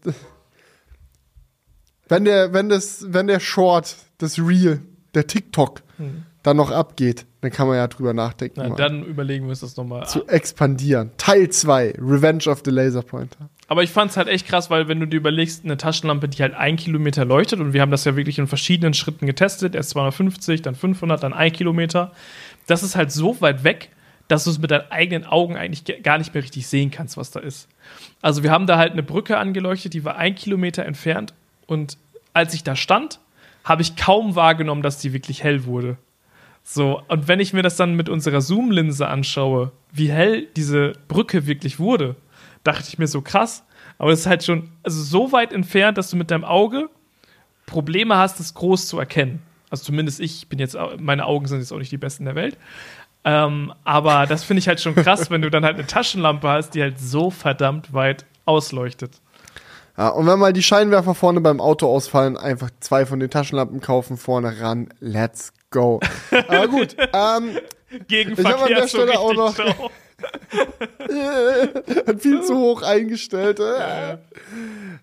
Wenn 2.08 2.24
der, 2.24 2.52
wenn 2.52 2.68
das, 2.68 3.04
wenn 3.08 3.26
der 3.26 3.40
Short, 3.40 3.96
das 4.18 4.38
Reel, 4.38 4.80
der 5.14 5.26
TikTok, 5.26 5.82
hm 5.98 6.24
dann 6.46 6.56
noch 6.56 6.70
abgeht, 6.70 7.26
dann 7.46 7.52
kann 7.52 7.68
man 7.68 7.76
ja 7.76 7.86
drüber 7.86 8.12
nachdenken. 8.12 8.60
Na, 8.60 8.74
dann 8.74 9.04
überlegen 9.04 9.44
wir 9.44 9.50
uns 9.50 9.60
das 9.60 9.76
nochmal. 9.76 10.06
Zu 10.06 10.26
expandieren. 10.26 11.12
Teil 11.16 11.48
2, 11.48 11.94
Revenge 11.98 12.48
of 12.48 12.62
the 12.64 12.72
Laser 12.72 13.02
Pointer. 13.02 13.48
Aber 13.68 13.84
ich 13.84 13.90
fand 13.90 14.10
es 14.10 14.16
halt 14.16 14.26
echt 14.26 14.48
krass, 14.48 14.68
weil 14.68 14.88
wenn 14.88 14.98
du 14.98 15.06
dir 15.06 15.16
überlegst, 15.16 15.64
eine 15.64 15.76
Taschenlampe, 15.76 16.28
die 16.28 16.42
halt 16.42 16.54
ein 16.54 16.76
Kilometer 16.76 17.24
leuchtet, 17.24 17.60
und 17.60 17.72
wir 17.72 17.82
haben 17.82 17.92
das 17.92 18.04
ja 18.04 18.16
wirklich 18.16 18.38
in 18.40 18.48
verschiedenen 18.48 18.94
Schritten 18.94 19.26
getestet, 19.26 19.76
erst 19.76 19.90
250, 19.90 20.62
dann 20.62 20.74
500, 20.74 21.22
dann 21.22 21.32
ein 21.32 21.52
Kilometer, 21.52 22.12
das 22.66 22.82
ist 22.82 22.96
halt 22.96 23.12
so 23.12 23.40
weit 23.40 23.62
weg, 23.62 23.90
dass 24.26 24.42
du 24.42 24.50
es 24.50 24.58
mit 24.58 24.72
deinen 24.72 24.90
eigenen 24.90 25.24
Augen 25.24 25.56
eigentlich 25.56 26.02
gar 26.02 26.18
nicht 26.18 26.34
mehr 26.34 26.42
richtig 26.42 26.66
sehen 26.66 26.90
kannst, 26.90 27.16
was 27.16 27.30
da 27.30 27.38
ist. 27.38 27.68
Also 28.22 28.42
wir 28.42 28.50
haben 28.50 28.66
da 28.66 28.76
halt 28.76 28.92
eine 28.92 29.04
Brücke 29.04 29.38
angeleuchtet, 29.38 29.94
die 29.94 30.04
war 30.04 30.16
ein 30.16 30.34
Kilometer 30.34 30.84
entfernt 30.84 31.32
und 31.66 31.96
als 32.34 32.54
ich 32.54 32.64
da 32.64 32.74
stand, 32.74 33.20
habe 33.62 33.82
ich 33.82 33.94
kaum 33.94 34.34
wahrgenommen, 34.34 34.82
dass 34.82 34.98
die 34.98 35.12
wirklich 35.12 35.44
hell 35.44 35.64
wurde. 35.64 35.96
So, 36.68 37.00
und 37.06 37.28
wenn 37.28 37.38
ich 37.38 37.52
mir 37.52 37.62
das 37.62 37.76
dann 37.76 37.94
mit 37.94 38.08
unserer 38.08 38.40
Zoom-Linse 38.40 39.06
anschaue, 39.06 39.70
wie 39.92 40.10
hell 40.10 40.48
diese 40.56 40.94
Brücke 41.06 41.46
wirklich 41.46 41.78
wurde, 41.78 42.16
dachte 42.64 42.86
ich 42.88 42.98
mir 42.98 43.06
so 43.06 43.22
krass. 43.22 43.64
Aber 43.98 44.10
es 44.10 44.20
ist 44.20 44.26
halt 44.26 44.42
schon 44.42 44.70
also 44.82 45.00
so 45.00 45.30
weit 45.30 45.52
entfernt, 45.52 45.96
dass 45.96 46.10
du 46.10 46.16
mit 46.16 46.32
deinem 46.32 46.44
Auge 46.44 46.90
Probleme 47.66 48.16
hast, 48.16 48.40
es 48.40 48.52
groß 48.54 48.88
zu 48.88 48.98
erkennen. 48.98 49.42
Also 49.70 49.84
zumindest 49.84 50.18
ich 50.18 50.48
bin 50.48 50.58
jetzt, 50.58 50.76
meine 50.98 51.26
Augen 51.26 51.46
sind 51.46 51.60
jetzt 51.60 51.70
auch 51.70 51.78
nicht 51.78 51.92
die 51.92 51.98
besten 51.98 52.24
der 52.24 52.34
Welt. 52.34 52.58
Ähm, 53.22 53.72
aber 53.84 54.26
das 54.26 54.42
finde 54.42 54.58
ich 54.58 54.66
halt 54.66 54.80
schon 54.80 54.96
krass, 54.96 55.30
wenn 55.30 55.42
du 55.42 55.50
dann 55.50 55.64
halt 55.64 55.76
eine 55.76 55.86
Taschenlampe 55.86 56.48
hast, 56.48 56.70
die 56.70 56.82
halt 56.82 56.98
so 56.98 57.30
verdammt 57.30 57.92
weit 57.92 58.26
ausleuchtet. 58.44 59.20
Ja, 59.96 60.08
und 60.08 60.26
wenn 60.26 60.38
mal 60.38 60.52
die 60.52 60.62
Scheinwerfer 60.62 61.14
vorne 61.14 61.40
beim 61.40 61.60
Auto 61.60 61.86
ausfallen, 61.86 62.36
einfach 62.36 62.70
zwei 62.80 63.06
von 63.06 63.18
den 63.18 63.30
Taschenlampen 63.30 63.80
kaufen, 63.80 64.16
vorne 64.16 64.60
ran. 64.60 64.88
Let's 65.00 65.52
go. 65.70 66.00
Aber 66.48 66.68
gut. 66.68 66.96
Ähm, 67.12 67.58
Gegen 68.08 68.32
ich 68.32 68.44
habe 68.44 68.64
an 68.64 68.68
der 68.68 68.88
Stelle 68.88 69.12
so 69.14 69.18
auch 69.18 69.34
noch 69.34 69.58
hat 72.06 72.20
viel 72.20 72.42
zu 72.42 72.56
hoch 72.56 72.82
eingestellt. 72.82 73.60
Äh. 73.60 74.18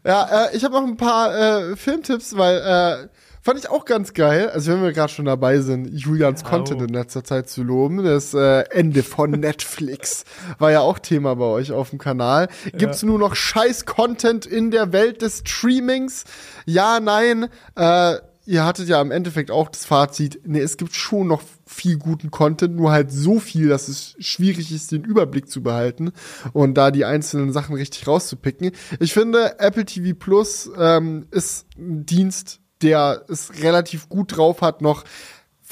Ja, 0.05 0.47
äh, 0.47 0.57
ich 0.57 0.63
habe 0.63 0.73
noch 0.73 0.83
ein 0.83 0.97
paar 0.97 1.35
äh, 1.35 1.75
Filmtipps, 1.75 2.35
weil 2.35 2.57
äh, 2.57 3.07
Fand 3.43 3.59
ich 3.59 3.69
auch 3.69 3.83
ganz 3.83 4.13
geil. 4.13 4.49
Also 4.51 4.71
wenn 4.71 4.81
wir 4.81 4.93
gerade 4.93 5.11
schon 5.11 5.25
dabei 5.25 5.59
sind, 5.59 5.89
Julians 5.89 6.45
Content 6.45 6.81
in 6.81 6.87
letzter 6.87 7.25
Zeit 7.25 7.49
zu 7.49 7.61
loben. 7.61 8.01
Das 8.01 8.33
äh, 8.33 8.61
Ende 8.69 9.03
von 9.03 9.31
Netflix 9.39 10.23
war 10.59 10.71
ja 10.71 10.79
auch 10.79 10.97
Thema 10.97 11.35
bei 11.35 11.43
euch 11.43 11.73
auf 11.73 11.89
dem 11.89 11.99
Kanal. 11.99 12.47
Gibt's 12.71 13.01
ja. 13.01 13.09
nur 13.09 13.19
noch 13.19 13.35
scheiß 13.35 13.85
Content 13.85 14.45
in 14.45 14.71
der 14.71 14.93
Welt 14.93 15.21
des 15.21 15.43
Streamings? 15.45 16.23
Ja, 16.65 17.01
nein. 17.01 17.49
Äh, 17.75 18.15
ihr 18.45 18.65
hattet 18.65 18.87
ja 18.87 19.01
im 19.01 19.11
Endeffekt 19.11 19.51
auch 19.51 19.67
das 19.67 19.85
Fazit, 19.85 20.39
nee, 20.45 20.61
es 20.61 20.77
gibt 20.77 20.95
schon 20.95 21.27
noch 21.27 21.41
viel 21.65 21.97
guten 21.97 22.31
Content, 22.31 22.77
nur 22.77 22.91
halt 22.91 23.11
so 23.11 23.41
viel, 23.41 23.67
dass 23.67 23.89
es 23.89 24.15
schwierig 24.19 24.71
ist, 24.71 24.93
den 24.93 25.03
Überblick 25.03 25.49
zu 25.49 25.61
behalten 25.61 26.13
und 26.53 26.75
da 26.75 26.91
die 26.91 27.03
einzelnen 27.03 27.51
Sachen 27.51 27.75
richtig 27.75 28.07
rauszupicken. 28.07 28.71
Ich 29.01 29.13
finde, 29.13 29.59
Apple 29.59 29.83
TV 29.83 30.17
Plus 30.17 30.69
ähm, 30.77 31.27
ist 31.31 31.65
ein 31.77 32.05
Dienst, 32.05 32.61
der 32.83 33.23
es 33.29 33.61
relativ 33.61 34.09
gut 34.09 34.35
drauf 34.37 34.61
hat, 34.61 34.81
noch 34.81 35.03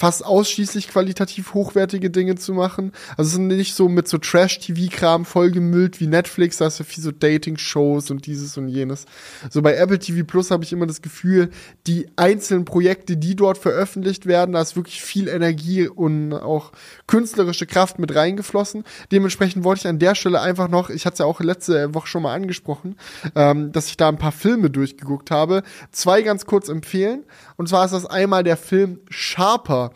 fast 0.01 0.25
ausschließlich 0.25 0.87
qualitativ 0.87 1.53
hochwertige 1.53 2.09
Dinge 2.09 2.33
zu 2.33 2.55
machen. 2.55 2.91
Also 3.17 3.27
es 3.27 3.33
sind 3.33 3.45
nicht 3.45 3.75
so 3.75 3.87
mit 3.87 4.07
so 4.07 4.17
Trash-TV-Kram 4.17 5.25
vollgemüllt 5.25 5.99
wie 5.99 6.07
Netflix, 6.07 6.57
da 6.57 6.65
hast 6.65 6.79
du 6.79 6.83
viel 6.83 7.03
so 7.03 7.11
Dating-Shows 7.11 8.09
und 8.09 8.25
dieses 8.25 8.57
und 8.57 8.67
jenes. 8.67 9.05
So 9.51 9.61
bei 9.61 9.75
Apple 9.75 9.99
TV 9.99 10.25
Plus 10.25 10.49
habe 10.49 10.63
ich 10.63 10.73
immer 10.73 10.87
das 10.87 11.03
Gefühl, 11.03 11.51
die 11.85 12.07
einzelnen 12.15 12.65
Projekte, 12.65 13.15
die 13.15 13.35
dort 13.35 13.59
veröffentlicht 13.59 14.25
werden, 14.25 14.53
da 14.53 14.61
ist 14.61 14.75
wirklich 14.75 15.03
viel 15.03 15.27
Energie 15.27 15.87
und 15.87 16.33
auch 16.33 16.71
künstlerische 17.05 17.67
Kraft 17.67 17.99
mit 17.99 18.15
reingeflossen. 18.15 18.85
Dementsprechend 19.11 19.63
wollte 19.63 19.81
ich 19.81 19.87
an 19.87 19.99
der 19.99 20.15
Stelle 20.15 20.41
einfach 20.41 20.67
noch, 20.67 20.89
ich 20.89 21.05
hatte 21.05 21.13
es 21.13 21.19
ja 21.19 21.25
auch 21.25 21.39
letzte 21.41 21.93
Woche 21.93 22.07
schon 22.07 22.23
mal 22.23 22.33
angesprochen, 22.33 22.95
ähm, 23.35 23.71
dass 23.71 23.85
ich 23.85 23.97
da 23.97 24.09
ein 24.09 24.17
paar 24.17 24.31
Filme 24.31 24.71
durchgeguckt 24.71 25.29
habe, 25.29 25.61
zwei 25.91 26.23
ganz 26.23 26.47
kurz 26.47 26.69
empfehlen. 26.69 27.23
Und 27.61 27.67
zwar 27.67 27.85
ist 27.85 27.91
das 27.91 28.07
einmal 28.07 28.43
der 28.43 28.57
Film 28.57 29.01
Sharper 29.11 29.91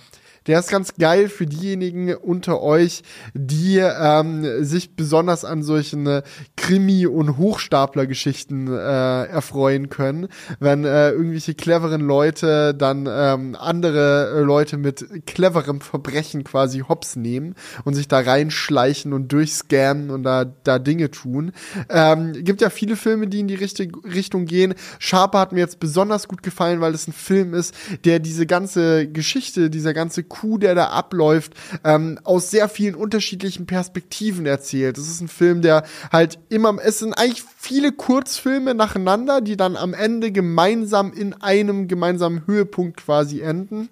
der 0.48 0.60
ist 0.60 0.70
ganz 0.70 0.94
geil 0.96 1.30
für 1.30 1.46
diejenigen 1.46 2.14
unter 2.16 2.62
euch, 2.62 3.04
die 3.34 3.78
ähm, 3.78 4.64
sich 4.64 4.96
besonders 4.96 5.44
an 5.46 5.64
solchen 5.64 6.06
äh, 6.08 6.24
Krimi- 6.56 7.08
und 7.08 7.38
Hochstapler-Geschichten 7.38 8.68
äh, 8.68 9.26
erfreuen 9.26 9.90
können, 9.90 10.28
wenn 10.60 10.86
äh, 10.86 11.12
irgendwelche 11.12 11.56
cleveren 11.56 12.02
Leute 12.02 12.74
dann 12.76 13.08
ähm, 13.10 13.56
andere 13.60 14.42
Leute 14.42 14.78
mit 14.78 15.26
cleverem 15.26 15.82
Verbrechen 15.82 16.44
quasi 16.44 16.80
hops 16.80 17.16
nehmen 17.16 17.56
und 17.84 17.96
sich 17.96 18.08
da 18.08 18.20
reinschleichen 18.20 19.14
und 19.14 19.32
durchscannen 19.32 20.10
und 20.10 20.24
da, 20.24 20.46
da 20.46 20.80
Dinge 20.80 21.12
tun. 21.12 21.52
Ähm, 21.90 22.34
gibt 22.34 22.62
ja 22.62 22.70
viele 22.70 22.96
Filme, 22.96 23.28
die 23.28 23.40
in 23.40 23.48
die 23.48 23.56
richtige 23.56 24.04
Richtung 24.04 24.46
gehen. 24.46 24.76
Sharper 25.00 25.40
hat 25.40 25.52
mir 25.52 25.60
jetzt 25.60 25.80
besonders 25.80 26.28
gut 26.28 26.44
gefallen, 26.44 26.82
weil 26.82 26.94
es 26.94 27.08
ein 27.08 27.14
Film 27.14 27.54
ist, 27.54 27.74
der 28.04 28.20
diese 28.20 28.46
ganze 28.46 29.08
Geschichte, 29.08 29.70
dieser 29.70 29.94
ganze 29.94 30.24
Coup, 30.36 30.60
der 30.60 30.76
da 30.76 30.88
abläuft, 30.88 31.54
ähm, 31.84 32.20
aus 32.24 32.52
sehr 32.52 32.68
vielen 32.70 32.96
unterschiedlichen 32.96 33.66
Perspektiven 33.66 34.46
erzählt. 34.46 34.98
Es 34.98 35.08
ist 35.08 35.22
ein 35.22 35.28
Film, 35.28 35.62
der 35.62 35.84
halt 36.12 36.40
immer, 36.50 36.78
es 36.84 37.00
sind 37.00 37.14
eigentlich 37.14 37.44
viele 37.58 37.92
Kurzfilme 37.92 38.76
nacheinander, 38.76 39.42
die 39.42 39.58
dann 39.58 39.78
am 39.78 39.94
Ende 39.94 40.32
gemeinsam 40.32 41.14
in 41.14 41.34
einem 41.34 41.88
gemeinsamen 41.88 42.46
Höhepunkt 42.46 42.98
quasi 42.98 43.42
enden. 43.42 43.90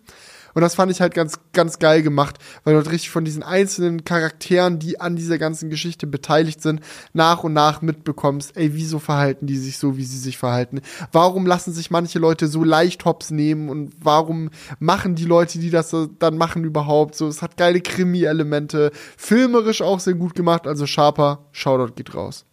Und 0.54 0.62
das 0.62 0.76
fand 0.76 0.92
ich 0.92 1.02
halt 1.02 1.14
ganz, 1.14 1.40
ganz 1.54 1.80
geil 1.80 2.02
gemacht, 2.02 2.38
weil 2.64 2.74
du 2.74 2.78
halt 2.78 2.92
richtig 2.92 3.10
von 3.10 3.26
diesen 3.26 3.44
einzelnen 3.44 4.04
Charakteren, 4.04 4.80
die 4.80 5.00
an 5.00 5.16
dieser 5.16 5.38
ganzen 5.38 5.70
Geschichte 5.70 6.08
beteiligt 6.08 6.62
sind, 6.62 6.82
nach 7.14 7.44
und 7.44 7.54
nach 7.54 7.82
mitbekommst, 7.82 8.56
ey, 8.56 8.74
wieso 8.74 9.00
verhalten 9.00 9.48
die 9.48 9.58
sich 9.58 9.78
so, 9.78 9.98
wie 9.98 10.04
sie 10.04 10.18
sich 10.18 10.38
verhalten? 10.38 10.82
Warum 11.12 11.46
lassen 11.46 11.74
sich 11.74 11.92
manche 11.92 12.20
Leute 12.20 12.48
so 12.48 12.64
leicht 12.64 13.06
hops 13.06 13.32
nehmen 13.32 13.70
und 13.70 13.94
warum 14.02 14.50
machen 14.80 15.16
die 15.16 15.26
Leute, 15.26 15.60
die 15.60 15.70
das 15.70 15.96
dann 16.20 16.38
machen, 16.38 16.64
überhaupt 16.64 17.16
so? 17.16 17.28
Es 17.28 17.42
hat 17.42 17.58
geile 17.58 17.82
Krimi-Elemente, 17.82 18.92
filmerisch 19.18 19.82
auch 19.82 20.00
sehr 20.00 20.16
gut 20.16 20.36
gemacht, 20.36 20.68
also 20.68 20.86
Sharper, 20.86 21.40
Shoutout 21.52 21.94
geht 21.96 22.14
raus. 22.16 22.46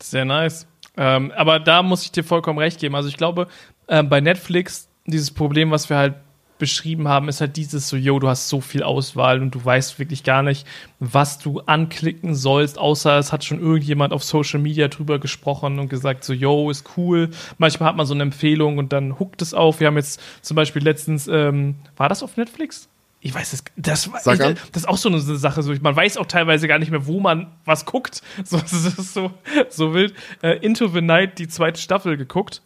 Sehr 0.00 0.24
nice. 0.24 0.66
Ähm, 0.96 1.32
aber 1.36 1.60
da 1.60 1.82
muss 1.82 2.02
ich 2.02 2.12
dir 2.12 2.24
vollkommen 2.24 2.58
recht 2.58 2.80
geben. 2.80 2.94
Also 2.94 3.08
ich 3.08 3.16
glaube, 3.16 3.46
äh, 3.86 4.02
bei 4.02 4.20
Netflix 4.20 4.88
dieses 5.06 5.30
Problem, 5.30 5.70
was 5.70 5.88
wir 5.88 5.96
halt 5.96 6.14
beschrieben 6.62 7.08
haben, 7.08 7.28
ist 7.28 7.40
halt 7.40 7.56
dieses 7.56 7.88
so, 7.88 7.96
yo, 7.96 8.20
du 8.20 8.28
hast 8.28 8.48
so 8.48 8.60
viel 8.60 8.84
Auswahl 8.84 9.42
und 9.42 9.52
du 9.52 9.64
weißt 9.64 9.98
wirklich 9.98 10.22
gar 10.22 10.44
nicht, 10.44 10.64
was 11.00 11.40
du 11.40 11.58
anklicken 11.58 12.36
sollst, 12.36 12.78
außer 12.78 13.18
es 13.18 13.32
hat 13.32 13.42
schon 13.42 13.58
irgendjemand 13.58 14.12
auf 14.12 14.22
Social 14.22 14.60
Media 14.60 14.86
drüber 14.86 15.18
gesprochen 15.18 15.80
und 15.80 15.88
gesagt 15.88 16.22
so, 16.22 16.32
yo, 16.32 16.70
ist 16.70 16.96
cool. 16.96 17.30
Manchmal 17.58 17.88
hat 17.88 17.96
man 17.96 18.06
so 18.06 18.14
eine 18.14 18.22
Empfehlung 18.22 18.78
und 18.78 18.92
dann 18.92 19.18
huckt 19.18 19.42
es 19.42 19.54
auf. 19.54 19.80
Wir 19.80 19.88
haben 19.88 19.96
jetzt 19.96 20.20
zum 20.40 20.54
Beispiel 20.54 20.84
letztens, 20.84 21.26
ähm, 21.26 21.74
war 21.96 22.08
das 22.08 22.22
auf 22.22 22.36
Netflix? 22.36 22.88
ich 23.24 23.32
weiß 23.32 23.52
es, 23.52 23.64
das, 23.76 24.06
ich, 24.06 24.22
das 24.24 24.56
ist 24.74 24.88
auch 24.88 24.96
so 24.96 25.08
eine 25.08 25.20
Sache. 25.20 25.62
So, 25.62 25.72
man 25.80 25.94
weiß 25.94 26.16
auch 26.16 26.26
teilweise 26.26 26.66
gar 26.66 26.80
nicht 26.80 26.90
mehr, 26.90 27.06
wo 27.06 27.20
man 27.20 27.52
was 27.64 27.86
guckt. 27.86 28.22
So, 28.44 28.58
das 28.58 28.72
ist 28.72 29.14
so, 29.14 29.30
so 29.68 29.94
wild. 29.94 30.14
Äh, 30.42 30.58
Into 30.58 30.88
the 30.88 31.00
Night, 31.00 31.38
die 31.38 31.46
zweite 31.46 31.80
Staffel 31.80 32.16
geguckt. 32.16 32.62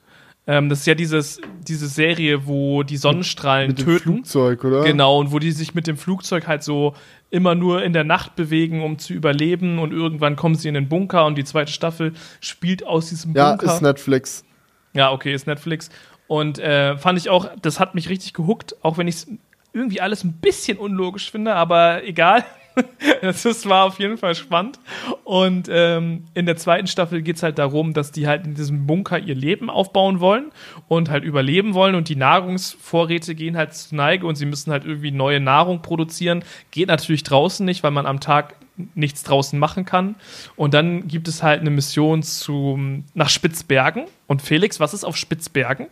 Ähm, 0.49 0.69
das 0.69 0.81
ist 0.81 0.87
ja 0.87 0.95
dieses, 0.95 1.41
diese 1.67 1.89
Serie, 1.89 2.47
wo 2.47 2.85
die 2.85 2.97
Sonnenstrahlen 2.97 3.69
mit, 3.69 3.79
mit 3.79 3.87
töten. 3.87 4.13
Flugzeug, 4.13 4.65
oder? 4.65 4.85
Genau, 4.85 5.19
und 5.19 5.33
wo 5.33 5.39
die 5.41 5.51
sich 5.51 5.75
mit 5.75 5.87
dem 5.87 5.97
Flugzeug 5.97 6.47
halt 6.47 6.63
so 6.63 6.95
immer 7.31 7.55
nur 7.57 7.83
in 7.83 7.93
der 7.93 8.05
Nacht 8.05 8.37
bewegen, 8.37 8.83
um 8.83 8.99
zu 8.99 9.13
überleben. 9.13 9.79
Und 9.81 9.93
irgendwann 9.93 10.37
kommen 10.37 10.55
sie 10.55 10.69
in 10.69 10.75
den 10.75 10.89
Bunker 10.89 11.27
und 11.27 11.37
die 11.37 11.45
zweite 11.45 11.73
Staffel 11.73 12.13
spielt 12.41 12.87
aus 12.87 13.09
diesem 13.09 13.33
Bunker. 13.33 13.67
Ja, 13.67 13.75
ist 13.75 13.83
Netflix. 13.83 14.45
Ja, 14.93 15.11
okay, 15.11 15.35
ist 15.35 15.47
Netflix. 15.47 15.91
Und 16.29 16.59
äh, 16.59 16.97
fand 16.97 17.19
ich 17.19 17.29
auch, 17.29 17.51
das 17.61 17.81
hat 17.81 17.95
mich 17.95 18.09
richtig 18.09 18.33
gehuckt, 18.33 18.77
auch 18.83 18.99
wenn 18.99 19.09
ich 19.09 19.17
es 19.17 19.27
irgendwie 19.73 20.01
alles 20.01 20.25
ein 20.25 20.33
bisschen 20.35 20.79
unlogisch 20.79 21.31
finde, 21.31 21.55
aber 21.55 22.05
egal. 22.05 22.45
das 23.23 23.69
war 23.69 23.85
auf 23.85 23.99
jeden 23.99 24.19
Fall 24.19 24.35
spannend. 24.35 24.79
Und 25.25 25.69
ähm, 25.71 26.25
in 26.35 26.47
der 26.47 26.57
zweiten 26.57 26.87
Staffel 26.87 27.23
geht 27.23 27.37
es 27.37 27.43
halt 27.43 27.59
darum, 27.59 27.95
dass 27.95 28.13
die 28.13 28.27
halt 28.27 28.47
in 28.47 28.55
diesem 28.55 28.87
Bunker 28.87 29.19
ihr 29.19 29.35
Leben 29.35 29.71
aufbauen 29.71 30.21
wollen 30.21 30.53
und 30.89 31.11
halt 31.11 31.25
überleben 31.25 31.75
wollen. 31.75 31.95
Und 31.95 32.09
die 32.09 32.17
Nahrungsvorräte 32.17 33.35
gehen 33.35 33.57
halt 33.57 33.75
zu 33.75 33.95
Neige 33.95 34.27
und 34.27 34.37
sie 34.37 34.47
müssen 34.47 34.73
halt 34.73 34.85
irgendwie 34.85 35.11
neue 35.11 35.41
Nahrung 35.41 35.83
produzieren. 35.83 36.45
Geht 36.71 36.89
natürlich 36.89 37.23
draußen 37.23 37.65
nicht, 37.65 37.83
weil 37.83 37.91
man 37.91 38.07
am 38.07 38.21
Tag 38.21 38.55
nichts 38.95 39.23
draußen 39.23 39.59
machen 39.59 39.85
kann. 39.85 40.17
Und 40.55 40.75
dann 40.75 41.09
gibt 41.09 41.29
es 41.29 41.43
halt 41.43 41.61
eine 41.61 41.71
Mission 41.71 42.23
zu, 42.23 42.79
nach 43.15 43.31
Spitzbergen. 43.31 44.05
Und 44.27 44.43
Felix, 44.43 44.81
was 44.81 44.93
ist 44.93 45.05
auf 45.05 45.17
Spitzbergen? 45.17 45.87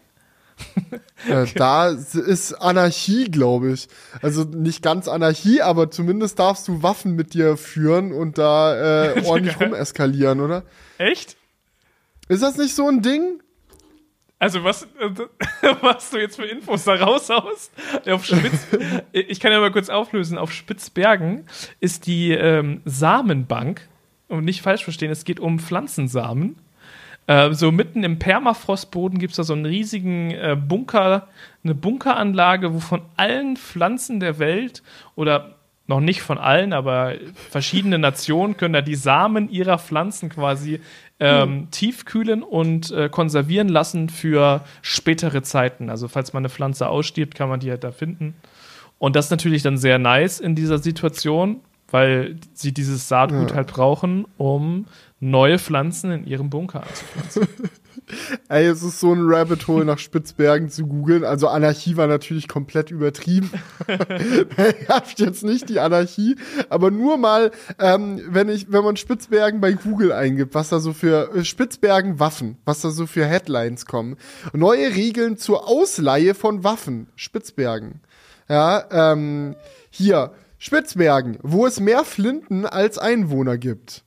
Äh, 1.27 1.47
da 1.55 1.89
ist 1.89 2.53
Anarchie, 2.53 3.31
glaube 3.31 3.73
ich. 3.73 3.89
Also 4.21 4.45
nicht 4.45 4.83
ganz 4.83 5.09
Anarchie, 5.09 5.63
aber 5.63 5.91
zumindest 5.91 6.39
darfst 6.39 6.69
du 6.69 6.83
Waffen 6.83 7.17
mit 7.17 7.33
dir 7.33 7.57
führen 7.57 8.13
und 8.13 8.37
da 8.37 9.15
äh, 9.15 9.23
ordentlich 9.25 9.59
rumeskalieren, 9.59 10.41
oder? 10.41 10.65
Echt? 10.99 11.39
Ist 12.29 12.43
das 12.43 12.59
nicht 12.59 12.75
so 12.75 12.87
ein 12.89 13.01
Ding? 13.01 13.43
Also 14.39 14.65
was, 14.65 14.87
was 15.81 16.11
du 16.11 16.19
jetzt 16.19 16.37
für 16.37 16.45
Infos 16.45 16.85
da 16.85 16.97
raushaust? 16.97 17.73
Auf 18.07 18.27
Spitz, 18.27 18.67
ich 19.13 19.41
kann 19.41 19.51
ja 19.51 19.61
mal 19.61 19.73
kurz 19.73 19.89
auflösen. 19.89 20.37
Auf 20.37 20.53
Spitzbergen 20.53 21.47
ist 21.81 22.07
die 22.07 22.33
ähm, 22.33 22.83
Samenbank, 22.85 23.89
und 24.29 24.45
nicht 24.45 24.63
falsch 24.63 24.85
verstehen, 24.85 25.11
es 25.11 25.25
geht 25.25 25.41
um 25.41 25.59
Pflanzensamen. 25.59 26.57
Äh, 27.27 27.53
so 27.55 27.73
mitten 27.73 28.05
im 28.05 28.19
Permafrostboden 28.19 29.19
gibt 29.19 29.33
es 29.33 29.37
da 29.37 29.45
so 29.45 29.55
einen 29.55 29.67
riesigen 29.67 30.31
äh, 30.33 30.57
Bunker, 30.61 31.29
eine 31.63 31.75
Bunkeranlage, 31.75 32.75
wo 32.75 32.81
von 32.81 33.03
allen 33.17 33.57
Pflanzen 33.57 34.21
der 34.21 34.39
Welt 34.39 34.83
oder 35.15 35.55
noch 35.87 36.01
nicht 36.01 36.23
von 36.23 36.39
allen, 36.39 36.73
aber 36.73 37.15
verschiedene 37.51 37.99
Nationen 37.99 38.57
können 38.57 38.73
da 38.73 38.81
die 38.81 38.95
Samen 38.95 39.51
ihrer 39.51 39.79
Pflanzen 39.79 40.31
quasi 40.31 40.81
ähm, 41.21 41.51
mhm. 41.51 41.71
tiefkühlen 41.71 42.43
und 42.43 42.91
äh, 42.91 43.09
konservieren 43.09 43.69
lassen 43.69 44.09
für 44.09 44.65
spätere 44.81 45.43
Zeiten. 45.43 45.91
Also 45.91 46.09
falls 46.09 46.33
man 46.33 46.41
eine 46.41 46.49
Pflanze 46.49 46.89
ausstirbt, 46.89 47.35
kann 47.35 47.49
man 47.49 47.61
die 47.61 47.71
halt 47.71 47.85
da 47.85 47.93
finden. 47.93 48.35
Und 48.99 49.15
das 49.15 49.27
ist 49.27 49.31
natürlich 49.31 49.63
dann 49.63 49.77
sehr 49.77 49.99
nice 49.99 50.41
in 50.41 50.55
dieser 50.55 50.79
Situation, 50.79 51.61
weil 51.91 52.37
sie 52.55 52.73
dieses 52.73 53.09
Saatgut 53.09 53.51
Ja. 53.51 53.57
halt 53.57 53.69
brauchen, 53.69 54.25
um 54.39 54.87
neue 55.21 55.59
Pflanzen 55.59 56.11
in 56.11 56.27
ihrem 56.27 56.51
Bunker 56.51 56.83
anzupflanzen. 56.83 57.49
Ey, 58.49 58.67
es 58.67 58.83
ist 58.83 59.01
so 59.01 59.13
ein 59.15 59.23
Rabbit 59.23 59.67
Hole 59.67 59.85
nach 59.85 59.99
Spitzbergen 59.99 60.69
zu 60.69 60.87
googeln. 60.87 61.25
Also 61.25 61.49
Anarchie 61.49 61.97
war 61.97 62.07
natürlich 62.07 62.49
komplett 62.49 62.91
übertrieben. 62.91 63.51
ich 63.89 64.89
hab 64.89 65.19
jetzt 65.19 65.43
nicht 65.43 65.69
die 65.71 65.81
Anarchie, 65.81 66.37
aber 66.69 66.91
nur 66.91 67.17
mal, 67.17 67.51
ähm, 67.79 68.21
wenn 68.29 68.49
ich, 68.49 68.71
wenn 68.71 68.85
man 68.85 68.97
Spitzbergen 68.97 69.61
bei 69.61 69.73
Google 69.73 70.13
eingibt, 70.13 70.55
was 70.55 70.69
da 70.69 70.81
so 70.81 70.93
für 70.93 71.35
äh, 71.35 71.45
Spitzbergen 71.45 72.19
Waffen, 72.19 72.59
was 72.65 72.83
da 72.83 72.91
so 72.91 73.07
für 73.07 73.25
Headlines 73.25 73.87
kommen. 73.87 74.17
Neue 74.53 74.95
Regeln 74.95 75.39
zur 75.39 75.67
Ausleihe 75.67 76.35
von 76.35 76.63
Waffen. 76.63 77.07
Spitzbergen. 77.17 78.01
Ja, 78.49 78.85
ähm, 78.91 79.57
hier, 79.89 80.33
Spitzbergen, 80.59 81.39
wo 81.43 81.67
es 81.67 81.81
mehr 81.81 82.05
Flinten 82.05 82.67
als 82.67 82.99
Einwohner 82.99 83.57
gibt. 83.57 84.04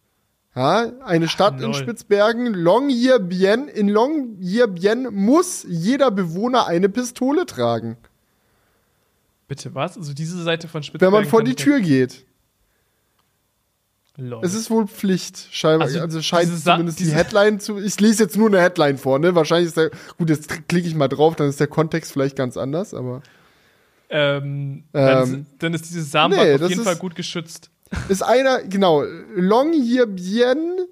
Ja, 0.58 0.92
eine 1.06 1.28
Stadt 1.30 1.54
in 1.58 1.62
lol. 1.68 1.74
Spitzbergen, 1.76 2.48
Longyearbyen. 2.54 3.68
In 3.68 3.90
Longyearbyen 3.90 5.14
muss 5.14 5.64
jeder 5.70 6.10
Bewohner 6.12 6.66
eine 6.68 6.90
Pistole 6.90 7.46
tragen, 7.46 7.96
Bitte 9.48 9.74
was? 9.76 9.98
Also 9.98 10.14
diese 10.14 10.42
Seite 10.44 10.68
von 10.68 10.80
wenn 10.80 10.84
Spitzbergen. 10.84 11.14
man 11.14 11.26
vor 11.26 11.42
die 11.44 11.56
Tür 11.56 11.80
geht. 11.80 12.26
Lol. 14.18 14.44
Es 14.44 14.56
ist 14.56 14.72
wohl 14.72 14.88
Pflicht, 14.88 15.48
scheinbar. 15.52 15.88
Also, 15.88 16.00
Also, 16.02 16.22
scheint 16.24 16.50
zumindest 16.60 17.00
die 17.00 17.12
Headline 17.12 17.60
zu. 17.60 17.78
Ich 17.78 18.00
lese 18.00 18.24
jetzt 18.24 18.36
nur 18.36 18.48
eine 18.48 18.60
Headline 18.60 18.98
vor, 18.98 19.20
ne? 19.20 19.36
Wahrscheinlich 19.36 19.68
ist 19.68 19.78
der. 19.78 19.92
Gut, 20.18 20.30
jetzt 20.32 20.68
klicke 20.68 20.88
ich 20.88 20.96
mal 20.96 21.08
drauf, 21.08 21.36
dann 21.36 21.48
ist 21.50 21.60
der 21.60 21.68
Kontext 21.68 22.12
vielleicht 22.12 22.36
ganz 22.36 22.58
anders, 22.58 22.96
aber. 22.96 23.22
ähm, 24.10 24.86
dann, 24.92 25.24
Ähm, 25.30 25.34
ist, 25.42 25.46
dann 25.60 25.74
ist 25.76 25.86
dieses 25.90 26.10
Samenbad 26.12 26.46
nee, 26.48 26.54
auf 26.56 26.62
jeden 26.70 26.82
ist- 26.82 26.86
Fall 26.88 26.96
gut 26.96 27.14
geschützt. 27.16 27.70
Ist 28.10 28.24
einer, 28.24 28.64
genau, 28.64 29.04
Longyearbyen 29.36 30.88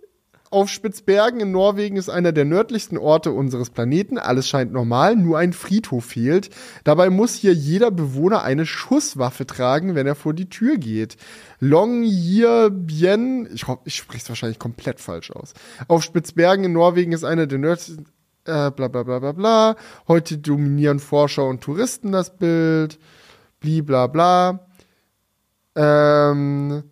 auf 0.56 0.70
Spitzbergen 0.70 1.42
in 1.42 1.52
Norwegen 1.52 1.98
ist 1.98 2.08
einer 2.08 2.32
der 2.32 2.46
nördlichsten 2.46 2.98
Orte 2.98 3.32
unseres 3.32 3.72
Planeten. 3.72 4.18
Alles 4.18 4.48
scheint 4.48 4.72
normal, 4.72 5.18
nur 5.18 5.38
ein 5.38 5.52
Friedhof 5.52 6.06
fehlt. 6.06 6.50
Dabei 6.86 7.10
muss 7.10 7.36
hier 7.36 7.54
jeder 7.54 7.92
Bewohner 7.92 8.44
eine 8.44 8.66
Schusswaffe 8.66 9.46
tragen, 9.46 9.96
wenn 9.96 10.08
er 10.08 10.16
vor 10.16 10.34
die 10.34 10.48
Tür 10.48 10.78
geht. 10.78 11.18
Longyearbyen, 11.60 13.50
ich, 13.54 13.66
ich 13.84 13.96
spreche 13.96 14.24
es 14.24 14.30
wahrscheinlich 14.30 14.58
komplett 14.58 15.02
falsch 15.02 15.32
aus. 15.32 15.56
Auf 15.90 16.04
Spitzbergen 16.04 16.64
in 16.64 16.72
Norwegen 16.72 17.12
ist 17.12 17.26
einer 17.26 17.48
der 17.48 17.60
nördlichsten, 17.60 18.06
äh, 18.46 18.72
bla 18.72 18.88
bla 18.88 19.04
bla 19.04 19.20
bla 19.20 19.32
bla. 19.34 19.76
Heute 20.08 20.38
dominieren 20.38 21.00
Forscher 21.00 21.46
und 21.46 21.62
Touristen 21.62 22.14
das 22.14 22.38
Bild. 22.38 22.98
Bli 23.60 23.82
bla 23.82 24.08
bla. 24.08 24.68
Ähm, 25.76 26.84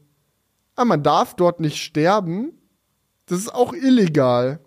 ah, 0.76 0.86
man 0.86 1.04
darf 1.04 1.36
dort 1.36 1.60
nicht 1.60 1.78
sterben. 1.82 2.54
Das 3.28 3.40
ist 3.40 3.54
auch 3.54 3.74
illegal. 3.74 4.60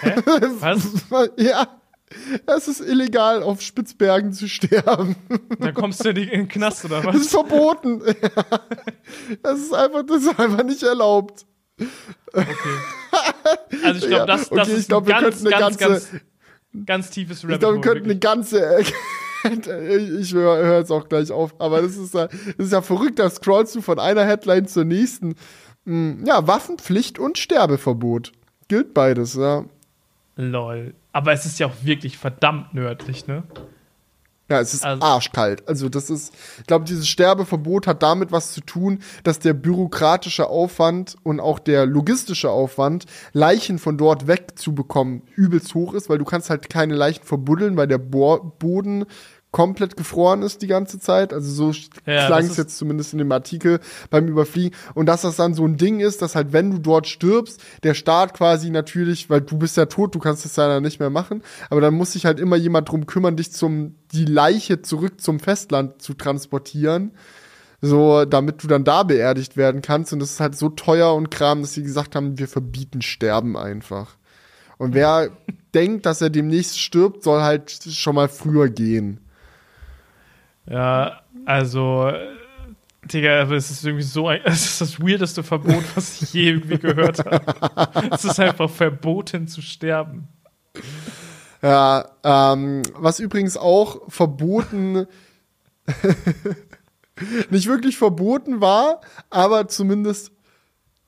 Hä? 0.00 0.14
Was? 0.60 0.86
ja, 1.36 1.66
es 2.46 2.68
ist 2.68 2.80
illegal, 2.80 3.42
auf 3.42 3.60
Spitzbergen 3.62 4.32
zu 4.32 4.48
sterben. 4.48 5.16
Dann 5.58 5.74
kommst 5.74 6.04
du 6.04 6.10
in, 6.10 6.14
die, 6.14 6.22
in 6.24 6.30
den 6.42 6.48
Knast 6.48 6.84
oder 6.84 7.02
Das 7.02 7.06
was? 7.14 7.16
ist 7.22 7.30
verboten. 7.30 8.00
das 9.42 9.58
ist 9.60 9.74
einfach, 9.74 10.02
das 10.06 10.22
ist 10.22 10.38
einfach 10.38 10.62
nicht 10.64 10.82
erlaubt. 10.82 11.46
Okay. 12.32 12.46
Also 13.84 14.00
ich 14.00 14.06
glaube, 14.08 14.14
Ja, 14.16 14.26
das, 14.26 14.48
das 14.48 14.58
okay, 14.68 14.72
ist 14.72 14.80
ich 14.82 14.88
glaub, 14.88 15.06
ganz, 15.06 15.42
ganz, 15.44 15.78
ganze- 15.78 15.78
ganz, 15.78 16.10
ganz 16.86 17.10
tiefes 17.10 17.38
Ich 17.38 17.44
Rabbit 17.44 17.60
glaube, 17.60 17.74
wir 17.76 17.80
könnten 17.82 18.04
eine 18.10 18.18
ganze. 18.18 18.84
Ich 19.52 20.32
höre 20.34 20.56
hör 20.64 20.78
jetzt 20.78 20.90
auch 20.92 21.08
gleich 21.08 21.30
auf. 21.32 21.54
Aber 21.60 21.82
das 21.82 21.96
ist, 21.96 22.14
ja, 22.14 22.26
das 22.28 22.66
ist 22.66 22.72
ja 22.72 22.82
verrückt. 22.82 23.18
Da 23.18 23.28
scrollst 23.30 23.74
du 23.74 23.80
von 23.80 23.98
einer 23.98 24.24
Headline 24.24 24.66
zur 24.66 24.84
nächsten. 24.84 25.34
Hm, 25.84 26.24
Ja, 26.26 26.46
Waffenpflicht 26.46 27.18
und 27.18 27.38
Sterbeverbot. 27.38 28.32
Gilt 28.68 28.94
beides, 28.94 29.34
ja. 29.34 29.64
Lol. 30.36 30.94
Aber 31.12 31.32
es 31.32 31.46
ist 31.46 31.58
ja 31.58 31.66
auch 31.68 31.72
wirklich 31.82 32.18
verdammt 32.18 32.74
nördlich, 32.74 33.26
ne? 33.26 33.44
Ja, 34.48 34.60
es 34.60 34.74
ist 34.74 34.84
Also- 34.84 35.02
arschkalt. 35.02 35.66
Also 35.66 35.88
das 35.88 36.08
ist, 36.08 36.32
ich 36.60 36.66
glaube, 36.66 36.84
dieses 36.84 37.08
Sterbeverbot 37.08 37.88
hat 37.88 38.02
damit 38.04 38.30
was 38.30 38.52
zu 38.52 38.60
tun, 38.60 39.00
dass 39.24 39.40
der 39.40 39.54
bürokratische 39.54 40.46
Aufwand 40.48 41.16
und 41.24 41.40
auch 41.40 41.58
der 41.58 41.84
logistische 41.84 42.50
Aufwand, 42.50 43.06
Leichen 43.32 43.80
von 43.80 43.98
dort 43.98 44.28
wegzubekommen, 44.28 45.22
übelst 45.34 45.74
hoch 45.74 45.94
ist, 45.94 46.08
weil 46.08 46.18
du 46.18 46.24
kannst 46.24 46.48
halt 46.48 46.70
keine 46.70 46.94
Leichen 46.94 47.24
verbuddeln, 47.24 47.76
weil 47.76 47.88
der 47.88 47.98
Bo 47.98 48.38
Boden 48.60 49.06
komplett 49.56 49.96
gefroren 49.96 50.42
ist 50.42 50.60
die 50.60 50.66
ganze 50.66 50.98
Zeit. 50.98 51.32
Also 51.32 51.50
so 51.50 51.78
Ja, 52.04 52.26
klang 52.26 52.44
es 52.44 52.58
jetzt 52.58 52.76
zumindest 52.76 53.14
in 53.14 53.20
dem 53.20 53.32
Artikel 53.32 53.80
beim 54.10 54.28
Überfliegen. 54.28 54.76
Und 54.92 55.06
dass 55.06 55.22
das 55.22 55.36
dann 55.36 55.54
so 55.54 55.66
ein 55.66 55.78
Ding 55.78 56.00
ist, 56.00 56.20
dass 56.20 56.36
halt, 56.36 56.52
wenn 56.52 56.70
du 56.70 56.78
dort 56.78 57.06
stirbst, 57.06 57.62
der 57.82 57.94
Staat 57.94 58.34
quasi 58.34 58.68
natürlich, 58.68 59.30
weil 59.30 59.40
du 59.40 59.56
bist 59.56 59.78
ja 59.78 59.86
tot, 59.86 60.14
du 60.14 60.18
kannst 60.18 60.44
das 60.44 60.52
dann 60.52 60.82
nicht 60.82 61.00
mehr 61.00 61.08
machen, 61.08 61.42
aber 61.70 61.80
dann 61.80 61.94
muss 61.94 62.12
sich 62.12 62.26
halt 62.26 62.38
immer 62.38 62.56
jemand 62.56 62.90
drum 62.90 63.06
kümmern, 63.06 63.38
dich 63.38 63.50
zum, 63.50 63.94
die 64.12 64.26
Leiche 64.26 64.82
zurück 64.82 65.22
zum 65.22 65.40
Festland 65.40 66.02
zu 66.02 66.12
transportieren. 66.12 67.12
So, 67.80 68.26
damit 68.26 68.62
du 68.62 68.66
dann 68.66 68.84
da 68.84 69.04
beerdigt 69.04 69.56
werden 69.56 69.80
kannst. 69.80 70.12
Und 70.12 70.18
das 70.18 70.32
ist 70.32 70.40
halt 70.40 70.54
so 70.58 70.68
teuer 70.68 71.14
und 71.14 71.30
Kram, 71.30 71.62
dass 71.62 71.72
sie 71.72 71.82
gesagt 71.82 72.14
haben, 72.14 72.38
wir 72.38 72.48
verbieten 72.48 73.00
Sterben 73.00 73.56
einfach. 73.56 74.16
Und 74.76 74.92
wer 74.92 75.30
denkt, 75.74 76.04
dass 76.04 76.20
er 76.20 76.28
demnächst 76.28 76.78
stirbt, 76.78 77.22
soll 77.22 77.40
halt 77.40 77.70
schon 77.70 78.16
mal 78.16 78.28
früher 78.28 78.68
gehen. 78.68 79.20
Ja, 80.68 81.20
also, 81.44 82.12
Digga, 83.04 83.42
es 83.52 83.70
ist 83.70 83.84
irgendwie 83.84 84.02
so 84.02 84.28
ein, 84.28 84.40
es 84.44 84.64
ist 84.64 84.80
das 84.80 85.00
weirdeste 85.00 85.42
Verbot, 85.42 85.84
was 85.94 86.22
ich 86.22 86.32
je 86.32 86.48
irgendwie 86.48 86.78
gehört 86.78 87.24
habe. 87.24 88.10
es 88.12 88.24
ist 88.24 88.40
einfach 88.40 88.70
verboten 88.70 89.46
zu 89.46 89.62
sterben. 89.62 90.28
Ja, 91.62 92.10
ähm, 92.22 92.82
was 92.94 93.20
übrigens 93.20 93.56
auch 93.56 94.10
verboten, 94.10 95.06
nicht 97.50 97.66
wirklich 97.66 97.96
verboten 97.96 98.60
war, 98.60 99.00
aber 99.30 99.68
zumindest 99.68 100.32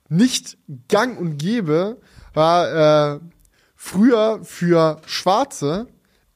nicht 0.09 0.57
gang 0.89 1.19
und 1.19 1.37
gäbe, 1.37 2.01
war 2.33 3.17
äh, 3.17 3.21
früher 3.77 4.41
für 4.43 5.01
Schwarze 5.07 5.87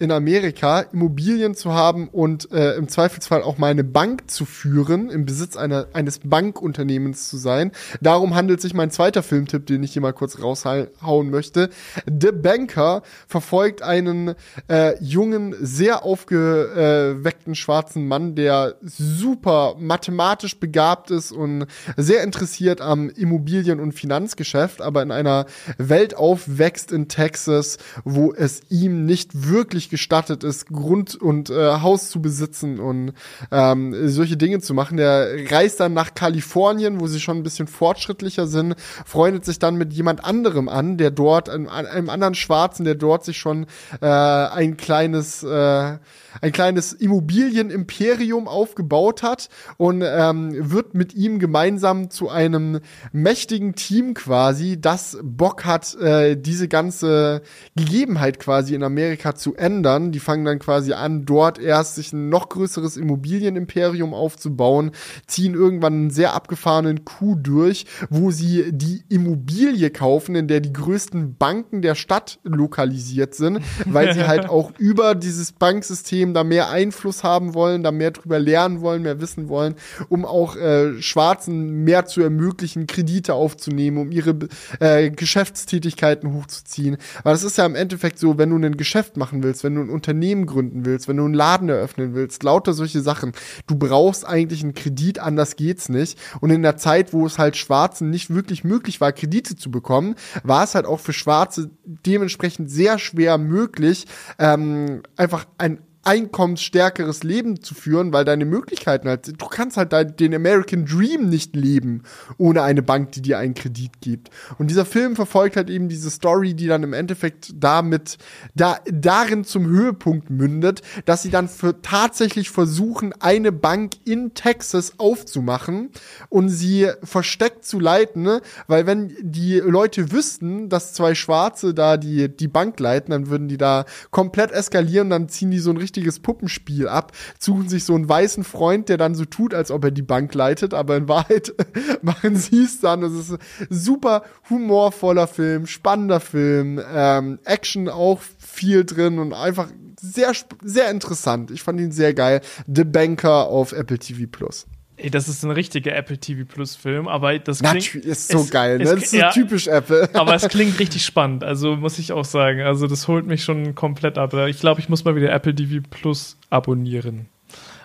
in 0.02 0.10
Amerika 0.10 0.80
Immobilien 0.80 1.54
zu 1.54 1.74
haben 1.74 2.08
und 2.08 2.50
äh, 2.50 2.74
im 2.74 2.88
Zweifelsfall 2.88 3.40
auch 3.44 3.56
mal 3.56 3.68
eine 3.68 3.84
Bank 3.84 4.28
zu 4.28 4.44
führen, 4.44 5.10
im 5.10 5.24
Besitz 5.26 5.56
einer, 5.56 5.86
eines 5.92 6.18
Bankunternehmens 6.18 7.28
zu 7.28 7.36
sein. 7.36 7.70
Darum 8.00 8.34
handelt 8.34 8.60
sich 8.60 8.74
mein 8.74 8.90
zweiter 8.90 9.22
Filmtipp, 9.22 9.64
den 9.66 9.84
ich 9.84 9.92
hier 9.92 10.02
mal 10.02 10.12
kurz 10.12 10.40
raushauen 10.42 11.30
möchte. 11.30 11.70
The 12.06 12.32
Banker 12.32 13.02
verfolgt 13.28 13.82
einen 13.82 14.34
äh, 14.68 15.00
jungen, 15.00 15.54
sehr 15.60 16.04
aufgeweckten 16.04 17.54
schwarzen 17.54 18.08
Mann, 18.08 18.34
der 18.34 18.74
super 18.82 19.76
mathematisch 19.78 20.58
begabt 20.58 21.12
ist 21.12 21.30
und 21.30 21.66
sehr 21.96 22.24
interessiert 22.24 22.80
am 22.80 23.08
Immobilien- 23.08 23.78
und 23.78 23.92
Finanzgeschäft, 23.92 24.82
aber 24.82 25.00
in 25.00 25.12
einer 25.12 25.46
Welt 25.78 26.16
aufwächst 26.16 26.90
in 26.90 27.06
Texas, 27.06 27.78
wo 28.02 28.34
es 28.34 28.62
ihm 28.68 29.06
nicht 29.06 29.48
wirklich 29.48 29.91
gestattet 29.92 30.42
ist, 30.42 30.68
Grund 30.68 31.14
und 31.14 31.50
äh, 31.50 31.80
Haus 31.82 32.08
zu 32.08 32.22
besitzen 32.22 32.80
und 32.80 33.12
ähm, 33.50 34.08
solche 34.08 34.38
Dinge 34.38 34.60
zu 34.60 34.72
machen. 34.72 34.96
Der 34.96 35.50
reist 35.50 35.80
dann 35.80 35.92
nach 35.92 36.14
Kalifornien, 36.14 36.98
wo 36.98 37.06
sie 37.06 37.20
schon 37.20 37.36
ein 37.36 37.42
bisschen 37.42 37.68
fortschrittlicher 37.68 38.46
sind, 38.46 38.74
freundet 39.04 39.44
sich 39.44 39.58
dann 39.58 39.76
mit 39.76 39.92
jemand 39.92 40.24
anderem 40.24 40.70
an, 40.70 40.96
der 40.96 41.10
dort, 41.10 41.50
einem, 41.50 41.68
einem 41.68 42.08
anderen 42.08 42.34
Schwarzen, 42.34 42.84
der 42.84 42.94
dort 42.94 43.24
sich 43.24 43.36
schon 43.36 43.66
äh, 44.00 44.06
ein 44.06 44.78
kleines 44.78 45.42
äh, 45.42 45.98
ein 46.40 46.52
kleines 46.52 46.92
Immobilienimperium 46.92 48.48
aufgebaut 48.48 49.22
hat 49.22 49.48
und 49.76 50.02
ähm, 50.04 50.52
wird 50.54 50.94
mit 50.94 51.14
ihm 51.14 51.38
gemeinsam 51.38 52.10
zu 52.10 52.28
einem 52.28 52.80
mächtigen 53.12 53.74
Team 53.74 54.14
quasi, 54.14 54.80
das 54.80 55.18
Bock 55.22 55.64
hat, 55.64 55.94
äh, 55.96 56.36
diese 56.36 56.68
ganze 56.68 57.42
Gegebenheit 57.76 58.38
quasi 58.38 58.74
in 58.74 58.82
Amerika 58.82 59.34
zu 59.34 59.54
ändern. 59.54 60.12
Die 60.12 60.20
fangen 60.20 60.44
dann 60.44 60.58
quasi 60.58 60.92
an, 60.92 61.24
dort 61.24 61.58
erst 61.58 61.96
sich 61.96 62.12
ein 62.12 62.28
noch 62.28 62.48
größeres 62.48 62.96
Immobilienimperium 62.96 64.14
aufzubauen, 64.14 64.92
ziehen 65.26 65.54
irgendwann 65.54 65.94
einen 65.94 66.10
sehr 66.10 66.34
abgefahrenen 66.34 67.04
Coup 67.04 67.36
durch, 67.42 67.86
wo 68.08 68.30
sie 68.30 68.72
die 68.72 69.02
Immobilie 69.08 69.90
kaufen, 69.90 70.34
in 70.34 70.48
der 70.48 70.60
die 70.60 70.72
größten 70.72 71.36
Banken 71.36 71.82
der 71.82 71.94
Stadt 71.94 72.38
lokalisiert 72.44 73.34
sind, 73.34 73.60
weil 73.86 74.14
sie 74.14 74.24
halt 74.26 74.48
auch 74.48 74.72
über 74.78 75.14
dieses 75.14 75.52
Banksystem 75.52 76.21
da 76.32 76.44
mehr 76.44 76.70
Einfluss 76.70 77.24
haben 77.24 77.54
wollen, 77.54 77.82
da 77.82 77.90
mehr 77.90 78.12
drüber 78.12 78.38
lernen 78.38 78.80
wollen, 78.80 79.02
mehr 79.02 79.20
wissen 79.20 79.48
wollen, 79.48 79.74
um 80.08 80.24
auch 80.24 80.56
äh, 80.56 81.00
Schwarzen 81.02 81.84
mehr 81.84 82.06
zu 82.06 82.22
ermöglichen, 82.22 82.86
Kredite 82.86 83.34
aufzunehmen, 83.34 83.98
um 83.98 84.12
ihre 84.12 84.36
äh, 84.80 85.10
Geschäftstätigkeiten 85.10 86.32
hochzuziehen. 86.32 86.96
Weil 87.24 87.34
es 87.34 87.42
ist 87.42 87.58
ja 87.58 87.66
im 87.66 87.74
Endeffekt 87.74 88.18
so, 88.18 88.38
wenn 88.38 88.50
du 88.50 88.56
ein 88.56 88.76
Geschäft 88.76 89.16
machen 89.16 89.42
willst, 89.42 89.64
wenn 89.64 89.74
du 89.74 89.82
ein 89.82 89.90
Unternehmen 89.90 90.46
gründen 90.46 90.84
willst, 90.84 91.08
wenn 91.08 91.16
du 91.16 91.24
einen 91.24 91.34
Laden 91.34 91.68
eröffnen 91.68 92.14
willst, 92.14 92.42
lauter 92.42 92.72
solche 92.72 93.00
Sachen. 93.00 93.32
Du 93.66 93.76
brauchst 93.76 94.26
eigentlich 94.26 94.62
einen 94.62 94.74
Kredit, 94.74 95.18
anders 95.18 95.56
geht's 95.56 95.88
nicht. 95.88 96.18
Und 96.40 96.50
in 96.50 96.62
der 96.62 96.76
Zeit, 96.76 97.12
wo 97.12 97.26
es 97.26 97.38
halt 97.38 97.56
Schwarzen 97.56 98.10
nicht 98.10 98.30
wirklich 98.30 98.64
möglich 98.64 99.00
war, 99.00 99.12
Kredite 99.12 99.56
zu 99.56 99.70
bekommen, 99.70 100.14
war 100.44 100.64
es 100.64 100.74
halt 100.74 100.86
auch 100.86 101.00
für 101.00 101.12
Schwarze 101.12 101.70
dementsprechend 101.84 102.70
sehr 102.70 102.98
schwer 102.98 103.38
möglich, 103.38 104.06
ähm, 104.38 105.02
einfach 105.16 105.46
ein 105.58 105.78
einkommensstärkeres 106.04 107.22
Leben 107.22 107.62
zu 107.62 107.74
führen, 107.74 108.12
weil 108.12 108.24
deine 108.24 108.44
Möglichkeiten 108.44 109.08
halt, 109.08 109.40
du 109.40 109.46
kannst 109.46 109.76
halt 109.76 110.18
den 110.18 110.34
American 110.34 110.84
Dream 110.84 111.28
nicht 111.28 111.54
leben, 111.54 112.02
ohne 112.38 112.62
eine 112.62 112.82
Bank, 112.82 113.12
die 113.12 113.22
dir 113.22 113.38
einen 113.38 113.54
Kredit 113.54 114.00
gibt. 114.00 114.30
Und 114.58 114.68
dieser 114.68 114.84
Film 114.84 115.14
verfolgt 115.14 115.56
halt 115.56 115.70
eben 115.70 115.88
diese 115.88 116.10
Story, 116.10 116.54
die 116.54 116.66
dann 116.66 116.82
im 116.82 116.92
Endeffekt 116.92 117.52
damit, 117.54 118.18
da, 118.54 118.78
darin 118.90 119.44
zum 119.44 119.66
Höhepunkt 119.66 120.30
mündet, 120.30 120.82
dass 121.04 121.22
sie 121.22 121.30
dann 121.30 121.48
für 121.48 121.80
tatsächlich 121.82 122.50
versuchen, 122.50 123.14
eine 123.20 123.52
Bank 123.52 123.92
in 124.04 124.34
Texas 124.34 124.94
aufzumachen 124.98 125.90
und 126.28 126.48
sie 126.48 126.88
versteckt 127.04 127.64
zu 127.64 127.78
leiten, 127.78 128.22
ne? 128.22 128.40
weil 128.66 128.86
wenn 128.86 129.14
die 129.20 129.58
Leute 129.58 130.10
wüssten, 130.10 130.68
dass 130.68 130.94
zwei 130.94 131.14
Schwarze 131.14 131.74
da 131.74 131.96
die, 131.96 132.28
die 132.28 132.48
Bank 132.48 132.80
leiten, 132.80 133.12
dann 133.12 133.28
würden 133.28 133.48
die 133.48 133.58
da 133.58 133.84
komplett 134.10 134.50
eskalieren, 134.50 135.10
dann 135.10 135.28
ziehen 135.28 135.50
die 135.50 135.58
so 135.58 135.70
ein 135.70 135.76
richtiges 135.92 136.20
Puppenspiel 136.20 136.88
ab, 136.88 137.12
suchen 137.38 137.68
sich 137.68 137.84
so 137.84 137.94
einen 137.94 138.08
weißen 138.08 138.44
Freund, 138.44 138.88
der 138.88 138.96
dann 138.96 139.14
so 139.14 139.26
tut, 139.26 139.52
als 139.52 139.70
ob 139.70 139.84
er 139.84 139.90
die 139.90 140.02
Bank 140.02 140.34
leitet, 140.34 140.72
aber 140.72 140.96
in 140.96 141.08
Wahrheit 141.08 141.52
machen 142.02 142.36
sie 142.36 142.64
es 142.64 142.80
dann. 142.80 143.02
Es 143.02 143.12
ist 143.12 143.32
ein 143.32 143.38
super 143.68 144.24
humorvoller 144.48 145.26
Film, 145.26 145.66
spannender 145.66 146.20
Film, 146.20 146.80
ähm, 146.92 147.38
Action 147.44 147.88
auch 147.88 148.20
viel 148.38 148.84
drin 148.84 149.18
und 149.18 149.34
einfach 149.34 149.68
sehr, 150.00 150.32
sehr 150.62 150.90
interessant. 150.90 151.50
Ich 151.50 151.62
fand 151.62 151.78
ihn 151.78 151.92
sehr 151.92 152.14
geil. 152.14 152.40
The 152.66 152.84
Banker 152.84 153.46
auf 153.46 153.72
Apple 153.72 153.98
TV 153.98 154.26
Plus. 154.30 154.66
Ey, 155.02 155.10
das 155.10 155.28
ist 155.28 155.42
ein 155.42 155.50
richtiger 155.50 155.96
Apple 155.96 156.16
TV 156.16 156.44
Plus 156.44 156.76
Film, 156.76 157.08
aber 157.08 157.36
das 157.36 157.58
klingt 157.58 157.74
Natürlich 157.74 158.06
ist 158.06 158.28
so 158.28 158.38
es, 158.38 158.50
geil, 158.52 158.78
ne? 158.78 158.84
das 158.84 159.02
ist 159.02 159.10
so 159.10 159.16
ja, 159.16 159.32
typisch 159.32 159.66
Apple. 159.66 160.08
Aber 160.14 160.32
es 160.32 160.48
klingt 160.48 160.78
richtig 160.78 161.04
spannend, 161.04 161.42
also 161.42 161.74
muss 161.74 161.98
ich 161.98 162.12
auch 162.12 162.24
sagen. 162.24 162.60
Also 162.62 162.86
das 162.86 163.08
holt 163.08 163.26
mich 163.26 163.42
schon 163.42 163.74
komplett 163.74 164.16
ab. 164.16 164.32
Ich 164.46 164.60
glaube, 164.60 164.80
ich 164.80 164.88
muss 164.88 165.04
mal 165.04 165.16
wieder 165.16 165.32
Apple 165.32 165.56
TV 165.56 165.84
Plus 165.90 166.36
abonnieren. 166.50 167.26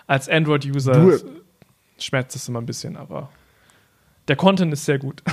Als 0.06 0.28
Android-User 0.28 1.18
schmerzt 1.98 2.36
es 2.36 2.48
immer 2.48 2.60
ein 2.60 2.66
bisschen, 2.66 2.96
aber 2.96 3.30
der 4.28 4.36
Content 4.36 4.72
ist 4.72 4.84
sehr 4.84 5.00
gut. 5.00 5.24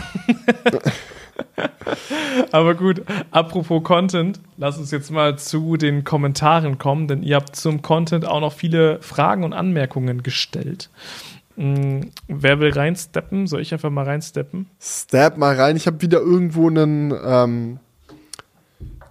aber 2.52 2.74
gut, 2.74 3.03
apropos 3.30 3.84
Content, 3.84 4.40
lass 4.57 4.80
uns 4.80 4.90
jetzt 4.90 5.12
mal 5.12 5.38
zu 5.38 5.78
den 5.78 6.03
Kommentaren 6.03 6.80
kommen, 6.80 7.07
denn 7.07 7.22
ihr 7.22 7.36
habt 7.36 7.56
zum 7.56 7.84
Content 7.84 8.26
auch 8.26 8.40
noch 8.40 8.53
viele 8.53 8.99
Fragen 9.03 9.44
und 9.44 9.53
Anmerkungen 9.53 10.24
gestellt. 10.24 10.90
Mhm. 11.56 12.11
Wer 12.27 12.60
will 12.60 12.72
reinsteppen? 12.72 13.48
Soll 13.48 13.61
ich 13.61 13.73
einfach 13.73 13.90
mal 13.90 14.06
reinsteppen? 14.06 14.68
Step 14.80 15.38
mal 15.38 15.56
rein. 15.56 15.76
Ich 15.76 15.88
habe 15.88 16.02
wieder 16.02 16.19
irgendwo 16.19 16.69
einen, 16.69 17.14
ähm, 17.23 17.80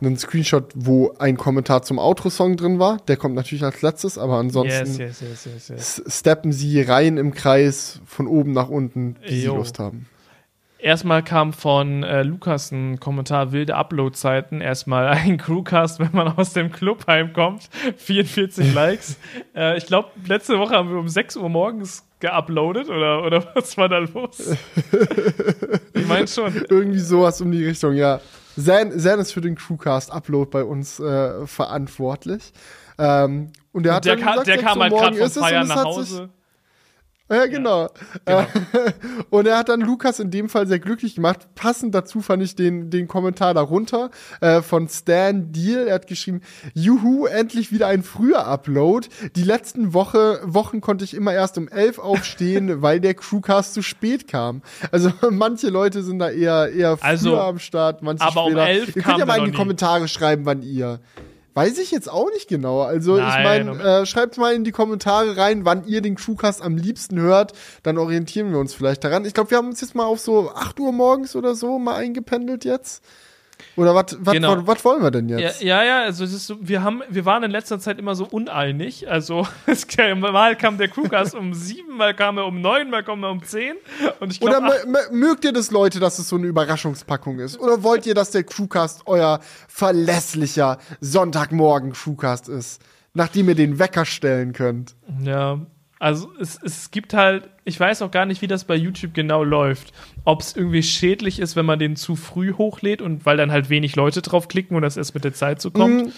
einen 0.01 0.19
Screenshot, 0.19 0.73
wo 0.75 1.15
ein 1.19 1.37
Kommentar 1.37 1.83
zum 1.83 1.99
Outro-Song 1.99 2.57
drin 2.57 2.79
war. 2.79 2.99
Der 3.09 3.17
kommt 3.17 3.35
natürlich 3.35 3.65
als 3.65 3.81
letztes, 3.83 4.19
aber 4.19 4.37
ansonsten 4.39 4.99
yes, 4.99 5.21
yes, 5.21 5.69
yes, 5.69 6.03
steppen 6.07 6.53
Sie 6.53 6.83
rein 6.83 7.17
im 7.17 7.33
Kreis 7.33 8.01
von 8.05 8.27
oben 8.27 8.53
nach 8.53 8.69
unten, 8.69 9.17
wie 9.27 9.41
Sie 9.41 9.47
Lust 9.47 9.79
haben. 9.79 10.07
Erstmal 10.85 11.23
kam 11.23 11.55
von 11.55 12.03
äh, 12.03 12.25
Lukas 12.25 12.71
ein 12.71 13.01
Kommentar, 13.01 13.53
wilde 13.53 13.75
Upload-Zeiten. 13.75 14.61
Erstmal 14.61 15.09
ein 15.09 15.39
Crewcast, 15.39 15.99
wenn 15.99 16.11
man 16.13 16.29
aus 16.37 16.53
dem 16.53 16.71
Club 16.71 17.07
heimkommt. 17.07 17.71
44 17.97 18.75
Likes. 18.75 19.17
Äh, 19.57 19.79
ich 19.79 19.87
glaube, 19.87 20.09
letzte 20.27 20.59
Woche 20.59 20.75
haben 20.75 20.91
wir 20.91 20.99
um 20.99 21.09
6 21.09 21.37
Uhr 21.37 21.49
morgens 21.49 22.05
geuploadet 22.19 22.89
oder, 22.89 23.23
oder 23.25 23.47
was 23.55 23.77
war 23.79 23.89
da 23.89 23.99
los? 23.99 24.57
ich 25.95 26.07
meine 26.09 26.27
schon. 26.27 26.53
Irgendwie 26.69 26.99
sowas 26.99 27.41
um 27.41 27.53
die 27.53 27.65
Richtung, 27.65 27.95
ja. 27.95 28.21
Zan, 28.59 28.99
Zan 28.99 29.21
ist 29.21 29.33
für 29.33 29.41
den 29.41 29.55
Crewcast-Upload 29.55 30.51
bei 30.51 30.65
uns 30.65 30.99
äh, 30.99 31.47
verantwortlich. 31.47 32.53
Ähm, 32.99 33.53
und 33.73 33.85
der, 33.85 33.95
hat 33.95 34.05
der, 34.05 34.17
gesagt, 34.17 34.47
der 34.49 34.59
kam 34.59 34.81
halt 34.81 34.93
gerade 34.93 35.17
vom 35.17 35.43
Feiern 35.43 35.69
nach 35.69 35.85
Hause. 35.85 36.31
Ja, 37.31 37.47
genau. 37.47 37.89
Ja, 38.29 38.47
genau. 38.53 38.91
und 39.31 39.47
er 39.47 39.57
hat 39.57 39.71
dann 39.71 39.81
Lukas 39.81 40.21
in 40.21 40.31
dem 40.31 40.51
Fall 40.51 40.67
sehr 40.67 40.79
glücklich 40.79 41.15
gemacht. 41.15 41.55
Passend 41.55 41.95
dazu 41.95 42.21
fand 42.21 42.43
ich 42.43 42.55
den, 42.55 42.91
den 42.91 43.09
Kommentar 43.09 43.55
darunter 43.55 44.11
äh, 44.43 44.61
von 44.61 44.89
Stan 44.89 45.51
Deal. 45.51 45.87
Er 45.87 45.95
hat 45.95 46.07
geschrieben, 46.07 46.43
Juhu, 46.75 47.25
endlich 47.25 47.73
wieder 47.73 47.87
ein 47.87 48.03
früher 48.03 48.47
Upload. 48.47 49.09
Die 49.37 49.43
letzten 49.43 49.95
Woche, 49.95 50.41
Wochen 50.45 50.83
konnte 50.83 51.05
ich 51.05 51.15
immer 51.15 51.33
erst 51.33 51.57
um 51.57 51.69
elf 51.69 51.99
aufstehen, 51.99 52.83
weil 52.83 53.01
der 53.01 53.15
Crewcast 53.15 53.73
zu 53.73 53.83
spät 53.83 54.29
kam. 54.29 54.61
Also 54.93 55.11
manche 55.31 55.71
Leute 55.71 56.03
sind 56.03 56.19
da 56.19 56.29
eher, 56.29 56.71
eher 56.73 56.99
früher 56.99 57.09
also, 57.09 57.41
am 57.41 57.59
Start, 57.59 58.03
manche 58.03 58.23
aber 58.23 58.43
später. 58.43 58.61
Um 58.61 58.67
elf 58.67 58.97
ihr 58.97 59.03
könnt 59.03 59.19
ja 59.19 59.25
mal 59.25 59.39
in 59.39 59.47
die 59.47 59.53
Kommentare 59.53 60.09
schreiben, 60.09 60.45
wann 60.45 60.63
ihr 60.63 61.01
Weiß 61.55 61.79
ich 61.79 61.93
jetzt 61.93 62.11
auch 62.11 62.31
nicht 62.33 62.49
genau. 62.49 62.83
Also 62.83 63.17
Nein, 63.17 63.29
ich 63.29 63.45
meine, 63.45 63.83
äh, 63.83 64.07
schreibt 64.07 64.39
mal 64.39 64.55
in 64.55 64.65
die 64.65 64.73
Kommentare 64.73 65.37
rein, 65.37 65.65
wann 65.65 65.87
ihr 65.87 66.03
den 66.03 66.17
Crewcast 66.17 66.61
am 66.61 66.77
liebsten 66.77 67.21
hört. 67.21 67.53
Dann 67.85 67.97
orientieren 67.97 68.51
wir 68.51 68.59
uns 68.59 68.75
vielleicht 68.75 69.05
daran. 69.05 69.25
Ich 69.25 69.35
glaube, 69.35 69.51
wir 69.51 69.59
haben 69.59 69.69
uns 69.69 69.81
jetzt 69.81 69.95
mal 69.95 70.05
auf 70.05 70.19
so 70.19 70.51
8 70.51 70.81
Uhr 70.81 70.93
morgens 70.93 71.37
oder 71.37 71.55
so 71.55 71.79
mal 71.79 71.95
eingependelt 71.95 72.65
jetzt. 72.65 73.05
Oder 73.77 73.95
was 73.95 74.17
genau. 74.33 74.67
wollen 74.67 75.03
wir 75.03 75.11
denn 75.11 75.29
jetzt? 75.29 75.63
Ja, 75.63 75.83
ja, 75.83 75.85
ja 75.85 76.03
also 76.05 76.27
so, 76.27 76.57
wir 76.61 76.83
haben, 76.83 77.03
wir 77.09 77.25
waren 77.25 77.43
in 77.43 77.51
letzter 77.51 77.79
Zeit 77.81 77.99
immer 77.99 78.15
so 78.15 78.25
uneinig. 78.25 79.09
Also 79.09 79.47
es, 79.67 79.87
mal 80.17 80.57
kam 80.57 80.79
der 80.79 80.89
Crewcast 80.89 81.35
um 81.35 81.55
sieben, 81.55 81.97
mal 81.97 82.15
kam 82.15 82.39
er 82.39 82.47
um 82.47 82.61
neun, 82.61 82.91
mal 82.91 83.03
kam 83.03 83.23
er 83.25 83.31
um 83.31 83.43
zehn. 83.43 83.75
Und 84.21 84.33
ich 84.33 84.41
glaub, 84.41 84.63
Oder 84.63 84.85
mögt 85.11 85.45
ihr 85.45 85.53
das, 85.53 85.71
Leute, 85.71 85.99
dass 85.99 86.19
es 86.19 86.29
so 86.29 86.37
eine 86.37 86.47
Überraschungspackung 86.47 87.41
ist? 87.41 87.59
Oder 87.59 87.83
wollt 87.83 88.07
ihr, 88.07 88.15
dass 88.15 88.31
der 88.31 88.45
Crewcast 88.45 89.03
euer 89.07 89.41
verlässlicher 89.69 90.79
Sonntagmorgen 91.01 91.93
Crewcast 91.93 92.49
ist? 92.49 92.81
Nachdem 93.13 93.49
ihr 93.49 93.55
den 93.55 93.79
Wecker 93.79 94.05
stellen 94.05 94.53
könnt. 94.53 94.97
Ja, 95.23 95.61
also 96.05 96.31
es, 96.39 96.61
es 96.63 96.91
gibt 96.91 97.15
halt, 97.15 97.49
ich 97.65 97.81
weiß 97.81 98.03
auch 98.03 98.11
gar 98.11 98.27
nicht, 98.27 98.43
wie 98.43 98.47
das 98.47 98.65
bei 98.65 98.77
YouTube 98.77 99.15
genau 99.15 99.43
läuft. 99.43 99.95
Ob 100.27 100.43
es 100.43 100.55
irgendwie 100.55 100.83
schädlich 100.83 101.39
ist, 101.39 101.57
wenn 101.57 101.65
man 101.65 101.79
den 101.79 101.97
zu 101.97 102.15
früh 102.15 102.53
hochlädt 102.53 103.01
und 103.01 103.25
weil 103.25 103.39
dann 103.39 103.51
halt 103.51 103.71
wenig 103.71 103.97
Leute 103.97 104.21
draufklicken 104.21 104.77
und 104.77 104.83
das 104.83 104.99
erst 104.99 105.15
mit 105.15 105.25
der 105.25 105.33
Zeit 105.33 105.63
so 105.63 105.71
kommt. 105.71 106.09
Mm 106.09 106.11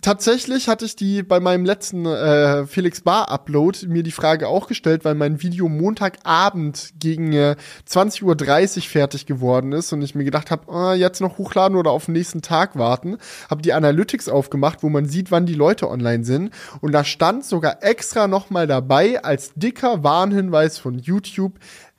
tatsächlich 0.00 0.68
hatte 0.68 0.84
ich 0.84 0.96
die 0.96 1.22
bei 1.22 1.40
meinem 1.40 1.64
letzten 1.64 2.06
äh, 2.06 2.66
Felix 2.66 3.00
Bar 3.00 3.30
Upload 3.30 3.86
mir 3.88 4.02
die 4.02 4.12
Frage 4.12 4.48
auch 4.48 4.66
gestellt, 4.66 5.04
weil 5.04 5.14
mein 5.14 5.42
Video 5.42 5.68
Montagabend 5.68 6.92
gegen 6.98 7.32
äh, 7.32 7.56
20.30 7.88 8.76
Uhr 8.76 8.82
fertig 8.82 9.26
geworden 9.26 9.72
ist 9.72 9.92
und 9.92 10.02
ich 10.02 10.14
mir 10.14 10.24
gedacht 10.24 10.50
habe, 10.50 10.64
oh, 10.68 10.92
jetzt 10.92 11.20
noch 11.20 11.38
hochladen 11.38 11.76
oder 11.76 11.90
auf 11.90 12.06
den 12.06 12.12
nächsten 12.12 12.42
Tag 12.42 12.76
warten. 12.76 13.18
Habe 13.50 13.62
die 13.62 13.72
Analytics 13.72 14.28
aufgemacht, 14.28 14.82
wo 14.82 14.88
man 14.88 15.06
sieht, 15.06 15.30
wann 15.30 15.46
die 15.46 15.54
Leute 15.54 15.88
online 15.88 16.24
sind 16.24 16.52
und 16.80 16.92
da 16.92 17.04
stand 17.04 17.44
sogar 17.44 17.82
extra 17.82 18.28
noch 18.28 18.50
mal 18.50 18.66
dabei 18.66 19.22
als 19.22 19.52
dicker 19.54 20.02
Warnhinweis 20.02 20.78
von 20.78 20.98
YouTube, 20.98 21.58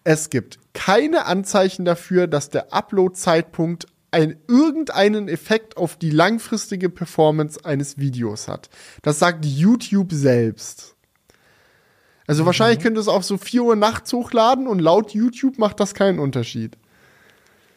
es 0.09 0.29
gibt 0.29 0.59
keine 0.73 1.25
Anzeichen 1.25 1.83
dafür, 1.83 2.27
dass 2.27 2.49
der 2.49 2.71
Upload-Zeitpunkt 2.71 3.87
ein, 4.11 4.37
irgendeinen 4.47 5.27
Effekt 5.27 5.77
auf 5.77 5.97
die 5.97 6.09
langfristige 6.09 6.89
Performance 6.89 7.63
eines 7.65 7.97
Videos 7.97 8.47
hat. 8.47 8.69
Das 9.01 9.19
sagt 9.19 9.45
YouTube 9.45 10.11
selbst. 10.11 10.95
Also 12.27 12.43
mhm. 12.43 12.47
wahrscheinlich 12.47 12.79
könnte 12.79 12.99
es 12.99 13.07
auch 13.07 13.23
so 13.23 13.37
4 13.37 13.63
Uhr 13.63 13.75
nachts 13.75 14.13
hochladen 14.13 14.67
und 14.67 14.79
laut 14.79 15.11
YouTube 15.11 15.57
macht 15.57 15.79
das 15.79 15.93
keinen 15.93 16.19
Unterschied. 16.19 16.77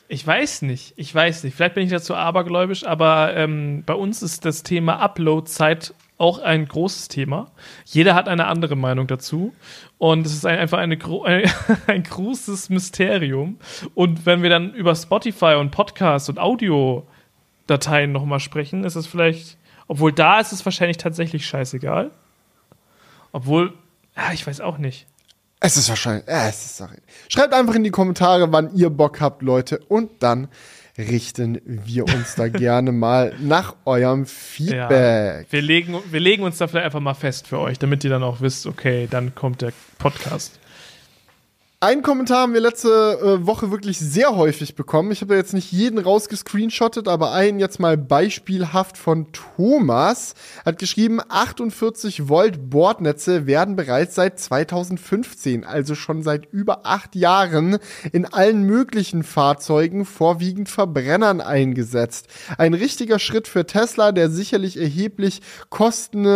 Ich 0.09 0.27
weiß 0.27 0.63
nicht, 0.63 0.95
ich 0.97 1.15
weiß 1.15 1.45
nicht. 1.45 1.55
Vielleicht 1.55 1.75
bin 1.75 1.85
ich 1.85 1.91
dazu 1.91 2.17
abergläubisch, 2.17 2.85
aber 2.85 3.33
ähm, 3.37 3.85
bei 3.87 3.95
uns 3.95 4.23
ist 4.23 4.45
das 4.45 4.65
Thema 4.65 4.97
Upload-Zeit 4.97 5.95
auch 6.21 6.39
ein 6.39 6.67
großes 6.67 7.09
Thema. 7.09 7.51
Jeder 7.87 8.15
hat 8.15 8.29
eine 8.29 8.47
andere 8.47 8.77
Meinung 8.77 9.07
dazu. 9.07 9.55
Und 9.99 10.27
es 10.27 10.35
ist 10.35 10.45
ein, 10.45 10.59
einfach 10.59 10.79
eine, 10.79 10.99
ein, 11.87 12.03
großes 12.03 12.69
Mysterium. 12.69 13.59
Und 13.95 14.27
wenn 14.27 14.43
wir 14.43 14.51
dann 14.51 14.75
über 14.75 14.95
Spotify 14.95 15.57
und 15.59 15.71
Podcasts 15.71 16.29
und 16.29 16.39
Audiodateien 16.39 18.13
nochmal 18.13 18.41
sprechen, 18.41 18.85
ist 18.85 18.97
es 18.97 19.07
vielleicht, 19.07 19.57
obwohl 19.89 20.13
da 20.13 20.41
ist 20.41 20.53
es 20.53 20.65
wahrscheinlich 20.65 20.99
tatsächlich 20.99 21.47
scheißegal. 21.47 22.11
Obwohl, 23.33 23.73
ja, 24.17 24.33
ich 24.33 24.47
weiß 24.47 24.61
auch 24.61 24.79
nicht. 24.79 25.07
Es 25.61 25.77
ist 25.77 25.89
wahrscheinlich, 25.89 26.29
äh, 26.29 26.49
es 26.49 26.65
ist 26.65 26.77
sorry. 26.77 26.99
Schreibt 27.29 27.55
einfach 27.55 27.75
in 27.75 27.85
die 27.85 27.91
Kommentare, 27.91 28.53
wann 28.53 28.75
ihr 28.75 28.91
Bock 28.91 29.21
habt, 29.21 29.43
Leute. 29.43 29.79
Und 29.89 30.23
dann 30.23 30.49
richten 31.01 31.61
wir 31.65 32.05
uns 32.05 32.35
da 32.37 32.49
gerne 32.49 32.93
mal 32.93 33.35
nach 33.41 33.75
eurem 33.85 34.27
Feedback. 34.27 35.47
Ja, 35.47 35.53
wir, 35.53 35.63
legen, 35.63 35.97
wir 36.11 36.21
legen 36.21 36.43
uns 36.43 36.59
da 36.59 36.69
vielleicht 36.69 36.87
einfach 36.87 37.01
mal 37.01 37.15
fest 37.15 37.49
für 37.49 37.59
euch, 37.59 37.79
damit 37.79 38.05
ihr 38.05 38.11
dann 38.11 38.23
auch 38.23 38.41
wisst, 38.41 38.67
okay, 38.67 39.09
dann 39.11 39.35
kommt 39.35 39.63
der 39.63 39.73
Podcast. 39.99 40.60
Einen 41.83 42.03
Kommentar 42.03 42.43
haben 42.43 42.53
wir 42.53 42.61
letzte 42.61 43.39
äh, 43.41 43.47
Woche 43.47 43.71
wirklich 43.71 43.99
sehr 43.99 44.37
häufig 44.37 44.75
bekommen. 44.75 45.13
Ich 45.13 45.23
habe 45.23 45.35
jetzt 45.35 45.55
nicht 45.55 45.73
jeden 45.73 45.99
rausgescreenshottet, 45.99 47.09
aber 47.09 47.33
einen 47.33 47.59
jetzt 47.59 47.81
mal 47.81 47.97
beispielhaft 47.97 48.99
von 48.99 49.33
Thomas. 49.33 50.35
Hat 50.67 50.79
geschrieben, 50.79 51.23
48 51.27 52.29
Volt 52.29 52.69
Bordnetze 52.69 53.47
werden 53.47 53.77
bereits 53.77 54.15
seit 54.15 54.39
2015, 54.39 55.65
also 55.65 55.95
schon 55.95 56.23
seit 56.23 56.53
über 56.53 56.85
acht 56.85 57.17
Jahren, 57.17 57.79
in 58.13 58.27
allen 58.27 58.65
möglichen 58.65 59.23
Fahrzeugen, 59.23 60.05
vorwiegend 60.05 60.69
Verbrennern 60.69 61.41
eingesetzt. 61.41 62.27
Ein 62.59 62.75
richtiger 62.75 63.19
Schritt 63.19 63.49
für 63.49 63.65
Tesla, 63.65 64.13
der 64.13 64.29
sicherlich 64.29 64.77
erheblich 64.77 65.41
Kosten, 65.71 66.27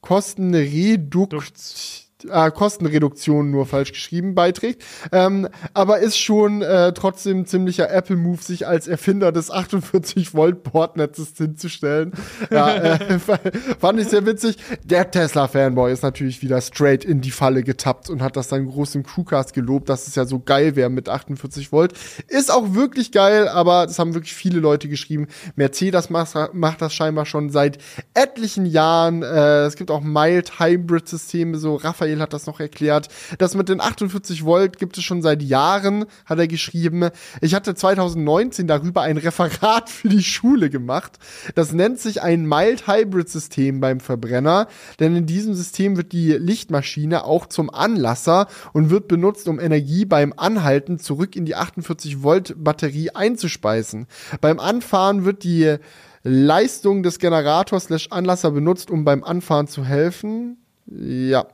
Kostenredukt 0.00 2.03
äh, 2.30 2.50
Kostenreduktion 2.50 3.50
nur 3.50 3.66
falsch 3.66 3.92
geschrieben 3.92 4.34
beiträgt. 4.34 4.84
Ähm, 5.12 5.48
aber 5.72 5.98
ist 5.98 6.18
schon 6.18 6.62
äh, 6.62 6.92
trotzdem 6.92 7.46
ziemlicher 7.46 7.90
Apple-Move, 7.90 8.42
sich 8.42 8.66
als 8.66 8.88
Erfinder 8.88 9.32
des 9.32 9.52
48-Volt-Bordnetzes 9.52 11.34
hinzustellen. 11.36 12.12
ja, 12.50 12.74
äh, 12.74 13.18
fand 13.78 14.00
ich 14.00 14.08
sehr 14.08 14.26
witzig. 14.26 14.56
Der 14.84 15.10
Tesla-Fanboy 15.10 15.92
ist 15.92 16.02
natürlich 16.02 16.42
wieder 16.42 16.60
straight 16.60 17.04
in 17.04 17.20
die 17.20 17.30
Falle 17.30 17.62
getappt 17.62 18.10
und 18.10 18.22
hat 18.22 18.36
das 18.36 18.48
dann 18.48 18.66
groß 18.66 18.94
im 18.94 19.02
Crewcast 19.04 19.52
gelobt, 19.52 19.88
dass 19.88 20.06
es 20.06 20.14
ja 20.14 20.24
so 20.24 20.40
geil 20.40 20.76
wäre 20.76 20.90
mit 20.90 21.08
48 21.08 21.72
Volt. 21.72 21.94
Ist 22.28 22.52
auch 22.52 22.74
wirklich 22.74 23.12
geil, 23.12 23.48
aber 23.48 23.86
das 23.86 23.98
haben 23.98 24.14
wirklich 24.14 24.34
viele 24.34 24.60
Leute 24.60 24.88
geschrieben. 24.88 25.28
Mercedes 25.56 26.10
macht, 26.10 26.54
macht 26.54 26.82
das 26.82 26.94
scheinbar 26.94 27.26
schon 27.26 27.50
seit 27.50 27.78
etlichen 28.14 28.66
Jahren. 28.66 29.22
Äh, 29.22 29.64
es 29.64 29.76
gibt 29.76 29.90
auch 29.90 30.00
Mild 30.00 30.58
Hybrid-Systeme, 30.58 31.58
so 31.58 31.76
Raphael 31.76 32.13
Michael 32.14 32.22
hat 32.22 32.32
das 32.32 32.46
noch 32.46 32.60
erklärt. 32.60 33.08
Das 33.38 33.54
mit 33.54 33.68
den 33.68 33.80
48 33.80 34.44
Volt 34.44 34.78
gibt 34.78 34.96
es 34.96 35.04
schon 35.04 35.22
seit 35.22 35.42
Jahren, 35.42 36.06
hat 36.26 36.38
er 36.38 36.46
geschrieben. 36.46 37.10
Ich 37.40 37.54
hatte 37.54 37.74
2019 37.74 38.66
darüber 38.66 39.02
ein 39.02 39.16
Referat 39.16 39.90
für 39.90 40.08
die 40.08 40.22
Schule 40.22 40.70
gemacht. 40.70 41.18
Das 41.54 41.72
nennt 41.72 41.98
sich 41.98 42.22
ein 42.22 42.46
Mild 42.46 42.86
Hybrid 42.86 43.28
System 43.28 43.80
beim 43.80 44.00
Verbrenner, 44.00 44.68
denn 45.00 45.16
in 45.16 45.26
diesem 45.26 45.54
System 45.54 45.96
wird 45.96 46.12
die 46.12 46.32
Lichtmaschine 46.32 47.24
auch 47.24 47.46
zum 47.46 47.70
Anlasser 47.70 48.46
und 48.72 48.90
wird 48.90 49.08
benutzt, 49.08 49.48
um 49.48 49.60
Energie 49.60 50.04
beim 50.04 50.32
Anhalten 50.36 50.98
zurück 50.98 51.36
in 51.36 51.44
die 51.44 51.56
48 51.56 52.22
Volt 52.22 52.54
Batterie 52.56 53.10
einzuspeisen. 53.10 54.06
Beim 54.40 54.60
Anfahren 54.60 55.24
wird 55.24 55.42
die 55.44 55.76
Leistung 56.22 57.02
des 57.02 57.18
Generators 57.18 57.88
Anlasser 58.10 58.50
benutzt, 58.50 58.90
um 58.90 59.04
beim 59.04 59.24
Anfahren 59.24 59.66
zu 59.66 59.84
helfen. 59.84 60.56
Ja. 60.86 61.46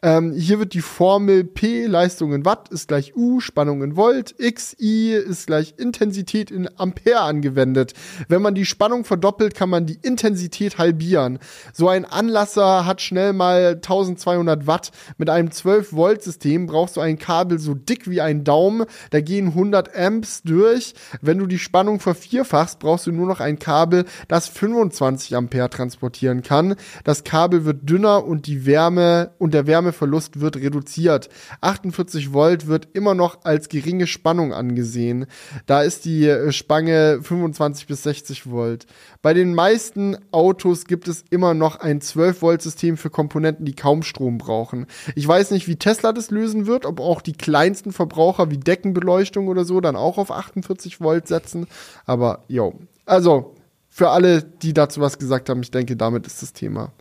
Ähm, 0.00 0.32
hier 0.32 0.60
wird 0.60 0.74
die 0.74 0.80
Formel 0.80 1.42
P, 1.42 1.86
Leistung 1.86 2.32
in 2.32 2.44
Watt, 2.44 2.68
ist 2.68 2.86
gleich 2.86 3.16
U, 3.16 3.40
Spannung 3.40 3.82
in 3.82 3.96
Volt, 3.96 4.32
X, 4.38 4.76
I 4.78 5.10
ist 5.10 5.48
gleich 5.48 5.74
Intensität 5.76 6.52
in 6.52 6.68
Ampere 6.78 7.22
angewendet. 7.22 7.94
Wenn 8.28 8.40
man 8.40 8.54
die 8.54 8.64
Spannung 8.64 9.04
verdoppelt, 9.04 9.56
kann 9.56 9.68
man 9.68 9.86
die 9.86 9.98
Intensität 10.00 10.78
halbieren. 10.78 11.40
So 11.72 11.88
ein 11.88 12.04
Anlasser 12.04 12.86
hat 12.86 13.00
schnell 13.00 13.32
mal 13.32 13.74
1200 13.74 14.68
Watt. 14.68 14.92
Mit 15.16 15.30
einem 15.30 15.48
12-Volt-System 15.48 16.66
brauchst 16.66 16.96
du 16.96 17.00
ein 17.00 17.18
Kabel 17.18 17.58
so 17.58 17.74
dick 17.74 18.08
wie 18.08 18.20
ein 18.20 18.44
Daumen. 18.44 18.86
Da 19.10 19.20
gehen 19.20 19.48
100 19.48 19.96
Amps 19.96 20.42
durch. 20.42 20.94
Wenn 21.22 21.38
du 21.38 21.46
die 21.46 21.58
Spannung 21.58 21.98
vervierfachst, 21.98 22.78
brauchst 22.78 23.08
du 23.08 23.10
nur 23.10 23.26
noch 23.26 23.40
ein 23.40 23.58
Kabel, 23.58 24.04
das 24.28 24.46
25 24.46 25.34
Ampere 25.34 25.70
transportieren 25.70 26.42
kann. 26.42 26.76
Das 27.02 27.24
Kabel 27.24 27.64
wird 27.64 27.90
dünner 27.90 28.24
und 28.24 28.46
die 28.46 28.64
Wärme 28.64 29.32
und 29.38 29.54
der 29.54 29.66
Wärme 29.66 29.87
Wärmeverlust 29.88 30.40
wird 30.40 30.56
reduziert. 30.56 31.28
48 31.60 32.32
Volt 32.32 32.66
wird 32.66 32.88
immer 32.92 33.14
noch 33.14 33.44
als 33.44 33.68
geringe 33.68 34.06
Spannung 34.06 34.52
angesehen. 34.52 35.26
Da 35.66 35.82
ist 35.82 36.04
die 36.04 36.26
äh, 36.26 36.52
Spange 36.52 37.20
25 37.22 37.86
bis 37.86 38.02
60 38.02 38.50
Volt. 38.50 38.86
Bei 39.22 39.34
den 39.34 39.54
meisten 39.54 40.16
Autos 40.30 40.84
gibt 40.84 41.08
es 41.08 41.24
immer 41.30 41.54
noch 41.54 41.80
ein 41.80 42.00
12 42.00 42.42
Volt 42.42 42.62
System 42.62 42.96
für 42.96 43.10
Komponenten, 43.10 43.64
die 43.64 43.74
kaum 43.74 44.02
Strom 44.02 44.38
brauchen. 44.38 44.86
Ich 45.14 45.26
weiß 45.26 45.50
nicht, 45.50 45.68
wie 45.68 45.76
Tesla 45.76 46.12
das 46.12 46.30
lösen 46.30 46.66
wird, 46.66 46.84
ob 46.84 47.00
auch 47.00 47.20
die 47.20 47.32
kleinsten 47.32 47.92
Verbraucher 47.92 48.50
wie 48.50 48.58
Deckenbeleuchtung 48.58 49.48
oder 49.48 49.64
so 49.64 49.80
dann 49.80 49.96
auch 49.96 50.18
auf 50.18 50.30
48 50.30 51.00
Volt 51.00 51.28
setzen. 51.28 51.66
Aber 52.04 52.44
jo, 52.48 52.74
also 53.06 53.54
für 53.88 54.10
alle, 54.10 54.42
die 54.42 54.74
dazu 54.74 55.00
was 55.00 55.18
gesagt 55.18 55.48
haben, 55.48 55.62
ich 55.62 55.70
denke, 55.70 55.96
damit 55.96 56.26
ist 56.26 56.42
das 56.42 56.52
Thema. 56.52 56.92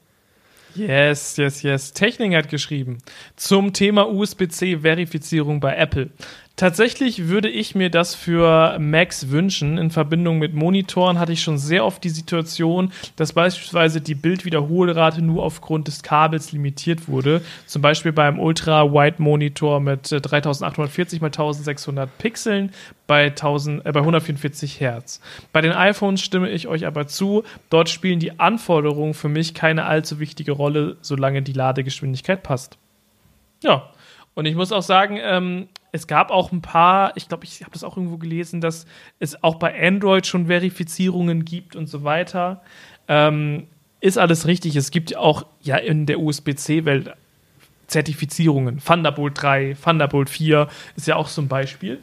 Yes, 0.78 1.38
yes, 1.38 1.64
yes. 1.64 1.94
Technik 1.94 2.36
hat 2.36 2.50
geschrieben 2.50 3.00
zum 3.36 3.74
Thema 3.74 4.08
USB-C-Verifizierung 4.08 5.60
bei 5.60 5.76
Apple. 5.76 6.12
Tatsächlich 6.58 7.28
würde 7.28 7.50
ich 7.50 7.76
mir 7.76 7.92
das 7.92 8.16
für 8.16 8.80
Macs 8.80 9.30
wünschen. 9.30 9.78
In 9.78 9.92
Verbindung 9.92 10.40
mit 10.40 10.56
Monitoren 10.56 11.20
hatte 11.20 11.32
ich 11.32 11.44
schon 11.44 11.60
sehr 11.60 11.86
oft 11.86 12.04
die 12.04 12.10
Situation, 12.10 12.92
dass 13.16 13.34
beispielsweise 13.34 14.02
die 14.02 14.16
Bildwiederholrate 14.16 15.22
nur 15.22 15.44
aufgrund 15.44 15.88
des 15.88 16.02
Kabels 16.02 16.54
limitiert 16.54 17.08
wurde. 17.08 17.44
Zum 17.68 17.84
Beispiel 17.84 18.12
beim 18.12 18.40
Ultra-Wide-Monitor 18.40 19.80
mit 19.80 20.10
3840 20.10 21.22
x 21.22 21.24
1600 21.24 22.18
Pixeln 22.18 22.72
bei, 23.06 23.26
1000, 23.26 23.86
äh, 23.86 23.92
bei 23.92 24.00
144 24.00 24.80
Hertz. 24.80 25.22
Bei 25.54 25.62
den 25.62 25.74
iPhones 25.74 26.22
stimme 26.22 26.50
ich 26.50 26.68
euch 26.68 26.88
aber 26.88 27.06
zu. 27.06 27.44
Dort 27.70 27.88
spielen 27.88 28.20
die 28.20 28.40
Anforderungen 28.40 29.14
für 29.14 29.30
mich 29.30 29.54
keine 29.54 29.86
allzu 29.86 30.20
wichtige 30.20 30.54
Rolle, 30.54 30.98
solange 31.02 31.44
die 31.44 31.54
Ladegeschwindigkeit 31.54 32.42
passt. 32.42 32.80
Ja, 33.62 33.92
und 34.38 34.46
ich 34.46 34.54
muss 34.54 34.72
auch 34.72 34.84
sagen, 34.84 35.18
ähm, 35.20 35.68
es 35.92 36.06
gab 36.06 36.30
auch 36.30 36.52
ein 36.52 36.62
paar, 36.62 37.18
ich 37.18 37.28
glaube, 37.28 37.44
ich 37.44 37.62
habe 37.62 37.72
das 37.72 37.84
auch 37.84 37.98
irgendwo 37.98 38.18
gelesen, 38.18 38.62
dass 38.62 38.86
es 39.18 39.44
auch 39.44 39.56
bei 39.56 39.74
Android 39.88 40.28
schon 40.28 40.46
Verifizierungen 40.46 41.44
gibt 41.44 41.76
und 41.76 41.88
so 41.88 42.04
weiter. 42.04 42.62
Ähm, 43.08 43.66
ist 44.00 44.20
alles 44.20 44.46
richtig. 44.46 44.76
Es 44.76 44.92
gibt 44.92 45.18
auch 45.18 45.48
ja 45.64 45.78
in 45.78 46.06
der 46.06 46.20
USB-C-Welt 46.20 47.14
Zertifizierungen. 47.88 48.78
Thunderbolt 48.78 49.42
3, 49.42 49.76
Thunderbolt 49.84 50.30
4 50.30 50.68
ist 50.96 51.08
ja 51.08 51.16
auch 51.16 51.30
so 51.30 51.42
ein 51.42 51.48
Beispiel. 51.48 51.98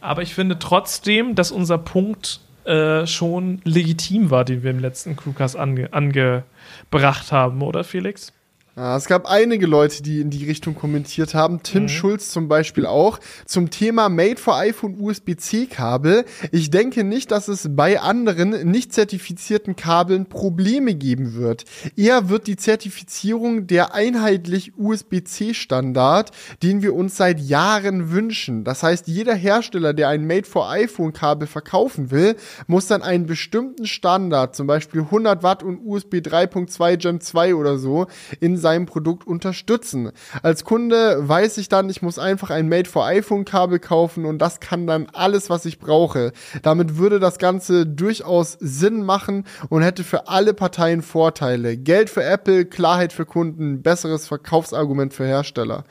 Aber 0.00 0.22
ich 0.22 0.36
finde 0.36 0.56
trotzdem, 0.60 1.34
dass 1.34 1.50
unser 1.50 1.78
Punkt 1.78 2.38
äh, 2.64 3.08
schon 3.08 3.60
legitim 3.64 4.30
war, 4.30 4.44
den 4.44 4.62
wir 4.62 4.70
im 4.70 4.78
letzten 4.78 5.16
Crewcast 5.16 5.56
ange 5.56 5.92
angebracht 5.92 7.32
haben, 7.32 7.60
oder 7.60 7.82
Felix? 7.82 8.32
Ja, 8.80 8.96
es 8.96 9.04
gab 9.04 9.26
einige 9.26 9.66
Leute, 9.66 10.02
die 10.02 10.22
in 10.22 10.30
die 10.30 10.46
Richtung 10.46 10.74
kommentiert 10.74 11.34
haben. 11.34 11.62
Tim 11.62 11.82
mhm. 11.82 11.88
Schulz 11.90 12.30
zum 12.30 12.48
Beispiel 12.48 12.86
auch. 12.86 13.20
Zum 13.44 13.68
Thema 13.68 14.08
Made 14.08 14.40
for 14.40 14.56
iPhone 14.56 14.98
USB-C-Kabel. 14.98 16.24
Ich 16.50 16.70
denke 16.70 17.04
nicht, 17.04 17.30
dass 17.30 17.48
es 17.48 17.68
bei 17.68 18.00
anderen 18.00 18.70
nicht 18.70 18.94
zertifizierten 18.94 19.76
Kabeln 19.76 20.30
Probleme 20.30 20.94
geben 20.94 21.34
wird. 21.34 21.66
Eher 21.94 22.30
wird 22.30 22.46
die 22.46 22.56
Zertifizierung 22.56 23.66
der 23.66 23.92
einheitlich 23.94 24.72
USB-C-Standard, 24.78 26.30
den 26.62 26.80
wir 26.80 26.94
uns 26.94 27.18
seit 27.18 27.38
Jahren 27.38 28.10
wünschen. 28.10 28.64
Das 28.64 28.82
heißt, 28.82 29.08
jeder 29.08 29.34
Hersteller, 29.34 29.92
der 29.92 30.08
ein 30.08 30.26
Made 30.26 30.46
for 30.46 30.70
iPhone-Kabel 30.70 31.48
verkaufen 31.48 32.10
will, 32.10 32.34
muss 32.66 32.86
dann 32.86 33.02
einen 33.02 33.26
bestimmten 33.26 33.84
Standard, 33.84 34.56
zum 34.56 34.66
Beispiel 34.66 35.02
100 35.02 35.42
Watt 35.42 35.62
und 35.62 35.84
USB 35.84 36.14
3.2 36.14 36.96
Gen 36.96 37.20
2 37.20 37.54
oder 37.54 37.76
so, 37.76 38.06
in 38.40 38.56
seinem 38.56 38.69
seinem 38.70 38.86
Produkt 38.86 39.26
unterstützen. 39.26 40.12
Als 40.42 40.64
Kunde 40.64 41.28
weiß 41.28 41.58
ich 41.58 41.68
dann, 41.68 41.90
ich 41.90 42.02
muss 42.02 42.18
einfach 42.20 42.50
ein 42.50 42.68
Made 42.68 42.88
for 42.88 43.04
iPhone 43.04 43.44
Kabel 43.44 43.80
kaufen 43.80 44.24
und 44.24 44.38
das 44.38 44.60
kann 44.60 44.86
dann 44.86 45.08
alles, 45.12 45.50
was 45.50 45.64
ich 45.64 45.80
brauche. 45.80 46.32
Damit 46.62 46.96
würde 46.96 47.18
das 47.18 47.38
Ganze 47.38 47.84
durchaus 47.84 48.56
Sinn 48.60 49.02
machen 49.02 49.44
und 49.68 49.82
hätte 49.82 50.04
für 50.04 50.28
alle 50.28 50.54
Parteien 50.54 51.02
Vorteile. 51.02 51.76
Geld 51.76 52.10
für 52.10 52.22
Apple, 52.22 52.64
Klarheit 52.64 53.12
für 53.12 53.26
Kunden, 53.26 53.82
besseres 53.82 54.28
Verkaufsargument 54.28 55.14
für 55.14 55.26
Hersteller. 55.26 55.84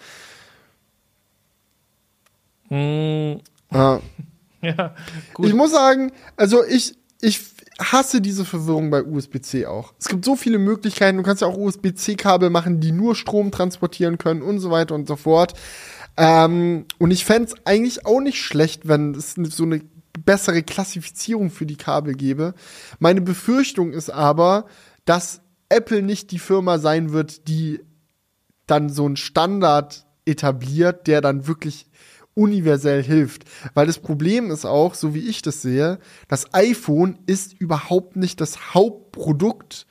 Hm. 2.69 3.41
Ja. 3.73 3.99
ja, 4.61 4.95
gut. 5.33 5.47
Ich 5.47 5.53
muss 5.53 5.71
sagen, 5.71 6.13
also 6.37 6.63
ich, 6.63 6.95
ich 7.19 7.41
hasse 7.79 8.21
diese 8.21 8.45
Verwirrung 8.45 8.89
bei 8.89 9.03
USB-C 9.03 9.65
auch. 9.65 9.93
Es 9.97 10.07
gibt 10.07 10.25
so 10.25 10.35
viele 10.35 10.59
Möglichkeiten. 10.59 11.17
Du 11.17 11.23
kannst 11.23 11.41
ja 11.41 11.47
auch 11.47 11.57
USB-C-Kabel 11.57 12.49
machen, 12.49 12.79
die 12.79 12.91
nur 12.91 13.15
Strom 13.15 13.51
transportieren 13.51 14.17
können 14.17 14.41
und 14.41 14.59
so 14.59 14.69
weiter 14.69 14.95
und 14.95 15.07
so 15.07 15.15
fort. 15.15 15.53
Ähm, 16.17 16.85
und 16.97 17.11
ich 17.11 17.25
fände 17.25 17.49
es 17.49 17.55
eigentlich 17.65 18.05
auch 18.05 18.19
nicht 18.19 18.41
schlecht, 18.41 18.87
wenn 18.87 19.15
es 19.15 19.35
so 19.35 19.63
eine 19.63 19.81
bessere 20.25 20.63
Klassifizierung 20.63 21.49
für 21.49 21.65
die 21.65 21.77
Kabel 21.77 22.13
gäbe. 22.13 22.53
Meine 22.99 23.21
Befürchtung 23.21 23.93
ist 23.93 24.09
aber, 24.09 24.65
dass 25.05 25.41
Apple 25.69 26.01
nicht 26.01 26.31
die 26.31 26.39
Firma 26.39 26.79
sein 26.79 27.13
wird, 27.13 27.47
die 27.47 27.79
dann 28.67 28.89
so 28.89 29.05
einen 29.05 29.15
Standard 29.15 30.05
etabliert, 30.25 31.07
der 31.07 31.21
dann 31.21 31.47
wirklich 31.47 31.88
universell 32.33 33.03
hilft. 33.03 33.45
Weil 33.73 33.87
das 33.87 33.99
Problem 33.99 34.51
ist 34.51 34.65
auch, 34.65 34.93
so 34.93 35.13
wie 35.13 35.27
ich 35.27 35.41
das 35.41 35.61
sehe, 35.61 35.99
das 36.27 36.53
iPhone 36.53 37.19
ist 37.25 37.53
überhaupt 37.59 38.15
nicht 38.15 38.41
das 38.41 38.73
Hauptprodukt 38.73 39.85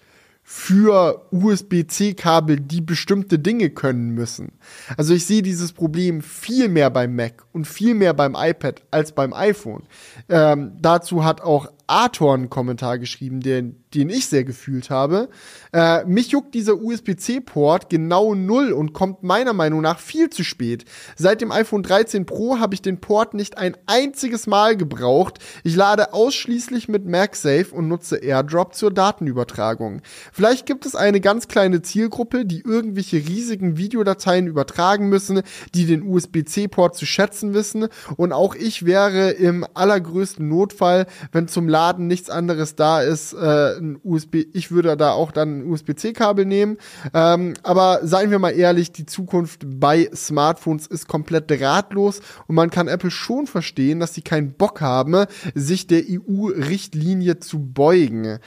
für 0.50 1.26
USB-C-Kabel, 1.30 2.58
die 2.60 2.80
bestimmte 2.80 3.38
Dinge 3.38 3.68
können 3.68 4.14
müssen. 4.14 4.52
Also 4.96 5.12
ich 5.12 5.26
sehe 5.26 5.42
dieses 5.42 5.74
Problem 5.74 6.22
viel 6.22 6.70
mehr 6.70 6.88
beim 6.88 7.14
Mac 7.14 7.44
und 7.52 7.66
viel 7.66 7.92
mehr 7.92 8.14
beim 8.14 8.34
iPad 8.34 8.82
als 8.90 9.12
beim 9.12 9.34
iPhone. 9.34 9.82
Ähm, 10.30 10.72
dazu 10.80 11.22
hat 11.22 11.42
auch 11.42 11.70
Arthur 11.88 12.34
einen 12.34 12.50
Kommentar 12.50 12.98
geschrieben, 12.98 13.40
den, 13.40 13.82
den 13.94 14.10
ich 14.10 14.26
sehr 14.26 14.44
gefühlt 14.44 14.90
habe. 14.90 15.28
Äh, 15.72 16.04
mich 16.04 16.28
juckt 16.28 16.54
dieser 16.54 16.80
USB-C-Port 16.80 17.88
genau 17.88 18.34
null 18.34 18.72
und 18.72 18.92
kommt 18.92 19.22
meiner 19.22 19.54
Meinung 19.54 19.80
nach 19.80 19.98
viel 19.98 20.30
zu 20.30 20.44
spät. 20.44 20.84
Seit 21.16 21.40
dem 21.40 21.50
iPhone 21.50 21.82
13 21.82 22.26
Pro 22.26 22.58
habe 22.58 22.74
ich 22.74 22.82
den 22.82 23.00
Port 23.00 23.34
nicht 23.34 23.58
ein 23.58 23.76
einziges 23.86 24.46
Mal 24.46 24.76
gebraucht. 24.76 25.38
Ich 25.64 25.74
lade 25.76 26.12
ausschließlich 26.12 26.88
mit 26.88 27.06
MagSafe 27.06 27.72
und 27.72 27.88
nutze 27.88 28.16
AirDrop 28.18 28.74
zur 28.74 28.92
Datenübertragung. 28.92 30.02
Vielleicht 30.32 30.66
gibt 30.66 30.84
es 30.84 30.94
eine 30.94 31.20
ganz 31.20 31.48
kleine 31.48 31.82
Zielgruppe, 31.82 32.44
die 32.44 32.60
irgendwelche 32.60 33.16
riesigen 33.16 33.78
Videodateien 33.78 34.46
übertragen 34.46 35.08
müssen, 35.08 35.42
die 35.74 35.86
den 35.86 36.02
USB-C-Port 36.02 36.96
zu 36.96 37.06
schätzen 37.06 37.54
wissen. 37.54 37.88
Und 38.16 38.32
auch 38.32 38.54
ich 38.54 38.84
wäre 38.84 39.30
im 39.30 39.66
allergrößten 39.74 40.46
Notfall, 40.46 41.06
wenn 41.32 41.48
zum 41.48 41.68
Laden 41.78 42.08
nichts 42.08 42.28
anderes 42.28 42.74
da 42.74 43.02
ist, 43.02 43.34
äh, 43.34 43.76
ein 43.78 44.00
USB, 44.02 44.46
ich 44.52 44.72
würde 44.72 44.96
da 44.96 45.12
auch 45.12 45.30
dann 45.30 45.60
ein 45.60 45.70
USB-C-Kabel 45.70 46.44
nehmen. 46.44 46.76
Ähm, 47.14 47.54
aber 47.62 48.00
seien 48.02 48.32
wir 48.32 48.40
mal 48.40 48.50
ehrlich, 48.50 48.90
die 48.90 49.06
Zukunft 49.06 49.60
bei 49.64 50.10
Smartphones 50.12 50.88
ist 50.88 51.06
komplett 51.06 51.48
drahtlos 51.48 52.20
und 52.48 52.56
man 52.56 52.70
kann 52.70 52.88
Apple 52.88 53.12
schon 53.12 53.46
verstehen, 53.46 54.00
dass 54.00 54.12
sie 54.12 54.22
keinen 54.22 54.54
Bock 54.54 54.80
haben, 54.80 55.26
sich 55.54 55.86
der 55.86 56.02
EU-Richtlinie 56.08 57.38
zu 57.38 57.60
beugen. 57.60 58.40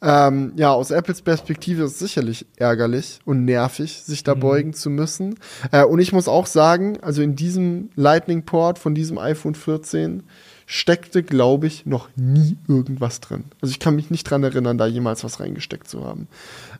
Ähm, 0.00 0.52
ja, 0.56 0.70
aus 0.72 0.92
Apples 0.92 1.22
Perspektive 1.22 1.82
ist 1.82 1.94
es 1.94 1.98
sicherlich 1.98 2.46
ärgerlich 2.56 3.18
und 3.24 3.44
nervig, 3.44 4.02
sich 4.04 4.22
da 4.22 4.36
mhm. 4.36 4.40
beugen 4.40 4.72
zu 4.74 4.90
müssen. 4.90 5.40
Äh, 5.72 5.84
und 5.84 5.98
ich 5.98 6.12
muss 6.12 6.28
auch 6.28 6.46
sagen, 6.46 6.98
also 7.02 7.20
in 7.20 7.34
diesem 7.34 7.90
Lightning-Port 7.96 8.78
von 8.78 8.94
diesem 8.94 9.18
iPhone 9.18 9.56
14 9.56 10.22
steckte, 10.66 11.22
glaube 11.22 11.68
ich, 11.68 11.86
noch 11.86 12.08
nie 12.16 12.58
irgendwas 12.68 13.20
drin. 13.20 13.44
Also 13.62 13.70
ich 13.70 13.78
kann 13.78 13.96
mich 13.96 14.10
nicht 14.10 14.24
dran 14.24 14.42
erinnern, 14.42 14.76
da 14.76 14.86
jemals 14.86 15.24
was 15.24 15.40
reingesteckt 15.40 15.88
zu 15.88 16.04
haben. 16.04 16.28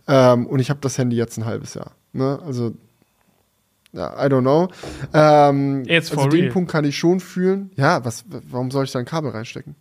Ähm, 0.09 0.47
und 0.47 0.59
ich 0.59 0.71
habe 0.71 0.81
das 0.83 0.99
Handy 0.99 1.17
jetzt 1.17 1.39
ein 1.39 1.45
halbes 1.45 1.75
Jahr. 1.75 1.93
Ne? 2.13 2.41
Also 2.45 2.75
ja, 3.93 4.13
I 4.13 4.29
don't 4.29 4.43
know. 4.43 4.69
Ähm, 5.15 5.85
It's 5.87 6.11
also 6.11 6.29
den 6.29 6.53
Punkt 6.53 6.71
kann 6.71 6.85
ich 6.85 6.99
schon 6.99 7.21
fühlen. 7.21 7.71
Ja, 7.77 8.05
was, 8.05 8.25
warum 8.29 8.71
soll 8.71 8.85
ich 8.85 8.93
da 8.93 8.99
ein 8.99 9.05
Kabel 9.07 9.31
reinstecken? 9.31 9.75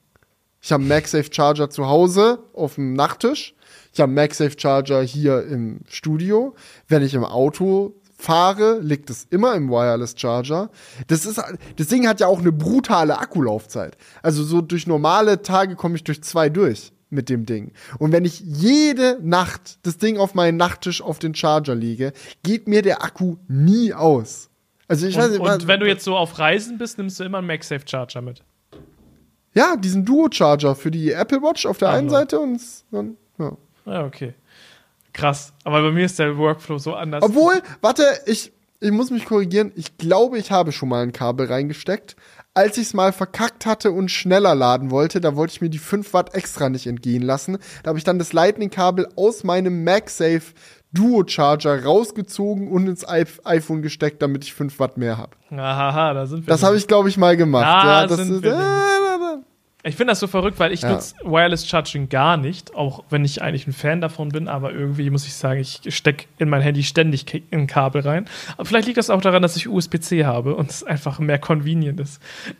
Ich 0.62 0.72
habe 0.72 0.82
einen 0.82 0.90
MagSafe 0.90 1.30
Charger 1.32 1.70
zu 1.70 1.88
Hause 1.88 2.40
auf 2.54 2.76
dem 2.76 2.94
Nachttisch. 2.94 3.54
Ich 3.94 4.00
habe 4.00 4.10
einen 4.10 4.16
MagSafe 4.16 4.58
Charger 4.58 5.02
hier 5.02 5.46
im 5.46 5.82
Studio. 5.88 6.56
Wenn 6.88 7.04
ich 7.04 7.14
im 7.14 7.26
Auto 7.26 7.94
fahre, 8.18 8.80
liegt 8.80 9.10
es 9.10 9.26
immer 9.30 9.56
im 9.56 9.70
Wireless 9.70 10.16
Charger. 10.18 10.70
Das 11.08 11.26
ist, 11.26 11.42
das 11.76 11.88
Ding 11.88 12.08
hat 12.08 12.20
ja 12.20 12.28
auch 12.28 12.40
eine 12.40 12.52
brutale 12.52 13.18
Akkulaufzeit. 13.18 13.98
Also 14.22 14.44
so 14.44 14.62
durch 14.62 14.88
normale 14.88 15.42
Tage 15.42 15.76
komme 15.76 15.96
ich 15.96 16.04
durch 16.04 16.24
zwei 16.24 16.50
durch 16.50 16.92
mit 17.10 17.30
dem 17.30 17.46
Ding. 17.46 17.72
Und 18.00 18.12
wenn 18.12 18.26
ich 18.26 18.40
jede 18.40 19.20
Nacht 19.22 19.80
das 19.84 19.98
Ding 19.98 20.18
auf 20.18 20.34
meinen 20.34 20.58
Nachttisch 20.58 21.02
auf 21.02 21.20
den 21.20 21.36
Charger 21.36 21.76
lege, 21.76 22.14
geht 22.44 22.68
mir 22.68 22.82
der 22.82 23.04
Akku 23.04 23.38
nie 23.48 23.94
aus. 23.94 24.50
Also 24.88 25.08
ich 25.08 25.16
und, 25.16 25.24
weiß 25.24 25.32
nicht, 25.32 25.42
und 25.42 25.68
wenn 25.68 25.80
du 25.80 25.88
jetzt 25.88 26.04
so 26.04 26.16
auf 26.16 26.38
Reisen 26.38 26.78
bist, 26.78 26.98
nimmst 26.98 27.20
du 27.20 27.24
immer 27.24 27.40
einen 27.40 27.48
MagSafe 27.48 27.88
Charger 27.88 28.22
mit. 28.22 28.44
Ja, 29.54 29.78
diesen 29.78 30.06
Duo 30.06 30.28
Charger 30.30 30.76
für 30.76 30.92
die 30.92 31.12
Apple 31.12 31.42
Watch 31.42 31.66
auf 31.66 31.78
der 31.78 31.90
Ach, 31.90 31.94
einen 31.94 32.10
Seite 32.10 32.40
und 32.40 32.62
dann 32.92 33.18
ja. 33.40 33.58
Ja, 33.86 34.04
okay. 34.04 34.34
Krass. 35.16 35.54
Aber 35.64 35.82
bei 35.82 35.92
mir 35.92 36.06
ist 36.06 36.20
der 36.20 36.38
Workflow 36.38 36.78
so 36.78 36.94
anders. 36.94 37.24
Obwohl, 37.24 37.62
warte, 37.82 38.04
ich, 38.26 38.52
ich 38.82 38.92
muss 38.92 39.12
mich 39.12 39.26
korrigieren. 39.26 39.72
Ich 39.76 39.98
glaube, 39.98 40.38
ich 40.38 40.52
habe 40.52 40.74
schon 40.74 40.90
mal 40.90 41.04
ein 41.04 41.14
Kabel 41.14 41.48
reingesteckt. 41.48 42.18
Als 42.54 42.78
ich 42.78 42.88
es 42.88 42.94
mal 42.94 43.14
verkackt 43.14 43.66
hatte 43.66 43.92
und 43.92 44.12
schneller 44.12 44.56
laden 44.56 44.92
wollte, 44.92 45.22
da 45.22 45.36
wollte 45.36 45.54
ich 45.54 45.62
mir 45.62 45.70
die 45.70 45.78
5 45.78 46.14
Watt 46.14 46.36
extra 46.36 46.70
nicht 46.70 46.86
entgehen 46.86 47.22
lassen. 47.22 47.58
Da 47.84 47.90
habe 47.90 47.98
ich 47.98 48.04
dann 48.04 48.20
das 48.20 48.34
Lightning-Kabel 48.34 49.08
aus 49.16 49.44
meinem 49.44 49.84
MagSafe 49.84 50.54
Duo 50.92 51.24
Charger 51.26 51.84
rausgezogen 51.84 52.70
und 52.70 52.88
ins 52.88 53.08
iPhone 53.08 53.82
gesteckt, 53.82 54.22
damit 54.22 54.44
ich 54.44 54.54
5 54.54 54.80
Watt 54.80 54.98
mehr 54.98 55.18
habe. 55.18 55.32
Aha, 55.52 56.14
da 56.14 56.26
sind 56.26 56.46
wir. 56.46 56.52
Das 56.52 56.64
habe 56.64 56.78
ich, 56.78 56.88
glaube 56.88 57.10
ich, 57.10 57.18
mal 57.18 57.36
gemacht. 57.38 57.66
Da 57.66 58.02
ja, 58.02 58.08
das 58.08 58.20
ist, 58.20 58.44
äh, 58.44 58.52
ich 59.88 59.96
finde 59.96 60.12
das 60.12 60.20
so 60.20 60.26
verrückt, 60.26 60.60
weil 60.60 60.72
ich 60.72 60.82
ja. 60.82 60.94
nutze 60.94 61.16
Wireless 61.24 61.68
Charging 61.68 62.10
gar 62.10 62.38
nicht, 62.38 62.74
auch 62.76 63.04
wenn 63.12 63.24
ich 63.24 63.44
eigentlich 63.44 63.68
ein 63.68 63.74
Fan 63.74 64.02
davon 64.02 64.30
bin, 64.30 64.48
aber 64.48 64.74
irgendwie 64.74 65.12
muss 65.12 65.28
ich 65.28 65.36
sagen, 65.36 65.60
ich 65.60 65.82
stecke 65.90 66.26
in 66.40 66.50
mein 66.50 66.62
Handy 66.62 66.82
ständig 66.82 67.44
ein 67.52 67.68
Kabel 67.68 68.02
rein. 68.02 68.28
Aber 68.58 68.66
vielleicht 68.66 68.88
liegt 68.88 68.98
das 68.98 69.12
auch 69.12 69.22
daran, 69.22 69.44
dass 69.44 69.56
ich 69.56 69.70
USB-C 69.70 70.26
habe 70.26 70.56
und 70.56 70.72
es 70.72 70.84
einfach 70.84 71.20
mehr 71.20 71.38
convenient 71.38 72.00
ist. 72.00 72.20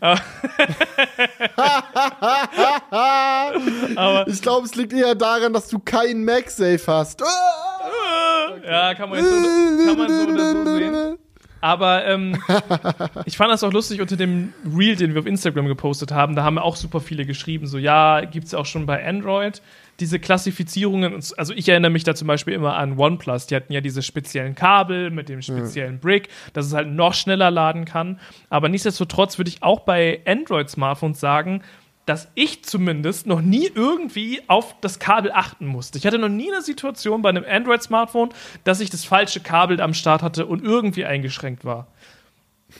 aber 3.96 4.28
ich 4.28 4.40
glaube, 4.40 4.66
es 4.66 4.76
liegt 4.76 4.92
eher 4.92 5.16
daran, 5.16 5.52
dass 5.52 5.66
du 5.66 5.80
keinen 5.80 6.24
MagSafe 6.24 6.86
hast. 6.86 7.22
ja, 8.64 8.94
kann 8.94 9.10
man, 9.10 9.24
so, 9.24 9.30
kann 9.84 9.98
man 9.98 10.08
so 10.08 10.32
oder 10.32 10.52
so 10.52 10.76
sehen. 10.76 11.18
Aber 11.66 12.06
ähm, 12.06 12.40
ich 13.24 13.36
fand 13.36 13.50
das 13.50 13.64
auch 13.64 13.72
lustig 13.72 14.00
unter 14.00 14.16
dem 14.16 14.52
Reel, 14.64 14.94
den 14.94 15.14
wir 15.14 15.20
auf 15.20 15.26
Instagram 15.26 15.66
gepostet 15.66 16.12
haben. 16.12 16.36
Da 16.36 16.44
haben 16.44 16.58
auch 16.58 16.76
super 16.76 17.00
viele 17.00 17.26
geschrieben, 17.26 17.66
so 17.66 17.76
ja, 17.76 18.20
gibt 18.20 18.46
es 18.46 18.54
auch 18.54 18.66
schon 18.66 18.86
bei 18.86 19.04
Android 19.04 19.60
diese 19.98 20.20
Klassifizierungen. 20.20 21.14
Also 21.36 21.54
ich 21.54 21.68
erinnere 21.68 21.90
mich 21.90 22.04
da 22.04 22.14
zum 22.14 22.28
Beispiel 22.28 22.54
immer 22.54 22.76
an 22.76 22.98
OnePlus. 22.98 23.46
Die 23.46 23.56
hatten 23.56 23.72
ja 23.72 23.80
diese 23.80 24.02
speziellen 24.02 24.54
Kabel 24.54 25.10
mit 25.10 25.28
dem 25.28 25.42
speziellen 25.42 25.98
Brick, 25.98 26.28
dass 26.52 26.66
es 26.66 26.74
halt 26.74 26.88
noch 26.88 27.14
schneller 27.14 27.50
laden 27.50 27.84
kann. 27.84 28.20
Aber 28.48 28.68
nichtsdestotrotz 28.68 29.38
würde 29.38 29.48
ich 29.48 29.62
auch 29.62 29.80
bei 29.80 30.20
Android-Smartphones 30.26 31.18
sagen, 31.18 31.62
dass 32.06 32.28
ich 32.34 32.64
zumindest 32.64 33.26
noch 33.26 33.40
nie 33.40 33.68
irgendwie 33.74 34.40
auf 34.46 34.76
das 34.80 34.98
Kabel 34.98 35.32
achten 35.32 35.66
musste. 35.66 35.98
Ich 35.98 36.06
hatte 36.06 36.18
noch 36.18 36.28
nie 36.28 36.50
eine 36.50 36.62
Situation 36.62 37.20
bei 37.20 37.28
einem 37.28 37.44
Android-Smartphone, 37.46 38.30
dass 38.64 38.80
ich 38.80 38.90
das 38.90 39.04
falsche 39.04 39.40
Kabel 39.40 39.80
am 39.80 39.92
Start 39.92 40.22
hatte 40.22 40.46
und 40.46 40.62
irgendwie 40.62 41.04
eingeschränkt 41.04 41.64
war. 41.64 41.88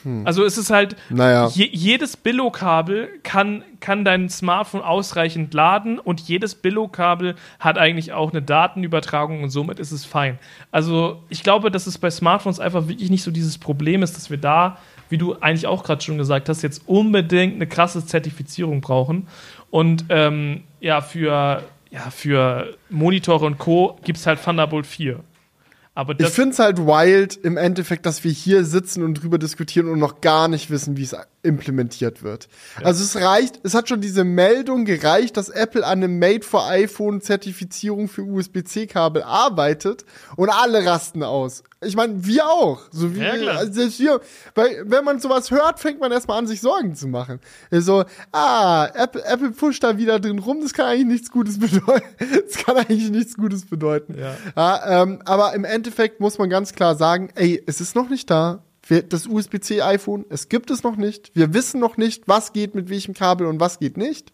Hm. 0.03 0.25
Also 0.25 0.43
es 0.45 0.57
ist 0.57 0.69
halt, 0.69 0.95
naja. 1.09 1.47
je, 1.47 1.67
jedes 1.71 2.17
Billo-Kabel 2.17 3.09
kann, 3.23 3.63
kann 3.79 4.05
dein 4.05 4.29
Smartphone 4.29 4.81
ausreichend 4.81 5.53
laden 5.53 5.99
und 5.99 6.21
jedes 6.21 6.55
Billo-Kabel 6.55 7.35
hat 7.59 7.77
eigentlich 7.77 8.13
auch 8.13 8.31
eine 8.31 8.41
Datenübertragung 8.41 9.43
und 9.43 9.49
somit 9.49 9.79
ist 9.79 9.91
es 9.91 10.05
fein. 10.05 10.39
Also 10.71 11.23
ich 11.29 11.43
glaube, 11.43 11.71
dass 11.71 11.87
es 11.87 11.97
bei 11.97 12.09
Smartphones 12.09 12.59
einfach 12.59 12.87
wirklich 12.87 13.09
nicht 13.09 13.23
so 13.23 13.31
dieses 13.31 13.57
Problem 13.57 14.03
ist, 14.03 14.15
dass 14.15 14.29
wir 14.29 14.37
da 14.37 14.77
wie 15.09 15.17
du 15.17 15.35
eigentlich 15.35 15.67
auch 15.67 15.83
gerade 15.83 16.01
schon 16.03 16.17
gesagt 16.17 16.49
hast, 16.49 16.61
jetzt 16.61 16.83
unbedingt 16.85 17.55
eine 17.55 17.67
krasse 17.67 18.05
Zertifizierung 18.05 18.81
brauchen. 18.81 19.27
Und 19.69 20.05
ähm, 20.09 20.63
ja, 20.79 21.01
für, 21.01 21.63
ja, 21.89 22.09
für 22.09 22.75
Monitore 22.89 23.45
und 23.45 23.57
Co. 23.57 23.97
gibt 24.03 24.19
es 24.19 24.27
halt 24.27 24.43
Thunderbolt 24.43 24.85
4. 24.85 25.19
Aber 25.97 26.13
ich 26.19 26.27
finde 26.27 26.51
es 26.51 26.59
halt 26.59 26.77
wild 26.77 27.37
im 27.37 27.57
Endeffekt, 27.57 28.05
dass 28.05 28.23
wir 28.23 28.31
hier 28.31 28.63
sitzen 28.63 29.01
und 29.01 29.15
drüber 29.15 29.39
diskutieren 29.39 29.89
und 29.89 29.97
noch 29.97 30.21
gar 30.21 30.47
nicht 30.47 30.69
wissen, 30.69 30.95
wie 30.95 31.01
es 31.01 31.15
implementiert 31.43 32.23
wird. 32.23 32.47
Ja. 32.79 32.87
Also 32.87 33.03
es 33.03 33.15
reicht, 33.15 33.59
es 33.63 33.73
hat 33.73 33.89
schon 33.89 34.01
diese 34.01 34.23
Meldung 34.23 34.85
gereicht, 34.85 35.37
dass 35.37 35.49
Apple 35.49 35.85
an 35.85 36.03
einem 36.03 36.19
Made 36.19 36.43
for 36.43 36.67
iPhone 36.67 37.21
Zertifizierung 37.21 38.09
für 38.09 38.23
USB-C-Kabel 38.23 39.23
arbeitet 39.23 40.03
und 40.35 40.49
alle 40.49 40.85
rasten 40.85 41.23
aus. 41.23 41.63
Ich 41.85 41.95
meine, 41.95 42.25
wir 42.25 42.47
auch. 42.47 42.81
So 42.91 43.15
wie, 43.15 43.19
ja, 43.19 43.33
also 43.55 43.99
wir, 43.99 44.19
weil, 44.55 44.83
wenn 44.85 45.03
man 45.03 45.19
sowas 45.19 45.51
hört, 45.51 45.79
fängt 45.79 45.99
man 45.99 46.11
erstmal 46.11 46.39
an, 46.39 46.47
sich 46.47 46.59
Sorgen 46.59 46.95
zu 46.95 47.07
machen. 47.07 47.39
So, 47.69 48.03
ah, 48.31 48.87
Apple, 48.95 49.23
Apple 49.23 49.51
pusht 49.51 49.83
da 49.83 49.97
wieder 49.97 50.19
drin 50.19 50.39
rum, 50.39 50.61
das 50.61 50.73
kann 50.73 50.87
eigentlich 50.87 51.05
nichts 51.05 51.31
Gutes 51.31 51.59
bedeuten. 51.59 52.07
Das 52.19 52.65
kann 52.65 52.77
eigentlich 52.77 53.11
nichts 53.11 53.35
Gutes 53.35 53.65
bedeuten. 53.65 54.15
Ja. 54.17 54.35
ja 54.55 55.03
ähm, 55.03 55.19
aber 55.25 55.53
im 55.53 55.65
Endeffekt 55.65 56.19
muss 56.19 56.39
man 56.39 56.49
ganz 56.49 56.73
klar 56.73 56.95
sagen, 56.95 57.29
ey, 57.35 57.61
es 57.67 57.79
ist 57.79 57.95
noch 57.95 58.09
nicht 58.09 58.29
da 58.31 58.63
das 58.89 59.27
USB-C 59.27 59.81
iPhone, 59.81 60.25
es 60.29 60.49
gibt 60.49 60.71
es 60.71 60.83
noch 60.83 60.95
nicht. 60.95 61.31
Wir 61.33 61.53
wissen 61.53 61.79
noch 61.79 61.97
nicht, 61.97 62.27
was 62.27 62.53
geht 62.53 62.75
mit 62.75 62.89
welchem 62.89 63.13
Kabel 63.13 63.47
und 63.47 63.59
was 63.59 63.79
geht 63.79 63.97
nicht. 63.97 64.31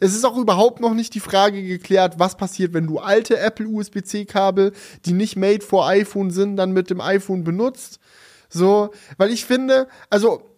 Es 0.00 0.14
ist 0.14 0.24
auch 0.24 0.36
überhaupt 0.36 0.80
noch 0.80 0.94
nicht 0.94 1.14
die 1.14 1.20
Frage 1.20 1.62
geklärt, 1.62 2.18
was 2.18 2.36
passiert, 2.36 2.74
wenn 2.74 2.86
du 2.86 2.98
alte 2.98 3.38
Apple 3.38 3.66
USB-C 3.66 4.26
Kabel, 4.26 4.72
die 5.06 5.12
nicht 5.12 5.36
made 5.36 5.64
for 5.64 5.86
iPhone 5.86 6.30
sind, 6.30 6.56
dann 6.56 6.72
mit 6.72 6.90
dem 6.90 7.00
iPhone 7.00 7.44
benutzt. 7.44 7.98
So, 8.48 8.90
weil 9.16 9.30
ich 9.30 9.44
finde, 9.44 9.88
also 10.10 10.50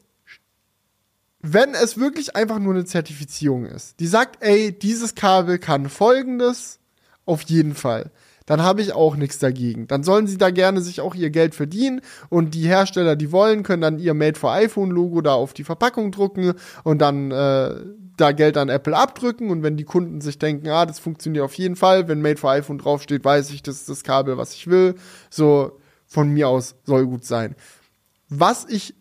wenn 1.40 1.74
es 1.74 1.98
wirklich 1.98 2.34
einfach 2.34 2.58
nur 2.58 2.74
eine 2.74 2.84
Zertifizierung 2.84 3.66
ist, 3.66 4.00
die 4.00 4.06
sagt, 4.06 4.42
ey, 4.42 4.76
dieses 4.76 5.14
Kabel 5.14 5.58
kann 5.58 5.88
folgendes, 5.88 6.80
auf 7.24 7.42
jeden 7.42 7.74
Fall 7.74 8.10
dann 8.46 8.62
habe 8.62 8.80
ich 8.80 8.92
auch 8.92 9.16
nichts 9.16 9.38
dagegen. 9.38 9.86
Dann 9.88 10.04
sollen 10.04 10.26
sie 10.26 10.38
da 10.38 10.50
gerne 10.50 10.80
sich 10.80 11.00
auch 11.00 11.14
ihr 11.14 11.30
Geld 11.30 11.54
verdienen 11.54 12.00
und 12.28 12.54
die 12.54 12.66
Hersteller, 12.66 13.16
die 13.16 13.32
wollen, 13.32 13.64
können 13.64 13.82
dann 13.82 13.98
ihr 13.98 14.14
Made 14.14 14.38
for 14.38 14.52
iPhone 14.52 14.90
Logo 14.90 15.20
da 15.20 15.34
auf 15.34 15.52
die 15.52 15.64
Verpackung 15.64 16.12
drucken 16.12 16.54
und 16.84 17.00
dann 17.00 17.30
äh, 17.32 17.74
da 18.16 18.32
Geld 18.32 18.56
an 18.56 18.68
Apple 18.68 18.96
abdrücken 18.96 19.50
und 19.50 19.62
wenn 19.62 19.76
die 19.76 19.84
Kunden 19.84 20.20
sich 20.20 20.38
denken, 20.38 20.68
ah, 20.68 20.86
das 20.86 20.98
funktioniert 20.98 21.44
auf 21.44 21.54
jeden 21.54 21.76
Fall, 21.76 22.08
wenn 22.08 22.22
Made 22.22 22.38
for 22.38 22.50
iPhone 22.50 22.78
draufsteht, 22.78 23.24
weiß 23.24 23.50
ich, 23.50 23.62
das 23.62 23.76
ist 23.76 23.88
das 23.88 24.04
Kabel, 24.04 24.38
was 24.38 24.54
ich 24.54 24.68
will. 24.68 24.94
So 25.28 25.78
von 26.06 26.30
mir 26.30 26.48
aus 26.48 26.76
soll 26.84 27.06
gut 27.06 27.24
sein. 27.24 27.56
Was 28.28 28.64
ich 28.68 28.94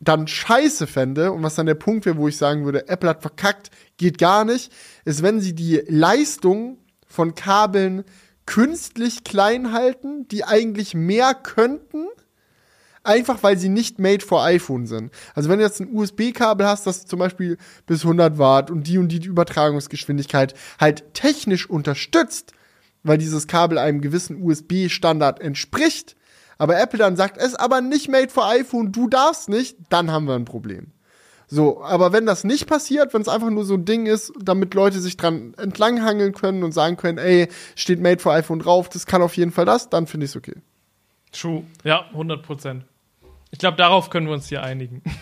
dann 0.00 0.26
scheiße 0.26 0.86
fände 0.86 1.32
und 1.32 1.42
was 1.42 1.54
dann 1.54 1.66
der 1.66 1.74
Punkt 1.74 2.06
wäre, 2.06 2.16
wo 2.16 2.28
ich 2.28 2.36
sagen 2.36 2.64
würde, 2.64 2.88
Apple 2.88 3.08
hat 3.08 3.22
verkackt, 3.22 3.70
geht 3.98 4.18
gar 4.18 4.44
nicht, 4.44 4.72
ist, 5.04 5.22
wenn 5.22 5.40
sie 5.40 5.54
die 5.54 5.82
Leistung 5.88 6.78
von 7.06 7.34
Kabeln 7.34 8.04
künstlich 8.50 9.22
klein 9.22 9.72
halten, 9.72 10.26
die 10.26 10.42
eigentlich 10.42 10.92
mehr 10.92 11.34
könnten, 11.34 12.08
einfach 13.04 13.44
weil 13.44 13.56
sie 13.56 13.68
nicht 13.68 14.00
made 14.00 14.26
for 14.26 14.42
iPhone 14.42 14.88
sind. 14.88 15.12
Also 15.36 15.48
wenn 15.48 15.60
du 15.60 15.64
jetzt 15.64 15.80
ein 15.80 15.94
USB-Kabel 15.94 16.66
hast, 16.66 16.84
das 16.84 17.06
zum 17.06 17.20
Beispiel 17.20 17.58
bis 17.86 18.02
100 18.02 18.38
Watt 18.38 18.72
und 18.72 18.88
die 18.88 18.98
und 18.98 19.06
die 19.10 19.24
Übertragungsgeschwindigkeit 19.24 20.54
halt 20.80 21.14
technisch 21.14 21.70
unterstützt, 21.70 22.50
weil 23.04 23.18
dieses 23.18 23.46
Kabel 23.46 23.78
einem 23.78 24.00
gewissen 24.00 24.42
USB-Standard 24.42 25.38
entspricht, 25.38 26.16
aber 26.58 26.76
Apple 26.76 26.98
dann 26.98 27.14
sagt, 27.14 27.36
es 27.36 27.52
ist 27.52 27.60
aber 27.60 27.80
nicht 27.80 28.08
made 28.08 28.30
for 28.30 28.48
iPhone, 28.48 28.90
du 28.90 29.08
darfst 29.08 29.48
nicht, 29.48 29.76
dann 29.90 30.10
haben 30.10 30.26
wir 30.26 30.34
ein 30.34 30.44
Problem. 30.44 30.88
So, 31.52 31.82
aber 31.82 32.12
wenn 32.12 32.26
das 32.26 32.44
nicht 32.44 32.68
passiert, 32.68 33.12
wenn 33.12 33.22
es 33.22 33.28
einfach 33.28 33.50
nur 33.50 33.64
so 33.64 33.74
ein 33.74 33.84
Ding 33.84 34.06
ist, 34.06 34.32
damit 34.40 34.72
Leute 34.74 35.00
sich 35.00 35.16
dran 35.16 35.54
entlanghangeln 35.58 36.32
können 36.32 36.62
und 36.62 36.70
sagen 36.70 36.96
können, 36.96 37.18
ey, 37.18 37.48
steht 37.74 38.00
Made 38.00 38.20
for 38.20 38.32
iPhone 38.32 38.60
drauf, 38.60 38.88
das 38.88 39.04
kann 39.04 39.20
auf 39.20 39.36
jeden 39.36 39.50
Fall 39.50 39.64
das, 39.64 39.90
dann 39.90 40.06
finde 40.06 40.26
ich 40.26 40.30
es 40.30 40.36
okay. 40.36 40.54
True. 41.32 41.64
Ja, 41.82 42.06
100 42.12 42.42
Prozent. 42.42 42.84
Ich 43.50 43.58
glaube, 43.58 43.76
darauf 43.76 44.10
können 44.10 44.28
wir 44.28 44.34
uns 44.34 44.48
hier 44.48 44.62
einigen. 44.62 45.02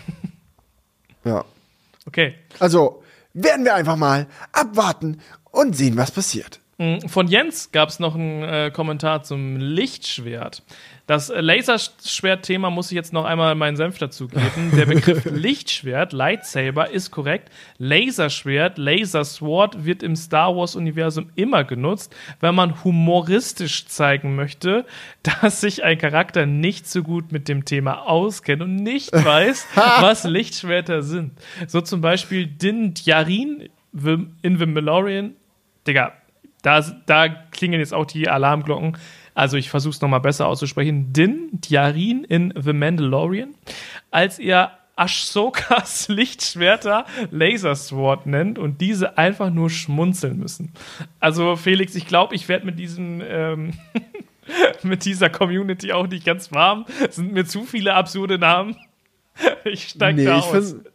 Ja. 1.25 1.43
Okay. 2.05 2.35
Also, 2.59 3.03
werden 3.33 3.65
wir 3.65 3.75
einfach 3.75 3.97
mal 3.97 4.27
abwarten 4.53 5.19
und 5.51 5.75
sehen, 5.75 5.97
was 5.97 6.11
passiert. 6.11 6.61
Mm, 6.79 7.07
von 7.07 7.27
Jens 7.27 7.73
gab 7.73 7.89
es 7.89 7.99
noch 7.99 8.15
einen 8.15 8.41
äh, 8.41 8.71
Kommentar 8.73 9.21
zum 9.23 9.57
Lichtschwert. 9.57 10.63
Das 11.07 11.27
Laserschwert-Thema 11.35 12.69
muss 12.69 12.89
ich 12.89 12.95
jetzt 12.95 13.11
noch 13.11 13.25
einmal 13.25 13.53
meinen 13.55 13.75
Senf 13.75 13.97
dazugeben. 13.97 14.71
Der 14.77 14.85
Begriff 14.85 15.25
Lichtschwert, 15.29 16.13
Lightsaber, 16.13 16.89
ist 16.89 17.11
korrekt. 17.11 17.49
Laserschwert, 17.79 18.77
Lasersword 18.77 19.83
wird 19.85 20.03
im 20.03 20.15
Star 20.15 20.55
Wars-Universum 20.55 21.31
immer 21.35 21.65
genutzt, 21.65 22.15
wenn 22.39 22.55
man 22.55 22.81
humoristisch 22.85 23.87
zeigen 23.87 24.35
möchte, 24.35 24.85
dass 25.23 25.59
sich 25.59 25.83
ein 25.83 25.97
Charakter 25.97 26.45
nicht 26.45 26.87
so 26.87 27.03
gut 27.03 27.33
mit 27.33 27.49
dem 27.49 27.65
Thema 27.65 28.07
auskennt 28.07 28.61
und 28.61 28.77
nicht 28.77 29.11
weiß, 29.11 29.67
was 29.75 30.23
Lichtschwerter 30.23 31.01
sind. 31.01 31.33
So 31.67 31.81
zum 31.81 31.99
Beispiel 31.99 32.47
Din 32.47 32.93
Djarin 32.93 33.67
in 33.91 34.57
The 34.57 34.65
Malorian. 34.65 35.33
Digga, 35.87 36.13
da, 36.61 36.81
da 37.05 37.29
klingen 37.29 37.79
jetzt 37.79 37.93
auch 37.93 38.05
die 38.05 38.29
Alarmglocken. 38.29 38.97
Also 39.33 39.57
ich 39.57 39.69
versuche 39.69 39.93
es 39.93 40.01
nochmal 40.01 40.19
besser 40.19 40.47
auszusprechen. 40.47 41.13
Din 41.13 41.49
Djarin 41.53 42.23
in 42.23 42.53
The 42.59 42.73
Mandalorian, 42.73 43.55
als 44.11 44.39
er 44.39 44.79
Ashokas 44.99 46.07
Lichtschwerter 46.09 47.05
Lasersword 47.31 48.25
nennt 48.25 48.59
und 48.59 48.81
diese 48.81 49.17
einfach 49.17 49.49
nur 49.49 49.69
schmunzeln 49.69 50.37
müssen. 50.37 50.73
Also 51.21 51.55
Felix, 51.55 51.95
ich 51.95 52.05
glaube, 52.05 52.35
ich 52.35 52.49
werde 52.49 52.65
mit 52.65 52.77
diesem 52.77 53.23
ähm, 53.25 53.73
mit 54.83 55.05
dieser 55.05 55.29
Community 55.29 55.93
auch 55.93 56.07
nicht 56.07 56.25
ganz 56.25 56.51
warm. 56.51 56.85
Es 57.07 57.15
sind 57.15 57.31
mir 57.31 57.45
zu 57.45 57.63
viele 57.63 57.93
absurde 57.93 58.37
Namen. 58.37 58.75
Ich 59.63 59.87
steige 59.87 60.17
nee, 60.17 60.25
da 60.25 60.39
aus. 60.39 60.71
Find 60.71 60.88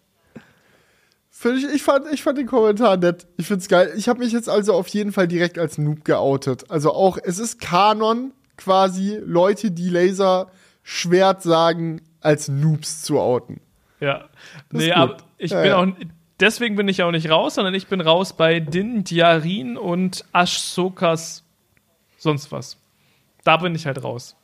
ich, 1.44 1.64
ich, 1.64 1.82
fand, 1.82 2.06
ich 2.12 2.22
fand 2.22 2.38
den 2.38 2.46
Kommentar 2.46 2.96
nett. 2.96 3.26
Ich 3.36 3.46
find's 3.46 3.68
geil. 3.68 3.92
Ich 3.96 4.08
habe 4.08 4.20
mich 4.20 4.32
jetzt 4.32 4.48
also 4.48 4.74
auf 4.74 4.88
jeden 4.88 5.12
Fall 5.12 5.28
direkt 5.28 5.58
als 5.58 5.78
Noob 5.78 6.04
geoutet. 6.04 6.70
Also 6.70 6.92
auch, 6.92 7.18
es 7.22 7.38
ist 7.38 7.60
Kanon, 7.60 8.32
quasi 8.56 9.20
Leute, 9.24 9.70
die 9.70 9.90
Laserschwert 9.90 11.42
sagen, 11.42 12.02
als 12.20 12.48
Noobs 12.48 13.02
zu 13.02 13.20
outen. 13.20 13.60
Ja. 14.00 14.24
Das 14.70 14.80
nee, 14.80 14.92
aber 14.92 15.18
ich 15.38 15.50
ja, 15.50 15.60
bin 15.60 15.70
ja. 15.70 15.76
auch. 15.78 15.86
Deswegen 16.40 16.74
bin 16.74 16.88
ich 16.88 17.02
auch 17.02 17.12
nicht 17.12 17.30
raus, 17.30 17.54
sondern 17.54 17.74
ich 17.74 17.86
bin 17.86 18.00
raus 18.00 18.32
bei 18.32 18.58
Din 18.58 19.04
Djarin 19.04 19.76
und 19.76 20.24
Ashokas 20.32 21.44
sonst 22.16 22.50
was. 22.50 22.76
Da 23.44 23.58
bin 23.58 23.74
ich 23.74 23.86
halt 23.86 24.02
raus. 24.02 24.36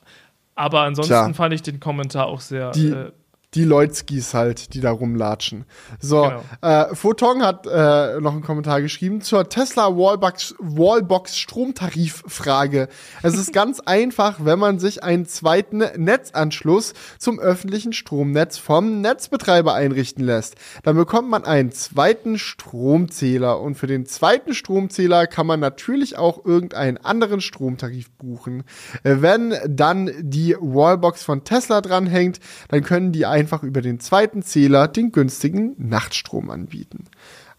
Aber 0.55 0.83
ansonsten 0.83 1.13
Tja. 1.13 1.33
fand 1.33 1.55
ich 1.55 1.63
den 1.63 1.81
Kommentar 1.81 2.27
auch 2.27 2.41
sehr. 2.41 2.71
Die, 2.73 2.91
äh, 2.91 3.13
die 3.55 3.65
Leutskis 3.65 4.33
halt, 4.33 4.75
die 4.75 4.81
da 4.81 4.93
rumlatschen. 4.93 5.65
So, 5.99 6.23
genau. 6.23 6.43
äh, 6.61 6.95
Photon 6.95 7.43
hat 7.43 7.67
äh, 7.67 8.21
noch 8.21 8.33
einen 8.33 8.43
Kommentar 8.43 8.81
geschrieben 8.81 9.23
zur 9.23 9.49
Tesla 9.49 9.97
Wallbox, 9.97 10.55
Wallbox 10.59 11.37
Stromtariffrage. 11.37 12.89
Es 13.23 13.35
ist 13.35 13.53
ganz 13.53 13.81
einfach, 13.81 14.45
wenn 14.45 14.61
man 14.61 14.79
sich 14.79 15.03
einen 15.03 15.27
zweiten 15.27 15.79
Netzanschluss 15.97 16.95
zum 17.19 17.41
öffentlichen 17.41 17.93
Stromnetz 17.93 18.57
vom 18.57 19.01
Netzbetreiber 19.01 19.75
einrichten 19.75 20.25
lässt. 20.25 20.55
Dann 20.85 20.95
bekommt 20.95 21.29
man 21.29 21.45
einen 21.45 21.73
zweiten 21.73 22.39
Stromzähler 22.39 23.61
und 23.61 23.75
für 23.75 23.89
den 23.89 24.07
zweiten 24.07 24.55
Stromzähler 24.55 25.27
kann 25.27 25.47
man 25.49 25.59
natürlich 25.59 26.17
auch 26.17 26.45
irgendeinen 26.45 26.99
anderen 26.99 27.41
Stromtarif 27.41 28.11
buchen. 28.13 28.63
Äh, 29.03 29.17
wenn 29.21 29.55
dann 29.67 30.13
die 30.21 30.55
Wallbox 30.61 31.25
von 31.25 31.43
Tesla 31.43 31.81
dranhängt, 31.81 32.39
dann 32.69 32.85
können 32.85 33.11
die 33.11 33.27
einfach 33.41 33.63
über 33.63 33.81
den 33.81 34.01
zweiten 34.01 34.43
Zähler 34.43 34.87
den 34.87 35.13
günstigen 35.13 35.75
Nachtstrom 35.79 36.51
anbieten. 36.51 37.05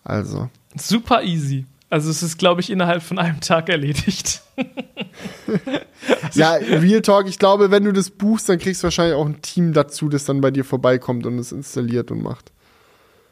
Also. 0.04 0.50
Super 0.76 1.24
easy. 1.24 1.66
Also 1.90 2.10
es 2.10 2.24
ist, 2.24 2.38
glaube 2.38 2.62
ich, 2.62 2.70
innerhalb 2.70 3.04
von 3.04 3.20
einem 3.20 3.42
Tag 3.42 3.68
erledigt. 3.68 4.42
ja, 6.34 6.54
Real 6.54 7.02
Talk, 7.02 7.28
ich 7.28 7.38
glaube, 7.38 7.70
wenn 7.70 7.84
du 7.84 7.92
das 7.92 8.10
buchst, 8.10 8.48
dann 8.48 8.60
kriegst 8.60 8.82
du 8.82 8.86
wahrscheinlich 8.86 9.16
auch 9.16 9.26
ein 9.26 9.42
Team 9.42 9.74
dazu, 9.74 10.08
das 10.08 10.24
dann 10.24 10.40
bei 10.40 10.52
dir 10.52 10.64
vorbeikommt 10.64 11.26
und 11.26 11.38
es 11.38 11.52
installiert 11.52 12.10
und 12.12 12.24
macht. 12.24 12.52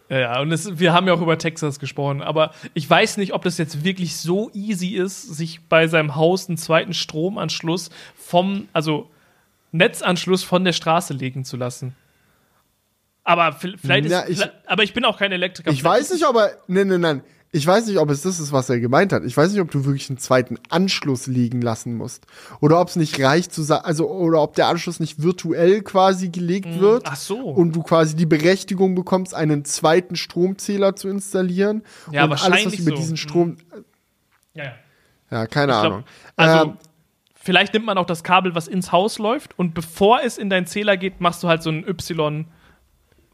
Ja, 0.10 0.20
ja, 0.20 0.42
und 0.42 0.52
es, 0.52 0.80
wir 0.80 0.92
haben 0.92 1.08
ja 1.08 1.14
auch 1.14 1.22
über 1.22 1.38
Texas 1.38 1.80
gesprochen, 1.80 2.22
aber 2.22 2.52
ich 2.74 2.90
weiß 2.90 3.18
nicht, 3.18 3.34
ob 3.34 3.44
das 3.44 3.60
jetzt 3.60 3.84
wirklich 3.86 4.18
so 4.18 4.50
easy 4.54 4.96
ist, 4.96 5.22
sich 5.22 5.62
bei 5.70 5.88
seinem 5.88 6.16
Haus 6.16 6.50
einen 6.50 6.58
zweiten 6.58 6.94
Stromanschluss 6.94 7.92
vom, 8.18 8.68
also 8.74 9.10
Netzanschluss 9.72 10.44
von 10.44 10.64
der 10.66 10.74
Straße 10.74 11.14
legen 11.14 11.46
zu 11.46 11.58
lassen. 11.58 11.96
Aber 13.30 13.52
vielleicht 13.54 14.06
ist, 14.06 14.12
ja, 14.12 14.28
ich, 14.28 14.42
aber 14.66 14.82
ich 14.82 14.92
bin 14.92 15.06
auch 15.06 15.20
kein 15.20 15.32
Elektriker. 15.32 15.70
Ich 15.70 15.84
weiß 15.84 16.12
nicht, 16.14 16.26
ob 16.26 16.36
er, 16.36 16.58
nein, 16.66 16.88
nein, 16.88 17.02
nein. 17.02 17.22
Ich 17.52 17.66
weiß 17.66 17.86
nicht, 17.86 18.00
ob 18.00 18.10
es 18.10 18.24
das 18.24 18.40
ist, 18.40 18.52
was 18.52 18.72
er 18.72 18.80
gemeint 18.80 19.14
hat. 19.14 19.24
Ich 19.24 19.38
weiß 19.38 19.52
nicht, 19.52 19.62
ob 19.62 19.70
du 19.70 19.86
wirklich 19.86 20.10
einen 20.10 20.18
zweiten 20.18 20.58
Anschluss 20.70 21.28
liegen 21.28 21.62
lassen 21.62 21.94
musst. 21.94 22.26
Oder 22.60 22.82
ob 22.82 22.88
es 22.88 22.96
nicht 22.96 23.22
reicht 23.22 23.54
zu 23.54 23.62
sagen, 23.62 23.86
also, 23.86 24.10
oder 24.10 24.42
ob 24.42 24.56
der 24.56 24.66
Anschluss 24.66 25.00
nicht 25.00 25.22
virtuell 25.22 25.84
quasi 25.84 26.30
gelegt 26.30 26.66
hm, 26.66 26.80
wird. 26.80 27.04
Ach 27.06 27.16
so. 27.16 27.38
Und 27.38 27.76
du 27.76 27.84
quasi 27.84 28.16
die 28.16 28.26
Berechtigung 28.26 28.96
bekommst, 28.96 29.36
einen 29.36 29.64
zweiten 29.64 30.16
Stromzähler 30.16 30.96
zu 30.96 31.08
installieren. 31.08 31.84
Ja, 32.12 32.24
und 32.24 32.32
wahrscheinlich 32.32 32.66
alles, 32.66 32.74
was 32.74 32.80
über 32.80 32.96
so. 32.96 32.96
diesen 32.96 33.18
Strom. 33.18 33.58
Hm. 33.72 33.86
Ja, 34.56 34.64
ja. 34.64 34.74
Ja, 35.30 35.46
keine 35.46 35.74
glaub, 35.74 35.86
Ahnung. 35.86 36.04
Also, 36.36 36.66
ähm, 36.70 36.78
vielleicht 37.36 37.76
nimmt 37.76 37.86
man 37.86 38.00
auch 38.00 38.08
das 38.08 38.24
Kabel, 38.24 38.56
was 38.56 38.68
ins 38.68 38.92
Haus 38.92 39.20
läuft, 39.20 39.58
und 39.60 39.76
bevor 39.76 40.22
es 40.24 40.40
in 40.40 40.50
deinen 40.50 40.66
Zähler 40.66 40.98
geht, 40.98 41.22
machst 41.22 41.44
du 41.44 41.48
halt 41.48 41.62
so 41.62 41.70
ein 41.70 41.88
Y- 41.88 42.48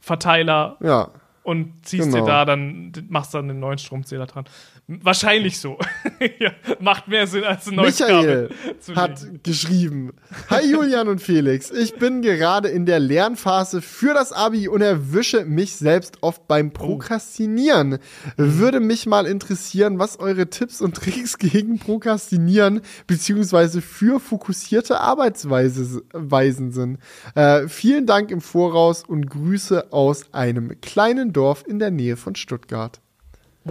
Verteiler 0.05 0.77
ja. 0.81 1.09
und 1.41 1.83
ziehst 1.83 2.11
genau. 2.11 2.25
dir 2.25 2.31
da 2.31 2.45
dann, 2.45 2.91
machst 3.09 3.33
dann 3.33 3.47
den 3.47 3.59
neuen 3.59 3.79
Stromzähler 3.79 4.27
dran. 4.27 4.45
Wahrscheinlich 4.87 5.59
so. 5.59 5.79
ja, 6.39 6.51
macht 6.79 7.07
mehr 7.07 7.25
Sinn 7.25 7.43
als 7.43 7.67
ein 7.67 7.75
neues 7.75 7.99
Michael 7.99 8.49
hat 8.95 9.43
geschrieben: 9.43 10.13
Hi 10.49 10.69
Julian 10.69 11.07
und 11.07 11.21
Felix, 11.21 11.71
ich 11.71 11.95
bin 11.95 12.21
gerade 12.21 12.67
in 12.67 12.85
der 12.85 12.99
Lernphase 12.99 13.81
für 13.81 14.13
das 14.13 14.31
Abi 14.31 14.67
und 14.67 14.81
erwische 14.81 15.43
mich 15.45 15.75
selbst 15.75 16.21
oft 16.21 16.47
beim 16.47 16.67
oh. 16.67 16.77
Prokrastinieren. 16.77 17.97
Würde 18.37 18.79
mich 18.79 19.07
mal 19.07 19.25
interessieren, 19.25 19.97
was 19.97 20.19
eure 20.19 20.51
Tipps 20.51 20.81
und 20.81 20.95
Tricks 20.95 21.39
gegen 21.39 21.79
Prokrastinieren 21.79 22.81
beziehungsweise 23.07 23.81
für 23.81 24.19
fokussierte 24.19 24.99
Arbeitsweisen 24.99 26.71
sind. 26.71 26.99
Äh, 27.33 27.67
vielen 27.67 28.05
Dank 28.05 28.29
im 28.29 28.41
Voraus 28.41 29.03
und 29.03 29.31
Grüße 29.31 29.91
aus 29.91 30.31
einem 30.31 30.79
kleinen 30.81 31.33
Dorf 31.33 31.63
in 31.67 31.79
der 31.79 31.89
Nähe 31.89 32.17
von 32.17 32.35
Stuttgart. 32.35 33.01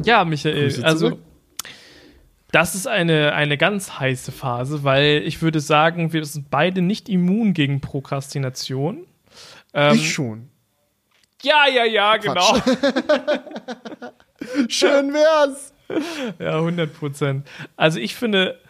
Ja, 0.02 0.24
Michael, 0.24 0.84
also 0.84 1.18
das 2.54 2.76
ist 2.76 2.86
eine, 2.86 3.34
eine 3.34 3.58
ganz 3.58 3.98
heiße 3.98 4.30
Phase, 4.30 4.84
weil 4.84 5.24
ich 5.26 5.42
würde 5.42 5.58
sagen, 5.58 6.12
wir 6.12 6.24
sind 6.24 6.50
beide 6.50 6.82
nicht 6.82 7.08
immun 7.08 7.52
gegen 7.52 7.80
Prokrastination. 7.80 9.08
Ähm, 9.72 9.96
ich 9.96 10.12
schon. 10.12 10.50
Ja, 11.42 11.66
ja, 11.66 11.84
ja, 11.84 12.16
genau. 12.16 12.42
Schön 14.68 15.12
wär's. 15.12 15.74
Ja, 16.38 16.58
100 16.58 16.96
Prozent. 16.96 17.44
Also 17.76 17.98
ich 17.98 18.14
finde, 18.14 18.60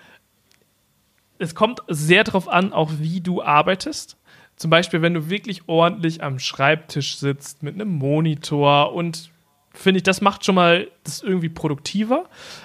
es 1.39 1.55
kommt 1.55 1.83
sehr 1.89 2.25
darauf 2.25 2.49
an, 2.49 2.73
auch 2.73 2.91
wie 2.99 3.21
du 3.21 3.43
arbeitest. 3.43 4.17
Zum 4.57 4.71
Beispiel, 4.71 5.03
wenn 5.03 5.13
du 5.13 5.29
wirklich 5.29 5.69
ordentlich 5.69 6.23
am 6.23 6.39
Schreibtisch 6.39 7.19
sitzt 7.19 7.63
mit 7.63 7.75
einem 7.75 7.91
Monitor 7.91 8.95
und 8.95 9.31
finde 9.75 9.99
ich, 9.99 10.05
das 10.05 10.21
macht 10.21 10.45
schon 10.45 10.55
mal 10.55 10.89
das 11.03 11.21
irgendwie 11.21 11.49
produktiver. 11.49 12.25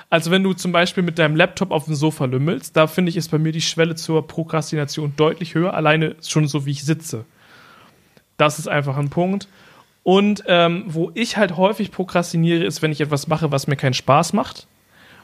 Also 0.10 0.31
wenn 0.31 0.44
du 0.44 0.53
zum 0.53 0.72
Beispiel 0.72 1.03
mit 1.03 1.19
deinem 1.19 1.36
Laptop 1.36 1.72
auf 1.72 1.86
dem 1.86 1.95
Sofa 1.95 2.26
lümmelst, 2.26 2.77
da 2.77 2.88
finde 2.88 3.10
ich, 3.10 3.18
ist 3.18 3.31
bei 3.31 3.40
mir 3.40 3.52
die 3.52 3.61
Schwelle 3.61 3.95
zur 3.95 4.26
Prokrastination 4.26 5.14
deutlich 5.18 5.56
höher, 5.56 5.73
alleine 5.73 6.15
schon 6.26 6.48
so, 6.48 6.65
wie 6.65 6.72
ich 6.72 6.86
sitze. 6.86 7.26
Das 8.38 8.60
ist 8.60 8.68
einfach 8.68 8.95
ein 8.98 9.10
Punkt. 9.10 9.49
Und 10.03 10.44
ähm, 10.48 10.86
wo 10.88 11.11
ich 11.14 11.36
halt 11.36 11.57
häufig 11.57 11.91
prokrastiniere, 11.91 12.64
ist, 12.64 12.81
wenn 12.81 12.91
ich 12.91 13.02
etwas 13.02 13.27
mache, 13.27 13.52
was 13.52 13.68
mir 13.68 13.76
keinen 13.76 13.94
Spaß 13.94 14.34
macht 14.34 14.68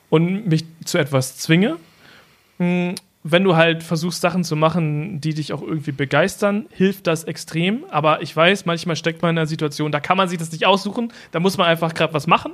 und 0.09 0.47
mich 0.47 0.65
zu 0.83 0.97
etwas 0.97 1.37
zwinge. 1.37 1.77
Wenn 3.27 3.43
du 3.43 3.55
halt 3.55 3.81
versuchst, 3.81 4.21
Sachen 4.21 4.43
zu 4.43 4.55
machen, 4.55 5.19
die 5.19 5.33
dich 5.33 5.51
auch 5.51 5.63
irgendwie 5.63 5.91
begeistern, 5.91 6.67
hilft 6.69 7.07
das 7.07 7.23
extrem. 7.23 7.83
Aber 7.89 8.21
ich 8.21 8.35
weiß, 8.35 8.67
manchmal 8.67 8.95
steckt 8.95 9.23
man 9.23 9.31
in 9.31 9.39
einer 9.39 9.47
Situation, 9.47 9.91
da 9.91 9.99
kann 9.99 10.15
man 10.15 10.29
sich 10.29 10.37
das 10.37 10.51
nicht 10.51 10.67
aussuchen, 10.67 11.11
da 11.31 11.39
muss 11.39 11.57
man 11.57 11.65
einfach 11.65 11.95
gerade 11.95 12.13
was 12.13 12.27
machen. 12.27 12.51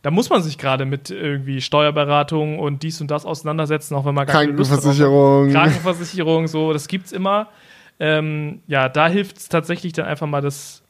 Da 0.00 0.10
muss 0.10 0.30
man 0.30 0.42
sich 0.42 0.56
gerade 0.56 0.86
mit 0.86 1.10
irgendwie 1.10 1.60
Steuerberatung 1.60 2.58
und 2.58 2.82
dies 2.82 3.00
und 3.02 3.10
das 3.10 3.26
auseinandersetzen, 3.26 3.94
auch 3.94 4.06
wenn 4.06 4.14
man 4.14 4.26
gar 4.26 4.36
keine 4.36 4.52
Lust 4.52 4.70
hat. 4.70 4.78
Krankenversicherung. 4.78 5.50
Krankenversicherung, 5.50 6.46
so, 6.46 6.72
das 6.72 6.88
gibt's 6.88 7.12
immer. 7.12 7.48
Ähm, 8.00 8.62
ja, 8.66 8.88
da 8.88 9.08
hilft 9.08 9.36
es 9.36 9.48
tatsächlich 9.50 9.92
dann 9.92 10.06
einfach 10.06 10.26
mal 10.26 10.40
das, 10.40 10.82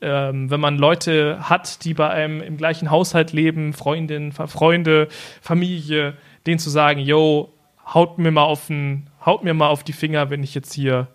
ähm, 0.00 0.50
wenn 0.50 0.60
man 0.60 0.76
Leute 0.76 1.48
hat, 1.48 1.84
die 1.84 1.94
bei 1.94 2.08
einem 2.08 2.40
im 2.40 2.56
gleichen 2.56 2.90
Haushalt 2.90 3.32
leben, 3.32 3.74
Freundinnen, 3.74 4.32
Freunde, 4.32 5.06
Familie, 5.40 6.14
denen 6.46 6.58
zu 6.58 6.70
sagen, 6.70 6.98
yo, 6.98 7.52
haut 7.86 8.18
mir 8.18 8.30
mal 8.30 8.44
auf 8.44 8.66
den, 8.66 9.10
haut 9.24 9.44
mir 9.44 9.54
mal 9.54 9.68
auf 9.68 9.84
die 9.84 9.92
Finger, 9.92 10.30
wenn 10.30 10.42
ich 10.42 10.54
jetzt 10.54 10.72
hier 10.72 11.08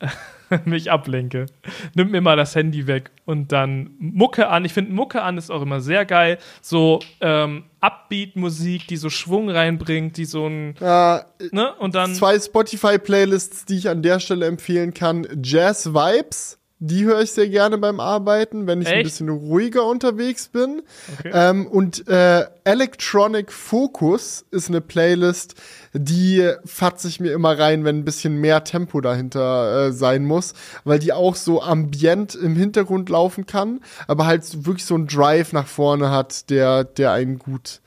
mich 0.64 0.90
ablenke. 0.90 1.46
Nimmt 1.94 2.10
mir 2.10 2.20
mal 2.20 2.36
das 2.36 2.54
Handy 2.54 2.86
weg 2.86 3.10
und 3.24 3.52
dann 3.52 3.90
Mucke 3.98 4.48
an. 4.48 4.64
Ich 4.64 4.72
finde 4.72 4.92
Mucke 4.92 5.22
an 5.22 5.38
ist 5.38 5.50
auch 5.50 5.62
immer 5.62 5.80
sehr 5.80 6.04
geil. 6.04 6.38
So 6.60 7.00
ähm, 7.20 7.64
Upbeat-Musik, 7.80 8.86
die 8.88 8.96
so 8.96 9.10
Schwung 9.10 9.50
reinbringt, 9.50 10.16
die 10.16 10.24
so 10.24 10.46
ein 10.46 10.74
ja, 10.80 11.24
ne 11.52 11.74
und 11.74 11.94
dann 11.94 12.14
zwei 12.14 12.38
Spotify-Playlists, 12.38 13.64
die 13.64 13.78
ich 13.78 13.88
an 13.88 14.02
der 14.02 14.20
Stelle 14.20 14.46
empfehlen 14.46 14.94
kann: 14.94 15.26
Jazz 15.42 15.92
Vibes 15.92 16.58
die 16.86 17.04
höre 17.04 17.22
ich 17.22 17.30
sehr 17.30 17.48
gerne 17.48 17.78
beim 17.78 17.98
Arbeiten, 17.98 18.66
wenn 18.66 18.82
ich 18.82 18.88
Echt? 18.88 18.96
ein 18.96 19.02
bisschen 19.04 19.28
ruhiger 19.30 19.86
unterwegs 19.86 20.48
bin. 20.48 20.82
Okay. 21.18 21.30
Ähm, 21.32 21.66
und 21.66 22.06
äh, 22.08 22.44
Electronic 22.64 23.50
Focus 23.50 24.44
ist 24.50 24.68
eine 24.68 24.82
Playlist, 24.82 25.54
die 25.94 26.46
fatze 26.64 27.08
ich 27.08 27.20
mir 27.20 27.32
immer 27.32 27.58
rein, 27.58 27.84
wenn 27.84 28.00
ein 28.00 28.04
bisschen 28.04 28.36
mehr 28.36 28.64
Tempo 28.64 29.00
dahinter 29.00 29.86
äh, 29.86 29.92
sein 29.92 30.24
muss, 30.24 30.52
weil 30.84 30.98
die 30.98 31.14
auch 31.14 31.36
so 31.36 31.62
ambient 31.62 32.34
im 32.34 32.54
Hintergrund 32.54 33.08
laufen 33.08 33.46
kann, 33.46 33.80
aber 34.06 34.26
halt 34.26 34.66
wirklich 34.66 34.84
so 34.84 34.94
einen 34.94 35.06
Drive 35.06 35.54
nach 35.54 35.66
vorne 35.66 36.10
hat, 36.10 36.50
der, 36.50 36.84
der 36.84 37.12
einen 37.12 37.38
gut 37.38 37.80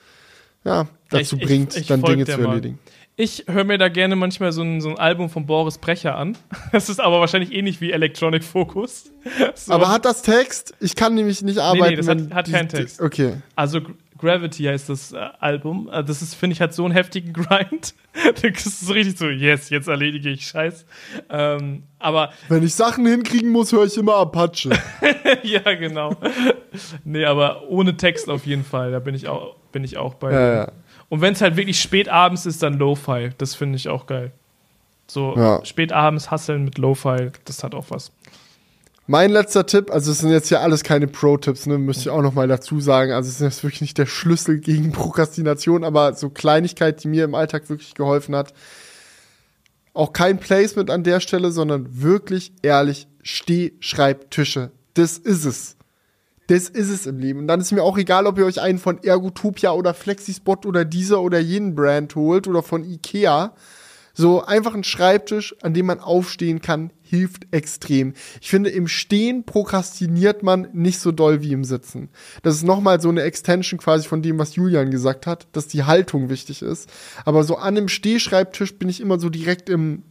ja, 0.64 0.88
dazu 1.10 1.38
ich, 1.38 1.46
bringt, 1.46 1.76
ich, 1.76 1.82
ich 1.82 1.88
dann 1.88 2.02
Dinge 2.02 2.26
zu 2.26 2.32
erledigen. 2.32 2.80
Mal. 2.84 2.97
Ich 3.20 3.46
höre 3.48 3.64
mir 3.64 3.80
da 3.80 3.90
gerne 3.90 4.16
manchmal 4.16 4.52
so 4.52 4.62
ein, 4.62 4.80
so 4.80 4.90
ein 4.90 5.00
Album 5.00 5.32
von 5.32 5.48
Boris 5.48 5.80
Brecher 5.80 6.16
an. 6.16 6.38
Das 6.72 6.88
ist 6.88 7.02
aber 7.02 7.20
wahrscheinlich 7.20 7.52
ähnlich 7.52 7.82
wie 7.82 7.92
Electronic 7.92 8.44
Focus. 8.44 9.12
So. 9.56 9.74
Aber 9.74 9.90
hat 9.90 10.06
das 10.06 10.22
Text? 10.22 10.74
Ich 10.80 10.96
kann 10.96 11.14
nämlich 11.16 11.42
nicht 11.42 11.60
arbeiten. 11.60 11.84
Nee, 11.84 11.90
nee 11.90 11.96
das 11.98 12.08
hat, 12.08 12.34
hat 12.34 12.50
keinen 12.50 12.70
Text. 12.70 13.02
Okay. 13.02 13.42
Also 13.56 13.82
Gravity 14.18 14.64
heißt 14.64 14.88
das 14.88 15.12
äh, 15.12 15.18
Album. 15.40 15.90
Äh, 15.92 16.04
das 16.04 16.22
ist, 16.22 16.36
finde 16.36 16.54
ich, 16.54 16.62
hat 16.62 16.74
so 16.74 16.86
einen 16.86 16.94
heftigen 16.94 17.34
Grind. 17.34 17.94
das 18.42 18.66
ist 18.66 18.90
richtig 18.94 19.18
so, 19.18 19.28
yes, 19.28 19.70
jetzt 19.70 19.90
erledige 19.90 20.30
ich 20.30 20.48
Scheiß. 20.48 20.86
Ähm, 21.30 21.84
aber. 22.00 22.32
Wenn 22.48 22.64
ich 22.64 22.76
Sachen 22.76 23.06
hinkriegen 23.06 23.50
muss, 23.50 23.74
höre 23.74 23.86
ich 23.86 23.98
immer 23.98 24.16
Apache. 24.16 24.70
ja, 25.44 25.74
genau. 25.74 26.16
nee, 27.04 27.26
aber 27.26 27.68
ohne 27.68 27.98
Text 27.98 28.30
auf 28.30 28.46
jeden 28.46 28.64
Fall. 28.64 28.92
Da 28.92 29.00
bin 29.00 29.14
ich 29.14 29.28
auch, 29.28 29.56
bin 29.74 29.84
ich 29.84 29.98
auch 29.98 30.14
bei. 30.14 30.32
Ja, 30.32 30.54
ja. 30.54 30.72
Und 31.10 31.22
wenn 31.22 31.34
es 31.34 31.42
halt 31.42 31.56
wirklich 31.56 31.80
spät 31.80 32.10
abends 32.10 32.46
ist, 32.46 32.64
dann 32.64 32.74
Lo-Fi. 32.74 33.32
Das 33.38 33.56
finde 33.56 33.78
ich 33.78 33.88
auch 33.88 34.08
geil. 34.08 34.32
So 35.08 35.36
ja. 35.38 35.64
spät 35.66 35.94
abends 35.94 36.32
hasseln 36.32 36.66
mit 36.66 36.78
Lo-Fi, 36.78 37.32
das 37.46 37.64
hat 37.64 37.74
auch 37.74 37.86
was. 37.90 38.12
Mein 39.10 39.32
letzter 39.32 39.66
Tipp, 39.66 39.90
also 39.90 40.12
es 40.12 40.20
sind 40.20 40.32
jetzt 40.32 40.50
hier 40.50 40.60
alles 40.60 40.84
keine 40.84 41.08
Pro-Tipps, 41.08 41.66
ne, 41.66 41.78
müsste 41.78 42.02
ich 42.02 42.10
auch 42.10 42.22
noch 42.22 42.34
mal 42.34 42.50
dazu 42.50 42.82
sagen. 42.82 43.14
Also 43.14 43.30
es 43.30 43.36
ist 43.36 43.42
jetzt 43.42 43.64
wirklich 43.64 43.80
nicht 43.80 43.98
der 43.98 44.06
Schlüssel 44.06 44.60
gegen 44.60 44.92
Prokrastination, 44.92 45.86
aber 45.86 46.14
so 46.14 46.30
Kleinigkeit, 46.30 47.02
die 47.04 47.08
mir 47.08 47.24
im 47.24 47.34
Alltag 47.34 47.70
wirklich 47.70 47.94
geholfen 47.94 48.36
hat. 48.36 48.54
Auch 49.94 50.12
kein 50.12 50.40
Placement 50.40 50.90
an 50.90 51.04
der 51.04 51.22
Stelle, 51.22 51.52
sondern 51.52 52.02
wirklich 52.02 52.52
ehrlich 52.62 53.08
Stehschreibtische. 53.24 54.72
Das 54.94 55.18
ist 55.18 55.46
es. 55.46 55.77
Das 56.48 56.70
ist 56.70 56.90
es 56.90 57.06
im 57.06 57.20
Leben. 57.20 57.40
Und 57.40 57.48
dann 57.48 57.60
ist 57.60 57.72
mir 57.72 57.84
auch 57.84 57.98
egal, 57.98 58.26
ob 58.26 58.38
ihr 58.38 58.46
euch 58.46 58.62
einen 58.62 58.80
von 58.80 59.04
Ergotopia 59.04 59.72
oder 59.72 59.94
Flexispot 59.94 60.66
oder 60.66 60.86
dieser 60.86 61.22
oder 61.22 61.40
jenen 61.40 61.76
Brand 61.76 62.16
holt 62.16 62.48
oder 62.48 62.64
von 62.64 62.84
Ikea. 62.84 63.54
So 64.14 64.44
einfach 64.44 64.74
ein 64.74 64.84
Schreibtisch, 64.84 65.56
an 65.62 65.76
dem 65.76 65.86
man 65.86 66.00
aufstehen 66.00 66.60
kann, 66.60 66.92
hilft 67.04 67.54
extrem. 67.54 68.14
Ich 68.42 68.50
finde, 68.50 68.72
im 68.72 68.88
Stehen 68.88 69.44
prokrastiniert 69.44 70.42
man 70.42 70.70
nicht 70.74 71.00
so 71.00 71.12
doll 71.12 71.44
wie 71.44 71.52
im 71.52 71.64
Sitzen. 71.64 72.10
Das 72.42 72.56
ist 72.56 72.64
nochmal 72.64 73.00
so 73.00 73.10
eine 73.10 73.22
Extension 73.22 73.80
quasi 73.80 74.08
von 74.08 74.24
dem, 74.24 74.40
was 74.40 74.56
Julian 74.56 74.90
gesagt 74.90 75.28
hat, 75.28 75.48
dass 75.52 75.68
die 75.68 75.84
Haltung 75.84 76.30
wichtig 76.30 76.64
ist. 76.64 76.90
Aber 77.26 77.44
so 77.44 77.58
an 77.58 77.78
einem 77.78 77.90
Stehschreibtisch 77.90 78.80
bin 78.80 78.90
ich 78.90 79.02
immer 79.02 79.20
so 79.20 79.30
direkt 79.30 79.70
im 79.70 80.02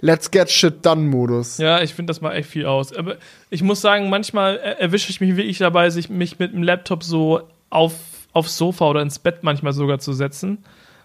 Let's 0.00 0.30
get 0.30 0.50
shit 0.50 0.84
done 0.84 1.02
Modus. 1.02 1.58
Ja, 1.58 1.82
ich 1.82 1.94
finde 1.94 2.10
das 2.10 2.20
mal 2.20 2.32
echt 2.34 2.48
viel 2.48 2.66
aus. 2.66 2.92
Aber 2.92 3.16
ich 3.50 3.62
muss 3.62 3.80
sagen, 3.80 4.08
manchmal 4.10 4.56
erwische 4.56 5.10
ich 5.10 5.20
mich 5.20 5.36
wirklich 5.36 5.58
dabei, 5.58 5.90
sich 5.90 6.08
mich 6.08 6.38
mit 6.38 6.52
dem 6.52 6.62
Laptop 6.62 7.02
so 7.02 7.42
auf, 7.70 7.94
aufs 8.32 8.56
Sofa 8.56 8.88
oder 8.88 9.02
ins 9.02 9.18
Bett 9.18 9.42
manchmal 9.42 9.72
sogar 9.72 9.98
zu 9.98 10.12
setzen. 10.12 10.64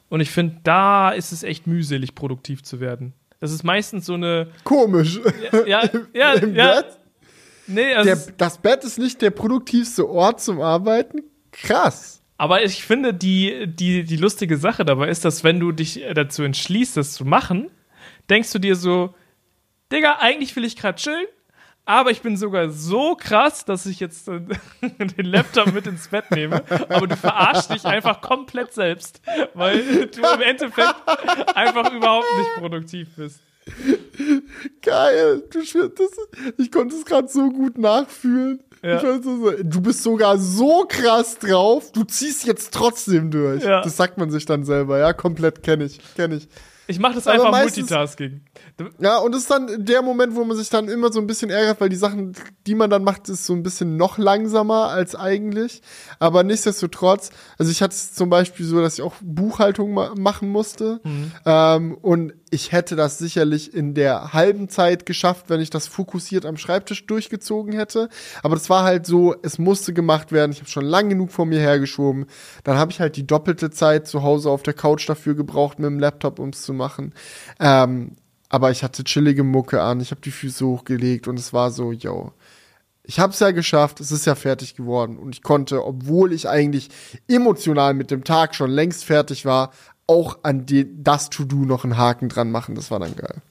Und 0.09 0.19
ich 0.21 0.29
finde, 0.29 0.57
da 0.63 1.09
ist 1.09 1.31
es 1.31 1.41
echt 1.41 1.65
mühselig, 1.65 2.13
produktiv 2.13 2.61
zu 2.63 2.79
werden. 2.79 3.13
Das 3.39 3.51
ist 3.51 3.63
meistens 3.63 4.05
so 4.05 4.13
eine. 4.13 4.47
Komisch. 4.63 5.19
Ja, 5.65 5.83
ja, 6.13 6.33
Im 6.33 6.55
ja. 6.55 6.75
Bett? 6.75 6.85
Nee, 7.65 7.93
also 7.93 8.09
der, 8.09 8.33
das 8.37 8.57
Bett 8.59 8.83
ist 8.83 8.99
nicht 8.99 9.21
der 9.21 9.31
produktivste 9.31 10.07
Ort 10.07 10.39
zum 10.41 10.61
Arbeiten. 10.61 11.23
Krass. 11.51 12.21
Aber 12.37 12.63
ich 12.63 12.83
finde, 12.83 13.13
die, 13.13 13.67
die, 13.67 14.03
die 14.03 14.17
lustige 14.17 14.57
Sache 14.57 14.85
dabei 14.85 15.07
ist, 15.09 15.23
dass 15.23 15.43
wenn 15.43 15.59
du 15.59 15.71
dich 15.71 16.03
dazu 16.13 16.43
entschließt, 16.43 16.97
das 16.97 17.13
zu 17.13 17.25
machen, 17.25 17.69
denkst 18.29 18.51
du 18.51 18.59
dir 18.59 18.75
so, 18.75 19.13
Digga, 19.91 20.17
eigentlich 20.19 20.55
will 20.55 20.65
ich 20.65 20.75
gerade 20.75 20.97
chillen, 20.97 21.27
aber 21.85 22.11
ich 22.11 22.21
bin 22.21 22.37
sogar 22.37 22.69
so 22.69 23.15
krass, 23.15 23.65
dass 23.65 23.85
ich 23.85 23.99
jetzt 23.99 24.27
äh, 24.27 24.39
den 24.81 25.25
Laptop 25.25 25.73
mit 25.73 25.85
ins 25.85 26.07
Bett 26.07 26.31
nehme. 26.31 26.63
Aber 26.89 27.07
du 27.07 27.17
verarschst 27.17 27.73
dich 27.73 27.85
einfach 27.85 28.21
komplett 28.21 28.73
selbst, 28.73 29.21
weil 29.53 30.07
du 30.07 30.21
im 30.21 30.41
Endeffekt 30.41 30.95
einfach 31.55 31.91
überhaupt 31.91 32.27
nicht 32.37 32.49
produktiv 32.57 33.09
bist. 33.17 33.41
Geil, 34.81 35.43
du, 35.51 35.59
das, 35.59 36.11
ich 36.57 36.71
konnte 36.71 36.95
es 36.95 37.05
gerade 37.05 37.27
so 37.27 37.49
gut 37.49 37.77
nachfühlen. 37.77 38.61
Ja. 38.81 38.99
So, 38.99 39.51
du 39.63 39.81
bist 39.81 40.03
sogar 40.03 40.37
so 40.37 40.85
krass 40.87 41.39
drauf, 41.39 41.91
du 41.93 42.03
ziehst 42.03 42.45
jetzt 42.45 42.73
trotzdem 42.73 43.31
durch. 43.31 43.63
Ja. 43.63 43.81
Das 43.81 43.95
sagt 43.95 44.17
man 44.17 44.29
sich 44.29 44.45
dann 44.45 44.65
selber, 44.65 44.99
ja, 44.99 45.13
komplett 45.13 45.63
kenne 45.63 45.85
ich, 45.85 45.99
kenne 46.15 46.35
ich. 46.35 46.49
Ich 46.87 46.99
mache 46.99 47.15
das 47.15 47.27
einfach 47.27 47.51
meistens, 47.51 47.89
Multitasking. 47.89 48.41
Ja, 48.99 49.17
und 49.19 49.33
das 49.33 49.43
ist 49.43 49.51
dann 49.51 49.85
der 49.85 50.01
Moment, 50.01 50.35
wo 50.35 50.43
man 50.43 50.57
sich 50.57 50.69
dann 50.69 50.89
immer 50.89 51.11
so 51.11 51.19
ein 51.19 51.27
bisschen 51.27 51.49
ärgert, 51.49 51.79
weil 51.79 51.89
die 51.89 51.95
Sachen, 51.95 52.33
die 52.67 52.75
man 52.75 52.89
dann 52.89 53.03
macht, 53.03 53.29
ist 53.29 53.45
so 53.45 53.53
ein 53.53 53.63
bisschen 53.63 53.95
noch 53.95 54.17
langsamer 54.17 54.89
als 54.89 55.15
eigentlich. 55.15 55.81
Aber 56.19 56.43
nichtsdestotrotz, 56.43 57.31
also 57.57 57.71
ich 57.71 57.81
hatte 57.81 57.93
es 57.93 58.13
zum 58.13 58.29
Beispiel 58.29 58.65
so, 58.65 58.81
dass 58.81 58.95
ich 58.95 59.01
auch 59.01 59.13
Buchhaltung 59.21 59.93
ma 59.93 60.13
machen 60.15 60.49
musste. 60.49 60.99
Mhm. 61.03 61.31
Ähm, 61.45 61.97
und 62.01 62.33
ich 62.53 62.71
hätte 62.71 62.95
das 62.95 63.17
sicherlich 63.17 63.73
in 63.73 63.95
der 63.95 64.31
halben 64.31 64.69
Zeit 64.69 65.07
geschafft, 65.07 65.45
wenn 65.47 65.59
ich 65.59 65.71
das 65.71 65.87
fokussiert 65.87 66.45
am 66.45 66.55
Schreibtisch 66.55 67.07
durchgezogen 67.07 67.73
hätte. 67.73 68.09
Aber 68.43 68.53
das 68.55 68.69
war 68.69 68.83
halt 68.83 69.07
so, 69.07 69.33
es 69.41 69.57
musste 69.57 69.91
gemacht 69.91 70.31
werden. 70.31 70.51
Ich 70.51 70.59
habe 70.59 70.69
schon 70.69 70.85
lang 70.85 71.09
genug 71.09 71.31
vor 71.31 71.47
mir 71.47 71.59
hergeschoben. 71.59 72.27
Dann 72.63 72.77
habe 72.77 72.91
ich 72.91 72.99
halt 72.99 73.15
die 73.15 73.25
doppelte 73.25 73.71
Zeit 73.71 74.07
zu 74.07 74.21
Hause 74.21 74.51
auf 74.51 74.61
der 74.61 74.75
Couch 74.75 75.09
dafür 75.09 75.33
gebraucht, 75.33 75.79
mit 75.79 75.87
dem 75.87 75.97
Laptop, 75.97 76.37
um 76.37 76.49
es 76.49 76.61
zu 76.61 76.73
machen. 76.73 77.15
Ähm, 77.59 78.17
aber 78.49 78.69
ich 78.69 78.83
hatte 78.83 79.03
chillige 79.03 79.43
Mucke 79.43 79.81
an, 79.81 79.99
ich 79.99 80.11
habe 80.11 80.21
die 80.21 80.29
Füße 80.29 80.63
hochgelegt 80.63 81.27
und 81.27 81.39
es 81.39 81.53
war 81.53 81.71
so, 81.71 81.91
yo. 81.91 82.33
Ich 83.05 83.19
habe 83.19 83.33
es 83.33 83.39
ja 83.39 83.49
geschafft, 83.49 83.99
es 83.99 84.11
ist 84.11 84.27
ja 84.27 84.35
fertig 84.35 84.75
geworden 84.75 85.17
und 85.17 85.35
ich 85.35 85.41
konnte, 85.41 85.83
obwohl 85.83 86.31
ich 86.31 86.47
eigentlich 86.47 86.89
emotional 87.27 87.95
mit 87.95 88.11
dem 88.11 88.23
Tag 88.23 88.53
schon 88.53 88.69
längst 88.69 89.03
fertig 89.03 89.43
war, 89.43 89.71
auch 90.07 90.39
an 90.43 90.65
die, 90.65 90.87
das 91.03 91.29
To-Do 91.29 91.65
noch 91.65 91.83
einen 91.83 91.97
Haken 91.97 92.29
dran 92.29 92.51
machen. 92.51 92.75
Das 92.75 92.91
war 92.91 92.99
dann 92.99 93.15
geil. 93.15 93.41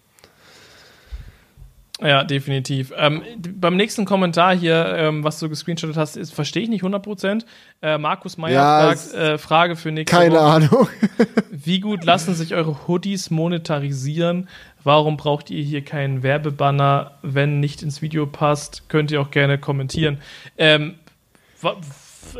Ja, 2.01 2.25
definitiv. 2.25 2.93
Ähm, 2.97 3.23
beim 3.55 3.77
nächsten 3.77 4.05
Kommentar 4.05 4.57
hier, 4.57 4.87
ähm, 4.97 5.23
was 5.23 5.39
du 5.39 5.49
gescreenshottet 5.49 5.97
hast, 5.97 6.17
ist, 6.17 6.35
verstehe 6.35 6.65
ich 6.65 6.69
nicht 6.69 6.83
100%. 6.83 7.45
Äh, 7.81 7.97
Markus 7.99 8.37
Meyer 8.39 8.55
Ja, 8.55 8.81
fragt, 8.81 9.15
äh, 9.15 9.39
Frage 9.39 9.77
für 9.77 9.93
nächste 9.93 10.17
Keine 10.17 10.35
Woche. 10.35 10.43
Ahnung. 10.43 10.89
Wie 11.51 11.79
gut 11.79 12.05
lassen 12.05 12.35
sich 12.35 12.55
eure 12.55 12.89
Hoodies 12.89 13.31
monetarisieren? 13.31 14.49
Warum 14.83 15.17
braucht 15.17 15.51
ihr 15.51 15.63
hier 15.63 15.85
keinen 15.85 16.25
Werbebanner? 16.25 17.19
Wenn 17.23 17.61
nicht 17.61 17.83
ins 17.83 18.03
Video 18.03 18.27
passt, 18.27 18.89
könnt 18.89 19.13
ihr 19.13 19.21
auch 19.21 19.31
gerne 19.31 19.59
kommentieren. 19.59 20.19
Ähm, 20.59 20.95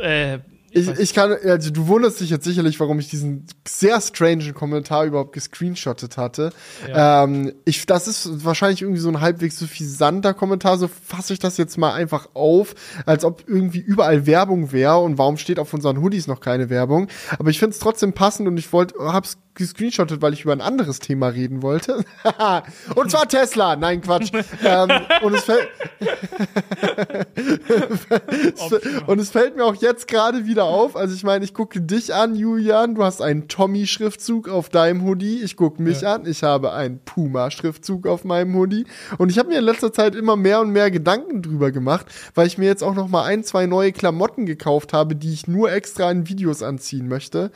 äh, 0.01 0.39
Ich, 0.73 0.87
ich 0.87 1.13
kann, 1.13 1.31
also 1.31 1.69
du 1.69 1.87
wunderst 1.87 2.19
dich 2.19 2.31
jetzt 2.31 2.45
sicherlich, 2.45 2.79
warum 2.79 2.97
ich 2.99 3.07
diesen 3.07 3.45
sehr 3.67 4.01
strangen 4.01 4.53
Kommentar 4.53 5.05
überhaupt 5.05 5.33
gescreenshottet 5.33 6.17
hatte. 6.17 6.51
Ja. 6.87 7.23
Ähm, 7.23 7.53
ich, 7.63 7.85
das 7.85 8.07
ist 8.07 8.43
wahrscheinlich 8.43 8.81
irgendwie 8.81 8.99
so 8.99 9.09
ein 9.09 9.21
halbwegs 9.21 9.59
suffisanter 9.59 10.33
Kommentar, 10.33 10.77
so 10.77 10.87
fasse 10.87 11.33
ich 11.33 11.39
das 11.39 11.57
jetzt 11.57 11.77
mal 11.77 11.93
einfach 11.93 12.29
auf, 12.33 12.73
als 13.05 13.23
ob 13.23 13.43
irgendwie 13.47 13.79
überall 13.79 14.25
Werbung 14.25 14.71
wäre 14.71 14.97
und 14.97 15.19
warum 15.19 15.37
steht 15.37 15.59
auf 15.59 15.73
unseren 15.73 16.01
Hoodies 16.01 16.25
noch 16.25 16.39
keine 16.39 16.69
Werbung. 16.71 17.07
Aber 17.37 17.51
ich 17.51 17.59
finde 17.59 17.73
es 17.73 17.79
trotzdem 17.79 18.13
passend 18.13 18.47
und 18.47 18.57
ich 18.57 18.73
wollte, 18.73 18.95
hab's 18.99 19.37
gescreenshottet, 19.55 20.21
weil 20.21 20.33
ich 20.33 20.43
über 20.43 20.53
ein 20.53 20.61
anderes 20.61 20.99
Thema 20.99 21.27
reden 21.27 21.61
wollte. 21.61 22.03
und 22.95 23.11
zwar 23.11 23.27
Tesla. 23.27 23.75
Nein, 23.75 24.01
Quatsch. 24.01 24.31
ähm, 24.63 24.89
und 25.21 25.35
es 25.35 25.43
fällt, 25.43 25.67
und 29.07 29.19
es 29.19 29.29
fällt 29.29 29.55
mir 29.55 29.65
auch 29.65 29.75
jetzt 29.75 30.07
gerade 30.07 30.45
wieder 30.45 30.65
auf. 30.65 30.95
Also 30.95 31.13
ich 31.15 31.23
meine, 31.23 31.45
ich 31.45 31.53
gucke 31.53 31.81
dich 31.81 32.13
an, 32.13 32.35
Julian. 32.35 32.95
Du 32.95 33.03
hast 33.03 33.21
einen 33.21 33.47
Tommy-Schriftzug 33.47 34.49
auf 34.49 34.69
deinem 34.69 35.03
Hoodie. 35.05 35.41
Ich 35.41 35.55
gucke 35.55 35.81
mich 35.81 36.01
Ja. 36.01 36.15
an. 36.15 36.25
Ich 36.25 36.43
habe 36.43 36.73
einen 36.73 36.99
Puma-Schriftzug 36.99 38.07
auf 38.07 38.23
meinem 38.23 38.55
Hoodie. 38.55 38.85
Und 39.17 39.29
ich 39.29 39.39
habe 39.39 39.49
mir 39.49 39.59
in 39.59 39.65
letzter 39.65 39.93
Zeit 39.93 40.15
immer 40.15 40.35
mehr 40.35 40.61
und 40.61 40.71
mehr 40.71 40.91
Gedanken 40.91 41.41
drüber 41.41 41.71
gemacht, 41.71 42.05
weil 42.35 42.47
ich 42.47 42.57
mir 42.57 42.65
jetzt 42.65 42.83
auch 42.83 42.95
noch 42.95 43.07
mal 43.07 43.23
ein, 43.23 43.43
zwei 43.43 43.65
neue 43.65 43.91
Klamotten 43.91 44.45
gekauft 44.45 44.93
habe, 44.93 45.15
die 45.15 45.33
ich 45.33 45.47
nur 45.47 45.71
extra 45.71 46.09
in 46.11 46.27
Videos 46.27 46.63
anziehen 46.63 47.07
möchte. 47.07 47.51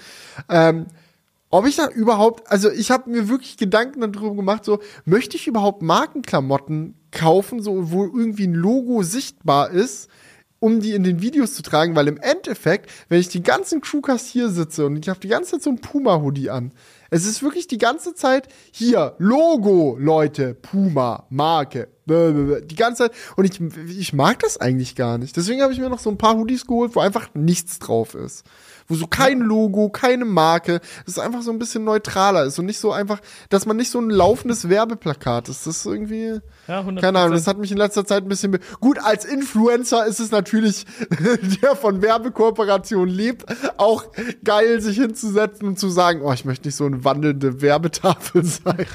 Ähm, 0.49 0.87
ob 1.49 1.65
ich 1.65 1.77
da 1.77 1.87
überhaupt, 1.87 2.51
also 2.51 2.69
ich 2.69 2.91
habe 2.91 3.09
mir 3.09 3.29
wirklich 3.29 3.57
Gedanken 3.57 4.01
darüber 4.01 4.35
gemacht, 4.35 4.65
so 4.65 4.79
möchte 5.05 5.37
ich 5.37 5.47
überhaupt 5.47 5.81
Markenklamotten 5.81 6.95
kaufen, 7.11 7.61
so 7.61 7.91
wo 7.91 8.03
irgendwie 8.03 8.47
ein 8.47 8.53
Logo 8.53 9.01
sichtbar 9.03 9.71
ist, 9.71 10.09
um 10.59 10.81
die 10.81 10.93
in 10.93 11.03
den 11.03 11.21
Videos 11.21 11.53
zu 11.53 11.61
tragen, 11.61 11.95
weil 11.95 12.07
im 12.07 12.17
Endeffekt, 12.17 12.89
wenn 13.09 13.19
ich 13.19 13.29
die 13.29 13.43
ganzen 13.43 13.79
Crewcast 13.79 14.27
hier 14.27 14.49
sitze 14.49 14.85
und 14.85 14.97
ich 14.97 15.07
habe 15.07 15.19
die 15.19 15.27
ganze 15.27 15.51
Zeit 15.51 15.63
so 15.63 15.69
ein 15.69 15.79
Puma 15.79 16.19
Hoodie 16.21 16.49
an, 16.49 16.73
es 17.09 17.25
ist 17.25 17.43
wirklich 17.43 17.67
die 17.67 17.77
ganze 17.77 18.15
Zeit 18.15 18.47
hier 18.71 19.15
Logo, 19.17 19.95
Leute, 19.99 20.55
Puma, 20.55 21.25
Marke, 21.29 21.87
die 22.05 22.75
ganze 22.75 23.03
Zeit. 23.03 23.11
Und 23.37 23.45
ich 23.45 23.61
ich 23.97 24.11
mag 24.11 24.39
das 24.39 24.57
eigentlich 24.57 24.95
gar 24.95 25.17
nicht. 25.17 25.37
Deswegen 25.37 25.61
habe 25.61 25.71
ich 25.71 25.79
mir 25.79 25.89
noch 25.89 25.99
so 25.99 26.09
ein 26.09 26.17
paar 26.17 26.35
Hoodies 26.35 26.65
geholt, 26.65 26.95
wo 26.95 26.99
einfach 26.99 27.29
nichts 27.33 27.79
drauf 27.79 28.13
ist 28.13 28.43
wo 28.87 28.95
so 28.95 29.07
kein 29.07 29.39
Logo, 29.39 29.89
keine 29.89 30.25
Marke, 30.25 30.79
das 31.05 31.15
ist 31.17 31.19
einfach 31.19 31.41
so 31.41 31.51
ein 31.51 31.59
bisschen 31.59 31.83
neutraler 31.83 32.45
ist 32.45 32.57
und 32.59 32.65
nicht 32.65 32.79
so 32.79 32.91
einfach, 32.91 33.19
dass 33.49 33.65
man 33.65 33.77
nicht 33.77 33.91
so 33.91 33.99
ein 33.99 34.09
laufendes 34.09 34.69
Werbeplakat 34.69 35.49
ist. 35.49 35.67
Das 35.67 35.77
ist 35.77 35.85
irgendwie, 35.85 36.39
Ja, 36.67 36.81
100%. 36.81 37.01
keine 37.01 37.19
Ahnung, 37.19 37.33
das 37.33 37.47
hat 37.47 37.57
mich 37.57 37.71
in 37.71 37.77
letzter 37.77 38.05
Zeit 38.05 38.23
ein 38.23 38.29
bisschen, 38.29 38.57
gut, 38.79 38.99
als 39.03 39.25
Influencer 39.25 40.05
ist 40.05 40.19
es 40.19 40.31
natürlich, 40.31 40.85
der 41.61 41.75
von 41.75 42.01
Werbekooperation 42.01 43.07
lebt, 43.09 43.45
auch 43.77 44.05
geil, 44.43 44.79
sich 44.81 44.97
hinzusetzen 44.97 45.67
und 45.67 45.79
zu 45.79 45.89
sagen, 45.89 46.21
oh, 46.23 46.31
ich 46.33 46.45
möchte 46.45 46.67
nicht 46.67 46.75
so 46.75 46.85
eine 46.85 47.03
wandelnde 47.03 47.61
Werbetafel 47.61 48.43
sein. 48.45 48.85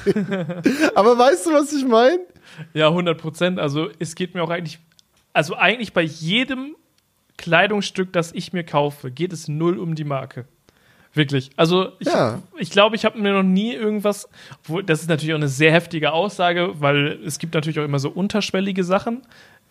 Aber 0.95 1.17
weißt 1.17 1.45
du, 1.47 1.51
was 1.53 1.71
ich 1.73 1.85
meine? 1.85 2.19
Ja, 2.73 2.87
100 2.89 3.17
Prozent. 3.19 3.59
Also 3.59 3.89
es 3.99 4.15
geht 4.15 4.33
mir 4.35 4.43
auch 4.43 4.49
eigentlich, 4.49 4.79
also 5.33 5.55
eigentlich 5.55 5.93
bei 5.93 6.01
jedem 6.03 6.75
Kleidungsstück, 7.37 8.13
das 8.13 8.31
ich 8.33 8.53
mir 8.53 8.63
kaufe, 8.63 9.11
geht 9.11 9.33
es 9.33 9.47
null 9.47 9.77
um 9.79 9.95
die 9.95 10.03
Marke. 10.03 10.45
Wirklich. 11.13 11.51
Also 11.57 11.91
ich 11.99 12.07
Ja. 12.07 12.41
ich, 12.57 12.71
glaube, 12.71 12.95
ich 12.95 13.05
habe 13.05 13.19
mir 13.19 13.33
noch 13.33 13.43
nie 13.43 13.73
irgendwas, 13.73 14.27
wo, 14.63 14.81
das 14.81 15.01
ist 15.01 15.09
natürlich 15.09 15.33
auch 15.33 15.37
eine 15.37 15.47
sehr 15.47 15.71
heftige 15.71 16.11
Aussage, 16.11 16.71
weil 16.81 17.19
es 17.25 17.37
gibt 17.37 17.53
natürlich 17.53 17.79
auch 17.79 17.83
immer 17.83 17.99
so 17.99 18.09
unterschwellige 18.09 18.83
Sachen, 18.83 19.21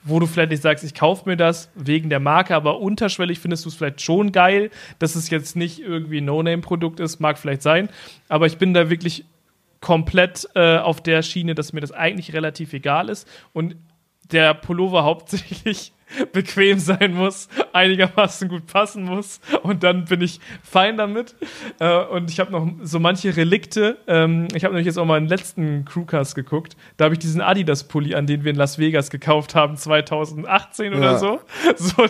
wo 0.04 0.20
du 0.20 0.26
vielleicht 0.26 0.50
nicht 0.50 0.62
sagst, 0.62 0.84
ich 0.84 0.94
kaufe 0.94 1.28
mir 1.28 1.36
das 1.36 1.68
wegen 1.74 2.10
der 2.10 2.20
Marke, 2.20 2.54
aber 2.54 2.78
unterschwellig 2.80 3.38
findest 3.40 3.64
du 3.64 3.70
es 3.70 3.74
vielleicht 3.74 4.00
schon 4.00 4.32
geil, 4.32 4.70
dass 4.98 5.14
es 5.16 5.30
jetzt 5.30 5.56
nicht 5.56 5.80
irgendwie 5.80 6.18
ein 6.20 6.24
No-Name-Produkt 6.24 7.00
ist, 7.00 7.20
mag 7.20 7.38
vielleicht 7.38 7.62
sein, 7.62 7.88
aber 8.28 8.46
ich 8.46 8.58
bin 8.58 8.74
da 8.74 8.90
wirklich 8.90 9.24
komplett 9.80 10.48
äh, 10.54 10.78
auf 10.78 11.00
der 11.00 11.22
Schiene, 11.22 11.54
dass 11.54 11.72
mir 11.72 11.80
das 11.80 11.92
eigentlich 11.92 12.32
relativ 12.32 12.72
egal 12.72 13.08
ist 13.08 13.28
und 13.52 13.76
der 14.30 14.54
Pullover 14.54 15.02
hauptsächlich 15.04 15.92
bequem 16.32 16.78
sein 16.78 17.14
muss, 17.14 17.48
einigermaßen 17.72 18.48
gut 18.48 18.66
passen 18.66 19.04
muss 19.04 19.40
und 19.62 19.82
dann 19.82 20.04
bin 20.04 20.20
ich 20.20 20.40
fein 20.62 20.96
damit. 20.96 21.34
Äh, 21.78 22.04
und 22.04 22.30
ich 22.30 22.40
habe 22.40 22.52
noch 22.52 22.68
so 22.82 22.98
manche 23.00 23.36
Relikte. 23.36 23.98
Ähm, 24.06 24.48
ich 24.54 24.64
habe 24.64 24.74
nämlich 24.74 24.86
jetzt 24.86 24.98
auch 24.98 25.04
mal 25.04 25.16
einen 25.16 25.28
letzten 25.28 25.84
Crewcast 25.84 26.34
geguckt. 26.34 26.76
Da 26.96 27.04
habe 27.06 27.14
ich 27.14 27.18
diesen 27.18 27.40
Adidas-Pulli 27.40 28.14
an, 28.14 28.26
den 28.26 28.44
wir 28.44 28.50
in 28.50 28.56
Las 28.56 28.78
Vegas 28.78 29.10
gekauft 29.10 29.54
haben, 29.54 29.76
2018 29.76 30.94
oder 30.94 31.12
Ja. 31.12 31.18
so. 31.18 31.40
So 31.76 32.06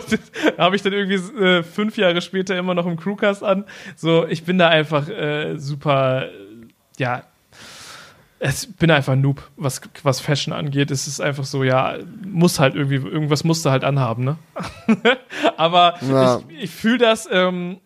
da 0.57 0.63
habe 0.65 0.75
ich 0.75 0.81
dann 0.81 0.93
irgendwie 0.93 1.43
äh, 1.43 1.63
fünf 1.63 1.97
Jahre 1.97 2.21
später 2.21 2.57
immer 2.57 2.73
noch 2.73 2.85
im 2.85 2.97
Crewcast 2.97 3.43
an. 3.43 3.65
So, 3.95 4.27
ich 4.27 4.43
bin 4.43 4.57
da 4.57 4.69
einfach 4.69 5.07
äh, 5.09 5.57
super, 5.57 6.27
ja, 6.97 7.23
ich 8.45 8.75
bin 8.75 8.91
einfach 8.91 9.13
ein 9.13 9.21
Noob, 9.21 9.49
was, 9.55 9.79
was 10.03 10.19
Fashion 10.19 10.53
angeht. 10.53 10.91
Es 10.91 11.07
ist 11.07 11.21
einfach 11.21 11.45
so, 11.45 11.63
ja, 11.63 11.97
muss 12.25 12.59
halt 12.59 12.75
irgendwie, 12.75 12.95
irgendwas 12.95 13.43
musst 13.45 13.65
du 13.65 13.69
halt 13.69 13.83
anhaben, 13.85 14.25
ne? 14.25 14.37
Aber 15.57 15.95
Ja. 16.01 16.41
ich, 16.49 16.63
ich 16.63 16.69
fühle 16.71 16.97
das, 16.97 17.27
ähm, 17.31 17.77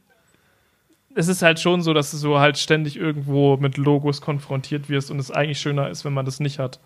es 1.13 1.27
ist 1.27 1.41
halt 1.43 1.59
schon 1.59 1.81
so, 1.81 1.93
dass 1.93 2.11
du 2.11 2.17
so 2.17 2.39
halt 2.39 2.57
ständig 2.57 2.95
irgendwo 2.95 3.57
mit 3.57 3.77
Logos 3.77 4.21
konfrontiert 4.21 4.89
wirst 4.89 5.11
und 5.11 5.19
es 5.19 5.31
eigentlich 5.31 5.59
schöner 5.59 5.89
ist, 5.89 6.05
wenn 6.05 6.13
man 6.13 6.25
das 6.25 6.39
nicht 6.39 6.59
hat. 6.59 6.79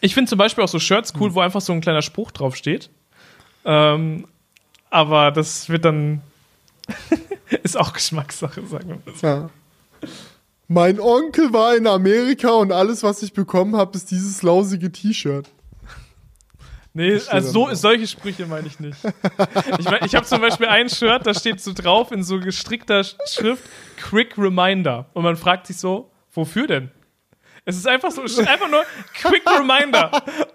Ich 0.00 0.14
finde 0.14 0.28
zum 0.28 0.38
Beispiel 0.38 0.62
auch 0.64 0.68
so 0.68 0.78
Shirts 0.78 1.14
cool, 1.18 1.34
wo 1.34 1.40
einfach 1.40 1.60
so 1.60 1.72
ein 1.72 1.80
kleiner 1.80 2.02
Spruch 2.02 2.30
drauf 2.32 2.54
steht. 2.56 2.90
Ähm, 3.64 4.26
aber 4.90 5.30
das 5.32 5.68
wird 5.68 5.84
dann, 5.84 6.20
ist 7.62 7.76
auch 7.76 7.92
Geschmackssache, 7.92 8.66
sagen 8.66 8.88
wir 8.88 8.96
mal 8.96 9.16
so. 9.16 9.26
Ja. 9.26 9.50
Mein 10.68 10.98
Onkel 10.98 11.52
war 11.52 11.76
in 11.76 11.86
Amerika 11.86 12.50
und 12.50 12.72
alles, 12.72 13.02
was 13.02 13.22
ich 13.22 13.32
bekommen 13.32 13.76
habe, 13.76 13.96
ist 13.96 14.10
dieses 14.10 14.42
lausige 14.42 14.90
T-Shirt. 14.90 15.48
Nee, 16.92 17.20
also 17.28 17.50
so, 17.68 17.74
solche 17.74 18.06
Sprüche 18.06 18.46
meine 18.46 18.66
ich 18.66 18.80
nicht. 18.80 18.96
Ich, 19.78 19.86
ich 20.06 20.14
habe 20.14 20.24
zum 20.24 20.40
Beispiel 20.40 20.66
ein 20.66 20.88
Shirt, 20.88 21.26
da 21.26 21.34
steht 21.34 21.60
so 21.60 21.74
drauf 21.74 22.10
in 22.10 22.22
so 22.22 22.40
gestrickter 22.40 23.00
Sch- 23.00 23.16
Schrift 23.30 23.64
Quick 23.98 24.38
Reminder. 24.38 25.06
Und 25.12 25.22
man 25.24 25.36
fragt 25.36 25.66
sich 25.66 25.76
so, 25.76 26.10
wofür 26.32 26.66
denn? 26.66 26.90
Es 27.68 27.76
ist 27.76 27.86
einfach 27.86 28.10
so, 28.12 28.22
es 28.22 28.32
steht 28.32 28.48
einfach 28.48 28.70
nur 28.70 28.84
Quick 29.20 29.42
Reminder. 29.50 30.10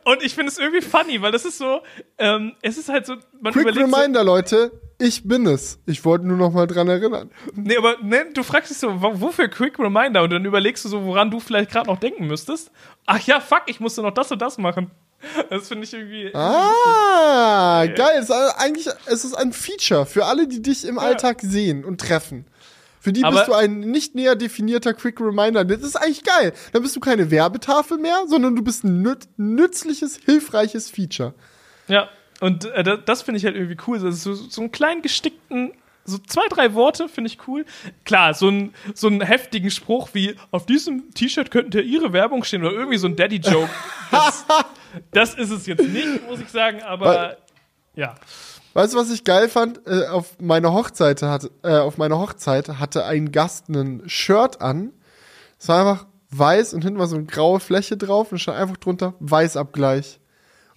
Und 0.06 0.24
ich 0.24 0.34
finde 0.34 0.50
es 0.52 0.58
irgendwie 0.58 0.82
funny, 0.82 1.22
weil 1.22 1.32
das 1.32 1.44
ist 1.46 1.58
so, 1.58 1.82
ähm, 2.18 2.56
es 2.62 2.78
ist 2.78 2.88
halt 2.90 3.06
so, 3.06 3.16
man 3.40 3.52
Quick 3.54 3.64
überlegt 3.68 3.94
Reminder, 3.94 4.24
Leute, 4.24 4.72
ich 4.98 5.28
bin 5.28 5.46
es. 5.46 5.78
Ich 5.86 6.06
wollte 6.06 6.26
nur 6.26 6.38
noch 6.38 6.52
mal 6.52 6.68
dran 6.68 6.88
erinnern. 6.88 7.30
so, 7.48 7.52
nee, 7.62 7.76
aber 7.78 7.98
nee, 8.02 8.22
du 8.34 8.44
fragst 8.44 8.72
dich 8.72 8.78
so, 8.78 9.02
wo- 9.02 9.20
wofür 9.20 9.50
Quick 9.50 9.78
Reminder? 9.78 10.24
Und 10.24 10.30
dann 10.32 10.46
überlegst 10.46 10.86
du 10.86 10.90
so, 10.90 11.04
woran 11.06 11.30
du 11.30 11.40
vielleicht 11.42 11.70
gerade 11.72 11.88
noch 11.90 12.00
denken 12.00 12.28
müsstest. 12.28 12.72
Ach 13.06 13.20
ja, 13.22 13.40
fuck, 13.42 13.64
ich 13.66 13.80
musste 13.82 14.02
noch 14.02 14.12
das 14.14 14.32
und 14.32 14.42
das 14.42 14.58
machen. 14.58 14.90
Das 15.50 15.68
finde 15.68 15.84
ich 15.84 15.94
irgendwie. 15.94 16.34
Ah, 16.34 17.86
geil. 17.88 18.16
Es 18.20 18.30
ist 18.30 18.32
eigentlich, 18.58 18.88
es 19.06 19.24
ist 19.26 19.34
ein 19.36 19.54
Feature 19.54 20.06
für 20.06 20.26
alle, 20.26 20.48
die 20.48 20.62
dich 20.62 20.86
im 20.86 20.98
Alltag 20.98 21.42
sehen 21.42 21.84
und 21.86 22.02
treffen. 22.02 22.46
Für 23.02 23.12
die 23.12 23.24
Aber- 23.24 23.36
bist 23.38 23.48
du 23.48 23.54
ein 23.54 23.80
nicht 23.80 24.14
näher 24.14 24.36
definierter 24.36 24.94
Quick 24.94 25.20
Reminder. 25.20 25.66
Das 25.66 25.82
ist 25.82 25.96
eigentlich 25.96 26.24
geil. 26.24 26.54
Dann 26.72 26.84
bist 26.84 26.96
du 26.96 27.00
keine 27.00 27.32
Werbetafel 27.32 27.98
mehr, 27.98 28.24
sondern 28.28 28.56
du 28.56 28.62
bist 28.62 28.84
ein 28.84 29.02
nüt 29.02 29.28
nützliches, 29.38 30.20
hilfreiches 30.24 30.90
Feature. 30.92 31.34
Ja, 31.88 32.10
und 32.42 32.66
äh, 32.66 32.84
das, 32.84 33.00
das 33.06 33.22
finde 33.24 33.40
ich 33.40 33.46
halt 33.46 33.56
irgendwie 33.56 33.78
cool. 33.88 33.98
Also 34.04 34.36
so, 34.36 34.48
so 34.50 34.62
einen 34.62 34.72
kleinen 34.72 35.02
gestickten, 35.02 35.74
so 36.06 36.20
zwei, 36.20 36.48
drei 36.50 36.76
Worte 36.76 37.10
finde 37.10 37.28
ich 37.30 37.40
cool. 37.48 37.66
Klar, 38.06 38.36
so, 38.36 38.50
ein, 38.50 38.74
so 38.94 39.08
einen 39.08 39.22
heftigen 39.22 39.72
Spruch 39.72 40.10
wie, 40.14 40.36
auf 40.52 40.68
diesem 40.68 41.12
T-Shirt 41.14 41.50
könnte 41.50 41.82
ihre 41.82 42.14
Werbung 42.14 42.44
stehen 42.44 42.64
oder 42.64 42.74
irgendwie 42.76 42.98
so 43.00 43.08
ein 43.08 43.16
Daddy-Joke. 43.16 43.70
Das, 44.12 44.46
das 45.12 45.34
ist 45.36 45.50
es 45.52 45.66
jetzt 45.68 45.88
nicht, 45.88 46.28
muss 46.28 46.40
ich 46.42 46.50
sagen, 46.50 46.82
aber 46.84 47.06
Weil- 47.06 47.38
ja. 47.96 48.16
Weißt 48.74 48.94
du, 48.94 48.98
was 48.98 49.12
ich 49.12 49.24
geil 49.24 49.50
fand? 49.50 49.82
Äh, 49.86 50.08
auf 50.08 50.40
meiner 50.40 50.74
Hochzeit 50.74 51.22
hatte, 51.22 51.52
äh, 51.64 51.78
auf 51.78 51.98
meiner 51.98 52.20
Hochzeit 52.20 52.68
hatte 52.80 53.06
ein 53.06 53.32
Gast 53.32 53.70
ein 53.70 54.04
Shirt 54.08 54.62
an. 54.62 54.94
Es 55.60 55.68
war 55.68 55.80
einfach 55.80 56.06
weiß 56.32 56.74
und 56.74 56.84
hinten 56.84 57.00
war 57.00 57.08
so 57.08 57.18
eine 57.18 57.26
graue 57.26 57.60
Fläche 57.60 57.98
drauf 57.98 58.32
und 58.32 58.40
stand 58.40 58.58
einfach 58.58 58.78
drunter 58.78 59.14
Weißabgleich. 59.20 60.20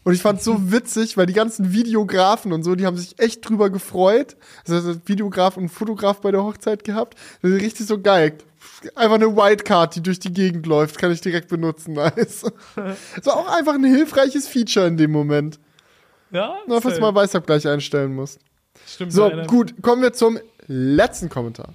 Und 0.03 0.13
ich 0.13 0.21
fand's 0.21 0.45
so 0.45 0.71
witzig, 0.71 1.17
weil 1.17 1.25
die 1.25 1.33
ganzen 1.33 1.73
Videografen 1.73 2.53
und 2.53 2.63
so, 2.63 2.75
die 2.75 2.85
haben 2.85 2.97
sich 2.99 3.19
echt 3.19 3.49
drüber 3.49 3.71
gefreut. 3.71 4.37
Also 4.69 4.91
ein 4.91 5.03
Videograf 5.07 5.57
und 5.57 5.71
Fotograf 5.71 6.21
bei 6.21 6.31
der 6.31 6.43
Hochzeit 6.45 6.85
gehabt. 6.85 7.19
Richtig 7.43 7.87
so 7.87 7.99
geil. 7.99 8.35
einfach 8.95 9.15
eine 9.15 9.35
Wildcard, 9.35 9.97
die 9.97 10.03
durch 10.03 10.19
die 10.19 10.33
Gegend 10.33 10.67
läuft, 10.67 10.99
kann 10.99 11.11
ich 11.11 11.23
direkt 11.23 11.49
benutzen. 11.49 11.95
Nice. 11.95 12.45
Das 13.17 13.27
war 13.27 13.37
auch 13.37 13.49
einfach 13.49 13.75
ein 13.75 13.85
hilfreiches 13.85 14.47
Feature 14.47 14.87
in 14.87 14.99
dem 14.99 15.11
Moment. 15.13 15.59
Ja, 16.35 16.59
Nur, 16.67 16.83
falls 16.83 16.99
mal 17.01 17.15
Weißabgleich 17.15 17.67
einstellen 17.69 18.15
musst. 18.15 18.41
Stimmt, 18.87 19.13
So, 19.13 19.31
gut, 19.47 19.75
kommen 19.83 20.03
wir 20.03 20.13
zum 20.13 20.39
letzten 20.67 21.29
Kommentar. 21.29 21.75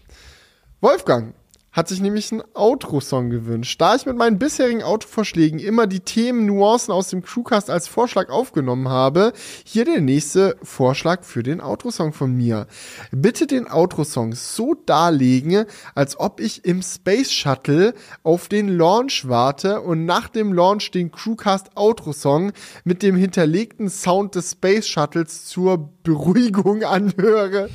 Wolfgang 0.81 1.33
hat 1.71 1.87
sich 1.87 2.01
nämlich 2.01 2.31
einen 2.31 2.43
Outro-Song 2.53 3.29
gewünscht. 3.29 3.79
Da 3.79 3.95
ich 3.95 4.05
mit 4.05 4.17
meinen 4.17 4.39
bisherigen 4.39 4.83
Autovorschlägen 4.83 5.59
immer 5.59 5.87
die 5.87 5.99
Themen, 5.99 6.45
Nuancen 6.45 6.93
aus 6.93 7.09
dem 7.09 7.21
Crewcast 7.21 7.69
als 7.69 7.87
Vorschlag 7.87 8.29
aufgenommen 8.29 8.89
habe, 8.89 9.33
hier 9.63 9.85
der 9.85 10.01
nächste 10.01 10.57
Vorschlag 10.63 11.23
für 11.23 11.43
den 11.43 11.61
Outro-Song 11.61 12.13
von 12.13 12.35
mir. 12.35 12.67
Bitte 13.11 13.45
den 13.45 13.69
Outro-Song 13.69 14.33
so 14.33 14.73
darlegen, 14.85 15.65
als 15.93 16.19
ob 16.19 16.39
ich 16.39 16.65
im 16.65 16.81
Space 16.81 17.31
Shuttle 17.31 17.93
auf 18.23 18.47
den 18.47 18.69
Launch 18.69 19.27
warte 19.27 19.81
und 19.81 20.05
nach 20.05 20.29
dem 20.29 20.53
Launch 20.53 20.91
den 20.91 21.11
Crewcast 21.11 21.75
Outro-Song 21.75 22.51
mit 22.83 23.03
dem 23.03 23.15
hinterlegten 23.15 23.89
Sound 23.89 24.35
des 24.35 24.51
Space 24.51 24.87
Shuttles 24.87 25.45
zur 25.45 25.89
Beruhigung 26.09 26.83
anhöre. 26.97 27.69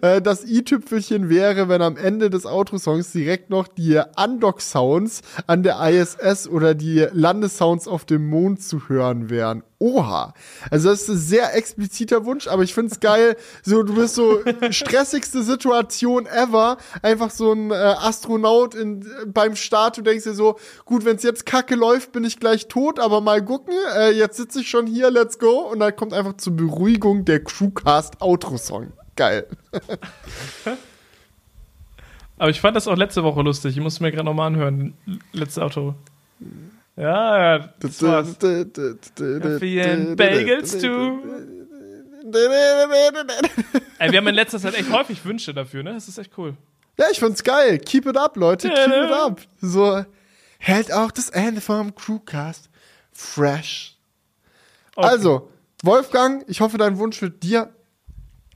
Äh, 0.00 0.22
das 0.22 0.44
i-Tüpfelchen 0.44 1.28
wäre, 1.28 1.68
wenn 1.68 1.82
am 1.82 1.98
Ende 1.98 2.30
des 2.30 2.46
Outro-Songs 2.46 3.12
direkt 3.12 3.50
noch 3.50 3.68
die 3.68 4.00
Undock-Sounds 4.16 5.20
an 5.46 5.62
der 5.62 5.78
ISS 5.80 6.48
oder 6.48 6.74
die 6.74 7.06
Landesounds 7.12 7.86
auf 7.86 8.06
dem 8.06 8.26
Mond 8.26 8.62
zu 8.62 8.88
hören 8.88 9.28
wären. 9.28 9.62
Oha. 9.84 10.32
Also 10.70 10.88
das 10.88 11.02
ist 11.02 11.08
ein 11.10 11.18
sehr 11.18 11.54
expliziter 11.54 12.24
Wunsch, 12.24 12.48
aber 12.48 12.62
ich 12.62 12.72
find's 12.72 13.00
geil. 13.00 13.36
So, 13.62 13.82
du 13.82 13.94
bist 13.94 14.14
so 14.14 14.40
stressigste 14.70 15.42
Situation 15.42 16.24
ever. 16.24 16.78
Einfach 17.02 17.28
so 17.28 17.52
ein 17.52 17.70
äh, 17.70 17.74
Astronaut 17.74 18.74
in, 18.74 19.06
beim 19.26 19.56
Start. 19.56 19.98
Du 19.98 20.02
denkst 20.02 20.24
dir 20.24 20.32
so, 20.32 20.56
gut, 20.86 21.04
wenn's 21.04 21.22
jetzt 21.22 21.44
kacke 21.44 21.74
läuft, 21.74 22.12
bin 22.12 22.24
ich 22.24 22.40
gleich 22.40 22.68
tot, 22.68 22.98
aber 22.98 23.20
mal 23.20 23.44
gucken. 23.44 23.74
Äh, 23.94 24.12
jetzt 24.12 24.38
sitze 24.38 24.60
ich 24.60 24.70
schon 24.70 24.86
hier, 24.86 25.10
let's 25.10 25.38
go. 25.38 25.70
Und 25.70 25.80
dann 25.80 25.94
kommt 25.94 26.14
einfach 26.14 26.38
zur 26.38 26.56
Beruhigung 26.56 27.26
der 27.26 27.44
Crewcast 27.44 28.22
Outro-Song. 28.22 28.94
Geil. 29.16 29.46
Aber 32.38 32.48
ich 32.48 32.62
fand 32.62 32.74
das 32.74 32.88
auch 32.88 32.96
letzte 32.96 33.22
Woche 33.22 33.42
lustig. 33.42 33.76
Ich 33.76 33.82
musste 33.82 34.02
mir 34.02 34.12
gerade 34.12 34.24
nochmal 34.24 34.46
anhören. 34.46 34.94
Letzte 35.32 35.62
Auto. 35.62 35.94
Ja, 36.96 37.56
ja, 37.56 37.68
das 37.80 38.02
war's. 38.02 38.36
And 38.42 40.16
Bagels 40.16 40.78
too. 40.78 41.22
Ey, 43.98 44.12
wir 44.12 44.18
haben 44.18 44.26
in 44.28 44.34
letzter 44.34 44.58
Zeit 44.58 44.74
echt 44.74 44.90
häufig 44.90 45.24
Wünsche 45.24 45.52
dafür, 45.52 45.82
ne? 45.82 45.94
Das 45.94 46.08
ist 46.08 46.18
echt 46.18 46.32
cool. 46.38 46.56
Ja, 46.98 47.06
ich 47.10 47.18
find's 47.18 47.42
geil. 47.42 47.78
Keep 47.78 48.06
it 48.06 48.16
up, 48.16 48.36
Leute. 48.36 48.68
Keep 48.68 48.86
it 48.86 49.10
up. 49.10 49.40
So 49.60 50.04
hält 50.58 50.92
auch 50.92 51.10
das 51.10 51.30
Ende 51.30 51.60
vom 51.60 51.94
Crewcast 51.94 52.70
fresh. 53.12 53.96
Okay. 54.94 55.08
Also, 55.08 55.50
Wolfgang, 55.82 56.44
ich 56.48 56.60
hoffe, 56.60 56.78
dein 56.78 56.98
Wunsch 56.98 57.20
wird 57.20 57.42
dir 57.42 57.74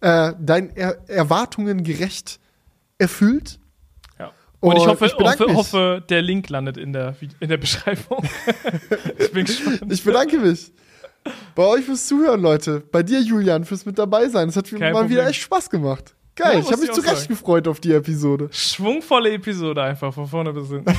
äh, 0.01 0.32
deinen 0.39 0.74
er 0.77 1.09
Erwartungen 1.09 1.82
gerecht 1.82 2.39
erfüllt. 2.98 3.59
Ja. 4.60 4.68
Und 4.70 4.76
ich 4.76 4.82
Und 4.82 4.89
hoffe, 4.89 5.06
ich 5.06 5.14
hoffe, 5.14 5.55
hoffe, 5.55 6.02
der 6.09 6.22
Link 6.22 6.48
landet 6.51 6.76
in 6.76 6.93
der, 6.93 7.14
in 7.40 7.48
der 7.48 7.56
Beschreibung. 7.59 8.24
ich 9.18 9.30
bin 9.32 9.44
gespannt. 9.44 9.82
Ich 9.90 10.02
bedanke 10.02 10.39
mich. 10.39 10.72
Bei 11.55 11.64
euch 11.64 11.85
fürs 11.85 12.06
Zuhören, 12.06 12.40
Leute. 12.40 12.80
Bei 12.90 13.02
dir, 13.02 13.20
Julian, 13.20 13.64
fürs 13.64 13.85
mit 13.86 13.98
dabei 13.98 14.28
sein. 14.28 14.48
Es 14.48 14.56
hat 14.56 14.68
Kein 14.70 14.80
mal 14.80 14.93
Problem. 14.93 15.10
wieder 15.10 15.26
echt 15.28 15.43
Spaß 15.43 15.70
gemacht. 15.70 16.14
Geil, 16.35 16.55
Ja, 16.55 16.59
ich 16.60 16.66
habe 16.72 16.80
mich 16.80 16.90
ich 16.90 16.94
zu 16.97 17.01
Recht 17.02 17.28
gefreut 17.28 17.68
auf 17.68 17.80
die 17.80 17.93
Episode. 17.93 18.48
Schwungvolle 18.52 19.32
Episode 19.32 19.82
einfach, 19.82 20.12
von 20.14 20.26
vorne 20.26 20.52
bis 20.52 20.68
hinten. 20.68 20.93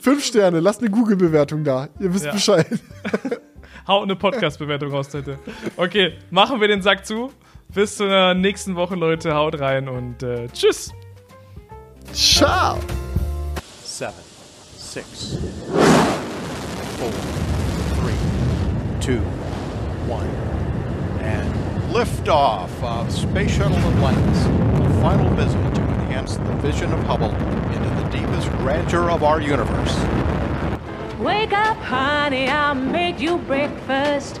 Fünf 0.00 0.24
Sterne, 0.24 0.60
lasst 0.60 0.80
eine 0.80 0.90
Google-Bewertung 0.90 1.62
da. 1.64 1.88
Ihr 2.00 2.12
wisst 2.12 2.24
Ja. 2.26 2.32
Bescheid. 2.32 2.66
Haut 3.86 4.02
eine 4.04 4.16
Podcast-Bewertung 4.16 4.90
raus, 4.90 5.08
heute. 5.14 5.38
Okay, 5.76 6.14
machen 6.30 6.60
wir 6.60 6.68
den 6.68 6.82
Sack 6.82 7.06
zu. 7.06 7.30
Bis 7.72 7.96
zur 7.96 8.34
nächsten 8.34 8.74
Woche, 8.76 8.94
Leute. 8.96 9.34
Haut 9.34 9.58
rein 9.60 9.88
und 9.88 10.22
äh, 10.22 10.48
tschüss. 10.48 10.92
Ciao. 12.12 12.80
seven, 13.82 14.22
six, 14.74 15.36
four, 16.98 17.10
three, 17.96 19.00
two, 19.00 19.20
one, 20.08 20.26
and 21.22 21.52
liftoff 21.92 22.70
of 22.82 23.12
Space 23.12 23.50
Shuttle 23.56 23.76
Atlantis. 23.76 24.44
A 24.46 25.00
final 25.00 25.28
visit 25.34 25.74
to 25.74 25.80
enhance 25.82 26.36
the 26.36 26.52
vision 26.56 26.92
of 26.92 27.02
Hubble 27.04 27.34
into 27.74 27.88
the 28.02 28.08
deepest 28.10 28.50
grandeur 28.58 29.10
of 29.10 29.22
our 29.22 29.40
universe. 29.40 29.94
Wake 31.18 31.52
up, 31.52 31.76
honey, 31.78 32.48
I 32.48 32.72
made 32.74 33.20
you 33.20 33.38
breakfast. 33.38 34.40